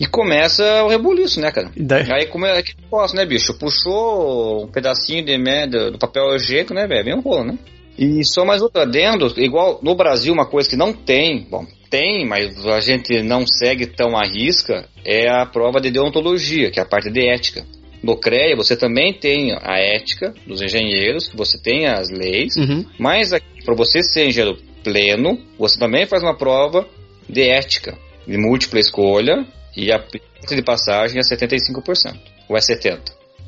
E 0.00 0.06
começa 0.06 0.82
o 0.82 0.88
rebuliço, 0.88 1.38
né, 1.40 1.52
cara? 1.52 1.70
Daí- 1.76 2.10
Aí 2.10 2.26
como 2.26 2.46
é 2.46 2.62
que 2.62 2.72
eu 2.72 2.88
posso, 2.88 3.14
né, 3.14 3.26
bicho? 3.26 3.52
Puxou 3.58 4.64
um 4.64 4.66
pedacinho 4.68 5.22
de, 5.24 5.36
né, 5.36 5.66
do, 5.66 5.98
papel 5.98 6.34
higiênico, 6.36 6.72
né, 6.72 6.86
velho? 6.86 7.04
Vem 7.04 7.14
um 7.16 7.20
rolo, 7.20 7.44
né? 7.44 7.58
E 7.98 8.24
só 8.24 8.44
mais 8.46 8.62
outro 8.62 8.80
adendo, 8.80 9.26
igual 9.36 9.78
no 9.82 9.94
Brasil, 9.94 10.32
uma 10.32 10.46
coisa 10.46 10.70
que 10.70 10.76
não 10.76 10.90
tem, 10.92 11.46
bom, 11.50 11.66
tem, 11.90 12.26
mas 12.26 12.64
a 12.66 12.80
gente 12.80 13.22
não 13.22 13.46
segue 13.46 13.86
tão 13.86 14.16
à 14.16 14.22
risca, 14.24 14.86
é 15.04 15.28
a 15.28 15.44
prova 15.44 15.80
de 15.80 15.90
deontologia, 15.90 16.70
que 16.70 16.80
é 16.80 16.82
a 16.82 16.86
parte 16.86 17.10
de 17.10 17.28
ética. 17.28 17.62
No 18.02 18.16
CREA 18.16 18.56
você 18.56 18.74
também 18.74 19.12
tem 19.12 19.52
a 19.52 19.76
ética 19.78 20.32
dos 20.46 20.62
engenheiros, 20.62 21.30
você 21.34 21.58
tem 21.60 21.86
as 21.88 22.08
leis, 22.08 22.56
Uhum. 22.56 22.86
mas 22.98 23.28
para 23.66 23.74
você 23.74 24.02
ser 24.02 24.28
engenheiro 24.28 24.56
pleno, 24.82 25.38
você 25.58 25.78
também 25.78 26.06
faz 26.06 26.22
uma 26.22 26.34
prova 26.34 26.86
de 27.28 27.42
ética, 27.42 27.98
de 28.26 28.38
múltipla 28.38 28.80
escolha, 28.80 29.44
e 29.76 29.92
a 29.92 29.98
taxa 29.98 30.56
de 30.56 30.62
passagem 30.62 31.18
é 31.18 31.22
75%. 31.22 32.16
Ou 32.48 32.56
é 32.56 32.60
70%. 32.60 32.98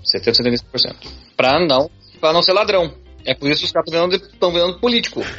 70% 0.05 0.63
75%. 0.73 0.95
Pra 1.37 1.59
não, 1.67 1.91
pra 2.21 2.33
não 2.33 2.43
ser 2.43 2.53
ladrão. 2.53 2.93
É 3.25 3.35
por 3.35 3.49
isso 3.51 3.61
que 3.61 3.67
os 3.67 3.73
caras 3.73 3.87
estão 3.89 4.09
virando, 4.09 4.53
virando 4.53 4.79
político. 4.81 5.23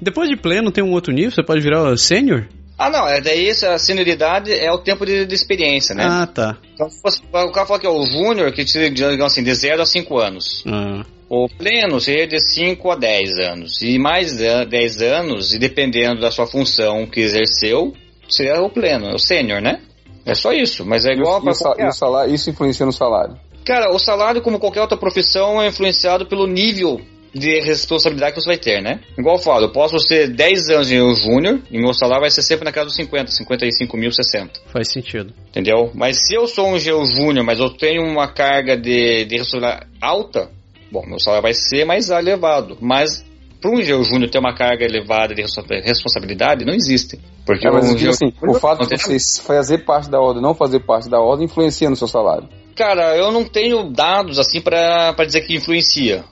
Depois 0.00 0.28
de 0.30 0.36
pleno 0.36 0.70
tem 0.70 0.82
um 0.82 0.92
outro 0.92 1.12
nível, 1.12 1.32
você 1.32 1.42
pode 1.42 1.60
virar 1.60 1.94
sênior? 1.96 2.46
Ah, 2.78 2.88
não, 2.88 3.08
é 3.08 3.20
daí 3.20 3.48
essa 3.48 3.76
senioridade 3.76 4.52
é 4.52 4.70
o 4.70 4.78
tempo 4.78 5.04
de, 5.04 5.26
de 5.26 5.34
experiência, 5.34 5.94
né? 5.96 6.04
Ah, 6.06 6.26
tá. 6.26 6.56
Então, 6.74 6.88
se 6.88 7.02
fosse- 7.02 7.20
o 7.26 7.50
cara 7.50 7.66
fala 7.66 7.80
que 7.80 7.86
é 7.86 7.90
o 7.90 8.06
júnior, 8.06 8.52
que 8.52 8.66
seria, 8.66 8.88
digamos 8.90 9.32
assim, 9.32 9.42
de 9.42 9.52
0 9.52 9.82
a 9.82 9.86
5 9.86 10.16
anos. 10.18 10.62
Ah, 10.66 11.04
O 11.28 11.48
pleno 11.48 12.00
seria 12.00 12.26
de 12.28 12.38
5 12.40 12.90
a 12.92 12.96
10 12.96 13.30
anos. 13.50 13.82
E 13.82 13.98
mais 13.98 14.36
de 14.36 14.64
10 14.66 15.02
anos, 15.02 15.52
e 15.52 15.58
dependendo 15.58 16.20
da 16.20 16.30
sua 16.30 16.46
função 16.46 17.04
que 17.06 17.20
exerceu, 17.20 17.92
seria 18.28 18.60
o 18.62 18.70
pleno, 18.70 19.06
é 19.06 19.14
o 19.14 19.18
sênior, 19.18 19.60
né? 19.60 19.80
É 20.26 20.34
só 20.34 20.52
isso, 20.52 20.84
mas 20.84 21.04
é 21.06 21.12
igual 21.12 21.40
e 21.40 21.42
para 21.42 21.50
o 21.52 21.54
sa- 21.54 21.74
e 21.78 21.84
o 21.86 21.92
salário, 21.92 22.34
isso 22.34 22.50
influencia 22.50 22.84
no 22.84 22.92
salário. 22.92 23.36
Cara, 23.64 23.90
o 23.92 23.98
salário, 23.98 24.42
como 24.42 24.58
qualquer 24.58 24.80
outra 24.82 24.96
profissão, 24.96 25.60
é 25.60 25.68
influenciado 25.68 26.26
pelo 26.26 26.46
nível 26.46 27.00
de 27.34 27.60
responsabilidade 27.60 28.32
que 28.34 28.40
você 28.40 28.48
vai 28.48 28.56
ter, 28.58 28.82
né? 28.82 29.00
Igual 29.18 29.36
eu 29.36 29.42
falo, 29.42 29.66
eu 29.66 29.72
posso 29.72 29.98
ser 30.00 30.28
10 30.28 30.70
anos 30.70 30.88
de 30.88 30.94
engenheiro 30.94 31.14
júnior 31.14 31.60
e 31.70 31.78
meu 31.78 31.92
salário 31.92 32.22
vai 32.22 32.30
ser 32.30 32.42
sempre 32.42 32.64
na 32.64 32.72
casa 32.72 32.86
dos 32.86 32.96
50, 32.96 33.30
55 33.30 33.96
mil, 33.96 34.10
60. 34.10 34.60
faz 34.72 34.90
sentido. 34.90 35.32
Entendeu? 35.50 35.90
Mas 35.94 36.16
se 36.26 36.34
eu 36.34 36.46
sou 36.46 36.68
um 36.68 36.76
engenheiro 36.76 37.04
júnior, 37.06 37.44
mas 37.44 37.60
eu 37.60 37.68
tenho 37.70 38.02
uma 38.02 38.28
carga 38.28 38.76
de, 38.76 39.26
de 39.26 39.36
responsabilidade 39.36 39.86
alta, 40.00 40.50
bom, 40.90 41.04
meu 41.06 41.20
salário 41.20 41.42
vai 41.42 41.52
ser 41.52 41.84
mais 41.84 42.08
elevado. 42.08 42.78
Mas 42.80 43.22
para 43.60 43.70
um 43.70 43.78
engenheiro 43.78 44.04
júnior 44.04 44.30
ter 44.30 44.38
uma 44.38 44.54
carga 44.54 44.84
elevada 44.84 45.34
de 45.34 45.42
responsa- 45.42 45.80
responsabilidade, 45.82 46.64
não 46.64 46.74
existe. 46.74 47.18
Porque 47.44 47.66
É, 47.66 47.70
mas 47.70 47.90
um 47.90 47.96
digo 47.96 48.10
assim, 48.10 48.32
o 48.42 48.54
fato 48.54 48.86
de 48.86 48.96
você 48.96 49.42
fazer 49.42 49.78
parte 49.78 50.08
da 50.10 50.20
ordem 50.20 50.42
não 50.42 50.54
fazer 50.54 50.80
parte 50.80 51.08
da 51.08 51.20
ordem 51.20 51.46
influencia 51.46 51.88
no 51.90 51.96
seu 51.96 52.06
salário. 52.06 52.48
Cara, 52.76 53.16
eu 53.16 53.32
não 53.32 53.44
tenho 53.44 53.90
dados 53.90 54.38
assim 54.38 54.60
pra 54.60 55.12
dizer 55.24 55.40
que 55.40 55.54
influencia. 55.56 56.24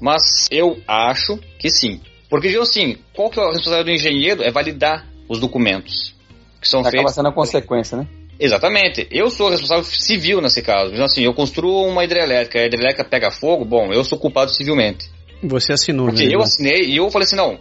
Mas 0.00 0.48
eu 0.50 0.78
acho 0.86 1.38
que 1.58 1.70
sim. 1.70 2.00
Porque, 2.28 2.48
digo 2.48 2.62
assim, 2.62 2.96
qual 3.14 3.30
que 3.30 3.38
é 3.38 3.42
a 3.42 3.46
responsabilidade 3.46 3.84
do 3.84 3.94
engenheiro? 3.94 4.42
É 4.42 4.50
validar 4.50 5.06
os 5.28 5.38
documentos 5.38 6.14
que 6.60 6.68
são 6.68 6.80
Acaba 6.80 6.96
feitos. 6.96 7.14
sendo 7.14 7.28
a 7.28 7.32
consequência, 7.32 7.96
né? 7.96 8.06
Exatamente. 8.38 9.06
Eu 9.10 9.30
sou 9.30 9.48
responsável 9.48 9.84
civil 9.84 10.40
nesse 10.40 10.60
caso. 10.60 10.92
Então, 10.92 11.04
assim, 11.04 11.22
eu 11.22 11.32
construo 11.32 11.86
uma 11.86 12.04
hidrelétrica, 12.04 12.58
a 12.58 12.66
hidrelétrica 12.66 13.04
pega 13.04 13.30
fogo, 13.30 13.64
bom, 13.64 13.92
eu 13.92 14.04
sou 14.04 14.18
culpado 14.18 14.50
civilmente. 14.52 15.08
Você 15.42 15.72
assinou, 15.72 16.06
Porque 16.06 16.26
né? 16.26 16.34
eu 16.34 16.40
assinei 16.40 16.82
e 16.90 16.96
eu 16.96 17.10
falei 17.10 17.26
assim, 17.26 17.36
não, 17.36 17.58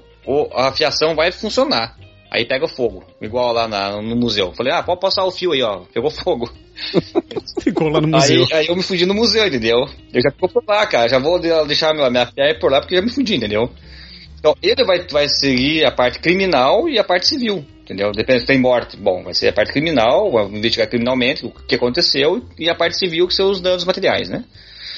a 0.53 0.71
fiação 0.71 1.15
vai 1.15 1.31
funcionar. 1.31 1.97
Aí 2.31 2.45
pega 2.45 2.67
fogo, 2.67 3.03
igual 3.21 3.53
lá 3.53 3.67
na- 3.67 4.01
no 4.01 4.15
museu. 4.15 4.51
Falei, 4.53 4.73
ah, 4.73 4.83
pode 4.83 4.99
passar 4.99 5.23
o 5.23 5.31
fio 5.31 5.53
aí, 5.53 5.61
ó, 5.61 5.83
pegou 5.93 6.09
fogo. 6.09 6.51
Ficou 7.61 7.87
lá 7.87 8.01
no 8.01 8.07
museu. 8.09 8.45
Aí, 8.51 8.59
aí 8.59 8.67
eu 8.67 8.75
me 8.75 8.83
fudi 8.83 9.05
no 9.05 9.13
museu, 9.13 9.47
entendeu? 9.47 9.77
Eu 10.13 10.21
já 10.21 10.31
ficou 10.31 10.49
por 10.49 10.63
lá, 10.67 10.85
cara. 10.85 11.07
Já 11.07 11.19
vou 11.19 11.39
de- 11.39 11.65
deixar 11.65 11.93
minha, 11.93 12.09
minha 12.09 12.25
fé 12.25 12.53
por 12.59 12.71
lá 12.71 12.81
porque 12.81 12.95
já 12.95 13.01
me 13.01 13.09
fudi, 13.09 13.35
entendeu? 13.35 13.69
Então, 14.39 14.53
ele 14.61 14.83
vai, 14.83 15.07
vai 15.07 15.29
seguir 15.29 15.85
a 15.85 15.91
parte 15.91 16.19
criminal 16.19 16.89
e 16.89 16.99
a 16.99 17.03
parte 17.03 17.25
civil, 17.27 17.63
entendeu? 17.83 18.11
Depende 18.11 18.41
se 18.41 18.47
tem 18.47 18.59
morte. 18.59 18.97
Bom, 18.97 19.23
vai 19.23 19.33
ser 19.33 19.47
a 19.47 19.53
parte 19.53 19.71
criminal, 19.71 20.29
vai 20.31 20.45
investigar 20.45 20.89
criminalmente 20.89 21.45
o 21.45 21.51
que 21.51 21.75
aconteceu 21.75 22.43
e 22.59 22.69
a 22.69 22.75
parte 22.75 22.97
civil 22.97 23.27
que 23.27 23.33
são 23.33 23.49
os 23.49 23.61
danos 23.61 23.85
materiais, 23.85 24.27
né? 24.29 24.43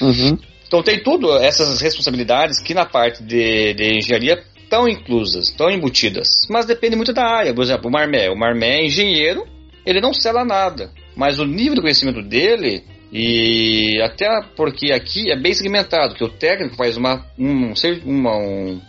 Uhum. 0.00 0.36
Então 0.68 0.82
tem 0.82 1.02
tudo 1.02 1.34
essas 1.38 1.80
responsabilidades 1.80 2.60
que 2.60 2.74
na 2.74 2.84
parte 2.84 3.22
de, 3.22 3.72
de 3.74 3.96
engenharia 3.98 4.44
estão 4.62 4.86
inclusas, 4.86 5.48
estão 5.48 5.70
embutidas. 5.70 6.28
Mas 6.50 6.66
depende 6.66 6.94
muito 6.94 7.12
da 7.12 7.24
área. 7.26 7.54
Por 7.54 7.64
exemplo, 7.64 7.88
o 7.88 7.90
Marmé. 7.90 8.28
O 8.28 8.36
Marmé 8.36 8.80
é 8.80 8.84
engenheiro, 8.86 9.46
ele 9.84 9.98
não 10.00 10.12
sela 10.12 10.44
nada. 10.44 10.90
Mas 11.16 11.38
o 11.38 11.46
nível 11.46 11.74
de 11.74 11.80
conhecimento 11.80 12.22
dele, 12.22 12.84
e 13.10 13.98
até 14.02 14.28
porque 14.54 14.92
aqui 14.92 15.30
é 15.32 15.36
bem 15.36 15.54
segmentado, 15.54 16.14
que 16.14 16.22
o 16.22 16.28
técnico 16.28 16.76
faz 16.76 16.98
uma, 16.98 17.24
um, 17.38 17.72
uma- 18.04 18.36
um, 18.36 18.80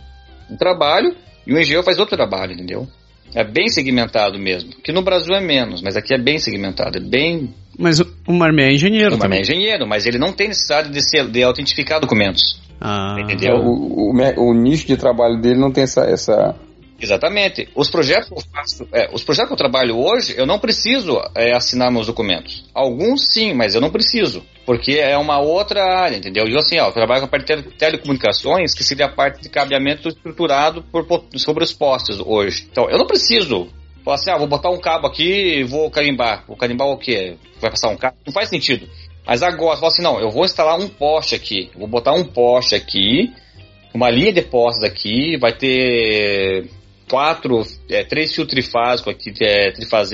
um 0.50 0.56
trabalho 0.58 1.16
e 1.46 1.52
o 1.54 1.58
engenheiro 1.58 1.82
faz 1.82 1.98
outro 1.98 2.14
trabalho, 2.14 2.52
entendeu? 2.52 2.86
É 3.34 3.42
bem 3.42 3.68
segmentado 3.68 4.38
mesmo. 4.38 4.70
Que 4.84 4.92
no 4.92 5.00
Brasil 5.02 5.34
é 5.34 5.40
menos, 5.40 5.80
mas 5.80 5.96
aqui 5.96 6.12
é 6.12 6.18
bem 6.18 6.38
segmentado, 6.38 6.98
é 6.98 7.00
bem 7.00 7.54
Mas 7.80 7.98
o 8.00 8.06
o 8.28 8.32
Marmé 8.32 8.68
é 8.68 8.74
engenheiro 8.74 9.16
o 9.16 9.18
Marmé 9.18 9.38
é 9.38 9.40
engenheiro, 9.40 9.86
mas 9.88 10.06
ele 10.06 10.18
não 10.18 10.32
tem 10.32 10.46
necessidade 10.48 10.90
de, 10.90 11.02
ser, 11.02 11.26
de 11.26 11.42
autentificar 11.42 11.98
documentos. 12.00 12.60
Ah, 12.80 13.16
Entendeu? 13.20 13.56
O, 13.56 14.10
o, 14.10 14.14
me- 14.14 14.34
o 14.36 14.54
nicho 14.54 14.86
de 14.86 14.96
trabalho 14.96 15.40
dele 15.40 15.58
não 15.58 15.72
tem 15.72 15.82
essa. 15.84 16.02
essa... 16.04 16.54
Exatamente. 17.00 17.66
Os 17.74 17.88
projetos 17.90 18.28
que 18.28 18.34
eu 18.34 18.42
faço, 18.52 18.86
é, 18.92 19.08
os 19.12 19.24
projetos 19.24 19.48
que 19.48 19.54
eu 19.54 19.56
trabalho 19.58 19.96
hoje, 19.98 20.34
eu 20.36 20.46
não 20.46 20.58
preciso 20.58 21.18
é, 21.34 21.52
assinar 21.54 21.90
meus 21.90 22.06
documentos. 22.06 22.64
Alguns 22.74 23.26
sim, 23.32 23.54
mas 23.54 23.74
eu 23.74 23.80
não 23.80 23.90
preciso, 23.90 24.42
porque 24.66 24.92
é 24.92 25.16
uma 25.16 25.40
outra 25.40 25.82
área, 25.82 26.16
entendeu? 26.16 26.46
E 26.46 26.52
eu 26.52 26.58
assim, 26.58 26.78
ó, 26.78 26.88
eu 26.88 26.92
trabalho 26.92 27.20
com 27.20 27.26
a 27.26 27.28
parte 27.30 27.46
de 27.46 27.62
tele- 27.62 27.74
telecomunicações, 27.76 28.74
que 28.74 28.84
seria 28.84 29.06
a 29.06 29.12
parte 29.12 29.40
de 29.42 29.48
cabeamento 29.48 30.08
estruturado 30.08 30.82
por, 30.92 31.06
po- 31.06 31.24
sobre 31.36 31.64
os 31.64 31.72
postes 31.72 32.20
hoje. 32.20 32.66
Então, 32.70 32.88
eu 32.90 32.98
não 32.98 33.06
preciso 33.06 33.68
falar 34.04 34.16
assim, 34.16 34.30
ah, 34.30 34.38
vou 34.38 34.46
botar 34.46 34.70
um 34.70 34.80
cabo 34.80 35.06
aqui 35.06 35.60
e 35.60 35.64
vou 35.64 35.90
carimbar. 35.90 36.44
Vou 36.46 36.56
carimbar 36.56 36.88
o 36.88 36.96
quê? 36.96 37.36
Vai 37.60 37.70
passar 37.70 37.88
um 37.90 37.96
cabo? 37.96 38.16
Não 38.26 38.32
faz 38.32 38.48
sentido. 38.48 38.88
Mas 39.26 39.42
agora, 39.42 39.76
fala 39.76 39.88
assim, 39.88 40.02
não, 40.02 40.20
eu 40.20 40.30
vou 40.30 40.44
instalar 40.44 40.78
um 40.78 40.88
poste 40.88 41.34
aqui, 41.34 41.70
vou 41.76 41.86
botar 41.86 42.12
um 42.12 42.24
poste 42.24 42.74
aqui, 42.74 43.32
uma 43.94 44.10
linha 44.10 44.32
de 44.32 44.42
postes 44.42 44.82
aqui, 44.82 45.36
vai 45.36 45.52
ter 45.52 46.68
quatro, 47.08 47.62
é, 47.88 48.02
três 48.04 48.34
fios 48.34 48.48
trifásicos 48.48 49.12
aqui, 49.12 49.32
é, 49.42 49.72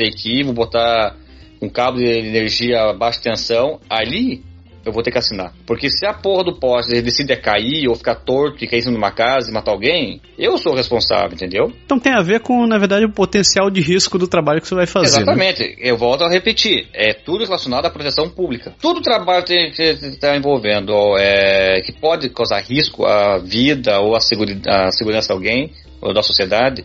aqui, 0.08 0.42
vou 0.42 0.52
botar 0.52 1.16
um 1.62 1.68
cabo 1.68 1.98
de 1.98 2.04
energia 2.04 2.92
baixa 2.92 3.20
tensão, 3.20 3.80
ali 3.88 4.44
eu 4.86 4.92
vou 4.92 5.02
ter 5.02 5.10
que 5.10 5.18
assinar. 5.18 5.52
Porque 5.66 5.90
se 5.90 6.06
a 6.06 6.14
porra 6.14 6.44
do 6.44 6.58
poste 6.58 7.02
decide 7.02 7.36
cair 7.36 7.88
ou 7.88 7.94
ficar 7.96 8.14
torto 8.14 8.64
e 8.64 8.68
cair 8.68 8.78
em 8.78 8.82
cima 8.82 8.92
de 8.92 8.98
uma 8.98 9.10
casa 9.10 9.50
e 9.50 9.52
matar 9.52 9.72
alguém, 9.72 10.20
eu 10.38 10.56
sou 10.56 10.72
o 10.72 10.76
responsável, 10.76 11.32
entendeu? 11.32 11.72
Então 11.84 11.98
tem 11.98 12.12
a 12.12 12.22
ver 12.22 12.40
com, 12.40 12.66
na 12.66 12.78
verdade, 12.78 13.04
o 13.04 13.12
potencial 13.12 13.68
de 13.68 13.80
risco 13.80 14.16
do 14.18 14.28
trabalho 14.28 14.60
que 14.60 14.68
você 14.68 14.74
vai 14.76 14.86
fazer. 14.86 15.16
né? 15.16 15.22
Exatamente. 15.22 15.76
Eu 15.80 15.96
volto 15.96 16.22
a 16.24 16.30
repetir. 16.30 16.86
É 16.94 17.12
tudo 17.12 17.44
relacionado 17.44 17.84
à 17.86 17.90
proteção 17.90 18.30
pública. 18.30 18.72
Todo 18.80 19.00
trabalho 19.02 19.44
que 19.44 19.52
estar 19.82 20.36
envolvendo 20.36 20.92
é, 21.18 21.80
que 21.84 21.92
pode 21.92 22.28
causar 22.30 22.60
risco 22.62 23.04
à 23.04 23.38
vida 23.38 23.98
ou 24.00 24.14
à, 24.14 24.20
seguri- 24.20 24.60
à 24.68 24.90
segurança 24.92 25.26
de 25.28 25.32
alguém 25.34 25.72
ou 26.00 26.14
da 26.14 26.22
sociedade. 26.22 26.84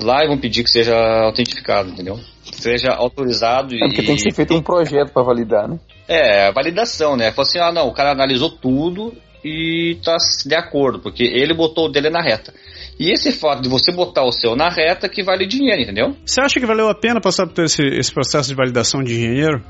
Lá 0.00 0.24
vão 0.26 0.38
pedir 0.38 0.62
que 0.64 0.70
seja 0.70 0.94
autentificado, 1.24 1.90
entendeu? 1.90 2.18
Seja 2.58 2.92
autorizado 2.92 3.74
É 3.74 3.78
porque 3.78 4.02
e 4.02 4.06
tem 4.06 4.16
que 4.16 4.22
ser 4.22 4.34
feito 4.34 4.54
um 4.54 4.62
projeto 4.62 5.12
para 5.12 5.22
validar, 5.22 5.68
né? 5.68 5.78
é, 6.08 6.50
validação, 6.50 7.16
né? 7.16 7.30
Falou 7.30 7.46
assim, 7.46 7.58
ah, 7.58 7.70
não, 7.70 7.86
o 7.86 7.92
cara 7.92 8.12
analisou 8.12 8.50
tudo 8.50 9.12
e 9.44 9.98
tá 10.02 10.16
de 10.46 10.54
acordo, 10.54 10.98
porque 10.98 11.22
ele 11.22 11.54
botou 11.54 11.86
o 11.86 11.88
dele 11.88 12.08
na 12.08 12.22
reta. 12.22 12.52
E 12.98 13.12
esse 13.12 13.30
fato 13.30 13.62
de 13.62 13.68
você 13.68 13.92
botar 13.92 14.24
o 14.24 14.32
seu 14.32 14.56
na 14.56 14.70
reta 14.70 15.08
que 15.08 15.22
vale 15.22 15.46
dinheiro, 15.46 15.82
entendeu? 15.82 16.16
Você 16.24 16.40
acha 16.40 16.58
que 16.58 16.66
valeu 16.66 16.88
a 16.88 16.94
pena 16.94 17.20
passar 17.20 17.46
por 17.46 17.62
esse, 17.62 17.82
esse 17.82 18.12
processo 18.12 18.48
de 18.48 18.56
validação 18.56 19.02
de 19.04 19.12
engenheiro? 19.12 19.62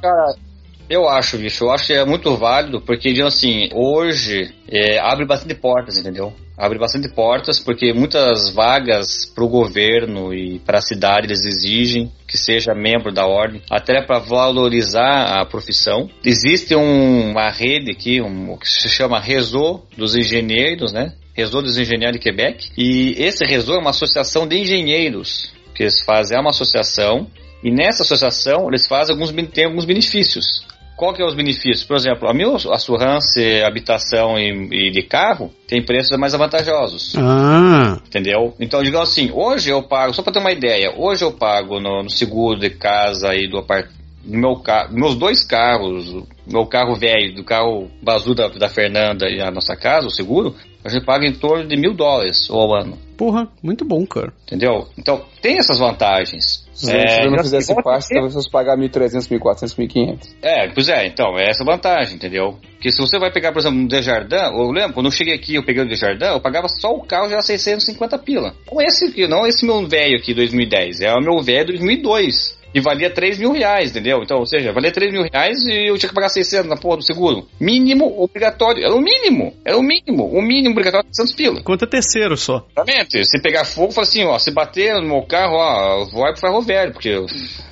Eu 0.88 1.06
acho, 1.06 1.36
bicho, 1.36 1.64
eu 1.64 1.70
acho 1.70 1.88
que 1.88 1.92
é 1.92 2.04
muito 2.06 2.34
válido, 2.36 2.80
porque, 2.80 3.10
assim, 3.20 3.68
hoje 3.74 4.54
é, 4.66 4.98
abre 4.98 5.26
bastante 5.26 5.54
portas, 5.54 5.98
entendeu? 5.98 6.32
Abre 6.58 6.78
bastante 6.78 7.08
portas, 7.08 7.60
porque 7.60 7.92
muitas 7.92 8.52
vagas 8.52 9.24
para 9.24 9.44
o 9.44 9.48
governo 9.48 10.34
e 10.34 10.58
para 10.58 10.78
a 10.78 10.82
cidade 10.82 11.28
eles 11.28 11.46
exigem 11.46 12.10
que 12.26 12.36
seja 12.36 12.74
membro 12.74 13.12
da 13.12 13.26
ordem, 13.26 13.62
até 13.70 14.02
para 14.02 14.18
valorizar 14.18 15.40
a 15.40 15.46
profissão. 15.46 16.10
Existe 16.24 16.74
um, 16.74 17.30
uma 17.30 17.48
rede 17.48 17.92
aqui, 17.92 18.20
um, 18.20 18.56
que 18.56 18.68
se 18.68 18.88
chama 18.88 19.20
Rezo 19.20 19.82
dos 19.96 20.16
Engenheiros, 20.16 20.92
né? 20.92 21.14
Rezo 21.32 21.62
dos 21.62 21.78
Engenheiros 21.78 22.14
de 22.14 22.18
Quebec. 22.18 22.70
E 22.76 23.14
esse 23.16 23.46
Rezo 23.46 23.74
é 23.74 23.78
uma 23.78 23.90
associação 23.90 24.46
de 24.46 24.58
engenheiros 24.58 25.52
que 25.74 25.84
eles 25.84 26.02
fazem, 26.02 26.36
é 26.36 26.40
uma 26.40 26.50
associação 26.50 27.28
e 27.62 27.72
nessa 27.72 28.02
associação, 28.02 28.68
eles 28.68 28.86
fazem 28.86 29.14
alguns, 29.14 29.32
têm 29.50 29.64
alguns 29.64 29.84
benefícios. 29.84 30.64
Qual 30.98 31.14
que 31.14 31.22
é 31.22 31.24
os 31.24 31.36
benefícios? 31.36 31.84
Por 31.84 31.96
exemplo, 31.96 32.28
a 32.28 32.34
minha 32.34 32.56
assurance, 32.72 33.62
habitação 33.62 34.36
e, 34.36 34.88
e, 34.88 34.90
de 34.90 35.02
carro 35.02 35.52
tem 35.68 35.80
preços 35.80 36.18
mais 36.18 36.32
vantajosos. 36.32 37.14
Ah. 37.16 38.00
Entendeu? 38.04 38.52
Então, 38.58 38.82
digamos 38.82 39.08
assim, 39.08 39.30
hoje 39.32 39.70
eu 39.70 39.80
pago, 39.80 40.12
só 40.12 40.22
para 40.22 40.32
ter 40.32 40.40
uma 40.40 40.50
ideia, 40.50 40.92
hoje 40.96 41.24
eu 41.24 41.30
pago 41.30 41.78
no, 41.78 42.02
no 42.02 42.10
seguro 42.10 42.58
de 42.58 42.70
casa 42.70 43.32
e 43.32 43.48
do 43.48 43.58
apartamento 43.58 43.96
meu 44.24 44.56
carro, 44.56 44.92
meus 44.92 45.14
dois 45.14 45.42
carros, 45.42 46.24
meu 46.46 46.66
carro 46.66 46.94
velho, 46.96 47.34
do 47.34 47.44
carro 47.44 47.88
bazu 48.02 48.34
da, 48.34 48.48
da 48.48 48.68
Fernanda 48.68 49.26
e 49.28 49.40
a 49.40 49.50
nossa 49.50 49.74
casa, 49.74 50.06
o 50.06 50.10
seguro, 50.10 50.54
a 50.84 50.88
gente 50.88 51.06
paga 51.06 51.26
em 51.26 51.32
torno 51.32 51.66
de 51.66 51.76
mil 51.76 51.94
dólares 51.94 52.50
ao 52.50 52.74
ano. 52.74 52.98
Porra, 53.18 53.48
muito 53.60 53.84
bom, 53.84 54.06
cara. 54.06 54.32
Entendeu? 54.46 54.86
Então, 54.96 55.24
tem 55.42 55.58
essas 55.58 55.80
vantagens. 55.80 56.64
Se 56.72 56.94
é, 56.94 57.24
você 57.24 57.28
não 57.28 57.38
fizesse 57.38 57.74
parte, 57.82 58.08
talvez 58.14 58.32
você 58.32 58.48
pagar 58.48 58.78
1.300, 58.78 59.28
1.400, 59.28 59.76
1.500. 59.76 60.36
É, 60.40 60.68
pois 60.72 60.88
é, 60.88 61.04
então, 61.08 61.36
é 61.36 61.50
essa 61.50 61.64
vantagem, 61.64 62.14
entendeu? 62.14 62.56
Porque 62.74 62.92
se 62.92 62.98
você 62.98 63.18
vai 63.18 63.32
pegar, 63.32 63.50
por 63.50 63.58
exemplo, 63.58 63.80
um 63.80 63.88
Desjardins, 63.88 64.52
eu 64.52 64.70
lembro, 64.70 64.92
quando 64.94 65.06
eu 65.06 65.10
cheguei 65.10 65.34
aqui, 65.34 65.56
eu 65.56 65.64
peguei 65.64 65.82
o 65.82 65.88
Desjardins, 65.88 66.28
eu 66.28 66.40
pagava 66.40 66.68
só 66.68 66.92
o 66.92 67.02
carro 67.02 67.28
já 67.28 67.40
650 67.40 68.16
pila. 68.18 68.54
Não 68.70 68.80
esse 68.80 69.06
aqui, 69.06 69.26
não 69.26 69.44
esse 69.44 69.66
meu 69.66 69.88
velho 69.88 70.16
aqui, 70.16 70.32
2010, 70.32 71.00
é 71.00 71.12
o 71.12 71.20
meu 71.20 71.42
velho 71.42 71.66
2002 71.66 72.57
e 72.74 72.80
valia 72.80 73.10
3 73.10 73.38
mil 73.38 73.52
reais, 73.52 73.90
entendeu? 73.90 74.22
Então, 74.22 74.38
ou 74.38 74.46
seja, 74.46 74.72
valia 74.72 74.92
3 74.92 75.12
mil 75.12 75.22
reais 75.22 75.58
e 75.66 75.90
eu 75.90 75.98
tinha 75.98 76.08
que 76.08 76.14
pagar 76.14 76.28
600 76.28 76.68
na 76.68 76.76
porra 76.76 76.98
do 76.98 77.04
seguro. 77.04 77.46
Mínimo 77.60 78.22
obrigatório. 78.22 78.84
Era 78.84 78.94
o 78.94 79.00
mínimo. 79.00 79.54
Era 79.64 79.76
o 79.76 79.82
mínimo. 79.82 80.24
O 80.26 80.42
mínimo 80.42 80.72
obrigatório 80.72 81.08
de 81.08 81.16
600 81.16 81.34
pila. 81.34 81.62
Conta 81.62 81.86
terceiro 81.86 82.36
só. 82.36 82.66
Exatamente. 82.76 83.24
Se 83.24 83.40
pegar 83.40 83.64
fogo, 83.64 83.92
fala 83.92 84.06
assim, 84.06 84.24
ó, 84.24 84.38
se 84.38 84.50
bater 84.50 84.94
no 84.94 85.08
meu 85.08 85.22
carro, 85.22 85.54
ó, 85.56 86.04
vai 86.12 86.32
pro 86.32 86.40
ferro 86.40 86.62
velho, 86.62 86.92
porque... 86.92 87.08
Eu... 87.08 87.26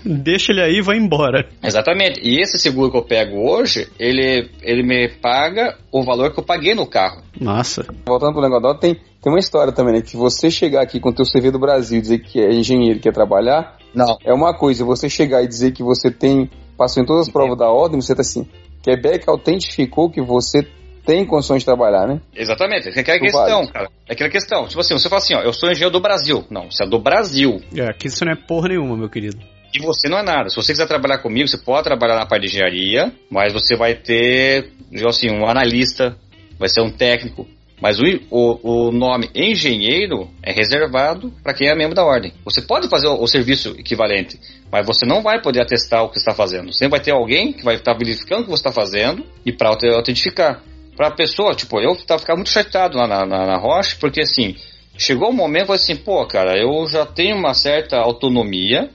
Deixa 0.05 0.52
ele 0.52 0.62
aí 0.62 0.78
e 0.78 0.82
vai 0.82 0.97
embora. 0.97 1.48
Exatamente. 1.62 2.20
E 2.23 2.40
esse 2.40 2.59
seguro 2.59 2.90
que 2.90 2.97
eu 2.97 3.02
pego 3.02 3.51
hoje, 3.51 3.89
ele, 3.98 4.48
ele 4.62 4.82
me 4.82 5.09
paga 5.09 5.77
o 5.90 6.02
valor 6.05 6.32
que 6.32 6.40
eu 6.40 6.44
paguei 6.44 6.74
no 6.74 6.86
carro. 6.86 7.23
Massa. 7.40 7.86
Voltando 8.06 8.32
pro 8.32 8.43
negócio, 8.43 8.78
tem, 8.78 8.97
tem 9.27 9.32
uma 9.32 9.40
história 9.40 9.73
também, 9.73 9.94
né? 9.94 10.03
Que 10.03 10.16
você 10.16 10.48
chegar 10.48 10.82
aqui 10.82 11.01
com 11.01 11.09
o 11.09 11.12
teu 11.12 11.24
CV 11.24 11.51
do 11.51 11.59
Brasil 11.59 11.98
e 11.98 12.01
dizer 12.01 12.20
que 12.20 12.40
é 12.40 12.48
engenheiro, 12.48 13.01
quer 13.01 13.12
trabalhar, 13.12 13.77
não. 13.93 14.16
É 14.24 14.32
uma 14.32 14.57
coisa, 14.57 14.85
você 14.85 15.09
chegar 15.09 15.43
e 15.43 15.48
dizer 15.48 15.73
que 15.73 15.82
você 15.82 16.12
tem, 16.12 16.48
passou 16.78 17.03
em 17.03 17.07
todas 17.07 17.27
as 17.27 17.32
provas 17.32 17.59
da 17.59 17.69
ordem, 17.69 18.01
você 18.01 18.15
tá 18.15 18.20
assim, 18.20 18.48
Quebec 18.85 19.28
autentificou 19.28 20.09
que 20.09 20.23
você 20.23 20.65
tem 21.05 21.27
condições 21.27 21.62
de 21.62 21.65
trabalhar, 21.65 22.07
né? 22.07 22.20
Exatamente, 22.36 22.86
é 22.86 23.01
aquela 23.01 23.19
questão, 23.19 23.61
vale. 23.62 23.73
cara. 23.73 23.89
É 24.09 24.12
aquela 24.12 24.31
questão. 24.31 24.69
Tipo 24.69 24.81
assim, 24.81 24.94
você 24.94 25.09
fala 25.09 25.20
assim, 25.20 25.35
ó, 25.35 25.40
eu 25.40 25.53
sou 25.53 25.73
engenheiro 25.73 25.93
do 25.93 26.01
Brasil. 26.01 26.44
Não, 26.48 26.70
você 26.70 26.85
é 26.85 26.86
do 26.86 27.01
Brasil. 27.01 27.61
É, 27.74 27.89
aqui 27.89 28.07
isso 28.07 28.24
não 28.24 28.31
é 28.31 28.36
porra 28.36 28.69
nenhuma, 28.69 28.97
meu 28.97 29.11
querido. 29.11 29.39
E 29.74 29.81
você 29.81 30.09
não 30.09 30.19
é 30.19 30.23
nada. 30.23 30.51
Se 30.51 30.55
você 30.55 30.70
quiser 30.70 30.86
trabalhar 30.86 31.19
comigo, 31.19 31.48
você 31.48 31.59
pode 31.59 31.82
trabalhar 31.82 32.15
na 32.15 32.27
parte 32.27 32.43
de 32.43 32.51
engenharia, 32.51 33.12
mas 33.28 33.53
você 33.53 33.74
vai 33.74 33.97
ter, 33.97 34.70
digamos 34.89 35.16
assim, 35.16 35.32
um 35.32 35.48
analista, 35.48 36.16
vai 36.61 36.69
ser 36.69 36.81
um 36.81 36.93
técnico, 36.93 37.44
mas 37.81 37.98
o, 38.01 38.05
o, 38.31 38.86
o, 38.89 38.93
nome 38.93 39.28
engenheiro 39.35 40.28
é 40.43 40.53
reservado 40.53 41.32
para 41.43 41.53
quem 41.53 41.69
é 41.69 41.74
membro 41.74 41.94
da 41.94 42.05
ordem. 42.05 42.32
Você 42.44 42.62
pode 42.62 42.89
fazer 42.89 43.07
o, 43.07 43.20
o, 43.23 43.28
serviço 43.28 43.74
equivalente, 43.78 44.40
mas 44.73 44.86
você 44.86 45.05
não 45.05 45.23
vai 45.23 45.43
poder 45.43 45.61
atestar 45.61 46.03
o 46.03 46.09
que 46.09 46.19
está 46.19 46.35
fazendo. 46.35 46.73
Você 46.73 46.89
vai 46.89 47.01
ter 47.01 47.12
alguém 47.12 47.53
que 47.53 47.62
vai 47.62 47.77
estar 47.77 47.93
verificando 47.93 48.40
o 48.40 48.44
que 48.44 48.51
você 48.51 48.61
está 48.61 48.73
fazendo 48.73 49.24
e 49.44 49.53
para 49.53 49.69
autentificar. 49.69 50.62
Para 50.97 51.09
a 51.09 51.15
pessoa, 51.15 51.55
tipo, 51.55 51.78
eu 51.78 51.93
estava 51.93 52.19
ficando 52.19 52.39
muito 52.39 52.51
chateado 52.51 52.97
lá 52.97 53.07
na, 53.07 53.27
na, 53.27 53.47
na 53.47 53.59
Rocha, 53.59 53.97
porque 54.01 54.23
assim, 54.23 54.57
chegou 54.97 55.28
o 55.28 55.31
um 55.31 55.36
momento, 55.36 55.70
assim, 55.73 55.94
pô, 55.94 56.27
cara, 56.27 56.59
eu 56.59 56.89
já 56.89 57.05
tenho 57.05 57.36
uma 57.36 57.53
certa 57.53 57.98
autonomia 57.98 58.89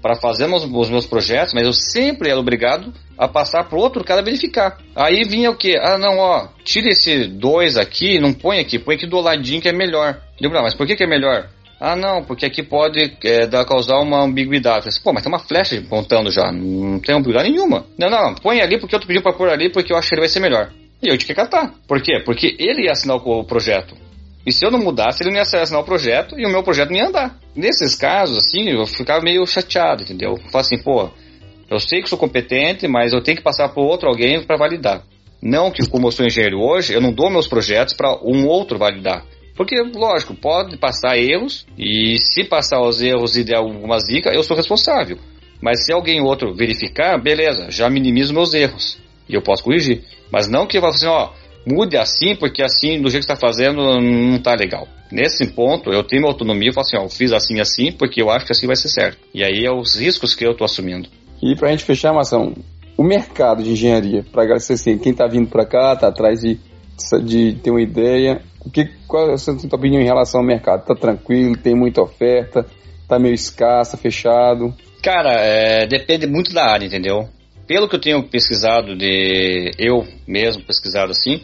para 0.00 0.16
fazer 0.16 0.46
os, 0.46 0.90
meus 0.90 1.06
projetos, 1.06 1.54
mas 1.54 1.66
eu 1.66 1.72
sempre 1.72 2.30
era 2.30 2.38
obrigado 2.38 2.92
a 3.16 3.26
passar 3.26 3.64
para 3.64 3.78
outro 3.78 4.04
cara 4.04 4.22
verificar. 4.22 4.78
Aí 4.94 5.22
vinha 5.24 5.50
o 5.50 5.56
que? 5.56 5.76
Ah, 5.76 5.98
não, 5.98 6.18
ó, 6.18 6.48
tira 6.64 6.90
esse 6.90 7.26
dois 7.26 7.76
aqui, 7.76 8.18
não 8.18 8.32
põe 8.32 8.60
aqui, 8.60 8.78
põe 8.78 8.94
aqui 8.94 9.06
do 9.06 9.20
ladinho 9.20 9.60
que 9.60 9.68
é 9.68 9.72
melhor. 9.72 10.20
Eu 10.40 10.50
mas 10.50 10.74
por 10.74 10.86
que, 10.86 10.96
que 10.96 11.04
é 11.04 11.08
melhor? 11.08 11.48
Ah, 11.80 11.94
não, 11.94 12.24
porque 12.24 12.44
aqui 12.44 12.62
pode 12.62 13.16
é, 13.22 13.46
dar, 13.46 13.64
causar 13.64 14.00
uma 14.00 14.22
ambiguidade. 14.24 14.84
falei, 14.84 15.00
Pô, 15.02 15.12
mas 15.12 15.22
tem 15.22 15.32
uma 15.32 15.38
flecha 15.38 15.78
apontando 15.78 16.30
já, 16.30 16.50
não 16.50 16.98
tem 16.98 17.14
ambiguidade 17.14 17.50
nenhuma. 17.50 17.86
Não, 17.96 18.10
não, 18.10 18.30
não, 18.30 18.34
põe 18.34 18.60
ali 18.60 18.80
porque 18.80 18.94
eu 18.94 19.00
tô 19.00 19.06
pedindo 19.06 19.22
para 19.22 19.32
pôr 19.32 19.48
ali 19.48 19.70
porque 19.70 19.92
eu 19.92 19.96
acho 19.96 20.08
que 20.08 20.14
ele 20.14 20.22
vai 20.22 20.28
ser 20.28 20.40
melhor. 20.40 20.70
E 21.00 21.08
eu 21.08 21.16
tinha 21.16 21.28
que 21.28 21.34
catar. 21.34 21.72
Por 21.86 22.02
quê? 22.02 22.20
Porque 22.24 22.56
ele 22.58 22.86
ia 22.86 22.92
assinar 22.92 23.16
o 23.16 23.44
projeto. 23.44 23.94
E 24.48 24.52
se 24.52 24.64
eu 24.64 24.70
não 24.70 24.78
mudasse, 24.78 25.22
ele 25.22 25.28
não 25.28 25.36
ia 25.36 25.42
assinar 25.42 25.78
o 25.78 25.84
projeto 25.84 26.40
e 26.40 26.46
o 26.46 26.48
meu 26.48 26.62
projeto 26.62 26.88
não 26.88 26.96
ia 26.96 27.08
andar. 27.08 27.38
Nesses 27.54 27.94
casos, 27.94 28.38
assim, 28.38 28.70
eu 28.70 28.86
ficava 28.86 29.20
meio 29.20 29.46
chateado, 29.46 30.04
entendeu? 30.04 30.30
Eu 30.30 30.50
falo 30.50 30.62
assim, 30.62 30.78
pô, 30.78 31.10
eu 31.70 31.78
sei 31.78 32.00
que 32.00 32.08
sou 32.08 32.16
competente, 32.16 32.88
mas 32.88 33.12
eu 33.12 33.22
tenho 33.22 33.36
que 33.36 33.42
passar 33.42 33.68
por 33.68 33.82
outro 33.82 34.08
alguém 34.08 34.42
para 34.42 34.56
validar. 34.56 35.02
Não 35.42 35.70
que, 35.70 35.86
como 35.86 36.06
eu 36.06 36.12
sou 36.12 36.24
engenheiro 36.24 36.60
hoje, 36.60 36.94
eu 36.94 37.00
não 37.00 37.12
dou 37.12 37.28
meus 37.28 37.46
projetos 37.46 37.92
para 37.94 38.18
um 38.24 38.46
outro 38.46 38.78
validar. 38.78 39.22
Porque, 39.54 39.76
lógico, 39.94 40.34
pode 40.34 40.78
passar 40.78 41.18
erros, 41.18 41.66
e 41.76 42.16
se 42.18 42.42
passar 42.42 42.80
os 42.80 43.02
erros 43.02 43.36
e 43.36 43.44
der 43.44 43.56
alguma 43.56 43.98
zica, 43.98 44.30
eu 44.30 44.42
sou 44.42 44.56
responsável. 44.56 45.18
Mas 45.60 45.84
se 45.84 45.92
alguém 45.92 46.22
outro 46.22 46.54
verificar, 46.54 47.20
beleza, 47.20 47.70
já 47.70 47.90
minimizo 47.90 48.32
meus 48.32 48.54
erros. 48.54 48.98
E 49.28 49.34
eu 49.34 49.42
posso 49.42 49.62
corrigir. 49.62 50.04
Mas 50.32 50.48
não 50.48 50.66
que 50.66 50.78
eu 50.78 50.80
vá 50.80 50.88
assim, 50.88 51.06
ó, 51.06 51.32
mude 51.68 51.96
assim, 51.96 52.34
porque 52.34 52.62
assim, 52.62 53.00
do 53.00 53.10
jeito 53.10 53.26
que 53.26 53.32
está 53.32 53.36
fazendo, 53.36 53.82
não 54.00 54.36
está 54.36 54.54
legal. 54.54 54.88
Nesse 55.10 55.46
ponto, 55.46 55.90
eu 55.90 56.02
tenho 56.02 56.26
autonomia 56.26 56.70
e 56.70 56.72
falo 56.72 56.86
assim, 56.86 56.96
ó, 56.96 57.04
eu 57.04 57.10
fiz 57.10 57.32
assim, 57.32 57.60
assim, 57.60 57.92
porque 57.92 58.22
eu 58.22 58.30
acho 58.30 58.46
que 58.46 58.52
assim 58.52 58.66
vai 58.66 58.76
ser 58.76 58.88
certo. 58.88 59.18
E 59.34 59.44
aí 59.44 59.64
é 59.64 59.72
os 59.72 59.96
riscos 59.96 60.34
que 60.34 60.46
eu 60.46 60.52
estou 60.52 60.64
assumindo. 60.64 61.08
E 61.42 61.54
para 61.54 61.68
a 61.68 61.70
gente 61.70 61.84
fechar, 61.84 62.12
Mação, 62.12 62.54
o 62.96 63.02
mercado 63.02 63.62
de 63.62 63.70
engenharia, 63.70 64.24
para 64.32 64.42
agradecer 64.42 64.74
assim, 64.74 64.98
quem 64.98 65.12
está 65.12 65.26
vindo 65.26 65.48
para 65.48 65.64
cá, 65.64 65.92
está 65.92 66.08
atrás 66.08 66.40
de, 66.40 66.58
de 67.24 67.54
ter 67.62 67.70
uma 67.70 67.80
ideia, 67.82 68.42
o 68.60 68.70
que, 68.70 68.86
qual 69.06 69.30
é 69.30 69.34
a 69.34 69.38
sua 69.38 69.54
opinião 69.72 70.02
em 70.02 70.06
relação 70.06 70.40
ao 70.40 70.46
mercado? 70.46 70.80
Está 70.80 70.94
tranquilo, 70.94 71.56
tem 71.56 71.74
muita 71.74 72.02
oferta, 72.02 72.66
está 73.02 73.18
meio 73.18 73.34
escassa, 73.34 73.96
fechado? 73.96 74.74
Cara, 75.02 75.40
é, 75.40 75.86
depende 75.86 76.26
muito 76.26 76.52
da 76.52 76.64
área, 76.64 76.84
entendeu? 76.84 77.28
Pelo 77.68 77.88
que 77.88 77.94
eu 77.94 78.00
tenho 78.00 78.22
pesquisado, 78.22 78.96
de 78.96 79.70
eu 79.78 80.04
mesmo 80.26 80.64
pesquisado 80.64 81.12
assim, 81.12 81.42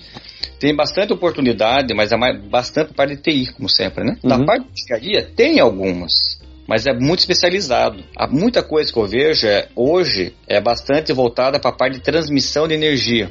tem 0.58 0.74
bastante 0.74 1.12
oportunidade, 1.12 1.94
mas 1.94 2.10
é 2.10 2.16
mais, 2.16 2.42
bastante 2.46 2.94
parte 2.94 3.14
de 3.14 3.22
TI, 3.22 3.52
como 3.52 3.68
sempre, 3.68 4.02
né? 4.02 4.16
Uhum. 4.24 4.30
Na 4.30 4.44
parte 4.44 4.64
de 4.64 4.82
engenharia, 4.82 5.30
tem 5.36 5.60
algumas 5.60 6.42
mas 6.66 6.86
é 6.86 6.94
muito 6.94 7.20
especializado. 7.20 8.02
Há 8.16 8.26
muita 8.26 8.62
coisa 8.62 8.90
que 8.90 8.98
eu 8.98 9.06
vejo 9.06 9.46
é, 9.46 9.68
hoje 9.76 10.34
é 10.48 10.62
bastante 10.62 11.12
voltada 11.12 11.60
para 11.60 11.70
a 11.70 11.76
parte 11.76 11.98
de 11.98 12.02
transmissão 12.02 12.66
de 12.66 12.74
energia, 12.74 13.30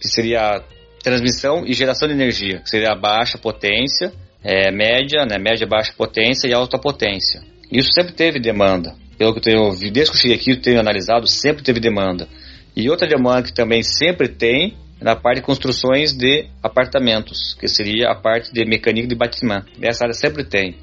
que 0.00 0.08
seria 0.08 0.62
transmissão 1.02 1.66
e 1.66 1.72
geração 1.72 2.08
de 2.08 2.14
energia, 2.14 2.60
que 2.60 2.70
seria 2.70 2.92
a 2.92 2.96
baixa 2.96 3.38
potência, 3.38 4.12
é, 4.42 4.70
média, 4.70 5.26
né, 5.26 5.38
média 5.38 5.66
baixa 5.66 5.92
potência 5.96 6.48
e 6.48 6.54
alta 6.54 6.78
potência. 6.78 7.42
Isso 7.70 7.92
sempre 7.92 8.12
teve 8.12 8.40
demanda. 8.40 8.94
Pelo 9.20 9.34
que 9.34 9.40
eu 9.40 9.42
tenho, 9.42 9.92
desde 9.92 10.12
que 10.12 10.16
eu 10.16 10.20
cheguei 10.22 10.36
aqui, 10.38 10.50
eu 10.52 10.62
tenho 10.62 10.80
analisado, 10.80 11.26
sempre 11.26 11.62
teve 11.62 11.78
demanda. 11.78 12.26
E 12.74 12.88
outra 12.88 13.06
demanda 13.06 13.42
que 13.42 13.52
também 13.52 13.82
sempre 13.82 14.28
tem 14.28 14.78
é 14.98 15.04
na 15.04 15.14
parte 15.14 15.40
de 15.40 15.42
construções 15.42 16.16
de 16.16 16.46
apartamentos, 16.62 17.52
que 17.60 17.68
seria 17.68 18.08
a 18.08 18.14
parte 18.14 18.50
de 18.50 18.64
mecânica 18.64 19.06
de 19.06 19.14
batimento. 19.14 19.66
Essa 19.82 20.04
área 20.04 20.14
sempre 20.14 20.42
tem. 20.42 20.74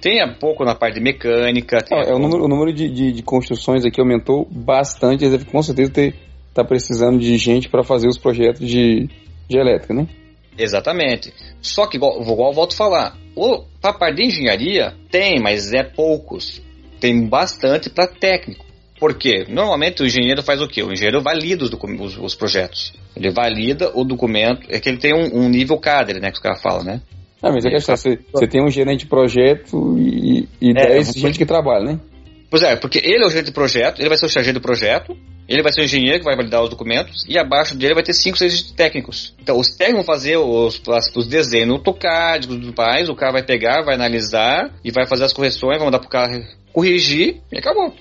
Tem 0.00 0.24
um 0.24 0.34
pouco 0.34 0.64
na 0.64 0.76
parte 0.76 0.94
de 0.94 1.00
mecânica. 1.00 1.78
É, 1.90 2.10
é, 2.10 2.14
o 2.14 2.20
número, 2.20 2.44
o 2.44 2.48
número 2.48 2.72
de, 2.72 2.88
de, 2.88 3.10
de, 3.10 3.22
construções 3.24 3.84
aqui 3.84 4.00
aumentou 4.00 4.46
bastante. 4.48 5.24
Eles 5.24 5.42
com 5.42 5.60
certeza 5.60 5.90
ter, 5.90 6.14
tá 6.54 6.62
precisando 6.62 7.18
de 7.18 7.36
gente 7.38 7.68
para 7.68 7.82
fazer 7.82 8.06
os 8.06 8.16
projetos 8.16 8.64
de, 8.68 9.08
de 9.48 9.58
elétrica, 9.58 9.92
né? 9.92 10.06
Exatamente. 10.56 11.34
Só 11.60 11.88
que, 11.88 11.96
igual, 11.96 12.22
igual 12.22 12.50
eu 12.50 12.54
volto 12.54 12.72
a 12.72 12.76
falar, 12.76 13.16
para 13.80 13.90
a 13.90 13.98
parte 13.98 14.18
de 14.18 14.28
engenharia, 14.28 14.94
tem, 15.10 15.40
mas 15.40 15.72
é 15.72 15.82
poucos. 15.82 16.69
Tem 17.00 17.26
bastante 17.26 17.88
para 17.88 18.06
técnico. 18.06 18.64
Por 18.98 19.14
quê? 19.14 19.46
Normalmente 19.48 20.02
o 20.02 20.06
engenheiro 20.06 20.42
faz 20.42 20.60
o 20.60 20.68
quê? 20.68 20.82
O 20.82 20.92
engenheiro 20.92 21.22
valida 21.22 21.64
os, 21.64 21.70
os, 21.72 22.18
os 22.18 22.34
projetos. 22.34 22.92
Ele 23.16 23.30
valida 23.30 23.90
o 23.94 24.04
documento, 24.04 24.66
é 24.68 24.78
que 24.78 24.88
ele 24.90 24.98
tem 24.98 25.14
um, 25.14 25.44
um 25.44 25.48
nível 25.48 25.78
cadre, 25.78 26.20
né? 26.20 26.30
Que 26.30 26.36
os 26.36 26.42
caras 26.42 26.60
falam, 26.60 26.84
né? 26.84 27.00
Ah, 27.42 27.50
mas 27.50 27.64
é 27.64 27.70
questão, 27.70 27.96
você, 27.96 28.18
você 28.30 28.46
tem 28.46 28.62
um 28.62 28.68
gerente 28.68 29.00
de 29.00 29.06
projeto 29.06 29.96
e, 29.98 30.46
e 30.60 30.70
é, 30.72 30.88
10 30.88 31.12
gente 31.14 31.38
que 31.38 31.46
trabalha, 31.46 31.92
né? 31.92 32.00
Pois 32.50 32.62
é, 32.62 32.76
porque 32.76 32.98
ele 32.98 33.24
é 33.24 33.26
o 33.26 33.30
gerente 33.30 33.46
de 33.46 33.52
projeto, 33.52 34.00
ele 34.00 34.08
vai 34.08 34.18
ser 34.18 34.26
o 34.26 34.28
chargé 34.28 34.52
do 34.52 34.60
projeto, 34.60 35.16
Ele 35.48 35.62
vai 35.62 35.72
ser 35.72 35.80
o 35.80 35.84
engenheiro 35.84 36.20
que 36.20 36.24
vai 36.24 36.36
validar 36.36 36.62
os 36.62 36.68
documentos 36.68 37.24
e 37.28 37.36
abaixo 37.36 37.76
dele 37.76 37.94
vai 37.94 38.04
ter 38.04 38.12
cinco, 38.12 38.38
seis 38.38 38.70
técnicos. 38.70 39.34
Então, 39.40 39.58
os 39.58 39.68
técnicos 39.68 40.06
vão 40.06 40.14
fazer 40.14 40.36
os, 40.36 40.80
os 41.16 41.26
desenhos 41.26 41.70
AutoCAD, 41.76 42.46
tudo 42.46 42.74
mais, 42.76 43.08
o 43.08 43.16
cara 43.16 43.32
vai 43.32 43.42
pegar, 43.42 43.82
vai 43.82 43.96
analisar 43.96 44.72
e 44.84 44.92
vai 44.92 45.08
fazer 45.08 45.24
as 45.24 45.32
correções, 45.32 45.78
vai 45.78 45.86
mandar 45.86 45.98
pro 45.98 46.08
cara 46.08 46.28
corrigir 46.72 47.40
e 47.52 47.58
acabou. 47.58 47.92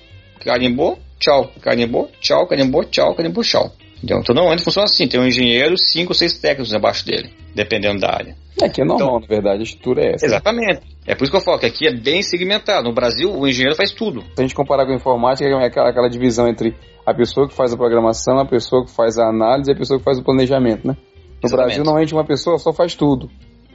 Carimbou, 0.43 0.99
tchau. 1.19 1.51
Carimbou, 1.61 2.09
tchau, 2.19 2.47
carimbou, 2.47 2.83
tchau, 2.85 3.15
carimbou, 3.15 3.43
tchau. 3.43 3.71
Então, 4.03 4.21
todo 4.23 4.41
momento 4.41 4.63
funciona 4.63 4.85
assim: 4.85 5.07
tem 5.07 5.19
um 5.19 5.27
engenheiro, 5.27 5.75
cinco, 5.77 6.13
seis 6.13 6.37
técnicos 6.37 6.73
abaixo 6.73 7.05
dele, 7.05 7.29
dependendo 7.53 7.99
da 7.99 8.09
área. 8.09 8.35
É 8.61 8.69
que 8.69 8.81
é 8.81 8.85
normal, 8.85 9.17
então, 9.17 9.19
na 9.21 9.27
verdade, 9.27 9.59
a 9.59 9.63
estrutura 9.63 10.01
é 10.01 10.15
essa. 10.15 10.25
Exatamente. 10.25 10.81
É 11.05 11.15
por 11.15 11.23
isso 11.23 11.31
que 11.31 11.37
eu 11.37 11.41
falo 11.41 11.59
que 11.59 11.65
aqui 11.65 11.87
é 11.87 11.93
bem 11.93 12.21
segmentado. 12.21 12.87
No 12.87 12.93
Brasil, 12.93 13.31
o 13.31 13.47
engenheiro 13.47 13.75
faz 13.75 13.91
tudo. 13.91 14.21
Se 14.21 14.27
a 14.37 14.41
gente 14.41 14.55
comparar 14.55 14.85
com 14.85 14.91
a 14.91 14.95
informática, 14.95 15.47
é 15.47 15.65
aquela, 15.65 15.89
aquela 15.89 16.09
divisão 16.09 16.47
entre 16.47 16.75
a 17.05 17.13
pessoa 17.13 17.47
que 17.47 17.53
faz 17.53 17.73
a 17.73 17.77
programação, 17.77 18.37
a 18.37 18.45
pessoa 18.45 18.85
que 18.85 18.91
faz 18.91 19.17
a 19.17 19.27
análise 19.27 19.71
e 19.71 19.73
a 19.73 19.77
pessoa 19.77 19.97
que 19.97 20.03
faz 20.03 20.19
o 20.19 20.23
planejamento, 20.23 20.87
né? 20.87 20.95
No 20.95 21.47
Exatamente. 21.47 21.67
Brasil, 21.67 21.83
normalmente 21.83 22.13
uma 22.13 22.25
pessoa 22.25 22.57
só 22.57 22.73
faz 22.73 22.95
tudo. 22.95 23.29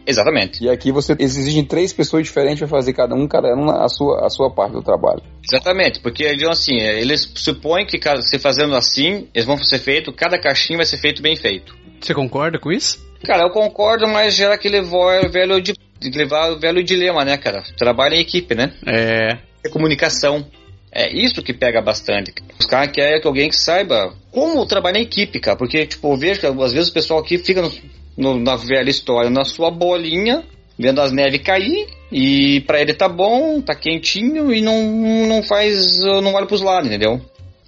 Exatamente. 0.07 0.65
E 0.65 0.69
aqui 0.69 0.93
você 0.93 1.15
exige 1.19 1.63
três 1.63 1.93
pessoas 1.93 2.25
diferentes 2.25 2.59
para 2.59 2.69
fazer 2.69 2.93
cada 2.93 3.15
um, 3.15 3.27
cada 3.27 3.49
um 3.55 3.71
a 3.71 3.89
sua, 3.89 4.27
a 4.27 4.31
sua 4.31 4.51
parte 4.51 4.73
do 4.73 4.83
trabalho. 4.83 5.23
Exatamente, 5.43 6.01
porque 6.01 6.23
eles 6.23 6.47
assim, 6.47 6.77
eles 6.77 7.31
supõem 7.35 7.87
que 7.87 7.99
se 8.23 8.39
fazendo 8.39 8.75
assim, 8.75 9.29
eles 9.35 9.47
vão 9.47 9.57
ser 9.59 9.79
feito, 9.79 10.13
cada 10.13 10.39
caixinha 10.39 10.79
vai 10.79 10.87
ser 10.87 10.99
feito 10.99 11.23
bem 11.23 11.37
feito. 11.37 11.75
Você 12.01 12.13
concorda 12.13 12.59
com 12.59 12.71
isso? 12.71 12.99
Cara, 13.25 13.45
eu 13.45 13.51
concordo, 13.51 14.07
mas 14.07 14.35
gera 14.35 14.55
aquele 14.55 14.83
velho 14.83 15.61
de, 15.61 15.75
levar 16.15 16.53
o 16.53 16.61
velho 16.61 16.85
dilema, 16.85 17.25
né, 17.25 17.39
cara? 17.39 17.63
Trabalho 17.79 18.15
em 18.15 18.21
equipe, 18.21 18.55
né? 18.55 18.75
É. 18.87 19.39
É 19.65 19.69
comunicação. 19.71 20.47
É 20.93 21.11
isso 21.11 21.43
que 21.43 21.53
pega 21.53 21.81
bastante. 21.81 22.33
Os 22.61 22.67
caras 22.67 22.93
querem 22.93 23.21
que 23.21 23.27
alguém 23.27 23.49
que 23.49 23.57
saiba 23.57 24.15
como 24.31 24.65
trabalhar 24.67 24.99
em 25.01 25.03
equipe, 25.03 25.41
cara. 25.41 25.57
Porque, 25.57 25.87
tipo, 25.87 26.13
eu 26.13 26.17
vejo 26.17 26.41
que 26.41 26.47
às 26.47 26.73
vezes 26.73 26.91
o 26.91 26.95
pessoal 26.95 27.19
aqui 27.19 27.39
fica 27.39 27.63
no, 28.17 28.39
na 28.39 28.57
velha 28.57 28.91
história, 28.91 29.31
na 29.31 29.45
sua 29.45 29.71
bolinha, 29.71 30.45
vendo 30.79 31.01
as 31.01 31.13
neves 31.13 31.43
cair, 31.43 31.87
e 32.11 32.61
para 32.63 32.81
ele 32.81 32.95
tá 32.95 33.09
bom, 33.09 33.61
tá 33.61 33.75
quentinho, 33.75 34.53
e 34.53 34.61
não, 34.61 34.83
não 35.27 35.43
faz, 35.43 35.99
não 36.23 36.35
olha 36.35 36.47
pros 36.47 36.63
lados, 36.63 36.89
entendeu? 36.89 37.21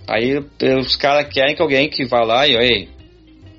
Aí 0.08 0.38
os 0.78 0.96
caras 0.96 1.32
querem 1.32 1.54
que 1.54 1.62
alguém 1.62 1.88
que 1.88 2.04
vá 2.04 2.22
lá 2.22 2.46
e, 2.46 2.54
ei, 2.54 2.88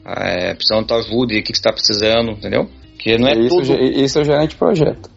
é, 0.06 0.54
precisando 0.54 0.82
de 0.82 0.88
tua 0.88 0.98
ajuda, 0.98 1.26
o 1.26 1.28
que, 1.28 1.42
que 1.42 1.58
você 1.58 1.64
tá 1.64 1.74
precisando, 1.74 2.32
entendeu? 2.32 2.70
Que 2.98 3.18
não 3.18 3.28
é 3.28 3.38
isso, 3.38 3.50
tudo... 3.50 3.84
Isso 3.84 4.18
é 4.18 4.22
o 4.22 4.26
gerente 4.26 4.52
de 4.52 4.56
projeto. 4.56 5.10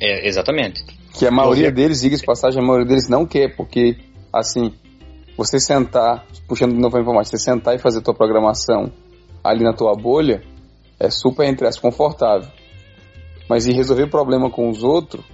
É, 0.00 0.26
exatamente. 0.26 0.82
Que 1.16 1.26
a 1.26 1.30
maioria 1.30 1.70
deles, 1.70 2.00
diga-se 2.00 2.24
passagem, 2.24 2.60
a 2.60 2.66
maioria 2.66 2.86
deles 2.86 3.08
não 3.08 3.26
quer, 3.26 3.54
porque, 3.54 3.96
assim, 4.32 4.72
você 5.36 5.60
sentar, 5.60 6.26
puxando 6.48 6.72
de 6.72 6.80
novo 6.80 6.96
a 6.96 7.00
informática, 7.00 7.36
você 7.36 7.42
sentar 7.42 7.74
e 7.74 7.78
fazer 7.78 8.00
tua 8.02 8.14
programação 8.14 8.92
ali 9.42 9.62
na 9.62 9.72
tua 9.72 9.94
bolha, 9.94 10.42
é 11.00 11.08
super, 11.10 11.48
entre 11.48 11.66
as 11.66 11.78
confortável. 11.78 12.48
Mas 13.48 13.66
e 13.66 13.72
resolver 13.72 14.08
problema 14.08 14.50
com 14.50 14.68
os 14.68 14.84
outros, 14.84 15.24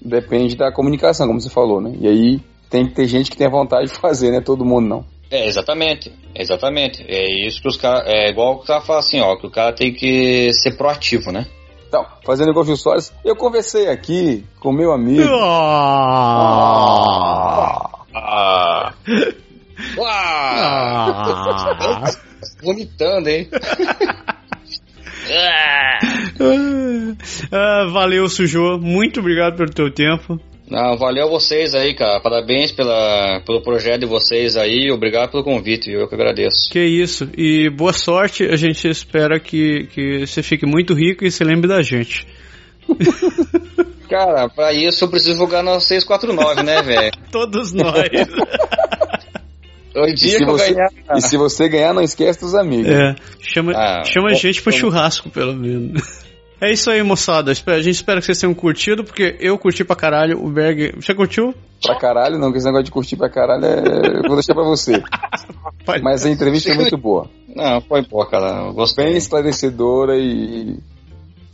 depende 0.00 0.56
da 0.56 0.72
comunicação, 0.72 1.26
como 1.26 1.40
você 1.40 1.50
falou, 1.50 1.80
né? 1.80 1.92
E 2.00 2.06
aí 2.08 2.40
tem 2.70 2.86
que 2.86 2.94
ter 2.94 3.08
gente 3.08 3.30
que 3.30 3.36
tem 3.36 3.48
a 3.48 3.50
vontade 3.50 3.88
de 3.88 3.94
fazer, 3.98 4.30
né? 4.30 4.40
Todo 4.40 4.64
mundo 4.64 4.88
não. 4.88 5.04
É, 5.30 5.46
exatamente. 5.46 6.12
Exatamente. 6.34 7.04
É 7.06 7.46
isso 7.46 7.60
que 7.60 7.68
os 7.68 7.76
caras. 7.76 8.04
É 8.06 8.30
igual 8.30 8.54
o 8.54 8.64
cara 8.64 8.80
fala 8.80 9.00
assim, 9.00 9.20
ó, 9.20 9.36
que 9.36 9.46
o 9.46 9.50
cara 9.50 9.72
tem 9.72 9.92
que 9.92 10.52
ser 10.54 10.76
proativo, 10.76 11.30
né? 11.32 11.46
Então, 11.86 12.06
fazendo 12.24 12.50
igual 12.50 12.64
o 12.64 12.76
Soares, 12.76 13.12
eu 13.24 13.34
conversei 13.34 13.88
aqui 13.88 14.44
com 14.60 14.72
meu 14.72 14.92
amigo. 14.92 15.28
Ah! 15.28 16.20
Ah! 18.14 18.94
ah. 20.06 22.04
Vomitando, 22.62 23.28
hein? 23.28 23.50
ah, 27.52 27.86
valeu, 27.92 28.28
Sujô. 28.28 28.78
Muito 28.78 29.20
obrigado 29.20 29.56
pelo 29.56 29.70
teu 29.70 29.90
tempo. 29.92 30.40
Não, 30.70 30.96
valeu 30.96 31.28
vocês 31.28 31.74
aí, 31.74 31.94
cara. 31.94 32.20
Parabéns 32.20 32.70
pela, 32.70 33.40
pelo 33.44 33.60
projeto 33.60 34.00
de 34.00 34.06
vocês 34.06 34.56
aí. 34.56 34.88
Obrigado 34.92 35.32
pelo 35.32 35.42
convite, 35.42 35.90
eu 35.90 36.06
que 36.06 36.14
agradeço. 36.14 36.70
Que 36.70 36.78
isso. 36.78 37.28
E 37.36 37.68
boa 37.68 37.92
sorte. 37.92 38.44
A 38.44 38.54
gente 38.54 38.88
espera 38.88 39.40
que, 39.40 39.88
que 39.92 40.26
você 40.26 40.44
fique 40.44 40.64
muito 40.64 40.94
rico 40.94 41.24
e 41.24 41.30
se 41.30 41.42
lembre 41.42 41.68
da 41.68 41.82
gente. 41.82 42.24
Cara, 44.08 44.48
pra 44.48 44.72
isso 44.72 45.04
eu 45.04 45.08
preciso 45.08 45.38
jogar 45.38 45.62
no 45.62 45.80
649, 45.80 46.62
né, 46.62 46.82
velho? 46.82 47.10
Todos 47.30 47.72
nós. 47.72 48.08
O 50.02 50.14
dia 50.14 50.38
que 50.38 50.44
eu 50.44 50.48
você, 50.48 50.74
ganhar. 50.74 50.90
E 51.16 51.20
se 51.20 51.36
você 51.36 51.68
ganhar, 51.68 51.94
não 51.94 52.02
esquece 52.02 52.40
dos 52.40 52.54
amigos. 52.54 52.90
É. 52.90 53.14
Chama, 53.40 53.72
ah, 53.74 54.02
chama 54.04 54.30
a 54.30 54.34
gente 54.34 54.62
pro 54.62 54.72
churrasco, 54.72 55.30
pelo 55.30 55.54
menos. 55.54 56.02
É 56.62 56.70
isso 56.70 56.90
aí, 56.90 57.02
moçada. 57.02 57.50
A 57.50 57.80
gente 57.80 57.94
espera 57.94 58.20
que 58.20 58.26
vocês 58.26 58.38
tenham 58.38 58.52
curtido, 58.52 59.02
porque 59.02 59.34
eu 59.40 59.56
curti 59.56 59.82
pra 59.82 59.96
caralho. 59.96 60.44
O 60.44 60.50
Berg. 60.50 60.92
Você 60.96 61.14
curtiu? 61.14 61.54
Pra 61.82 61.98
caralho, 61.98 62.38
não, 62.38 62.52
que 62.52 62.58
esse 62.58 62.66
negócio 62.66 62.84
de 62.84 62.90
curtir 62.90 63.16
pra 63.16 63.30
caralho 63.30 63.64
é. 63.64 64.18
Eu 64.18 64.28
vou 64.28 64.34
deixar 64.34 64.52
pra 64.52 64.62
você. 64.62 65.02
Mas 66.02 66.26
a 66.26 66.28
entrevista 66.28 66.70
é 66.70 66.74
muito 66.74 66.98
boa. 66.98 67.30
Não, 67.56 67.80
foi 67.80 68.02
boa, 68.02 68.28
cara. 68.28 68.66
Eu 68.66 68.74
gostei. 68.74 69.06
Bem 69.06 69.16
esclarecedora 69.16 70.18
e. 70.18 70.78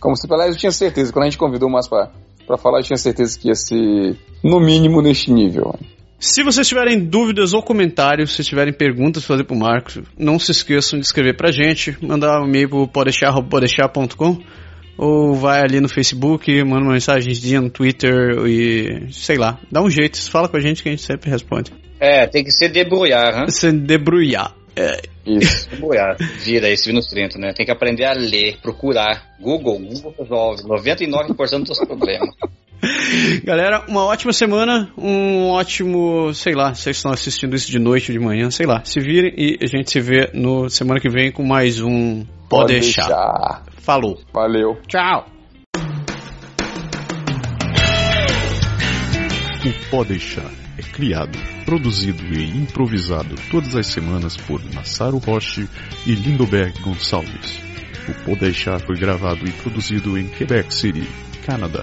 Como 0.01 0.17
se 0.17 0.27
aliás, 0.29 0.55
eu 0.55 0.59
tinha 0.59 0.73
certeza. 0.73 1.13
Quando 1.13 1.23
a 1.23 1.27
gente 1.27 1.39
convidou 1.39 1.69
o 1.69 1.73
Márcio 1.73 1.91
pra, 1.91 2.11
pra 2.45 2.59
falar, 2.59 2.81
eu 2.81 2.85
tinha 2.85 2.97
certeza 2.97 3.39
que 3.39 3.47
ia 3.47 3.55
ser, 3.55 4.17
no 4.43 4.59
mínimo, 4.59 5.01
neste 5.01 5.31
nível. 5.31 5.73
Se 6.19 6.43
vocês 6.43 6.67
tiverem 6.67 6.99
dúvidas 6.99 7.53
ou 7.53 7.63
comentários, 7.63 8.35
se 8.35 8.43
tiverem 8.43 8.73
perguntas 8.73 9.25
para 9.25 9.35
fazer 9.35 9.45
pro 9.45 9.57
Marcos, 9.57 9.99
não 10.19 10.39
se 10.39 10.51
esqueçam 10.51 10.99
de 10.99 11.05
escrever 11.05 11.37
pra 11.37 11.53
gente, 11.53 11.97
mandar 12.01 12.41
um 12.41 12.47
e-mail 12.47 12.69
pro 12.69 12.89
podeixar.podeixar.com 12.89 14.39
ou 14.97 15.35
vai 15.35 15.61
ali 15.61 15.79
no 15.79 15.89
Facebook, 15.89 16.51
manda 16.65 16.85
uma 16.85 16.95
mensagenzinha 16.95 17.61
no 17.61 17.69
Twitter 17.69 18.39
e 18.47 19.13
sei 19.13 19.37
lá, 19.37 19.59
dá 19.71 19.83
um 19.83 19.91
jeito, 19.91 20.19
fala 20.31 20.49
com 20.49 20.57
a 20.57 20.61
gente 20.61 20.83
que 20.83 20.89
a 20.89 20.93
gente 20.93 21.03
sempre 21.03 21.31
responde. 21.31 21.71
É, 22.01 22.27
tem 22.27 22.43
que 22.43 22.51
ser 22.51 22.71
debrulhar, 22.71 23.35
né? 23.35 23.47
Se 23.49 23.71
debrulhar. 23.71 24.55
É. 24.75 25.01
Isso. 25.27 25.69
Debrulhar. 25.71 26.17
Vira 26.45 26.69
esse 26.69 26.89
Vinus 26.89 27.07
30, 27.07 27.39
né? 27.39 27.53
Tem 27.55 27.65
que 27.65 27.73
aprender 27.73 28.05
a 28.05 28.13
ler, 28.13 28.59
procurar. 28.63 29.35
Google, 29.41 29.79
Google 29.79 30.15
resolve 30.19 30.63
99% 30.63 31.65
dos 31.65 31.79
problemas. 31.79 32.35
Galera, 33.45 33.85
uma 33.89 34.05
ótima 34.05 34.33
semana, 34.33 34.91
um 34.97 35.49
ótimo, 35.49 36.33
sei 36.35 36.55
lá, 36.55 36.75
vocês 36.75 36.97
estão 36.97 37.13
assistindo 37.13 37.55
isso 37.55 37.71
de 37.71 37.79
noite 37.79 38.11
ou 38.13 38.19
de 38.19 38.25
manhã, 38.25 38.51
sei 38.51 38.67
lá. 38.67 38.85
Se 38.85 39.01
virem 39.01 39.33
e 39.37 39.59
a 39.63 39.67
gente 39.67 39.91
se 39.91 40.01
vê 40.01 40.31
no 40.35 40.69
semana 40.69 41.01
que 41.01 41.09
vem 41.09 41.31
com 41.33 41.45
mais 41.45 41.81
um 41.81 42.25
Pode, 42.25 42.49
Pode 42.49 42.73
deixar. 42.75 43.07
deixar. 43.07 43.63
Falou. 43.79 44.21
Valeu. 44.33 44.79
Tchau. 44.89 45.27
O 49.65 49.91
Pode 49.91 50.11
deixar 50.11 50.51
é 50.79 50.83
criado, 50.83 51.37
produzido 51.65 52.23
e 52.35 52.51
improvisado 52.57 53.35
todas 53.51 53.75
as 53.75 53.87
semanas 53.87 54.37
por 54.37 54.63
Massaro 54.75 55.19
Roche 55.19 55.69
e 56.07 56.15
Lindoberg 56.15 56.79
Gonçalves. 56.83 57.61
O 58.09 58.25
Pode 58.25 58.41
deixar 58.41 58.79
foi 58.81 58.97
gravado 58.97 59.45
e 59.49 59.53
produzido 59.53 60.17
em 60.17 60.29
Quebec 60.29 60.73
City, 60.73 61.09
Canadá. 61.45 61.83